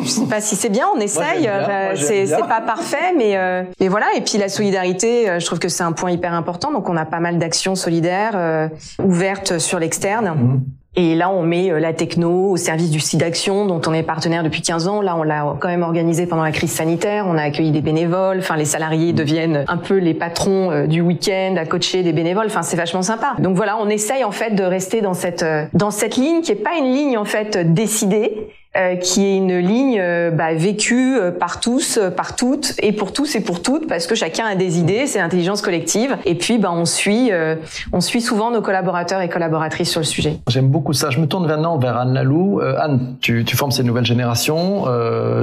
je 0.04 0.08
sais 0.10 0.26
pas 0.26 0.42
si 0.42 0.56
c'est 0.56 0.70
bien, 0.70 0.86
on 0.96 1.00
essaye. 1.00 1.48
euh, 1.48 1.94
c'est 1.96 2.28
pas 2.48 2.62
parfait, 2.62 3.14
mais 3.18 3.36
euh, 3.38 3.64
mais 3.80 3.88
voilà. 3.88 4.06
Et 4.16 4.22
puis 4.22 4.38
la 4.38 4.50
solidarité, 4.50 5.30
euh, 5.30 5.40
je 5.40 5.46
trouve 5.46 5.60
que 5.60 5.70
c'est 5.70 5.84
un 5.84 5.92
point 5.92 6.12
hyper 6.12 6.34
important. 6.34 6.72
Donc 6.72 6.90
on 6.90 6.98
a 6.98 7.06
pas 7.06 7.20
mal 7.20 7.38
d'actions 7.40 7.76
solidaires 7.76 8.34
euh, 8.36 8.68
ouvertes 9.04 9.58
sur 9.60 9.80
l'externe. 9.80 10.13
Mhm. 10.22 10.62
Et 10.96 11.16
là, 11.16 11.32
on 11.32 11.42
met 11.42 11.72
euh, 11.72 11.80
la 11.80 11.92
techno 11.92 12.52
au 12.52 12.58
service 12.58 12.92
du 12.92 13.00
site 13.00 13.20
d'action, 13.20 13.66
dont 13.66 13.82
on 13.88 13.94
est 13.94 14.04
partenaire 14.04 14.44
depuis 14.44 14.62
15 14.62 14.88
ans. 14.88 15.02
Là, 15.02 15.16
on 15.18 15.24
l'a 15.24 15.56
quand 15.60 15.68
même 15.68 15.82
organisé 15.82 16.28
pendant 16.28 16.44
la 16.44 16.52
crise 16.52 16.72
sanitaire. 16.72 17.26
On 17.28 17.36
a 17.36 17.42
accueilli 17.42 17.72
des 17.72 17.82
bénévoles. 17.82 18.38
Enfin, 18.38 18.58
les 18.58 18.66
salariés 18.66 19.12
deviennent 19.12 19.66
un 19.68 19.78
peu 19.78 19.98
les 19.98 20.14
patrons 20.14 20.70
euh, 20.72 20.86
du 20.86 21.02
week-end 21.02 21.56
à 21.58 21.66
coacher 21.66 22.04
des 22.04 22.14
bénévoles. 22.14 22.46
Enfin, 22.46 22.62
c'est 22.62 22.78
vachement 22.78 23.02
sympa. 23.02 23.36
Donc 23.40 23.56
voilà, 23.56 23.78
on 23.80 23.90
essaye 23.90 24.24
en 24.24 24.32
fait 24.32 24.52
de 24.52 24.64
rester 24.64 25.02
dans 25.02 25.16
cette 25.16 25.42
euh, 25.42 25.66
dans 25.74 25.90
cette 25.90 26.16
ligne 26.16 26.42
qui 26.42 26.52
est 26.52 26.64
pas 26.64 26.78
une 26.78 26.94
ligne 26.94 27.18
en 27.18 27.26
fait 27.26 27.74
décidée. 27.74 28.50
Euh, 28.78 28.96
qui 28.96 29.26
est 29.26 29.38
une 29.38 29.58
ligne 29.58 30.00
euh, 30.00 30.32
bah, 30.32 30.54
vécue 30.54 31.16
euh, 31.16 31.32
par 31.32 31.60
tous, 31.60 32.00
par 32.16 32.36
toutes 32.36 32.74
et 32.82 32.92
pour 32.92 33.14
tous 33.14 33.36
et 33.36 33.42
pour 33.42 33.62
toutes, 33.62 33.88
parce 33.88 34.08
que 34.08 34.16
chacun 34.16 34.46
a 34.46 34.56
des 34.56 34.80
idées, 34.80 35.08
c'est 35.08 35.20
l'intelligence 35.20 35.62
collective. 35.62 36.18
Et 36.26 36.36
puis, 36.36 36.58
bah, 36.58 36.72
on 36.74 36.86
suit, 36.86 37.32
euh, 37.32 37.56
on 37.92 38.02
suit 38.02 38.22
souvent 38.22 38.52
nos 38.52 38.62
collaborateurs 38.62 39.22
et 39.22 39.30
collaboratrices 39.30 39.92
sur 39.92 40.00
le 40.00 40.06
sujet. 40.06 40.38
J'aime 40.48 40.70
beaucoup 40.70 40.94
ça. 40.94 41.10
Je 41.10 41.20
me 41.20 41.28
tourne 41.28 41.46
maintenant 41.48 41.78
vers 41.78 41.98
Anne 41.98 42.14
Lalou. 42.14 42.62
Anne, 42.62 43.16
tu, 43.22 43.46
tu 43.46 43.56
formes 43.56 43.72
ces 43.72 43.84
nouvelles 43.84 44.06
générations. 44.06 44.86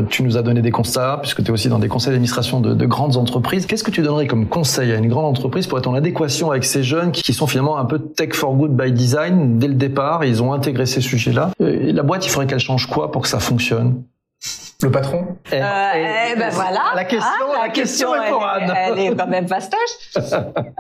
Tu 0.09 0.23
nous 0.23 0.37
as 0.37 0.43
donné 0.43 0.63
des 0.63 0.71
constats, 0.71 1.19
puisque 1.21 1.43
tu 1.43 1.49
es 1.49 1.51
aussi 1.51 1.69
dans 1.69 1.79
des 1.79 1.89
conseils 1.89 2.11
d'administration 2.11 2.61
de, 2.61 2.75
de 2.75 2.87
grandes 2.87 3.17
entreprises. 3.17 3.67
Qu'est-ce 3.67 3.85
que 3.85 3.91
tu 3.91 4.03
donnerais 4.03 4.27
comme 4.27 4.47
conseil 4.47 4.93
à 4.93 4.97
une 4.97 5.09
grande 5.09 5.27
entreprise 5.27 5.67
pour 5.67 5.79
être 5.79 5.87
en 5.87 5.95
adéquation 5.95 6.51
avec 6.51 6.65
ces 6.65 6.83
jeunes 6.83 7.13
qui 7.13 7.33
sont 7.33 7.47
finalement 7.47 7.79
un 7.79 7.85
peu 7.85 7.99
tech 7.99 8.33
for 8.33 8.55
good 8.55 8.77
by 8.77 8.93
design? 8.93 9.59
Dès 9.59 9.69
le 9.69 9.75
départ 9.75 10.25
Ils 10.25 10.43
ont 10.43 10.53
intégré 10.53 10.87
ces 10.87 11.01
sujets-là. 11.01 11.51
Et 11.61 11.93
la 11.93 12.03
boîte, 12.03 12.27
il 12.27 12.31
faudrait 12.31 12.47
qu'elle 12.47 12.59
change 12.59 12.87
quoi 12.87 13.13
pour 13.13 13.20
que 13.21 13.29
ça 13.29 13.39
fonctionne 13.41 14.03
Le 14.83 14.91
patron 14.91 15.37
Eh, 15.53 15.57
Euh, 15.57 15.63
eh, 16.33 16.37
ben 16.39 16.51
voilà. 16.51 16.81
La 16.95 17.05
question, 17.05 17.47
Ah, 17.55 17.63
la, 17.67 17.69
question, 17.69 18.15
est 18.15 18.31
pour 18.31 18.45
Anne. 18.47 18.73
elle 18.77 18.99
est 18.99 19.15
quand 19.17 19.27
même 19.27 19.47
fastoche. 19.49 19.95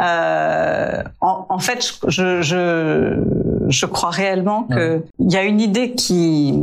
Euh, 0.01 1.03
en, 1.20 1.45
en 1.51 1.59
fait, 1.59 1.80
je, 2.09 2.41
je, 2.41 3.22
je 3.68 3.86
crois 3.86 4.09
réellement 4.11 4.62
que 4.64 5.03
il 5.18 5.30
y 5.30 5.36
a 5.36 5.43
une 5.43 5.61
idée 5.61 5.93
qui 5.93 6.55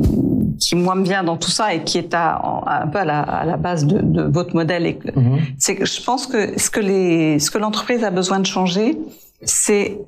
qui 0.59 0.75
moi 0.75 0.95
me 0.95 1.03
vient 1.03 1.23
dans 1.23 1.37
tout 1.37 1.51
ça 1.51 1.75
et 1.75 1.83
qui 1.83 1.99
est 1.99 2.15
à, 2.15 2.41
un 2.65 2.87
peu 2.87 2.97
à 2.97 3.05
la, 3.05 3.19
à 3.21 3.45
la 3.45 3.57
base 3.57 3.85
de, 3.85 3.99
de 4.01 4.23
votre 4.23 4.55
modèle. 4.55 4.87
Et 4.87 4.97
Mhm. 5.15 5.37
c'est 5.59 5.75
que 5.75 5.85
je 5.85 6.01
pense 6.01 6.25
que 6.25 6.59
ce 6.59 6.69
que 6.71 6.79
les 6.79 7.37
ce 7.37 7.51
que 7.51 7.59
l'entreprise 7.59 8.03
a 8.03 8.09
besoin 8.09 8.39
de 8.39 8.47
changer, 8.47 8.97
c'est 9.43 9.99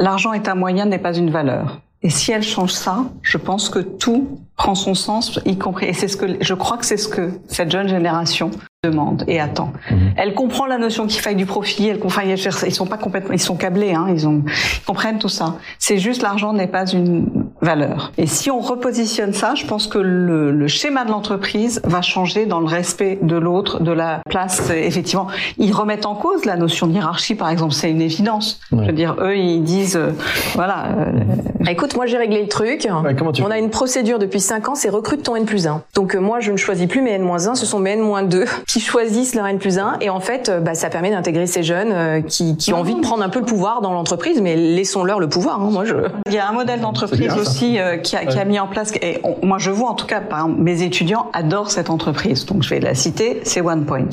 l'argent 0.00 0.32
est 0.32 0.48
un 0.48 0.56
moyen, 0.56 0.86
n'est 0.86 0.98
pas 0.98 1.14
une 1.16 1.30
valeur. 1.30 1.80
Et 2.04 2.10
si 2.10 2.32
elle 2.32 2.42
change 2.42 2.72
ça, 2.72 3.06
je 3.22 3.38
pense 3.38 3.70
que 3.70 3.78
tout 3.78 4.38
prend 4.56 4.74
son 4.74 4.94
sens, 4.94 5.40
y 5.46 5.56
compris. 5.56 5.86
Et 5.86 5.94
c'est 5.94 6.06
ce 6.06 6.18
que 6.18 6.36
je 6.38 6.52
crois 6.52 6.76
que 6.76 6.84
c'est 6.84 6.98
ce 6.98 7.08
que 7.08 7.30
cette 7.48 7.72
jeune 7.72 7.88
génération 7.88 8.50
demande 8.84 9.24
et 9.26 9.40
attend. 9.40 9.72
Elle 10.16 10.34
comprend 10.34 10.66
la 10.66 10.78
notion 10.78 11.06
qu'il 11.06 11.20
faille 11.20 11.36
du 11.36 11.46
profit. 11.46 11.88
Elle 11.88 11.98
comprend. 11.98 12.22
Ils 12.22 12.74
sont 12.74 12.86
pas 12.86 12.96
complètement. 12.98 13.32
Ils 13.32 13.38
sont 13.40 13.56
câblés. 13.56 13.92
Hein, 13.94 14.06
ils 14.10 14.26
ont. 14.28 14.42
Ils 14.46 14.84
comprennent 14.86 15.18
tout 15.18 15.28
ça. 15.28 15.56
C'est 15.78 15.98
juste 15.98 16.22
l'argent 16.22 16.52
n'est 16.52 16.66
pas 16.66 16.86
une 16.86 17.26
valeur. 17.60 18.12
Et 18.18 18.26
si 18.26 18.50
on 18.50 18.60
repositionne 18.60 19.32
ça, 19.32 19.54
je 19.54 19.64
pense 19.66 19.86
que 19.86 19.98
le, 19.98 20.50
le 20.50 20.68
schéma 20.68 21.04
de 21.04 21.10
l'entreprise 21.10 21.80
va 21.84 22.02
changer 22.02 22.46
dans 22.46 22.60
le 22.60 22.66
respect 22.66 23.18
de 23.22 23.36
l'autre, 23.36 23.82
de 23.82 23.92
la 23.92 24.20
place. 24.28 24.70
Effectivement, 24.70 25.28
ils 25.58 25.72
remettent 25.72 26.06
en 26.06 26.14
cause 26.14 26.44
la 26.44 26.56
notion 26.56 26.86
de 26.86 26.92
hiérarchie, 26.92 27.34
par 27.34 27.48
exemple. 27.50 27.72
C'est 27.72 27.90
une 27.90 28.02
évidence. 28.02 28.60
Ouais. 28.70 28.80
Je 28.82 28.86
veux 28.88 28.92
dire, 28.96 29.16
eux, 29.20 29.36
ils 29.36 29.62
disent, 29.62 29.96
euh, 29.96 30.10
voilà. 30.54 30.86
euh, 30.98 31.12
Bah, 31.60 31.70
Écoute, 31.72 31.96
moi 31.96 32.04
j'ai 32.06 32.18
réglé 32.18 32.42
le 32.42 32.48
truc. 32.48 32.86
Ouais, 33.04 33.14
On 33.46 33.50
a 33.50 33.58
une 33.58 33.70
procédure 33.70 34.18
depuis 34.18 34.40
5 34.40 34.68
ans, 34.68 34.74
c'est 34.74 34.90
recrute 34.90 35.22
ton 35.22 35.34
N 35.36 35.44
plus 35.46 35.66
1. 35.66 35.82
Donc 35.94 36.14
euh, 36.14 36.20
moi 36.20 36.40
je 36.40 36.52
ne 36.52 36.56
choisis 36.58 36.86
plus 36.86 37.00
mes 37.00 37.12
N 37.12 37.22
moins 37.22 37.48
1, 37.48 37.54
ce 37.54 37.64
sont 37.66 37.78
mes 37.78 37.92
N 37.92 38.00
moins 38.00 38.22
2 38.22 38.44
qui 38.74 38.80
choisissent 38.80 39.36
leur 39.36 39.46
N 39.46 39.58
plus 39.58 39.78
1. 39.78 39.98
Et 40.00 40.10
en 40.10 40.18
fait, 40.18 40.48
euh, 40.48 40.58
bah, 40.58 40.74
ça 40.74 40.90
permet 40.90 41.10
d'intégrer 41.12 41.46
ces 41.46 41.62
jeunes 41.62 41.92
euh, 41.92 42.20
qui, 42.22 42.56
qui 42.56 42.72
ont 42.72 42.78
envie 42.78 42.96
de 42.96 43.00
prendre 43.00 43.22
un 43.22 43.28
peu 43.28 43.38
le 43.38 43.44
pouvoir 43.44 43.80
dans 43.82 43.92
l'entreprise, 43.92 44.40
mais 44.40 44.56
laissons-leur 44.56 45.20
le 45.20 45.28
pouvoir. 45.28 45.60
hein. 45.62 45.70
Moi 45.70 45.84
je... 45.84 45.94
Il 46.26 46.32
y 46.34 46.38
a 46.38 46.48
un 46.48 46.52
modèle 46.52 46.80
d'entreprise 46.80 47.32
aussi 47.38 47.78
euh, 47.78 47.98
qui, 47.98 48.16
a, 48.16 48.26
qui 48.26 48.36
a 48.36 48.44
mis 48.44 48.58
en 48.58 48.66
place, 48.66 48.92
et 49.00 49.20
on- 49.22 49.46
moi 49.46 49.58
je 49.58 49.70
vois 49.70 49.90
en 49.90 49.94
tout 49.94 50.06
cas, 50.06 50.20
par 50.20 50.40
exemple, 50.40 50.60
mes 50.60 50.82
étudiants 50.82 51.26
adorent 51.32 51.70
cette 51.70 51.88
entreprise, 51.88 52.46
donc 52.46 52.64
je 52.64 52.70
vais 52.70 52.80
la 52.80 52.96
citer, 52.96 53.40
c'est 53.44 53.60
OnePoint. 53.60 54.08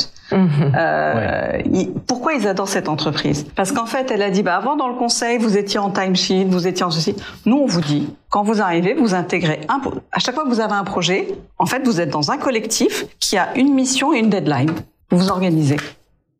Euh, 0.75 1.57
ils- 1.73 1.91
pourquoi 2.07 2.33
ils 2.33 2.47
adorent 2.47 2.67
cette 2.69 2.87
entreprise? 2.89 3.45
Parce 3.55 3.71
qu'en 3.71 3.85
fait, 3.87 4.11
elle 4.11 4.21
a 4.21 4.29
dit, 4.29 4.43
bah, 4.43 4.55
avant 4.55 4.75
dans 4.75 4.87
le 4.87 4.95
conseil, 4.95 5.37
vous 5.37 5.57
étiez 5.57 5.79
en 5.79 5.89
timesheet, 5.89 6.45
vous 6.47 6.67
étiez 6.67 6.85
en 6.85 6.91
ceci. 6.91 7.15
Nous, 7.45 7.57
on 7.57 7.65
vous 7.65 7.81
dit, 7.81 8.09
quand 8.31 8.43
vous 8.43 8.61
arrivez, 8.61 8.93
vous 8.93 9.13
intégrez 9.13 9.59
un, 9.67 9.81
à 10.11 10.19
chaque 10.19 10.33
fois 10.35 10.45
que 10.45 10.49
vous 10.49 10.61
avez 10.61 10.73
un 10.73 10.85
projet, 10.85 11.27
en 11.59 11.65
fait, 11.65 11.81
vous 11.85 11.99
êtes 11.99 12.09
dans 12.09 12.31
un 12.31 12.37
collectif 12.37 13.05
qui 13.19 13.37
a 13.37 13.55
une 13.57 13.73
mission 13.73 14.13
et 14.13 14.19
une 14.19 14.29
deadline. 14.29 14.71
Vous 15.11 15.17
vous 15.17 15.29
organisez. 15.29 15.75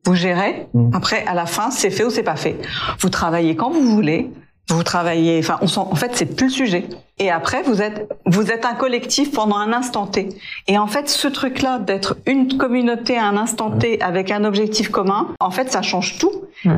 Vous 0.05 0.15
gérez. 0.15 0.67
Mm. 0.73 0.91
Après, 0.95 1.25
à 1.27 1.33
la 1.33 1.45
fin, 1.45 1.69
c'est 1.69 1.91
fait 1.91 2.05
ou 2.05 2.09
c'est 2.09 2.23
pas 2.23 2.37
fait. 2.37 2.55
Vous 2.99 3.09
travaillez 3.09 3.57
quand 3.57 3.69
vous 3.69 3.83
voulez. 3.83 4.31
Vous 4.69 4.83
travaillez, 4.83 5.37
enfin, 5.39 5.57
on 5.61 5.67
s'en- 5.67 5.89
en 5.91 5.95
fait, 5.95 6.11
c'est 6.15 6.33
plus 6.33 6.45
le 6.47 6.53
sujet. 6.53 6.85
Et 7.24 7.30
après, 7.30 7.61
vous 7.61 7.82
êtes, 7.84 8.09
vous 8.26 8.51
êtes 8.51 8.65
un 8.65 8.74
collectif 8.74 9.32
pendant 9.32 9.55
un 9.57 9.72
instant 9.74 10.07
T. 10.07 10.30
Et 10.67 10.78
en 10.80 10.88
fait, 10.88 11.07
ce 11.07 11.28
truc-là 11.28 11.78
d'être 11.78 12.17
une 12.26 12.57
communauté 12.57 13.15
à 13.17 13.26
un 13.26 13.38
instant 13.38 13.69
T 13.69 14.01
avec 14.01 14.32
un 14.32 14.43
objectif 14.43 14.89
commun, 14.89 15.28
en 15.39 15.51
fait, 15.51 15.72
ça 15.72 15.82
change 15.84 16.17
tout. 16.17 16.32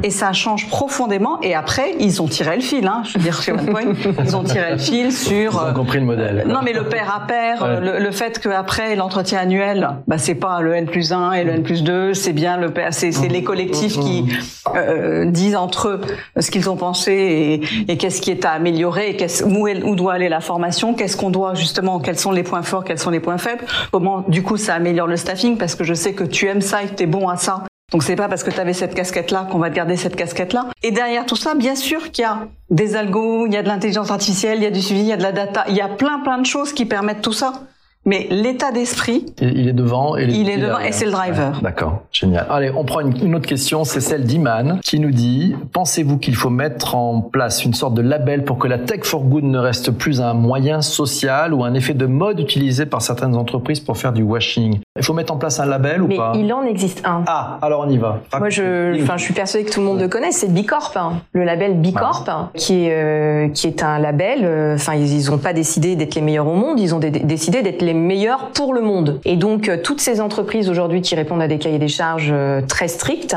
Et 0.03 0.11
ça 0.11 0.31
change 0.31 0.69
profondément. 0.69 1.41
Et 1.41 1.55
après, 1.55 1.95
ils 1.99 2.21
ont 2.21 2.27
tiré 2.27 2.55
le 2.55 2.61
fil, 2.61 2.87
hein. 2.87 3.03
Je 3.05 3.17
veux 3.17 3.23
dire, 3.23 3.41
chez 3.41 3.51
OnePoint, 3.51 3.93
ils 4.23 4.35
ont 4.35 4.43
tiré 4.43 4.71
le 4.71 4.77
fil 4.77 5.07
Ils 5.07 5.11
sur, 5.11 5.55
ont 5.57 5.65
euh, 5.67 5.71
compris 5.73 5.99
le 5.99 6.05
modèle. 6.05 6.45
non, 6.47 6.59
mais 6.63 6.71
le 6.73 6.85
pair 6.87 7.13
à 7.13 7.25
pair, 7.27 7.61
Ouais. 7.63 7.79
le, 7.81 7.99
le 8.03 8.11
fait 8.11 8.39
qu'après 8.39 8.95
l'entretien 8.95 9.39
annuel, 9.39 9.89
bah 10.07 10.17
c'est 10.17 10.35
pas 10.35 10.61
le 10.61 10.73
N 10.73 10.85
plus 10.85 11.11
1 11.13 11.33
et 11.33 11.43
le 11.43 11.51
N 11.51 11.63
plus 11.63 11.83
2, 11.83 12.13
c'est 12.13 12.31
bien 12.33 12.55
le 12.57 12.71
pair, 12.71 12.93
c'est 12.93 13.11
c'est 13.11 13.27
les 13.27 13.43
collectifs 13.43 13.99
qui 13.99 14.25
euh, 14.75 15.25
disent 15.29 15.55
entre 15.57 15.87
eux 15.89 16.01
ce 16.39 16.49
qu'ils 16.49 16.69
ont 16.69 16.77
pensé 16.77 17.11
et, 17.11 17.91
et 17.91 17.97
qu'est-ce 17.97 18.21
qui 18.21 18.31
est 18.31 18.45
à 18.45 18.51
améliorer, 18.51 19.09
et 19.11 19.17
où, 19.45 19.67
où 19.67 19.95
doit 19.95 20.13
aller 20.13 20.29
la 20.33 20.41
formation, 20.41 20.93
qu'est-ce 20.93 21.15
qu'on 21.15 21.29
doit 21.29 21.53
justement, 21.53 21.99
quels 21.99 22.19
sont 22.19 22.31
les 22.31 22.43
points 22.43 22.63
forts, 22.63 22.83
quels 22.83 22.99
sont 22.99 23.11
les 23.11 23.19
points 23.19 23.37
faibles, 23.37 23.65
comment 23.91 24.21
du 24.27 24.43
coup 24.43 24.57
ça 24.57 24.73
améliore 24.73 25.07
le 25.07 25.17
staffing 25.17 25.57
parce 25.57 25.75
que 25.75 25.83
je 25.83 25.93
sais 25.93 26.13
que 26.13 26.23
tu 26.23 26.47
aimes 26.47 26.61
ça 26.61 26.83
et 26.83 26.87
que 26.87 26.95
tu 26.95 27.03
es 27.03 27.07
bon 27.07 27.29
à 27.29 27.37
ça. 27.37 27.63
Donc 27.91 28.01
c'est 28.01 28.15
pas 28.15 28.27
parce 28.27 28.43
que 28.43 28.49
tu 28.49 28.59
avais 28.59 28.73
cette 28.73 28.95
casquette 28.95 29.29
là 29.29 29.47
qu'on 29.49 29.59
va 29.59 29.69
te 29.69 29.75
garder 29.75 29.95
cette 29.95 30.15
casquette 30.15 30.53
là. 30.53 30.69
Et 30.81 30.89
derrière 30.89 31.27
tout 31.27 31.35
ça, 31.35 31.53
bien 31.53 31.75
sûr 31.75 32.11
qu'il 32.11 32.23
y 32.23 32.25
a 32.25 32.47
des 32.71 32.95
algos, 32.95 33.45
il 33.45 33.53
y 33.53 33.57
a 33.57 33.61
de 33.61 33.67
l'intelligence 33.67 34.09
artificielle, 34.09 34.57
il 34.57 34.63
y 34.63 34.67
a 34.67 34.71
du 34.71 34.81
suivi, 34.81 35.01
il 35.01 35.07
y 35.07 35.13
a 35.13 35.17
de 35.17 35.21
la 35.21 35.31
data, 35.31 35.65
il 35.69 35.75
y 35.75 35.81
a 35.81 35.87
plein 35.87 36.19
plein 36.19 36.39
de 36.39 36.45
choses 36.45 36.73
qui 36.73 36.85
permettent 36.85 37.21
tout 37.21 37.33
ça. 37.33 37.53
Mais 38.05 38.27
l'état 38.29 38.71
d'esprit, 38.71 39.25
Il 39.41 39.67
est 39.67 39.73
devant 39.73 40.17
et 40.17 40.25
les 40.25 40.33
Il 40.35 40.49
est 40.49 40.57
devant 40.57 40.79
et 40.79 40.91
c'est 40.91 41.05
le 41.05 41.11
driver. 41.11 41.53
Ouais, 41.55 41.61
D'accord, 41.61 42.01
génial. 42.11 42.45
Allez, 42.49 42.71
on 42.75 42.83
prend 42.83 42.99
une, 42.99 43.15
une 43.25 43.35
autre 43.35 43.47
question, 43.47 43.85
c'est 43.85 44.01
celle 44.01 44.23
d'Iman 44.25 44.79
qui 44.83 44.99
nous 44.99 45.11
dit 45.11 45.55
Pensez-vous 45.71 46.17
qu'il 46.17 46.35
faut 46.35 46.49
mettre 46.49 46.95
en 46.95 47.21
place 47.21 47.63
une 47.63 47.73
sorte 47.73 47.93
de 47.93 48.01
label 48.01 48.43
pour 48.43 48.57
que 48.57 48.67
la 48.67 48.77
tech 48.77 49.03
for 49.03 49.23
good 49.23 49.45
ne 49.45 49.57
reste 49.57 49.91
plus 49.91 50.19
un 50.21 50.33
moyen 50.33 50.81
social 50.81 51.53
ou 51.53 51.63
un 51.63 51.73
effet 51.73 51.93
de 51.93 52.05
mode 52.05 52.39
utilisé 52.39 52.85
par 52.85 53.01
certaines 53.01 53.35
entreprises 53.35 53.79
pour 53.79 53.97
faire 53.97 54.11
du 54.11 54.21
washing? 54.23 54.79
Il 54.99 55.03
faut 55.03 55.13
mettre 55.13 55.33
en 55.33 55.37
place 55.37 55.59
un 55.59 55.65
label 55.65 56.01
ou 56.01 56.07
Mais 56.07 56.17
pas? 56.17 56.33
il 56.35 56.51
en 56.53 56.63
existe 56.63 57.01
un. 57.05 57.23
Ah, 57.27 57.57
alors 57.61 57.85
on 57.87 57.89
y 57.89 57.97
va. 57.97 58.19
Moi, 58.37 58.49
je, 58.49 59.01
enfin, 59.01 59.15
je 59.17 59.23
suis 59.23 59.33
persuadée 59.33 59.65
que 59.65 59.71
tout 59.71 59.79
le 59.79 59.85
monde 59.85 59.99
le 60.01 60.07
connaît. 60.09 60.31
C'est 60.31 60.51
Bicorp, 60.53 60.91
hein. 60.97 61.21
le 61.31 61.43
label 61.45 61.75
Bicorp, 61.79 62.25
hein, 62.27 62.49
qui 62.53 62.85
est 62.85 62.93
euh, 62.93 63.47
qui 63.49 63.67
est 63.67 63.81
un 63.81 63.97
label. 63.97 64.39
euh, 64.43 64.75
Enfin, 64.75 64.93
ils, 64.95 65.11
ils 65.13 65.31
ont 65.31 65.37
pas 65.37 65.53
décidé 65.53 65.95
d'être 65.95 66.15
les 66.15 66.21
meilleurs 66.21 66.47
au 66.47 66.53
monde. 66.55 66.79
Ils 66.79 66.93
ont 66.93 66.99
dé- 66.99 67.09
décidé 67.11 67.61
d'être 67.63 67.81
les 67.81 67.92
meilleurs 67.93 68.49
pour 68.49 68.73
le 68.73 68.81
monde. 68.81 69.19
Et 69.25 69.35
donc, 69.35 69.69
euh, 69.69 69.77
toutes 69.81 70.01
ces 70.01 70.21
entreprises 70.21 70.69
aujourd'hui 70.69 71.01
qui 71.01 71.15
répondent 71.15 71.41
à 71.41 71.47
des 71.47 71.59
cahiers 71.59 71.79
des 71.79 71.87
charges 71.87 72.31
euh, 72.31 72.61
très 72.61 72.87
stricts, 72.87 73.35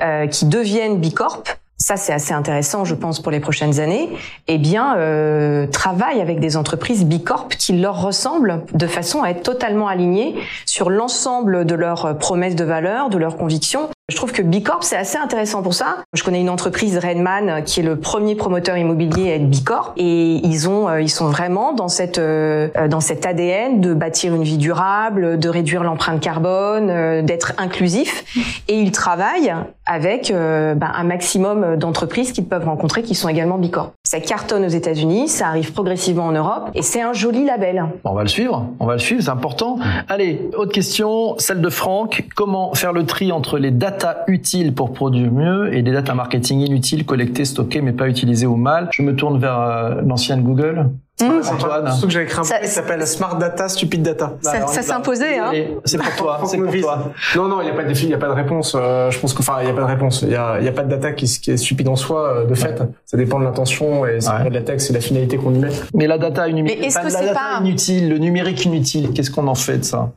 euh, 0.00 0.26
qui 0.26 0.46
deviennent 0.46 0.98
Bicorp. 0.98 1.44
Ça, 1.80 1.96
c'est 1.96 2.12
assez 2.12 2.32
intéressant, 2.32 2.84
je 2.84 2.94
pense, 2.94 3.20
pour 3.20 3.30
les 3.30 3.38
prochaines 3.38 3.78
années. 3.78 4.08
Eh 4.48 4.58
bien, 4.58 4.96
euh, 4.96 5.68
travaillent 5.68 6.20
avec 6.20 6.40
des 6.40 6.56
entreprises 6.56 7.04
Bicorp 7.04 7.48
qui 7.50 7.74
leur 7.74 8.02
ressemblent 8.02 8.64
de 8.74 8.86
façon 8.88 9.22
à 9.22 9.30
être 9.30 9.42
totalement 9.42 9.86
alignées 9.86 10.34
sur 10.66 10.90
l'ensemble 10.90 11.64
de 11.64 11.76
leurs 11.76 12.18
promesses 12.18 12.56
de 12.56 12.64
valeur, 12.64 13.10
de 13.10 13.18
leurs 13.18 13.36
convictions 13.36 13.88
Je 14.10 14.16
trouve 14.16 14.32
que 14.32 14.40
Bicorp, 14.40 14.84
c'est 14.84 14.96
assez 14.96 15.18
intéressant 15.18 15.62
pour 15.62 15.74
ça. 15.74 15.98
Je 16.14 16.24
connais 16.24 16.40
une 16.40 16.48
entreprise, 16.48 16.96
Redman, 16.96 17.62
qui 17.62 17.80
est 17.80 17.82
le 17.82 17.96
premier 17.96 18.36
promoteur 18.36 18.78
immobilier 18.78 19.32
à 19.32 19.34
être 19.34 19.50
Bicorp. 19.50 19.92
Et 19.98 20.40
ils 20.46 20.66
ont, 20.66 20.88
euh, 20.88 21.02
ils 21.02 21.10
sont 21.10 21.26
vraiment 21.26 21.74
dans 21.74 21.88
cette, 21.88 22.16
euh, 22.16 22.70
dans 22.88 23.00
cet 23.00 23.26
ADN 23.26 23.82
de 23.82 23.92
bâtir 23.92 24.34
une 24.34 24.44
vie 24.44 24.56
durable, 24.56 25.38
de 25.38 25.48
réduire 25.50 25.84
l'empreinte 25.84 26.20
carbone, 26.20 26.88
euh, 26.88 27.20
d'être 27.20 27.52
inclusif. 27.58 28.24
Et 28.68 28.80
ils 28.80 28.92
travaillent 28.92 29.54
avec 29.84 30.30
ben, 30.30 30.90
un 30.94 31.04
maximum 31.04 31.76
d'entreprises 31.76 32.32
qu'ils 32.32 32.44
peuvent 32.44 32.66
rencontrer 32.66 33.02
qui 33.02 33.14
sont 33.14 33.28
également 33.28 33.56
Bicorp. 33.56 33.92
Ça 34.04 34.20
cartonne 34.20 34.64
aux 34.64 34.68
États-Unis, 34.68 35.28
ça 35.28 35.48
arrive 35.48 35.72
progressivement 35.72 36.26
en 36.26 36.32
Europe 36.32 36.70
et 36.74 36.82
c'est 36.82 37.00
un 37.00 37.14
joli 37.14 37.46
label. 37.46 37.86
On 38.04 38.12
va 38.12 38.22
le 38.22 38.28
suivre, 38.28 38.66
on 38.80 38.86
va 38.86 38.94
le 38.94 38.98
suivre, 38.98 39.22
c'est 39.22 39.30
important. 39.30 39.78
Allez, 40.10 40.50
autre 40.58 40.72
question, 40.72 41.36
celle 41.38 41.62
de 41.62 41.70
Franck. 41.70 42.26
Comment 42.36 42.74
faire 42.74 42.92
le 42.92 43.06
tri 43.06 43.32
entre 43.32 43.58
les 43.58 43.70
data 43.98 44.24
utiles 44.28 44.74
pour 44.74 44.92
produire 44.92 45.32
mieux 45.32 45.74
et 45.74 45.82
des 45.82 45.92
data 45.92 46.14
marketing 46.14 46.60
inutiles 46.60 47.04
collectées, 47.04 47.44
stockées 47.44 47.80
mais 47.80 47.92
pas 47.92 48.08
utilisées 48.08 48.46
au 48.46 48.56
mal. 48.56 48.88
Je 48.92 49.02
me 49.02 49.14
tourne 49.14 49.38
vers 49.38 49.58
euh, 49.58 50.00
l'ancienne 50.06 50.42
Google. 50.42 50.90
Mmh. 51.20 51.24
Antoine. 51.52 51.90
Surtout 51.90 52.06
que 52.06 52.12
j'avais 52.12 52.26
écrit 52.26 52.38
un 52.38 52.42
truc 52.42 52.60
qui 52.62 52.68
s'appelle 52.68 53.04
Smart 53.04 53.36
Data, 53.36 53.68
Stupid 53.68 54.02
Data. 54.02 54.36
Ça, 54.40 54.68
ça 54.68 54.82
s'est 54.82 54.92
imposé, 54.92 55.36
hein. 55.36 55.50
C'est 55.84 55.98
pour 55.98 56.14
toi, 56.14 56.40
c'est 56.46 56.58
pour 56.58 56.72
toi. 56.72 57.12
Non, 57.34 57.48
non, 57.48 57.60
il 57.60 57.64
n'y 57.64 57.70
a 57.70 57.74
pas 57.74 57.82
de 57.82 57.88
défi, 57.88 58.04
il 58.04 58.08
n'y 58.08 58.14
a 58.14 58.18
pas 58.18 58.28
de 58.28 58.34
réponse. 58.34 58.76
Euh, 58.76 59.10
je 59.10 59.18
pense 59.18 59.34
que, 59.34 59.40
enfin, 59.40 59.56
il 59.60 59.64
n'y 59.64 59.70
a 59.72 59.74
pas 59.74 59.80
de 59.80 59.86
réponse. 59.86 60.22
Il 60.22 60.28
n'y 60.28 60.36
a, 60.36 60.60
y 60.60 60.68
a 60.68 60.72
pas 60.72 60.84
de 60.84 60.90
data 60.90 61.10
qui, 61.10 61.26
qui, 61.26 61.50
est 61.50 61.56
stupide 61.56 61.88
en 61.88 61.96
soi, 61.96 62.28
euh, 62.28 62.46
de 62.46 62.54
fait. 62.54 62.80
Ça 63.04 63.16
dépend 63.16 63.40
de 63.40 63.44
l'intention 63.44 64.06
et 64.06 64.20
c'est 64.20 64.30
ouais. 64.30 64.48
de 64.48 64.54
la 64.54 64.60
texte 64.60 64.90
et 64.90 64.92
la 64.92 65.00
finalité 65.00 65.38
qu'on 65.38 65.52
y 65.52 65.58
met. 65.58 65.70
Mais 65.92 66.06
la 66.06 66.18
data, 66.18 66.46
inutile, 66.46 66.88
la 66.94 67.10
data 67.10 67.34
pas... 67.34 67.60
inutile, 67.62 68.08
le 68.10 68.18
numérique 68.18 68.64
inutile, 68.64 69.10
qu'est-ce 69.12 69.32
qu'on 69.32 69.48
en 69.48 69.56
fait 69.56 69.78
de 69.78 69.84
ça? 69.84 70.12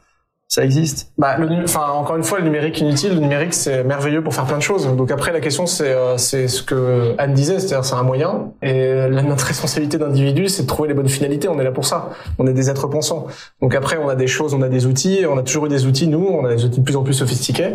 Ça 0.54 0.66
existe 0.66 1.14
bah, 1.18 1.38
le, 1.38 1.64
enfin, 1.64 1.88
encore 1.92 2.18
une 2.18 2.26
fois, 2.26 2.40
le 2.40 2.44
numérique 2.44 2.82
inutile, 2.82 3.14
le 3.14 3.22
numérique 3.22 3.54
c'est 3.54 3.86
merveilleux 3.86 4.22
pour 4.22 4.34
faire 4.34 4.44
plein 4.44 4.58
de 4.58 4.62
choses. 4.62 4.86
Donc 4.98 5.10
après, 5.10 5.32
la 5.32 5.40
question 5.40 5.66
c'est 5.66 5.94
euh, 5.94 6.18
c'est 6.18 6.50
ce 6.50 6.62
que 6.62 7.16
Anne 7.18 7.34
disait, 7.34 7.58
c'est-à-dire 7.58 7.86
c'est 7.86 7.96
un 7.96 8.04
moyen. 8.04 8.52
Et 8.62 9.08
la, 9.10 9.22
notre 9.22 9.46
responsabilité 9.46 9.98
d'individu, 9.98 10.50
c'est 10.50 10.64
de 10.64 10.68
trouver 10.68 10.90
les 10.90 10.94
bonnes 10.94 11.08
finalités. 11.08 11.48
On 11.48 11.58
est 11.58 11.64
là 11.64 11.72
pour 11.72 11.86
ça. 11.86 12.10
On 12.38 12.48
est 12.48 12.54
des 12.54 12.70
êtres 12.70 12.88
pensants. 12.88 13.28
Donc 13.62 13.76
après, 13.76 13.96
on 13.96 14.10
a 14.10 14.16
des 14.16 14.28
choses, 14.28 14.54
on 14.54 14.62
a 14.62 14.68
des 14.68 14.88
outils. 14.88 15.22
On 15.26 15.38
a 15.38 15.42
toujours 15.42 15.68
eu 15.68 15.70
des 15.70 15.86
outils. 15.86 16.10
Nous, 16.10 16.28
on 16.28 16.44
a 16.44 16.54
des 16.54 16.66
outils 16.66 16.82
de 16.82 16.86
plus 16.86 16.98
en 16.98 17.04
plus 17.04 17.14
sophistiqués. 17.14 17.70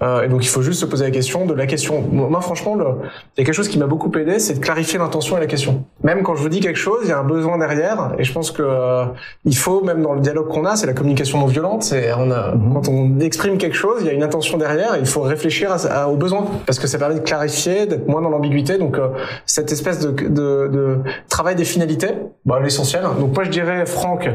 Euh, 0.00 0.22
et 0.22 0.28
donc 0.28 0.44
il 0.44 0.48
faut 0.48 0.62
juste 0.62 0.78
se 0.78 0.86
poser 0.86 1.06
la 1.06 1.10
question 1.10 1.46
de 1.46 1.54
la 1.54 1.66
question. 1.66 2.00
Moi, 2.12 2.40
franchement, 2.42 2.76
il 2.78 3.38
y 3.38 3.42
a 3.42 3.44
quelque 3.44 3.52
chose 3.52 3.68
qui 3.68 3.78
m'a 3.80 3.86
beaucoup 3.86 4.16
aidé, 4.16 4.38
c'est 4.38 4.54
de 4.54 4.60
clarifier 4.60 5.00
l'intention 5.00 5.36
et 5.36 5.40
la 5.40 5.46
question. 5.48 5.84
Même 6.04 6.22
quand 6.22 6.36
je 6.36 6.42
vous 6.42 6.48
dis 6.48 6.60
quelque 6.60 6.78
chose, 6.78 7.00
il 7.02 7.08
y 7.08 7.12
a 7.12 7.18
un 7.18 7.24
besoin 7.24 7.58
derrière. 7.58 8.12
Et 8.20 8.22
je 8.22 8.32
pense 8.32 8.52
que 8.52 8.62
euh, 8.62 9.06
il 9.44 9.56
faut, 9.56 9.82
même 9.82 10.00
dans 10.00 10.14
le 10.14 10.20
dialogue 10.20 10.46
qu'on 10.46 10.64
a, 10.64 10.76
c'est 10.76 10.86
la 10.86 10.92
communication 10.92 11.40
non 11.40 11.46
violente. 11.46 11.82
C'est 11.82 12.19
on 12.20 12.30
a, 12.30 12.54
mhm. 12.54 12.74
quand 12.74 12.88
on 12.88 13.20
exprime 13.20 13.58
quelque 13.58 13.76
chose, 13.76 13.98
il 14.00 14.06
y 14.06 14.10
a 14.10 14.12
une 14.12 14.22
intention 14.22 14.58
derrière, 14.58 14.96
il 14.98 15.06
faut 15.06 15.22
réfléchir 15.22 15.72
à, 15.72 15.76
à, 15.86 16.08
aux 16.08 16.16
besoins 16.16 16.46
parce 16.66 16.78
que 16.78 16.86
ça 16.86 16.98
permet 16.98 17.16
de 17.16 17.20
clarifier, 17.20 17.86
d'être 17.86 18.08
moins 18.08 18.22
dans 18.22 18.30
l'ambiguïté. 18.30 18.78
Donc 18.78 18.98
euh, 18.98 19.08
cette 19.46 19.72
espèce 19.72 20.00
de, 20.00 20.10
de, 20.10 20.68
de, 20.68 20.98
travail 21.28 21.56
des 21.56 21.64
finalités, 21.64 22.14
bah, 22.44 22.60
l'essentiel. 22.62 23.02
Donc 23.18 23.34
moi 23.34 23.44
je 23.44 23.50
dirais, 23.50 23.86
Franck, 23.86 24.28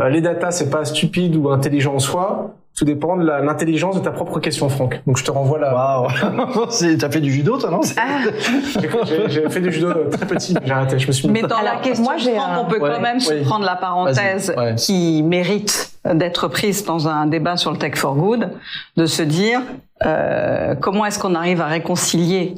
euh, 0.00 0.08
les 0.08 0.20
datas 0.20 0.52
c'est 0.52 0.70
pas 0.70 0.84
stupide 0.84 1.36
ou 1.36 1.50
intelligent 1.50 1.94
en 1.94 1.98
soi. 1.98 2.54
Tout 2.78 2.84
dépend 2.84 3.16
de 3.16 3.24
l'intelligence 3.24 3.96
de 3.96 4.00
ta 4.00 4.12
propre 4.12 4.38
question, 4.38 4.68
Franck. 4.68 5.00
Donc 5.04 5.16
je 5.16 5.24
te 5.24 5.32
renvoie 5.32 5.58
là. 5.58 6.00
Wow. 6.00 6.66
T'as 7.00 7.10
fait 7.10 7.20
du 7.20 7.32
judo, 7.32 7.58
toi, 7.58 7.72
non? 7.72 7.80
Ah. 7.96 8.20
J'ai 9.28 9.48
fait 9.48 9.60
du 9.60 9.72
judo 9.72 9.92
très 10.12 10.26
petit, 10.26 10.54
j'ai 10.64 10.70
arrêté. 10.70 10.96
Je 10.96 11.08
me 11.08 11.12
suis. 11.12 11.26
Mais 11.26 11.42
dans 11.42 11.60
la 11.60 11.76
question, 11.82 12.04
moi, 12.04 12.18
j'ai 12.18 12.38
on 12.38 12.66
peut 12.66 12.78
ouais, 12.78 12.90
quand 12.90 13.00
même 13.00 13.18
oui. 13.28 13.42
prendre 13.42 13.64
la 13.64 13.74
parenthèse 13.74 14.54
ouais. 14.56 14.76
qui 14.76 15.24
mérite 15.24 15.90
d'être 16.04 16.46
prise 16.46 16.84
dans 16.84 17.08
un 17.08 17.26
débat 17.26 17.56
sur 17.56 17.72
le 17.72 17.78
tech 17.78 17.96
for 17.96 18.14
good, 18.14 18.50
de 18.96 19.06
se 19.06 19.24
dire 19.24 19.60
euh, 20.06 20.76
comment 20.76 21.04
est-ce 21.04 21.18
qu'on 21.18 21.34
arrive 21.34 21.60
à 21.60 21.66
réconcilier 21.66 22.54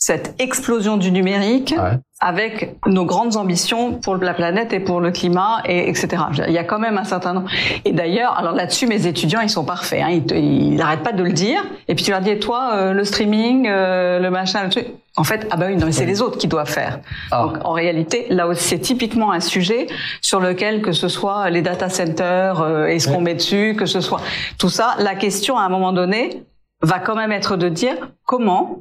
cette 0.00 0.34
explosion 0.38 0.96
du 0.96 1.12
numérique 1.12 1.74
ouais. 1.76 1.98
avec 2.20 2.74
nos 2.86 3.04
grandes 3.04 3.36
ambitions 3.36 3.92
pour 3.92 4.16
la 4.16 4.32
planète 4.32 4.72
et 4.72 4.80
pour 4.80 4.98
le 4.98 5.10
climat 5.10 5.60
et 5.66 5.90
etc. 5.90 6.22
Il 6.48 6.54
y 6.54 6.58
a 6.58 6.64
quand 6.64 6.78
même 6.78 6.96
un 6.96 7.04
certain 7.04 7.34
nombre. 7.34 7.50
Et 7.84 7.92
d'ailleurs, 7.92 8.36
alors 8.38 8.54
là-dessus, 8.54 8.86
mes 8.86 9.06
étudiants, 9.06 9.42
ils 9.42 9.50
sont 9.50 9.64
parfaits. 9.64 10.02
Hein, 10.02 10.22
ils 10.30 10.74
n'arrêtent 10.74 11.02
pas 11.02 11.12
de 11.12 11.22
le 11.22 11.32
dire. 11.32 11.62
Et 11.86 11.94
puis 11.94 12.02
tu 12.02 12.12
leur 12.12 12.22
dis, 12.22 12.38
toi, 12.38 12.72
euh, 12.72 12.92
le 12.94 13.04
streaming, 13.04 13.68
euh, 13.68 14.18
le 14.20 14.30
machin, 14.30 14.64
le 14.64 14.70
truc. 14.70 14.86
En 15.16 15.24
fait, 15.24 15.46
ah 15.50 15.58
bah 15.58 15.66
oui, 15.68 15.76
non, 15.76 15.84
mais 15.84 15.92
c'est 15.92 16.06
les 16.06 16.22
autres 16.22 16.38
qui 16.38 16.48
doivent 16.48 16.70
faire. 16.70 17.00
Ah. 17.30 17.42
Donc, 17.42 17.58
en 17.62 17.72
réalité, 17.72 18.26
là 18.30 18.46
aussi, 18.46 18.68
c'est 18.68 18.78
typiquement 18.78 19.32
un 19.32 19.40
sujet 19.40 19.86
sur 20.22 20.40
lequel, 20.40 20.80
que 20.80 20.92
ce 20.92 21.08
soit 21.08 21.50
les 21.50 21.60
data 21.60 21.90
centers 21.90 22.62
euh, 22.62 22.86
et 22.86 23.00
ce 23.00 23.08
qu'on 23.08 23.20
met 23.20 23.34
dessus, 23.34 23.76
que 23.78 23.84
ce 23.84 24.00
soit 24.00 24.22
tout 24.56 24.70
ça, 24.70 24.94
la 24.98 25.14
question 25.14 25.58
à 25.58 25.62
un 25.62 25.68
moment 25.68 25.92
donné 25.92 26.42
va 26.80 27.00
quand 27.00 27.16
même 27.16 27.32
être 27.32 27.58
de 27.58 27.68
dire 27.68 27.96
comment 28.24 28.78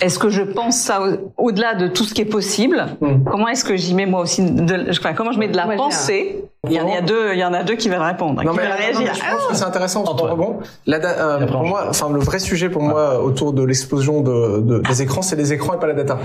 est-ce 0.00 0.18
que 0.18 0.28
je 0.28 0.42
pense 0.42 0.76
ça 0.76 1.00
au-delà 1.36 1.74
de 1.74 1.88
tout 1.88 2.04
ce 2.04 2.14
qui 2.14 2.20
est 2.20 2.26
possible? 2.26 2.86
Mmh. 3.00 3.24
Comment 3.30 3.48
est-ce 3.48 3.64
que 3.64 3.76
j'y 3.76 3.94
mets 3.94 4.06
moi 4.06 4.20
aussi 4.20 4.42
de, 4.42 4.90
enfin, 4.90 5.12
comment 5.14 5.32
je 5.32 5.38
mets 5.38 5.48
de 5.48 5.56
la 5.56 5.66
ouais, 5.66 5.76
pensée? 5.76 6.44
il 6.66 6.72
y, 6.72 6.80
en 6.80 6.92
a 6.92 7.00
deux, 7.00 7.32
il 7.34 7.38
y 7.38 7.44
en 7.44 7.52
a 7.52 7.62
deux 7.62 7.76
qui 7.76 7.88
veulent 7.88 8.00
répondre. 8.00 8.42
Non, 8.42 8.50
qui 8.52 8.58
mais, 8.58 8.64
veulent 8.64 8.72
réagir. 8.72 9.00
Non, 9.00 9.06
mais 9.06 9.14
je 9.14 9.36
pense 9.36 9.46
que 9.46 9.54
c'est 9.54 9.64
intéressant. 9.64 10.02
Bon, 10.02 10.58
la, 10.86 10.98
euh, 10.98 11.46
pour 11.46 11.62
moi, 11.62 11.86
enfin 11.88 12.10
le 12.12 12.18
vrai 12.18 12.40
sujet 12.40 12.68
pour 12.68 12.82
moi 12.82 13.22
autour 13.22 13.52
de 13.52 13.62
l'explosion 13.62 14.20
de, 14.20 14.60
de, 14.60 14.78
des 14.80 15.02
écrans, 15.02 15.22
c'est 15.22 15.36
les 15.36 15.52
écrans 15.52 15.74
et 15.74 15.78
pas 15.78 15.86
la 15.86 15.94
data. 15.94 16.18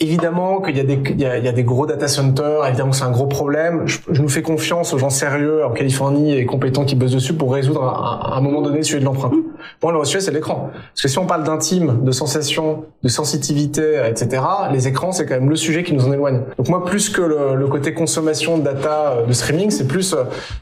Évidemment 0.00 0.60
qu'il 0.60 0.76
y 0.76 0.80
a 0.80 0.84
des 0.84 1.00
il 1.10 1.20
y 1.20 1.24
a, 1.24 1.38
il 1.38 1.44
y 1.44 1.48
a 1.48 1.52
des 1.52 1.62
gros 1.62 1.86
data 1.86 2.08
centers. 2.08 2.66
Évidemment 2.66 2.90
que 2.90 2.96
c'est 2.96 3.04
un 3.04 3.10
gros 3.10 3.26
problème. 3.26 3.82
Je, 3.86 3.98
je, 4.10 4.20
nous 4.20 4.28
fais 4.28 4.42
confiance 4.42 4.92
aux 4.92 4.98
gens 4.98 5.10
sérieux 5.10 5.64
en 5.64 5.70
Californie 5.70 6.36
et 6.36 6.46
compétents 6.46 6.84
qui 6.84 6.96
bossent 6.96 7.12
dessus 7.12 7.34
pour 7.34 7.54
résoudre 7.54 7.84
à, 7.84 8.34
à 8.34 8.38
un 8.38 8.40
moment 8.40 8.62
donné 8.62 8.82
celui 8.82 9.00
de 9.00 9.04
l'empreinte. 9.04 9.34
Bon, 9.80 9.90
le 9.90 10.04
sujet 10.04 10.20
c'est 10.20 10.32
l'écran. 10.32 10.70
Parce 10.72 11.02
que 11.02 11.08
si 11.08 11.18
on 11.18 11.26
parle 11.26 11.44
d'intime, 11.44 12.04
de 12.04 12.10
sensation, 12.10 12.84
de 13.02 13.08
sensitivité, 13.16 14.00
etc., 14.08 14.42
les 14.72 14.88
écrans 14.88 15.12
c'est 15.12 15.26
quand 15.26 15.34
même 15.34 15.50
le 15.50 15.56
sujet 15.56 15.82
qui 15.82 15.92
nous 15.94 16.06
en 16.06 16.12
éloigne. 16.12 16.40
Donc 16.58 16.68
moi, 16.68 16.84
plus 16.84 17.08
que 17.10 17.22
le, 17.22 17.54
le 17.56 17.66
côté 17.66 17.94
consommation 17.94 18.58
de 18.58 18.62
data 18.62 19.22
de 19.26 19.32
streaming, 19.32 19.70
c'est 19.70 19.86
plus, 19.86 20.14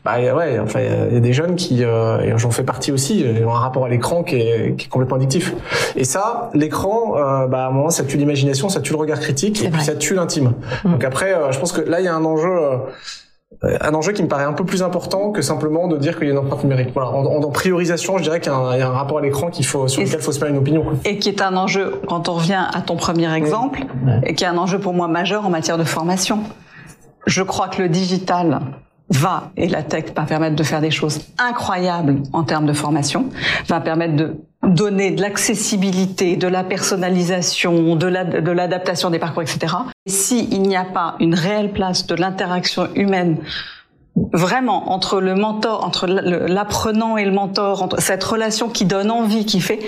bah 0.04 0.16
ouais, 0.18 0.58
enfin 0.58 0.80
il 1.08 1.14
y 1.14 1.16
a 1.16 1.20
des 1.20 1.32
jeunes 1.32 1.56
qui, 1.56 1.84
euh, 1.84 2.20
et 2.20 2.32
j'en 2.36 2.50
fais 2.50 2.62
partie 2.62 2.92
aussi, 2.92 3.20
ils 3.20 3.44
ont 3.44 3.54
un 3.54 3.58
rapport 3.58 3.84
à 3.84 3.88
l'écran 3.88 4.22
qui 4.22 4.36
est, 4.36 4.76
qui 4.76 4.86
est 4.86 4.88
complètement 4.88 5.16
addictif. 5.16 5.54
Et 5.96 6.04
ça, 6.04 6.50
l'écran, 6.54 7.14
euh, 7.16 7.46
bah 7.46 7.64
à 7.64 7.68
un 7.68 7.70
moment 7.70 7.90
ça 7.90 8.04
tue 8.04 8.16
l'imagination, 8.16 8.68
ça 8.68 8.80
tue 8.80 8.92
le 8.92 8.98
regard 8.98 9.20
critique, 9.20 9.60
et 9.62 9.68
vrai. 9.68 9.78
puis 9.78 9.84
ça 9.84 9.94
tue 9.94 10.14
l'intime. 10.14 10.52
Mmh. 10.84 10.92
Donc 10.92 11.04
après, 11.04 11.34
euh, 11.34 11.52
je 11.52 11.58
pense 11.58 11.72
que 11.72 11.80
là 11.80 12.00
il 12.00 12.04
y 12.04 12.08
a 12.08 12.14
un 12.14 12.24
enjeu. 12.24 12.50
Euh, 13.64 13.76
un 13.80 13.94
enjeu 13.94 14.12
qui 14.12 14.22
me 14.22 14.28
paraît 14.28 14.44
un 14.44 14.52
peu 14.52 14.64
plus 14.64 14.82
important 14.82 15.30
que 15.30 15.42
simplement 15.42 15.88
de 15.88 15.96
dire 15.96 16.16
qu'il 16.18 16.26
y 16.26 16.30
a 16.30 16.32
une 16.32 16.38
empreinte 16.38 16.62
numérique. 16.62 16.90
Voilà, 16.94 17.10
en, 17.10 17.24
en, 17.24 17.42
en 17.42 17.50
priorisation, 17.50 18.18
je 18.18 18.22
dirais 18.22 18.40
qu'il 18.40 18.52
y, 18.52 18.78
y, 18.78 18.82
a 18.82 18.88
un 18.88 18.92
rapport 18.92 19.18
à 19.18 19.22
l'écran 19.22 19.50
qu'il 19.50 19.66
faut 19.66 19.88
sur 19.88 20.00
et 20.00 20.04
lequel 20.04 20.20
il 20.20 20.22
faut 20.22 20.32
se 20.32 20.38
faire 20.38 20.48
une 20.48 20.58
opinion. 20.58 20.82
Quoi. 20.82 20.94
Et 21.04 21.18
qui 21.18 21.28
est 21.28 21.42
un 21.42 21.56
enjeu 21.56 22.00
quand 22.08 22.28
on 22.28 22.34
revient 22.34 22.64
à 22.72 22.80
ton 22.80 22.96
premier 22.96 23.32
exemple, 23.34 23.80
mmh. 23.80 24.10
et 24.24 24.34
qui 24.34 24.44
est 24.44 24.48
un 24.48 24.58
enjeu 24.58 24.78
pour 24.78 24.92
moi 24.92 25.08
majeur 25.08 25.46
en 25.46 25.50
matière 25.50 25.78
de 25.78 25.84
formation. 25.84 26.40
Je 27.26 27.42
crois 27.42 27.68
que 27.68 27.80
le 27.82 27.88
digital 27.88 28.60
va, 29.10 29.50
et 29.56 29.68
la 29.68 29.82
tech 29.82 30.06
va 30.16 30.22
permettre 30.22 30.56
de 30.56 30.62
faire 30.62 30.80
des 30.80 30.90
choses 30.90 31.20
incroyables 31.38 32.22
en 32.32 32.42
termes 32.42 32.66
de 32.66 32.72
formation, 32.72 33.28
va 33.68 33.80
permettre 33.80 34.16
de 34.16 34.36
donner 34.66 35.10
de 35.10 35.20
l'accessibilité, 35.20 36.36
de 36.36 36.48
la 36.48 36.64
personnalisation, 36.64 37.96
de 37.96 38.06
l'adaptation 38.06 39.08
la, 39.08 39.12
de 39.12 39.16
des 39.16 39.18
parcours, 39.20 39.42
etc. 39.42 39.74
S'il 40.06 40.62
n'y 40.62 40.76
a 40.76 40.84
pas 40.84 41.16
une 41.20 41.34
réelle 41.34 41.72
place 41.72 42.06
de 42.06 42.14
l'interaction 42.14 42.88
humaine 42.94 43.38
vraiment 44.16 44.92
entre 44.92 45.20
le 45.20 45.34
mentor, 45.34 45.84
entre 45.84 46.06
l'apprenant 46.06 47.16
et 47.16 47.24
le 47.24 47.32
mentor, 47.32 47.82
entre 47.82 48.00
cette 48.00 48.22
relation 48.22 48.68
qui 48.68 48.84
donne 48.84 49.10
envie, 49.10 49.44
qui 49.44 49.60
fait, 49.60 49.80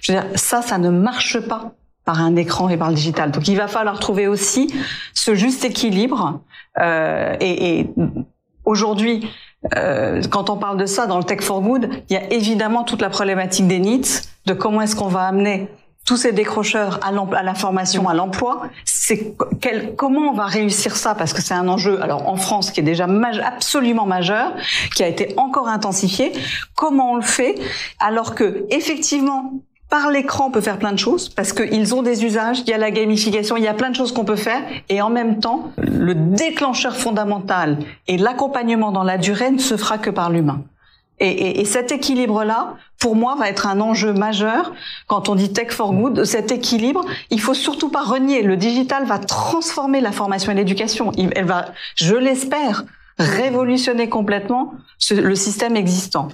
je 0.00 0.12
veux 0.12 0.20
dire, 0.20 0.28
ça, 0.36 0.62
ça 0.62 0.78
ne 0.78 0.88
marche 0.88 1.40
pas 1.40 1.72
par 2.04 2.20
un 2.20 2.36
écran 2.36 2.68
et 2.68 2.76
par 2.76 2.90
le 2.90 2.94
digital. 2.94 3.30
Donc 3.30 3.48
il 3.48 3.56
va 3.56 3.68
falloir 3.68 3.98
trouver 3.98 4.26
aussi 4.26 4.72
ce 5.14 5.34
juste 5.34 5.64
équilibre 5.64 6.40
euh, 6.80 7.36
et, 7.40 7.80
et 7.80 7.90
Aujourd'hui, 8.64 9.28
euh, 9.76 10.22
quand 10.30 10.50
on 10.50 10.56
parle 10.56 10.76
de 10.76 10.86
ça 10.86 11.06
dans 11.06 11.18
le 11.18 11.24
Tech 11.24 11.40
for 11.40 11.60
Good, 11.60 11.88
il 12.08 12.14
y 12.14 12.16
a 12.16 12.32
évidemment 12.32 12.84
toute 12.84 13.00
la 13.00 13.10
problématique 13.10 13.66
des 13.66 13.78
needs, 13.78 14.22
de 14.46 14.52
comment 14.52 14.82
est-ce 14.82 14.96
qu'on 14.96 15.08
va 15.08 15.22
amener 15.22 15.68
tous 16.06 16.18
ces 16.18 16.32
décrocheurs 16.32 17.00
à, 17.02 17.08
à 17.08 17.42
la 17.42 17.54
formation, 17.54 18.08
à 18.08 18.14
l'emploi. 18.14 18.68
C'est 18.84 19.34
comment 19.96 20.30
on 20.30 20.34
va 20.34 20.44
réussir 20.44 20.96
ça? 20.96 21.14
Parce 21.14 21.32
que 21.32 21.40
c'est 21.40 21.54
un 21.54 21.66
enjeu. 21.66 22.02
Alors 22.02 22.28
en 22.28 22.36
France, 22.36 22.70
qui 22.70 22.80
est 22.80 22.84
déjà 22.84 23.06
maj 23.06 23.38
absolument 23.38 24.04
majeur, 24.04 24.52
qui 24.94 25.02
a 25.02 25.08
été 25.08 25.34
encore 25.38 25.68
intensifié. 25.68 26.32
Comment 26.74 27.12
on 27.12 27.16
le 27.16 27.22
fait? 27.22 27.54
Alors 28.00 28.34
que 28.34 28.66
effectivement, 28.70 29.54
par 29.90 30.10
l'écran, 30.10 30.46
on 30.46 30.50
peut 30.50 30.60
faire 30.60 30.78
plein 30.78 30.92
de 30.92 30.98
choses 30.98 31.28
parce 31.28 31.52
qu'ils 31.52 31.94
ont 31.94 32.02
des 32.02 32.24
usages, 32.24 32.60
il 32.60 32.68
y 32.68 32.72
a 32.72 32.78
la 32.78 32.90
gamification, 32.90 33.56
il 33.56 33.62
y 33.62 33.68
a 33.68 33.74
plein 33.74 33.90
de 33.90 33.96
choses 33.96 34.12
qu'on 34.12 34.24
peut 34.24 34.36
faire 34.36 34.62
et 34.88 35.00
en 35.00 35.10
même 35.10 35.38
temps, 35.38 35.70
le 35.76 36.14
déclencheur 36.14 36.96
fondamental 36.96 37.78
et 38.08 38.18
l'accompagnement 38.18 38.92
dans 38.92 39.04
la 39.04 39.18
durée 39.18 39.50
ne 39.50 39.58
se 39.58 39.76
fera 39.76 39.98
que 39.98 40.10
par 40.10 40.30
l'humain. 40.30 40.62
Et, 41.20 41.28
et, 41.28 41.60
et, 41.60 41.64
cet 41.64 41.92
équilibre-là, 41.92 42.74
pour 42.98 43.14
moi, 43.14 43.36
va 43.36 43.48
être 43.48 43.68
un 43.68 43.80
enjeu 43.80 44.12
majeur 44.12 44.72
quand 45.06 45.28
on 45.28 45.36
dit 45.36 45.52
tech 45.52 45.70
for 45.70 45.92
good. 45.92 46.24
Cet 46.24 46.50
équilibre, 46.50 47.04
il 47.30 47.40
faut 47.40 47.54
surtout 47.54 47.88
pas 47.88 48.02
renier. 48.02 48.42
Le 48.42 48.56
digital 48.56 49.04
va 49.04 49.20
transformer 49.20 50.00
la 50.00 50.10
formation 50.10 50.50
et 50.50 50.56
l'éducation. 50.56 51.12
Elle 51.36 51.44
va, 51.44 51.66
je 51.94 52.16
l'espère, 52.16 52.84
révolutionner 53.18 54.08
complètement 54.08 54.74
le 55.10 55.34
système 55.36 55.76
existant. 55.76 56.30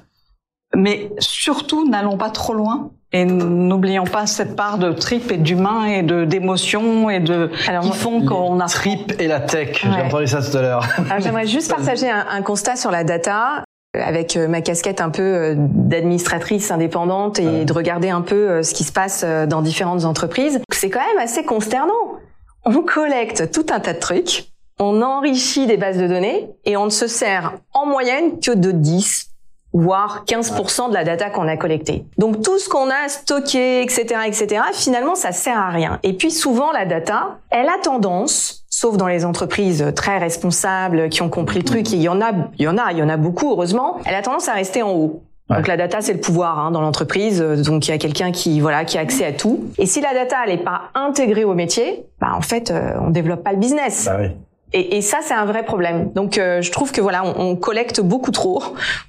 Mais 0.74 1.12
surtout, 1.18 1.86
n'allons 1.86 2.16
pas 2.16 2.30
trop 2.30 2.54
loin 2.54 2.90
Et 3.12 3.24
n'oublions 3.24 4.04
pas 4.04 4.26
cette 4.26 4.54
part 4.54 4.78
de 4.78 4.92
trip 4.92 5.32
et 5.32 5.36
d'humain 5.36 5.86
et 5.86 6.02
de 6.02 6.24
d'émotion 6.24 7.10
et 7.10 7.18
de 7.18 7.50
Alors, 7.66 7.82
qui 7.82 7.92
font 7.92 8.24
qu'on 8.24 8.60
a 8.60 8.66
Trip 8.66 9.14
et 9.18 9.26
la 9.26 9.40
tech. 9.40 9.82
Ouais. 9.84 9.90
J'ai 9.96 10.02
entendu 10.02 10.26
ça 10.28 10.42
tout 10.42 10.56
à 10.56 10.62
l'heure. 10.62 10.86
Alors, 11.10 11.20
J'aimerais 11.20 11.48
juste 11.48 11.70
partager 11.70 12.08
un, 12.08 12.24
un 12.30 12.42
constat 12.42 12.76
sur 12.76 12.92
la 12.92 13.02
data 13.02 13.64
euh, 13.96 14.00
avec 14.00 14.36
euh, 14.36 14.46
ma 14.46 14.60
casquette 14.60 15.00
un 15.00 15.10
peu 15.10 15.22
euh, 15.22 15.54
d'administratrice 15.56 16.70
indépendante 16.70 17.40
et 17.40 17.64
de 17.64 17.72
regarder 17.72 18.10
un 18.10 18.22
peu 18.22 18.62
ce 18.62 18.72
qui 18.74 18.84
se 18.84 18.92
passe 18.92 19.24
dans 19.24 19.62
différentes 19.62 20.04
entreprises. 20.04 20.60
C'est 20.72 20.90
quand 20.90 21.00
même 21.00 21.18
assez 21.18 21.44
consternant. 21.44 22.20
On 22.64 22.82
collecte 22.82 23.50
tout 23.50 23.66
un 23.70 23.80
tas 23.80 23.94
de 23.94 23.98
trucs, 23.98 24.52
on 24.78 25.02
enrichit 25.02 25.66
des 25.66 25.76
bases 25.76 25.98
de 25.98 26.06
données 26.06 26.50
et 26.64 26.76
on 26.76 26.84
ne 26.84 26.90
se 26.90 27.06
sert 27.06 27.54
en 27.72 27.86
moyenne 27.86 28.38
que 28.38 28.52
de 28.52 28.70
10 28.70 29.29
voire 29.72 30.24
15% 30.26 30.88
de 30.88 30.94
la 30.94 31.04
data 31.04 31.30
qu'on 31.30 31.48
a 31.48 31.56
collectée. 31.56 32.04
Donc 32.18 32.42
tout 32.42 32.58
ce 32.58 32.68
qu'on 32.68 32.90
a 32.90 33.08
stocké, 33.08 33.82
etc., 33.82 34.20
etc., 34.26 34.62
finalement, 34.72 35.14
ça 35.14 35.32
sert 35.32 35.58
à 35.58 35.70
rien. 35.70 35.98
Et 36.02 36.12
puis 36.12 36.30
souvent, 36.30 36.72
la 36.72 36.86
data, 36.86 37.38
elle 37.50 37.68
a 37.68 37.78
tendance, 37.82 38.64
sauf 38.68 38.96
dans 38.96 39.08
les 39.08 39.24
entreprises 39.24 39.92
très 39.94 40.18
responsables 40.18 41.08
qui 41.08 41.22
ont 41.22 41.28
compris 41.28 41.58
le 41.58 41.64
truc, 41.64 41.92
et 41.92 41.96
il 41.96 42.02
y 42.02 42.08
en 42.08 42.20
a, 42.20 42.32
il 42.58 42.64
y 42.64 42.68
en 42.68 42.78
a, 42.78 42.92
il 42.92 42.98
y 42.98 43.02
en 43.02 43.08
a 43.08 43.16
beaucoup, 43.16 43.50
heureusement, 43.50 43.98
elle 44.04 44.14
a 44.14 44.22
tendance 44.22 44.48
à 44.48 44.54
rester 44.54 44.82
en 44.82 44.92
haut. 44.92 45.22
Donc 45.48 45.66
la 45.66 45.76
data 45.76 46.00
c'est 46.00 46.12
le 46.12 46.20
pouvoir 46.20 46.60
hein, 46.60 46.70
dans 46.70 46.80
l'entreprise, 46.80 47.40
donc 47.40 47.88
il 47.88 47.90
y 47.90 47.94
a 47.94 47.98
quelqu'un 47.98 48.30
qui 48.30 48.60
voilà 48.60 48.84
qui 48.84 48.98
a 48.98 49.00
accès 49.00 49.26
à 49.26 49.32
tout. 49.32 49.64
Et 49.78 49.86
si 49.86 50.00
la 50.00 50.14
data 50.14 50.36
elle 50.46 50.52
est 50.52 50.62
pas 50.62 50.82
intégrée 50.94 51.42
au 51.42 51.54
métier, 51.54 52.06
bah 52.20 52.34
en 52.36 52.40
fait 52.40 52.70
euh, 52.70 52.92
on 53.00 53.10
développe 53.10 53.42
pas 53.42 53.50
le 53.50 53.58
business. 53.58 54.04
Bah 54.06 54.18
oui. 54.20 54.28
Et, 54.72 54.96
et 54.98 55.02
ça, 55.02 55.18
c'est 55.22 55.34
un 55.34 55.44
vrai 55.46 55.64
problème. 55.64 56.12
Donc, 56.14 56.38
euh, 56.38 56.62
je 56.62 56.70
trouve 56.70 56.92
que 56.92 57.00
voilà, 57.00 57.24
on, 57.24 57.50
on 57.50 57.56
collecte 57.56 58.00
beaucoup 58.00 58.30
trop 58.30 58.62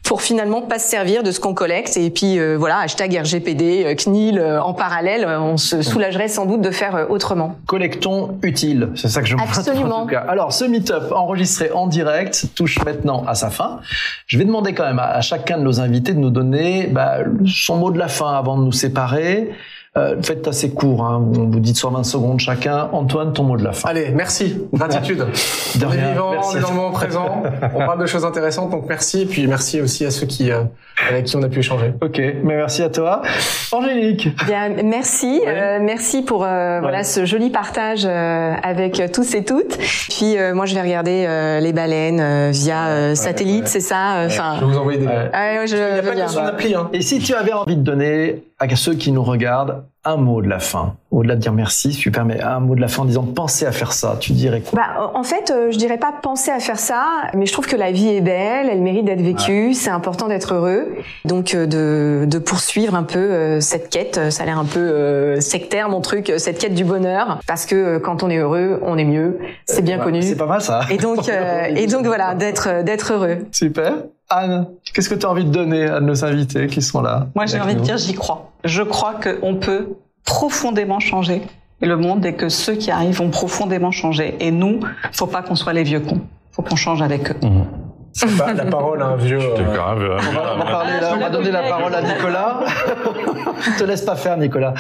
pour 0.04 0.22
finalement 0.22 0.62
pas 0.62 0.80
se 0.80 0.90
servir 0.90 1.24
de 1.24 1.32
ce 1.32 1.40
qu'on 1.40 1.54
collecte. 1.54 1.98
Et 1.98 2.10
puis 2.10 2.40
euh, 2.40 2.58
voilà, 2.58 2.80
hashtag 2.80 3.16
RGPD, 3.16 3.84
euh, 3.86 3.96
CNIL 3.96 4.40
euh, 4.40 4.62
en 4.62 4.74
parallèle, 4.74 5.24
euh, 5.24 5.40
on 5.40 5.58
se 5.58 5.82
soulagerait 5.82 6.28
sans 6.28 6.46
doute 6.46 6.62
de 6.62 6.72
faire 6.72 6.96
euh, 6.96 7.06
autrement. 7.10 7.56
Collectons 7.68 8.38
utile, 8.42 8.90
c'est 8.96 9.08
ça 9.08 9.22
que 9.22 9.28
je 9.28 9.36
me 9.36 9.42
Absolument. 9.42 10.00
en 10.00 10.02
tout 10.04 10.10
cas. 10.10 10.26
Alors, 10.28 10.52
ce 10.52 10.66
meet-up 10.66 11.12
enregistré 11.12 11.72
en 11.72 11.88
direct 11.88 12.48
touche 12.56 12.84
maintenant 12.84 13.24
à 13.28 13.36
sa 13.36 13.50
fin. 13.50 13.80
Je 14.28 14.38
vais 14.38 14.46
demander 14.46 14.74
quand 14.74 14.86
même 14.86 15.00
à, 15.00 15.12
à 15.12 15.22
chacun 15.22 15.58
de 15.58 15.64
nos 15.64 15.80
invités 15.80 16.14
de 16.14 16.20
nous 16.20 16.32
donner 16.32 16.88
bah, 16.88 17.20
son 17.46 17.78
mot 17.78 17.92
de 17.92 18.00
la 18.00 18.08
fin 18.08 18.34
avant 18.34 18.58
de 18.58 18.64
nous 18.64 18.72
séparer. 18.72 19.52
Euh, 19.98 20.16
faites 20.24 20.48
assez 20.48 20.70
court, 20.70 21.04
hein. 21.04 21.22
on 21.38 21.50
vous 21.50 21.60
dit 21.60 21.76
soit 21.76 21.90
20 21.90 22.04
secondes 22.06 22.40
chacun. 22.40 22.88
Antoine, 22.94 23.34
ton 23.34 23.44
mot 23.44 23.58
de 23.58 23.64
la 23.66 23.74
fin. 23.74 23.90
Allez, 23.90 24.08
merci, 24.16 24.58
gratitude. 24.72 25.18
De 25.76 25.86
on 25.86 25.92
est 25.92 25.98
vivant, 26.12 26.32
merci 26.32 26.50
on 26.56 26.58
est 26.58 26.62
dans 26.62 26.70
le 26.70 26.76
moment 26.76 26.92
présent, 26.92 27.44
on 27.76 27.80
parle 27.80 28.00
de 28.00 28.06
choses 28.06 28.26
intéressantes, 28.26 28.72
donc 28.72 28.86
merci, 28.90 29.22
et 29.22 29.26
puis 29.26 29.48
merci 29.48 29.80
aussi 29.82 30.06
à 30.06 30.12
ceux 30.12 30.26
qui, 30.28 30.52
euh, 30.52 30.64
avec 31.10 31.26
qui 31.26 31.36
on 31.38 31.44
a 31.44 31.48
pu 31.48 31.60
échanger. 31.60 31.94
Ok, 32.02 32.18
mais 32.20 32.56
merci 32.56 32.84
à 32.84 32.90
toi. 32.90 33.22
Angélique. 33.72 34.30
Bien, 34.46 34.70
merci, 34.84 35.42
Ouais. 35.46 35.48
euh, 35.48 35.80
merci 35.82 36.22
pour 36.24 36.44
euh, 36.46 36.80
voilà 36.82 37.04
ce 37.06 37.26
joli 37.26 37.50
partage 37.50 38.06
euh, 38.06 38.54
avec 38.64 39.02
tous 39.14 39.34
et 39.36 39.44
toutes. 39.46 39.78
Puis 40.10 40.38
euh, 40.38 40.54
moi, 40.54 40.66
je 40.66 40.74
vais 40.76 40.82
regarder 40.82 41.26
euh, 41.28 41.60
les 41.62 41.72
baleines 41.74 42.20
euh, 42.22 42.50
via 42.54 42.88
euh, 42.88 43.16
satellite, 43.16 43.64
ouais. 43.64 43.68
c'est 43.70 43.80
ça. 43.80 44.18
euh, 44.18 44.28
Enfin, 44.28 44.56
Je 44.60 44.66
vais 44.66 44.72
vous 44.72 44.78
envoyer 44.78 45.00
des. 45.00 45.08
Ouais. 45.08 45.30
ah 45.34 45.60
ouais, 45.60 45.68
je 45.68 45.76
Il 45.76 45.94
n'y 45.94 46.00
a 46.00 46.28
pas 46.28 46.34
que 46.34 46.50
appli, 46.50 46.76
hein. 46.76 46.90
Et 46.94 47.02
si 47.02 47.20
tu 47.20 47.34
avais 47.34 47.54
envie 47.54 47.78
de 47.78 47.82
donner 47.84 48.44
à 48.70 48.76
ceux 48.76 48.94
qui 48.94 49.12
nous 49.12 49.24
regardent 49.24 49.84
un 50.04 50.18
mot 50.18 50.42
de 50.42 50.48
la 50.50 50.60
fin, 50.60 50.96
au-delà 51.12 51.36
de 51.36 51.42
dire 51.42 51.54
merci, 51.54 51.94
super, 51.94 52.26
mais 52.26 52.42
un 52.42 52.60
mot 52.60 52.74
de 52.74 52.82
la 52.82 52.88
fin 52.88 53.04
en 53.04 53.06
disant 53.06 53.24
pensez 53.24 53.68
à 53.68 53.72
faire 53.72 53.94
ça, 53.94 54.18
tu 54.20 54.32
dirais 54.34 54.62
quoi? 54.62 54.80
Bah, 54.80 55.12
en 55.14 55.22
fait, 55.24 55.52
euh, 55.52 55.70
je 55.72 55.78
dirais 55.78 56.00
pas 56.00 56.12
penser 56.12 56.50
à 56.50 56.60
faire 56.60 56.80
ça, 56.80 57.06
mais 57.36 57.46
je 57.46 57.54
trouve 57.54 57.68
que 57.68 57.76
la 57.76 57.92
vie 57.92 58.10
est 58.10 58.22
belle, 58.22 58.68
elle 58.72 58.82
mérite 58.82 59.06
d'être 59.06 59.22
vécue, 59.22 59.76
c'est 59.76 59.92
important 59.92 60.28
d'être 60.28 60.56
heureux, 60.56 60.88
donc 61.26 61.54
euh, 61.54 61.68
de, 61.68 62.26
de 62.26 62.40
poursuivre 62.40 62.96
un 62.96 63.04
peu 63.04 63.20
euh, 63.20 63.62
cette 63.62 63.90
quête. 63.90 64.32
Ça 64.32 64.42
a 64.42 64.46
l'air 64.48 64.58
un 64.58 64.66
peu 64.66 65.40
sectaire 65.40 65.90
mon 65.90 66.02
truc, 66.02 66.34
cette 66.38 66.58
quête 66.58 66.74
du 66.74 66.84
bonheur, 66.84 67.40
parce 67.46 67.68
que 67.68 68.00
quand 68.00 68.24
on 68.24 68.30
est 68.32 68.38
heureux, 68.38 68.80
on 68.84 68.98
est 68.98 69.06
mieux, 69.06 69.38
c'est 69.66 69.84
bien 69.84 69.98
Ouais, 70.00 70.04
connu. 70.04 70.22
C'est 70.24 70.36
pas 70.36 70.46
mal 70.48 70.62
ça. 70.62 70.82
Et 70.90 70.98
donc, 70.98 71.30
euh, 71.30 71.66
et 71.76 71.86
donc 71.86 72.06
voilà, 72.08 72.34
d'être 72.34 72.84
d'être 72.84 73.14
heureux. 73.14 73.38
Super. 73.52 73.94
Anne, 74.32 74.68
qu'est-ce 74.94 75.10
que 75.10 75.16
tu 75.16 75.26
as 75.26 75.30
envie 75.30 75.46
de 75.46 75.52
donner 75.52 75.86
à 75.86 76.00
nos 76.00 76.24
invités 76.26 76.68
qui 76.68 76.82
sont 76.82 77.02
là 77.02 77.28
Moi, 77.36 77.46
j'ai 77.46 77.60
envie 77.60 77.76
de 77.76 77.82
dire, 77.82 77.98
j'y 77.98 78.14
crois. 78.14 78.52
Je 78.64 78.82
crois 78.82 79.14
qu'on 79.16 79.56
peut 79.56 79.90
profondément 80.26 81.00
changer 81.00 81.42
le 81.82 81.98
monde 81.98 82.26
et 82.26 82.34
que 82.36 82.48
ceux 82.50 82.76
qui 82.76 82.92
arrivent 82.92 83.18
vont 83.18 83.30
profondément 83.30 83.92
changer. 83.92 84.36
Et 84.40 84.52
nous, 84.52 84.80
faut 85.12 85.28
pas 85.28 85.42
qu'on 85.42 85.56
soit 85.56 85.74
les 85.74 85.84
vieux 85.84 86.00
cons. 86.00 86.22
Faut 86.52 86.62
qu'on 86.62 86.76
change 86.76 87.02
avec 87.02 87.32
eux. 87.32 87.36
C'est 88.14 88.38
pas 88.38 88.52
la 88.54 88.66
parole 88.66 89.02
à 89.02 89.06
un 89.08 89.16
vieux. 89.16 89.40
Euh, 89.40 89.74
grave. 89.74 90.04
hein. 90.04 90.18
On 90.30 90.34
va, 90.34 90.54
on 90.56 90.58
va 90.60 90.66
parler 90.66 91.00
là, 91.00 91.14
on 91.16 91.20
va 91.20 91.30
donner 91.30 91.50
la 91.52 91.64
parole 91.64 91.96
à 91.96 92.02
Nicolas. 92.02 92.60
Je 93.62 93.80
te 93.80 93.84
laisse 93.86 94.02
pas 94.02 94.16
faire, 94.18 94.36
Nicolas. 94.38 94.74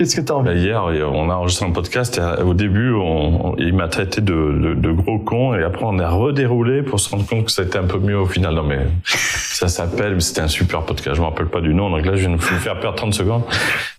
Qu'est-ce 0.00 0.16
que 0.16 0.22
tu 0.22 0.32
as 0.32 0.36
envie 0.36 0.46
Bah, 0.48 0.54
hier, 0.54 0.82
on 1.12 1.28
a 1.28 1.34
enregistré 1.34 1.66
un 1.66 1.72
podcast 1.72 2.16
et 2.16 2.22
euh, 2.22 2.42
au 2.42 2.54
début, 2.54 2.90
on, 2.94 3.48
on- 3.50 3.56
il 3.58 3.74
m'a 3.74 3.86
traité 3.86 4.22
de, 4.22 4.32
de, 4.32 4.72
de 4.72 4.92
gros 4.92 5.18
con 5.18 5.54
et 5.54 5.62
après 5.62 5.84
on 5.84 5.98
a 5.98 6.08
redéroulé 6.08 6.80
pour 6.82 6.98
se 6.98 7.10
rendre 7.10 7.26
compte 7.26 7.44
que 7.44 7.50
c'était 7.52 7.76
un 7.76 7.84
peu 7.84 7.98
mieux 7.98 8.18
au 8.18 8.24
final. 8.24 8.54
Non 8.54 8.62
mais 8.62 8.78
ça 9.04 9.68
s'appelle, 9.68 10.22
c'était 10.22 10.40
un 10.40 10.48
super 10.48 10.80
podcast, 10.86 11.16
je 11.16 11.20
me 11.20 11.26
rappelle 11.26 11.48
pas 11.48 11.60
du 11.60 11.74
nom, 11.74 11.90
donc 11.90 12.06
là 12.06 12.12
je 12.16 12.20
viens 12.26 12.30
de 12.34 12.40
vous 12.40 12.40
faire 12.40 12.80
perdre 12.80 12.96
30 12.96 13.12
secondes. 13.12 13.42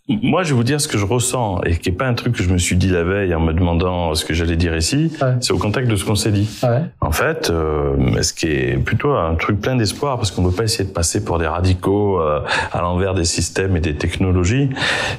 Moi, 0.08 0.44
je 0.44 0.50
vais 0.50 0.56
vous 0.56 0.64
dire 0.64 0.82
ce 0.82 0.88
que 0.88 0.98
je 0.98 1.06
ressens 1.06 1.62
et 1.64 1.78
qui 1.78 1.90
est 1.90 1.94
pas 1.94 2.08
un 2.08 2.14
truc 2.14 2.36
que 2.36 2.44
je 2.44 2.50
me 2.50 2.58
suis 2.58 2.76
dit 2.76 2.90
la 2.90 3.04
veille 3.04 3.34
en 3.36 3.40
me 3.40 3.54
demandant 3.54 4.14
ce 4.16 4.26
que 4.26 4.34
j'allais 4.34 4.56
dire 4.56 4.76
ici. 4.76 5.12
Ouais. 5.22 5.36
C'est 5.40 5.54
au 5.54 5.58
contact 5.58 5.88
de 5.88 5.96
ce 5.96 6.04
qu'on 6.04 6.16
s'est 6.16 6.32
dit. 6.32 6.50
Ouais. 6.64 6.82
En 7.00 7.12
fait, 7.12 7.50
euh, 7.50 8.22
ce 8.22 8.34
qui 8.34 8.48
est 8.48 8.84
plutôt 8.84 9.12
un 9.12 9.36
truc 9.36 9.62
plein 9.62 9.76
d'espoir, 9.76 10.18
parce 10.18 10.32
qu'on 10.32 10.42
ne 10.42 10.50
veut 10.50 10.56
pas 10.56 10.64
essayer 10.64 10.86
de 10.86 10.94
passer 10.94 11.24
pour 11.24 11.38
des 11.38 11.48
radicaux 11.48 12.20
euh, 12.20 12.42
à 12.72 12.82
l'envers 12.82 13.14
des 13.14 13.26
systèmes 13.26 13.78
et 13.78 13.80
des 13.80 13.96
technologies, 13.96 14.70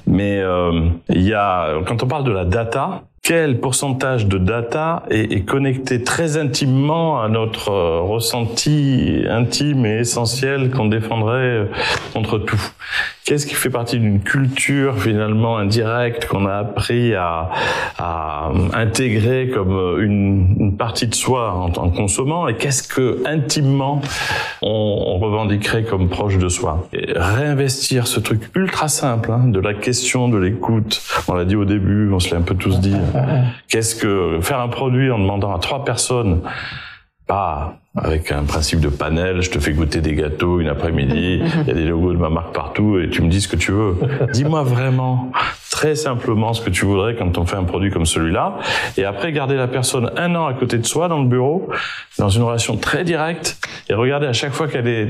mais 0.06 0.40
euh, 0.40 0.88
il 1.08 1.22
y 1.22 1.34
a, 1.34 1.80
quand 1.86 2.02
on 2.02 2.06
parle 2.06 2.24
de 2.24 2.32
la 2.32 2.44
data, 2.44 3.04
quel 3.22 3.60
pourcentage 3.60 4.26
de 4.26 4.36
data 4.36 5.04
est, 5.08 5.46
connecté 5.46 6.02
très 6.02 6.36
intimement 6.36 7.22
à 7.22 7.28
notre 7.28 7.70
euh, 7.70 8.00
ressenti 8.00 9.22
intime 9.30 9.86
et 9.86 10.00
essentiel 10.00 10.70
qu'on 10.70 10.86
défendrait 10.86 11.38
euh, 11.38 11.64
contre 12.12 12.38
tout? 12.38 12.60
Qu'est-ce 13.24 13.46
qui 13.46 13.54
fait 13.54 13.70
partie 13.70 14.00
d'une 14.00 14.20
culture 14.20 14.98
finalement 14.98 15.56
indirecte 15.56 16.26
qu'on 16.26 16.46
a 16.46 16.56
appris 16.56 17.14
à, 17.14 17.50
à 17.96 18.50
intégrer 18.74 19.48
comme 19.54 20.00
une, 20.00 20.56
une 20.58 20.76
partie 20.76 21.06
de 21.06 21.14
soi 21.14 21.54
en, 21.54 21.90
consommant? 21.90 22.48
Et 22.48 22.56
qu'est-ce 22.56 22.82
que 22.82 23.22
intimement 23.24 24.00
on, 24.60 24.68
on 25.06 25.18
revendiquerait 25.20 25.84
comme 25.84 26.08
proche 26.08 26.36
de 26.36 26.48
soi? 26.48 26.88
Réinvestir 27.14 28.08
ce 28.08 28.18
truc 28.18 28.50
ultra 28.56 28.88
simple 28.88 29.30
hein, 29.30 29.46
de 29.46 29.60
la 29.60 29.74
question 29.74 30.28
de 30.28 30.38
l'écoute. 30.38 31.00
On 31.28 31.34
l'a 31.34 31.44
dit 31.44 31.54
au 31.54 31.64
début, 31.64 32.10
on 32.12 32.18
se 32.18 32.30
l'est 32.30 32.36
un 32.36 32.42
peu 32.42 32.56
tous 32.56 32.80
dit. 32.80 32.96
Qu'est-ce 33.68 33.94
que 33.94 34.40
faire 34.40 34.60
un 34.60 34.68
produit 34.68 35.10
en 35.10 35.18
demandant 35.18 35.54
à 35.54 35.58
trois 35.58 35.84
personnes? 35.84 36.42
Pas 37.26 37.81
avec 37.94 38.32
un 38.32 38.44
principe 38.44 38.80
de 38.80 38.88
panel, 38.88 39.42
je 39.42 39.50
te 39.50 39.58
fais 39.58 39.72
goûter 39.72 40.00
des 40.00 40.14
gâteaux 40.14 40.60
une 40.60 40.68
après-midi, 40.68 41.42
il 41.62 41.68
y 41.68 41.70
a 41.70 41.74
des 41.74 41.84
logos 41.84 42.12
de 42.12 42.18
ma 42.18 42.30
marque 42.30 42.54
partout 42.54 42.98
et 42.98 43.10
tu 43.10 43.22
me 43.22 43.28
dis 43.28 43.40
ce 43.40 43.48
que 43.48 43.56
tu 43.56 43.70
veux. 43.70 43.96
Dis-moi 44.32 44.62
vraiment, 44.62 45.30
très 45.70 45.94
simplement, 45.94 46.54
ce 46.54 46.62
que 46.62 46.70
tu 46.70 46.86
voudrais 46.86 47.16
quand 47.16 47.36
on 47.36 47.44
fait 47.44 47.56
un 47.56 47.64
produit 47.64 47.90
comme 47.90 48.06
celui-là. 48.06 48.58
Et 48.96 49.04
après, 49.04 49.32
garder 49.32 49.56
la 49.56 49.68
personne 49.68 50.10
un 50.16 50.34
an 50.34 50.46
à 50.46 50.54
côté 50.54 50.78
de 50.78 50.86
soi 50.86 51.08
dans 51.08 51.20
le 51.20 51.28
bureau, 51.28 51.68
dans 52.18 52.30
une 52.30 52.42
relation 52.42 52.76
très 52.76 53.04
directe 53.04 53.58
et 53.88 53.94
regarder 53.94 54.26
à 54.26 54.32
chaque 54.32 54.52
fois 54.52 54.68
qu'elle 54.68 54.88
est 54.88 55.08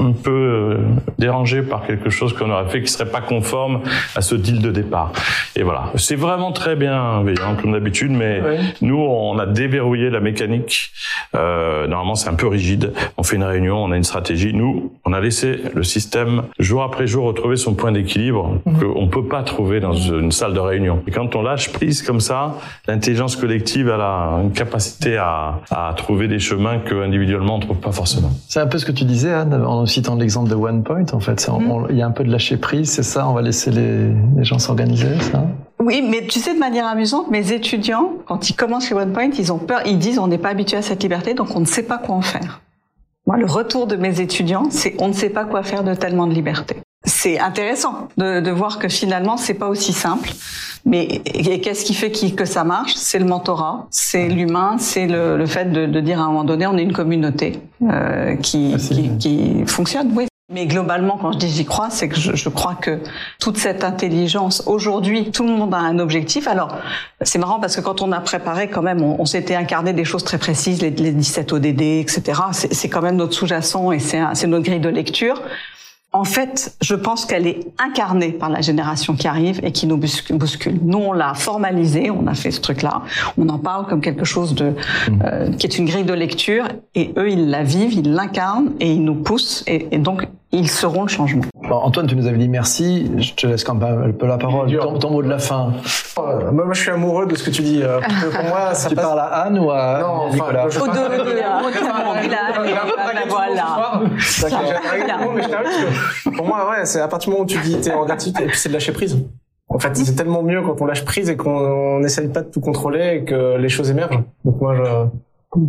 un 0.00 0.12
peu 0.12 0.30
euh, 0.30 0.78
dérangée 1.18 1.62
par 1.62 1.86
quelque 1.86 2.10
chose 2.10 2.32
qu'on 2.32 2.50
aurait 2.50 2.68
fait 2.68 2.82
qui 2.82 2.90
serait 2.90 3.10
pas 3.10 3.20
conforme 3.20 3.80
à 4.16 4.22
ce 4.22 4.34
deal 4.34 4.60
de 4.60 4.70
départ. 4.70 5.12
Et 5.56 5.62
voilà. 5.62 5.92
C'est 5.96 6.16
vraiment 6.16 6.52
très 6.52 6.74
bienveillant 6.74 7.56
comme 7.60 7.72
d'habitude, 7.72 8.10
mais 8.10 8.40
nous, 8.80 8.98
on 8.98 9.38
a 9.38 9.46
déverrouillé 9.46 10.10
la 10.10 10.20
mécanique. 10.20 10.92
Euh, 11.34 11.86
normalement, 11.86 12.14
c'est 12.24 12.30
un 12.30 12.34
peu 12.34 12.48
rigide. 12.48 12.92
On 13.18 13.22
fait 13.22 13.36
une 13.36 13.44
réunion, 13.44 13.76
on 13.76 13.90
a 13.92 13.96
une 13.96 14.04
stratégie. 14.04 14.52
Nous, 14.54 14.92
on 15.04 15.12
a 15.12 15.20
laissé 15.20 15.60
le 15.74 15.82
système 15.84 16.42
jour 16.58 16.82
après 16.82 17.06
jour 17.06 17.26
retrouver 17.26 17.56
son 17.56 17.74
point 17.74 17.92
d'équilibre 17.92 18.58
qu'on 18.80 19.08
peut 19.08 19.24
pas 19.26 19.42
trouver 19.42 19.80
dans 19.80 19.92
une 19.92 20.32
salle 20.32 20.54
de 20.54 20.60
réunion. 20.60 21.02
Et 21.06 21.10
quand 21.10 21.36
on 21.36 21.42
lâche 21.42 21.70
prise 21.72 22.02
comme 22.02 22.20
ça, 22.20 22.56
l'intelligence 22.88 23.36
collective 23.36 23.90
elle 23.94 24.00
a 24.00 24.40
une 24.42 24.52
capacité 24.52 25.16
à, 25.16 25.60
à 25.70 25.92
trouver 25.96 26.28
des 26.28 26.38
chemins 26.38 26.78
que 26.78 26.94
individuellement 27.04 27.56
on 27.56 27.60
trouve 27.60 27.78
pas 27.78 27.92
forcément. 27.92 28.30
C'est 28.48 28.60
un 28.60 28.66
peu 28.66 28.78
ce 28.78 28.86
que 28.86 28.92
tu 28.92 29.04
disais, 29.04 29.32
Anne, 29.32 29.54
en 29.54 29.84
citant 29.86 30.16
l'exemple 30.16 30.48
de 30.50 30.54
OnePoint, 30.54 31.04
en 31.12 31.20
fait. 31.20 31.48
On- 31.52 31.86
Il 31.90 31.96
y 31.96 32.02
a 32.02 32.06
un 32.06 32.10
peu 32.12 32.24
de 32.24 32.30
lâcher 32.30 32.56
prise, 32.56 32.90
c'est 32.90 33.02
ça 33.02 33.28
On 33.28 33.34
va 33.34 33.42
laisser 33.42 33.70
les, 33.70 34.08
les 34.36 34.44
gens 34.44 34.58
s'organiser, 34.58 35.18
ça? 35.20 35.44
Oui, 35.84 36.00
mais 36.02 36.26
tu 36.26 36.40
sais, 36.40 36.54
de 36.54 36.58
manière 36.58 36.86
amusante, 36.86 37.30
mes 37.30 37.52
étudiants, 37.52 38.12
quand 38.26 38.48
ils 38.48 38.54
commencent 38.54 38.86
chez 38.88 38.94
OnePoint, 38.94 39.30
ils 39.38 39.52
ont 39.52 39.58
peur, 39.58 39.82
ils 39.84 39.98
disent 39.98 40.18
on 40.18 40.26
n'est 40.28 40.38
pas 40.38 40.48
habitué 40.48 40.78
à 40.78 40.82
cette 40.82 41.02
liberté, 41.02 41.34
donc 41.34 41.54
on 41.54 41.60
ne 41.60 41.66
sait 41.66 41.82
pas 41.82 41.98
quoi 41.98 42.14
en 42.14 42.22
faire. 42.22 42.62
Moi, 43.26 43.36
le 43.36 43.46
retour 43.46 43.86
de 43.86 43.96
mes 43.96 44.20
étudiants, 44.20 44.68
c'est 44.70 44.94
on 44.98 45.08
ne 45.08 45.12
sait 45.12 45.28
pas 45.30 45.44
quoi 45.44 45.62
faire 45.62 45.84
de 45.84 45.94
tellement 45.94 46.26
de 46.26 46.32
liberté. 46.34 46.76
C'est 47.06 47.38
intéressant 47.38 48.08
de, 48.16 48.40
de 48.40 48.50
voir 48.50 48.78
que 48.78 48.88
finalement, 48.88 49.36
c'est 49.36 49.52
pas 49.54 49.68
aussi 49.68 49.92
simple. 49.92 50.30
Mais 50.86 51.20
et 51.26 51.60
qu'est-ce 51.60 51.84
qui 51.84 51.92
fait 51.94 52.10
qui- 52.10 52.34
que 52.34 52.46
ça 52.46 52.64
marche? 52.64 52.94
C'est 52.94 53.18
le 53.18 53.26
mentorat, 53.26 53.86
c'est 53.90 54.28
l'humain, 54.28 54.76
c'est 54.78 55.06
le, 55.06 55.36
le 55.36 55.46
fait 55.46 55.70
de, 55.70 55.84
de 55.86 56.00
dire 56.00 56.18
à 56.20 56.24
un 56.24 56.28
moment 56.28 56.44
donné, 56.44 56.66
on 56.66 56.76
est 56.78 56.82
une 56.82 56.92
communauté 56.94 57.60
euh, 57.90 58.36
qui, 58.36 58.74
qui, 58.78 59.10
qui 59.18 59.64
fonctionne. 59.66 60.12
Oui. 60.16 60.26
Mais 60.52 60.66
globalement, 60.66 61.16
quand 61.16 61.32
je 61.32 61.38
dis 61.38 61.48
j'y 61.48 61.64
crois, 61.64 61.88
c'est 61.88 62.06
que 62.06 62.16
je, 62.16 62.36
je, 62.36 62.48
crois 62.50 62.74
que 62.74 63.00
toute 63.40 63.56
cette 63.56 63.82
intelligence, 63.82 64.62
aujourd'hui, 64.66 65.30
tout 65.30 65.42
le 65.42 65.48
monde 65.48 65.72
a 65.72 65.78
un 65.78 65.98
objectif. 65.98 66.48
Alors, 66.48 66.76
c'est 67.22 67.38
marrant 67.38 67.60
parce 67.60 67.76
que 67.76 67.80
quand 67.80 68.02
on 68.02 68.12
a 68.12 68.20
préparé, 68.20 68.68
quand 68.68 68.82
même, 68.82 69.02
on, 69.02 69.24
s'était 69.24 69.54
incarné 69.54 69.94
des 69.94 70.04
choses 70.04 70.22
très 70.22 70.36
précises, 70.36 70.82
les, 70.82 70.90
les 70.90 71.12
17 71.12 71.50
ODD, 71.50 71.80
etc. 71.80 72.42
C'est 72.52 72.90
quand 72.90 73.00
même 73.00 73.16
notre 73.16 73.32
sous-jacent 73.32 73.90
et 73.92 73.98
c'est 73.98 74.46
notre 74.46 74.64
grille 74.64 74.80
de 74.80 74.90
lecture 74.90 75.40
en 76.14 76.22
fait, 76.22 76.76
je 76.80 76.94
pense 76.94 77.26
qu'elle 77.26 77.48
est 77.48 77.66
incarnée 77.76 78.30
par 78.30 78.48
la 78.48 78.60
génération 78.60 79.16
qui 79.16 79.26
arrive 79.26 79.58
et 79.64 79.72
qui 79.72 79.88
nous 79.88 79.96
bouscule. 79.96 80.78
Nous, 80.80 80.98
on 80.98 81.12
l'a 81.12 81.34
formalisé, 81.34 82.08
on 82.12 82.28
a 82.28 82.34
fait 82.34 82.52
ce 82.52 82.60
truc-là, 82.60 83.02
on 83.36 83.48
en 83.48 83.58
parle 83.58 83.86
comme 83.88 84.00
quelque 84.00 84.24
chose 84.24 84.54
de 84.54 84.70
mmh. 84.70 85.22
euh, 85.24 85.52
qui 85.54 85.66
est 85.66 85.76
une 85.76 85.86
grille 85.86 86.04
de 86.04 86.12
lecture, 86.12 86.68
et 86.94 87.12
eux, 87.16 87.30
ils 87.30 87.50
la 87.50 87.64
vivent, 87.64 87.94
ils 87.94 88.12
l'incarnent 88.12 88.74
et 88.78 88.92
ils 88.92 89.02
nous 89.02 89.16
poussent, 89.16 89.64
et, 89.66 89.88
et 89.90 89.98
donc 89.98 90.28
ils 90.52 90.70
seront 90.70 91.02
le 91.02 91.08
changement. 91.08 91.42
Bon, 91.68 91.76
Antoine, 91.76 92.06
tu 92.06 92.14
nous 92.14 92.26
avais 92.26 92.36
dit 92.36 92.48
merci. 92.48 93.10
Je 93.18 93.32
te 93.34 93.46
laisse 93.46 93.64
quand 93.64 93.74
même 93.74 94.02
un 94.02 94.12
peu 94.12 94.26
la 94.26 94.36
parole. 94.36 94.70
Ton, 94.76 94.98
ton, 94.98 95.10
mot 95.10 95.22
de 95.22 95.28
la 95.28 95.38
fin. 95.38 95.72
Euh, 96.18 96.52
moi, 96.52 96.66
je 96.72 96.80
suis 96.80 96.90
amoureux 96.90 97.26
de 97.26 97.34
ce 97.36 97.44
que 97.44 97.50
tu 97.50 97.62
dis. 97.62 97.82
Euh, 97.82 98.00
pour 98.00 98.44
moi, 98.48 98.74
ça 98.74 98.88
tu 98.88 98.94
passe... 98.94 99.04
parles 99.04 99.20
à 99.20 99.44
Anne 99.44 99.58
ou 99.58 99.70
à 99.70 100.00
non, 100.00 100.30
Nicolas 100.30 100.66
enfin, 100.66 100.80
Aux 100.82 100.92
deux. 100.92 101.00
Voilà. 103.28 104.00
Pour 106.36 106.46
moi, 106.46 106.70
ouais, 106.70 106.84
c'est 106.84 107.00
à 107.00 107.08
partir 107.08 107.30
du 107.30 107.32
moment 107.32 107.44
où 107.44 107.48
tu 107.48 107.58
dis 107.58 107.80
t'es 107.80 107.92
en 107.92 108.04
gratitude, 108.04 108.42
et 108.42 108.46
puis 108.46 108.58
c'est 108.58 108.68
de 108.68 108.74
lâcher 108.74 108.92
prise. 108.92 109.18
En 109.68 109.78
fait, 109.78 109.96
c'est 109.96 110.14
tellement 110.14 110.42
mieux 110.42 110.62
quand 110.62 110.80
on 110.82 110.84
lâche 110.84 111.04
prise 111.04 111.30
et 111.30 111.36
qu'on 111.36 111.98
n'essaye 112.00 112.28
pas 112.28 112.42
de 112.42 112.50
tout 112.50 112.60
contrôler 112.60 113.20
et 113.20 113.24
que 113.24 113.56
les 113.56 113.68
choses 113.70 113.90
émergent. 113.90 114.22
Donc 114.44 114.60
moi, 114.60 114.74
je 114.76 114.82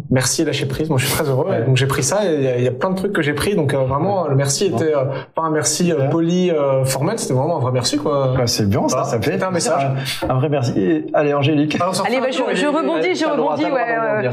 merci 0.09 0.43
lâcher 0.43 0.65
prise. 0.65 0.89
Moi, 0.89 0.97
je 0.97 1.05
suis 1.05 1.13
très 1.13 1.29
heureux. 1.29 1.47
Donc 1.65 1.77
j'ai 1.77 1.87
pris 1.87 2.03
ça 2.03 2.25
et 2.25 2.35
il 2.35 2.41
y, 2.43 2.47
a, 2.47 2.59
y, 2.59 2.67
a 2.67 2.71
plein 2.71 2.91
de 2.91 2.95
trucs 2.95 3.13
que 3.13 3.21
j'ai 3.21 3.33
pris. 3.33 3.55
Donc 3.55 3.73
euh, 3.73 3.83
vraiment, 3.83 4.27
le 4.27 4.35
merci 4.35 4.65
était 4.65 4.95
euh, 4.95 5.05
pas 5.33 5.43
un 5.43 5.49
merci 5.49 5.91
euh, 5.91 6.09
poli, 6.09 6.51
formel. 6.85 7.19
C'était 7.19 7.33
vraiment 7.33 7.57
un 7.57 7.59
vrai 7.59 7.71
merci, 7.71 7.97
quoi. 7.97 8.33
Bah, 8.37 8.47
c'est 8.47 8.67
bien, 8.67 8.87
ça, 8.87 9.03
ça 9.03 9.21
fait 9.21 9.41
un 9.41 9.51
message. 9.51 9.83
Un, 10.23 10.29
un 10.29 10.35
vrai 10.35 10.49
merci. 10.49 10.79
Et, 10.79 11.05
allez, 11.13 11.33
Angélique. 11.33 11.75
Alors, 11.75 11.93
allez, 12.05 12.19
bah, 12.19 12.27
je, 12.31 12.55
je, 12.55 12.67
rebondis, 12.67 13.15
je 13.15 13.25
rebondis, 13.25 13.65
ouais. 13.65 14.29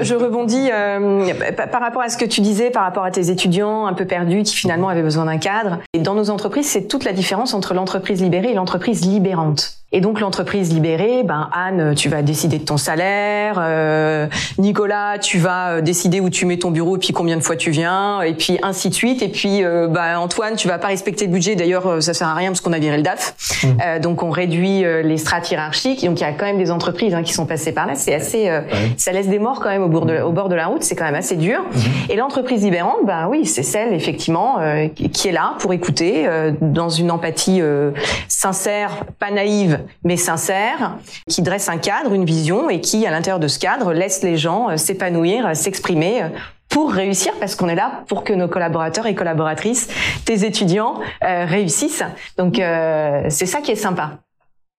Je, 0.00 0.04
je, 0.04 0.14
rebondis 0.14 0.70
par 1.70 1.80
rapport 1.80 2.02
à 2.02 2.08
ce 2.08 2.16
que 2.16 2.24
tu 2.24 2.40
disais, 2.40 2.70
par 2.70 2.82
rapport 2.82 3.04
à 3.04 3.10
tes 3.10 3.30
étudiants 3.30 3.86
un 3.86 3.94
peu 3.94 4.04
perdus 4.04 4.42
qui 4.42 4.56
finalement 4.56 4.88
avaient 4.88 5.02
besoin 5.02 5.26
d'un 5.26 5.38
cadre. 5.38 5.78
Et 5.92 5.98
dans 5.98 6.14
nos 6.14 6.30
entreprises, 6.30 6.66
c'est 6.66 6.88
toute 6.88 7.04
la 7.04 7.12
différence 7.12 7.54
entre 7.54 7.74
l'entreprise 7.74 8.22
libérée 8.22 8.50
et 8.50 8.54
l'entreprise 8.54 9.04
libérante. 9.04 9.83
Et 9.94 10.00
donc 10.00 10.20
l'entreprise 10.20 10.74
libérée, 10.74 11.22
ben 11.22 11.48
Anne, 11.52 11.94
tu 11.94 12.08
vas 12.08 12.20
décider 12.20 12.58
de 12.58 12.64
ton 12.64 12.76
salaire, 12.76 13.58
euh, 13.58 14.26
Nicolas, 14.58 15.18
tu 15.18 15.38
vas 15.38 15.80
décider 15.80 16.20
où 16.20 16.30
tu 16.30 16.46
mets 16.46 16.58
ton 16.58 16.70
bureau 16.70 16.96
et 16.96 16.98
puis 16.98 17.12
combien 17.12 17.36
de 17.36 17.42
fois 17.42 17.56
tu 17.56 17.70
viens, 17.70 18.20
et 18.20 18.34
puis 18.34 18.58
ainsi 18.62 18.88
de 18.88 18.94
suite. 18.94 19.22
Et 19.22 19.28
puis 19.28 19.64
euh, 19.64 19.86
ben, 19.86 20.18
Antoine, 20.18 20.56
tu 20.56 20.68
vas 20.68 20.78
pas 20.78 20.88
respecter 20.88 21.26
le 21.26 21.32
budget. 21.32 21.54
D'ailleurs, 21.54 22.02
ça 22.02 22.12
sert 22.12 22.28
à 22.28 22.34
rien 22.34 22.50
parce 22.50 22.60
qu'on 22.60 22.72
a 22.72 22.78
viré 22.78 22.96
le 22.96 23.02
DAF. 23.04 23.34
Mmh. 23.62 23.68
Euh, 23.84 23.98
donc 23.98 24.22
on 24.22 24.30
réduit 24.30 24.84
euh, 24.84 25.02
les 25.02 25.18
strates 25.18 25.50
hiérarchiques. 25.50 26.04
Donc 26.04 26.20
il 26.20 26.22
y 26.22 26.26
a 26.26 26.32
quand 26.32 26.46
même 26.46 26.58
des 26.58 26.70
entreprises 26.70 27.14
hein, 27.14 27.22
qui 27.22 27.32
sont 27.32 27.46
passées 27.46 27.72
par 27.72 27.86
là. 27.86 27.94
C'est 27.94 28.14
assez, 28.14 28.48
euh, 28.48 28.60
ouais. 28.60 28.94
ça 28.96 29.12
laisse 29.12 29.28
des 29.28 29.38
morts 29.38 29.60
quand 29.60 29.70
même 29.70 29.82
au 29.82 29.88
bord 29.88 30.06
de, 30.06 30.20
au 30.20 30.32
bord 30.32 30.48
de 30.48 30.54
la 30.54 30.66
route. 30.66 30.82
C'est 30.82 30.96
quand 30.96 31.04
même 31.04 31.14
assez 31.14 31.36
dur. 31.36 31.60
Mmh. 31.60 32.10
Et 32.10 32.16
l'entreprise 32.16 32.62
libérante, 32.62 33.04
ben 33.04 33.28
oui, 33.28 33.46
c'est 33.46 33.62
celle 33.62 33.92
effectivement 33.92 34.58
qui 34.94 35.28
est 35.28 35.32
là 35.32 35.54
pour 35.58 35.72
écouter 35.72 36.26
dans 36.60 36.88
une 36.88 37.10
empathie 37.10 37.60
sincère, 38.28 39.04
pas 39.18 39.30
naïve 39.30 39.80
mais 40.02 40.16
sincère, 40.16 40.98
qui 41.28 41.42
dresse 41.42 41.68
un 41.68 41.78
cadre, 41.78 42.12
une 42.12 42.24
vision 42.24 42.70
et 42.70 42.80
qui, 42.80 43.06
à 43.06 43.10
l'intérieur 43.10 43.40
de 43.40 43.48
ce 43.48 43.58
cadre, 43.58 43.92
laisse 43.92 44.22
les 44.22 44.36
gens 44.36 44.76
s'épanouir, 44.76 45.56
s'exprimer 45.56 46.22
pour 46.74 46.92
réussir, 46.92 47.32
parce 47.38 47.54
qu'on 47.54 47.68
est 47.68 47.76
là 47.76 48.02
pour 48.08 48.24
que 48.24 48.32
nos 48.32 48.48
collaborateurs 48.48 49.06
et 49.06 49.14
collaboratrices, 49.14 49.88
tes 50.24 50.44
étudiants, 50.44 50.98
euh, 51.22 51.44
réussissent. 51.44 52.02
Donc 52.36 52.58
euh, 52.58 53.26
c'est 53.28 53.46
ça 53.46 53.60
qui 53.60 53.70
est 53.70 53.76
sympa. 53.76 54.18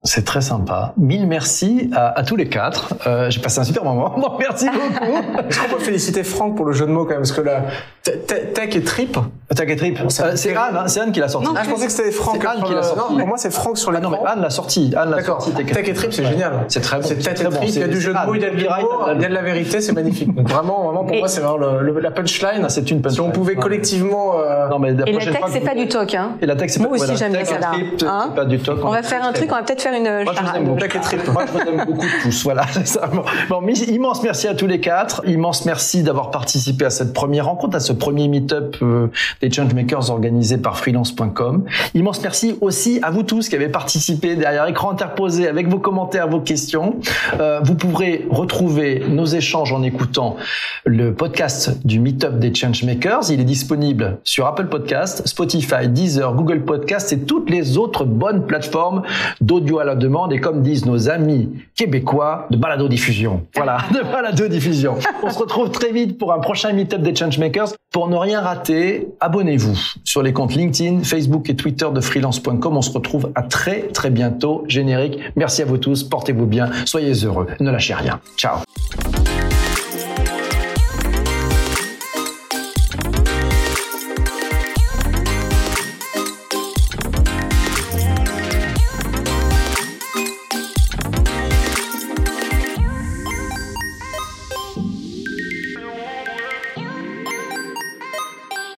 C'est 0.05 0.23
très 0.23 0.41
sympa. 0.41 0.93
Mille 0.97 1.25
merci 1.25 1.89
à, 1.91 2.19
à 2.19 2.23
tous 2.23 2.35
les 2.35 2.47
quatre. 2.47 2.93
Euh, 3.07 3.31
J'ai 3.31 3.41
passé 3.41 3.59
un 3.59 3.63
super 3.63 3.83
moment. 3.83 4.13
Donc 4.21 4.39
merci 4.39 4.67
beaucoup. 4.67 5.17
Est-ce 5.49 5.59
qu'on 5.59 5.75
peut 5.75 5.83
féliciter 5.83 6.23
Franck 6.23 6.55
pour 6.55 6.65
le 6.65 6.73
jeu 6.73 6.85
de 6.85 6.91
mots 6.91 7.05
quand 7.05 7.11
même 7.11 7.21
Parce 7.21 7.31
que 7.31 7.41
la 7.41 7.63
tech 8.03 8.75
et 8.75 8.83
trip. 8.83 9.17
Tech 9.55 9.67
et 9.67 9.75
trip. 9.75 9.97
C'est 10.09 10.23
euh, 10.55 10.59
Anne, 10.59 10.77
hein, 10.77 10.83
c'est 10.85 10.99
Anne 10.99 11.11
qui 11.11 11.19
l'a 11.19 11.27
sorti. 11.27 11.47
Non, 11.47 11.55
ah, 11.57 11.63
je 11.65 11.71
pensais 11.71 11.87
que 11.87 11.91
c'était 11.91 12.11
Franck. 12.11 12.45
Anne 12.45 12.61
qui 12.63 12.73
l'a 12.73 12.83
sorti. 12.83 13.13
Non, 13.13 13.17
pour 13.17 13.27
moi 13.27 13.37
c'est 13.37 13.51
Franck 13.51 13.79
sur 13.79 13.91
les. 13.91 13.97
Ah 13.97 14.01
non, 14.01 14.11
mais 14.11 14.19
Anne 14.27 14.41
l'a 14.41 14.51
sorti. 14.51 14.93
Anne 14.95 15.09
l'a 15.09 15.23
sorti. 15.23 15.51
Tech 15.53 15.89
et 15.89 15.93
trip, 15.93 16.13
c'est 16.13 16.23
génial. 16.25 16.65
C'est 16.67 16.81
très 16.81 16.97
bon. 16.97 17.03
C'est 17.03 17.15
tech 17.15 17.41
et 17.41 17.49
trip. 17.49 17.69
Il 17.69 17.79
y 17.79 17.83
a 17.83 17.87
du 17.87 17.99
jeu 17.99 18.13
de 18.13 18.25
mots, 18.27 18.35
il 18.35 18.41
y 18.41 18.45
a 18.45 18.49
il 18.53 19.21
y 19.21 19.25
a 19.25 19.27
de 19.27 19.33
la 19.33 19.41
vérité, 19.41 19.81
c'est 19.81 19.93
magnifique. 19.93 20.33
Donc 20.35 20.47
vraiment, 20.47 20.83
vraiment 20.83 21.05
pour 21.05 21.17
moi 21.17 21.27
c'est 21.27 21.41
vraiment 21.41 21.79
la 21.99 22.11
punchline. 22.11 22.61
Ah, 22.63 22.69
c'est 22.69 22.91
une 22.91 23.01
punchline. 23.01 23.15
Si 23.15 23.21
on 23.21 23.31
pouvait 23.31 23.55
collectivement. 23.55 24.33
Non 24.69 24.77
mais 24.77 24.91
et 24.91 25.13
la 25.13 25.25
tech 25.25 25.43
c'est 25.49 25.61
pas 25.61 25.73
du 25.73 25.87
talk, 25.87 26.13
hein. 26.13 26.33
Et 26.43 26.45
la 26.45 26.55
tech 26.55 26.69
c'est 26.69 26.79
pas. 26.79 26.89
Moi 26.89 26.97
aussi 26.97 27.17
j'aime 27.17 27.31
bien 27.31 27.43
ça 27.43 27.57
là. 27.57 27.71
C'est 27.97 28.35
pas 28.35 28.45
du 28.45 28.59
talk. 28.59 28.77
On 28.83 28.91
va 28.91 29.01
faire 29.01 29.23
un 29.23 29.33
truc, 29.33 29.49
on 29.51 29.55
va 29.55 29.63
peut-être 29.63 29.81
faire 29.81 29.94
une 29.97 30.25
charade. 30.33 30.63
Et 30.83 30.99
trip. 30.99 31.27
Moi, 31.27 31.45
je 31.45 31.51
vous 31.51 31.59
aime 31.59 31.85
beaucoup 31.85 32.05
tous. 32.21 32.43
Voilà, 32.43 32.65
c'est 32.71 32.87
ça. 32.87 33.09
Bon, 33.49 33.61
immense 33.67 34.23
merci 34.23 34.47
à 34.47 34.55
tous 34.55 34.67
les 34.67 34.79
quatre. 34.79 35.21
Immense 35.27 35.65
merci 35.65 36.03
d'avoir 36.03 36.31
participé 36.31 36.85
à 36.85 36.89
cette 36.89 37.13
première 37.13 37.45
rencontre, 37.45 37.75
à 37.75 37.79
ce 37.79 37.93
premier 37.93 38.27
meet-up 38.27 38.77
euh, 38.81 39.07
des 39.41 39.51
Changemakers 39.51 40.09
organisé 40.09 40.57
par 40.57 40.77
freelance.com. 40.77 41.65
Immense 41.93 42.21
merci 42.21 42.57
aussi 42.61 42.99
à 43.03 43.11
vous 43.11 43.23
tous 43.23 43.49
qui 43.49 43.55
avez 43.55 43.69
participé 43.69 44.35
derrière 44.35 44.67
écran 44.67 44.91
interposé 44.91 45.47
avec 45.47 45.67
vos 45.67 45.79
commentaires, 45.79 46.27
vos 46.27 46.39
questions. 46.39 46.99
Euh, 47.39 47.59
vous 47.63 47.75
pourrez 47.75 48.25
retrouver 48.29 49.03
nos 49.07 49.25
échanges 49.25 49.71
en 49.71 49.83
écoutant 49.83 50.37
le 50.85 51.13
podcast 51.13 51.85
du 51.85 51.99
meet-up 51.99 52.39
des 52.39 52.53
Changemakers. 52.53 53.31
Il 53.31 53.39
est 53.39 53.45
disponible 53.45 54.19
sur 54.23 54.45
Apple 54.45 54.67
Podcast, 54.67 55.27
Spotify, 55.27 55.87
Deezer, 55.87 56.33
Google 56.33 56.63
Podcast 56.63 57.11
et 57.13 57.19
toutes 57.19 57.49
les 57.49 57.77
autres 57.77 58.05
bonnes 58.05 58.45
plateformes 58.45 59.03
d'audio 59.41 59.79
à 59.85 59.87
la 59.87 59.95
demande. 59.95 60.33
Et 60.33 60.39
comme 60.39 60.61
disent 60.61 60.85
nos 60.85 61.09
amis 61.09 61.49
québécois 61.75 62.47
de 62.49 62.57
balado 62.57 62.87
diffusion. 62.87 63.43
Voilà, 63.55 63.77
de 63.93 64.01
balado 64.01 64.47
diffusion. 64.47 64.95
On 65.23 65.29
se 65.29 65.39
retrouve 65.39 65.71
très 65.71 65.91
vite 65.91 66.17
pour 66.17 66.33
un 66.33 66.39
prochain 66.39 66.73
meet-up 66.73 67.01
des 67.01 67.15
Changemakers. 67.15 67.69
Pour 67.91 68.09
ne 68.09 68.17
rien 68.17 68.41
rater, 68.41 69.07
abonnez-vous 69.21 69.77
sur 70.03 70.21
les 70.21 70.33
comptes 70.33 70.53
LinkedIn, 70.53 71.03
Facebook 71.03 71.49
et 71.49 71.55
Twitter 71.55 71.87
de 71.93 72.01
freelance.com. 72.01 72.77
On 72.77 72.81
se 72.81 72.91
retrouve 72.91 73.31
à 73.35 73.43
très 73.43 73.87
très 73.87 74.09
bientôt. 74.09 74.65
Générique. 74.67 75.19
Merci 75.35 75.61
à 75.61 75.65
vous 75.65 75.77
tous. 75.77 76.03
Portez-vous 76.03 76.45
bien. 76.45 76.69
Soyez 76.85 77.13
heureux. 77.23 77.47
Ne 77.59 77.71
lâchez 77.71 77.93
rien. 77.93 78.19
Ciao. 78.37 78.57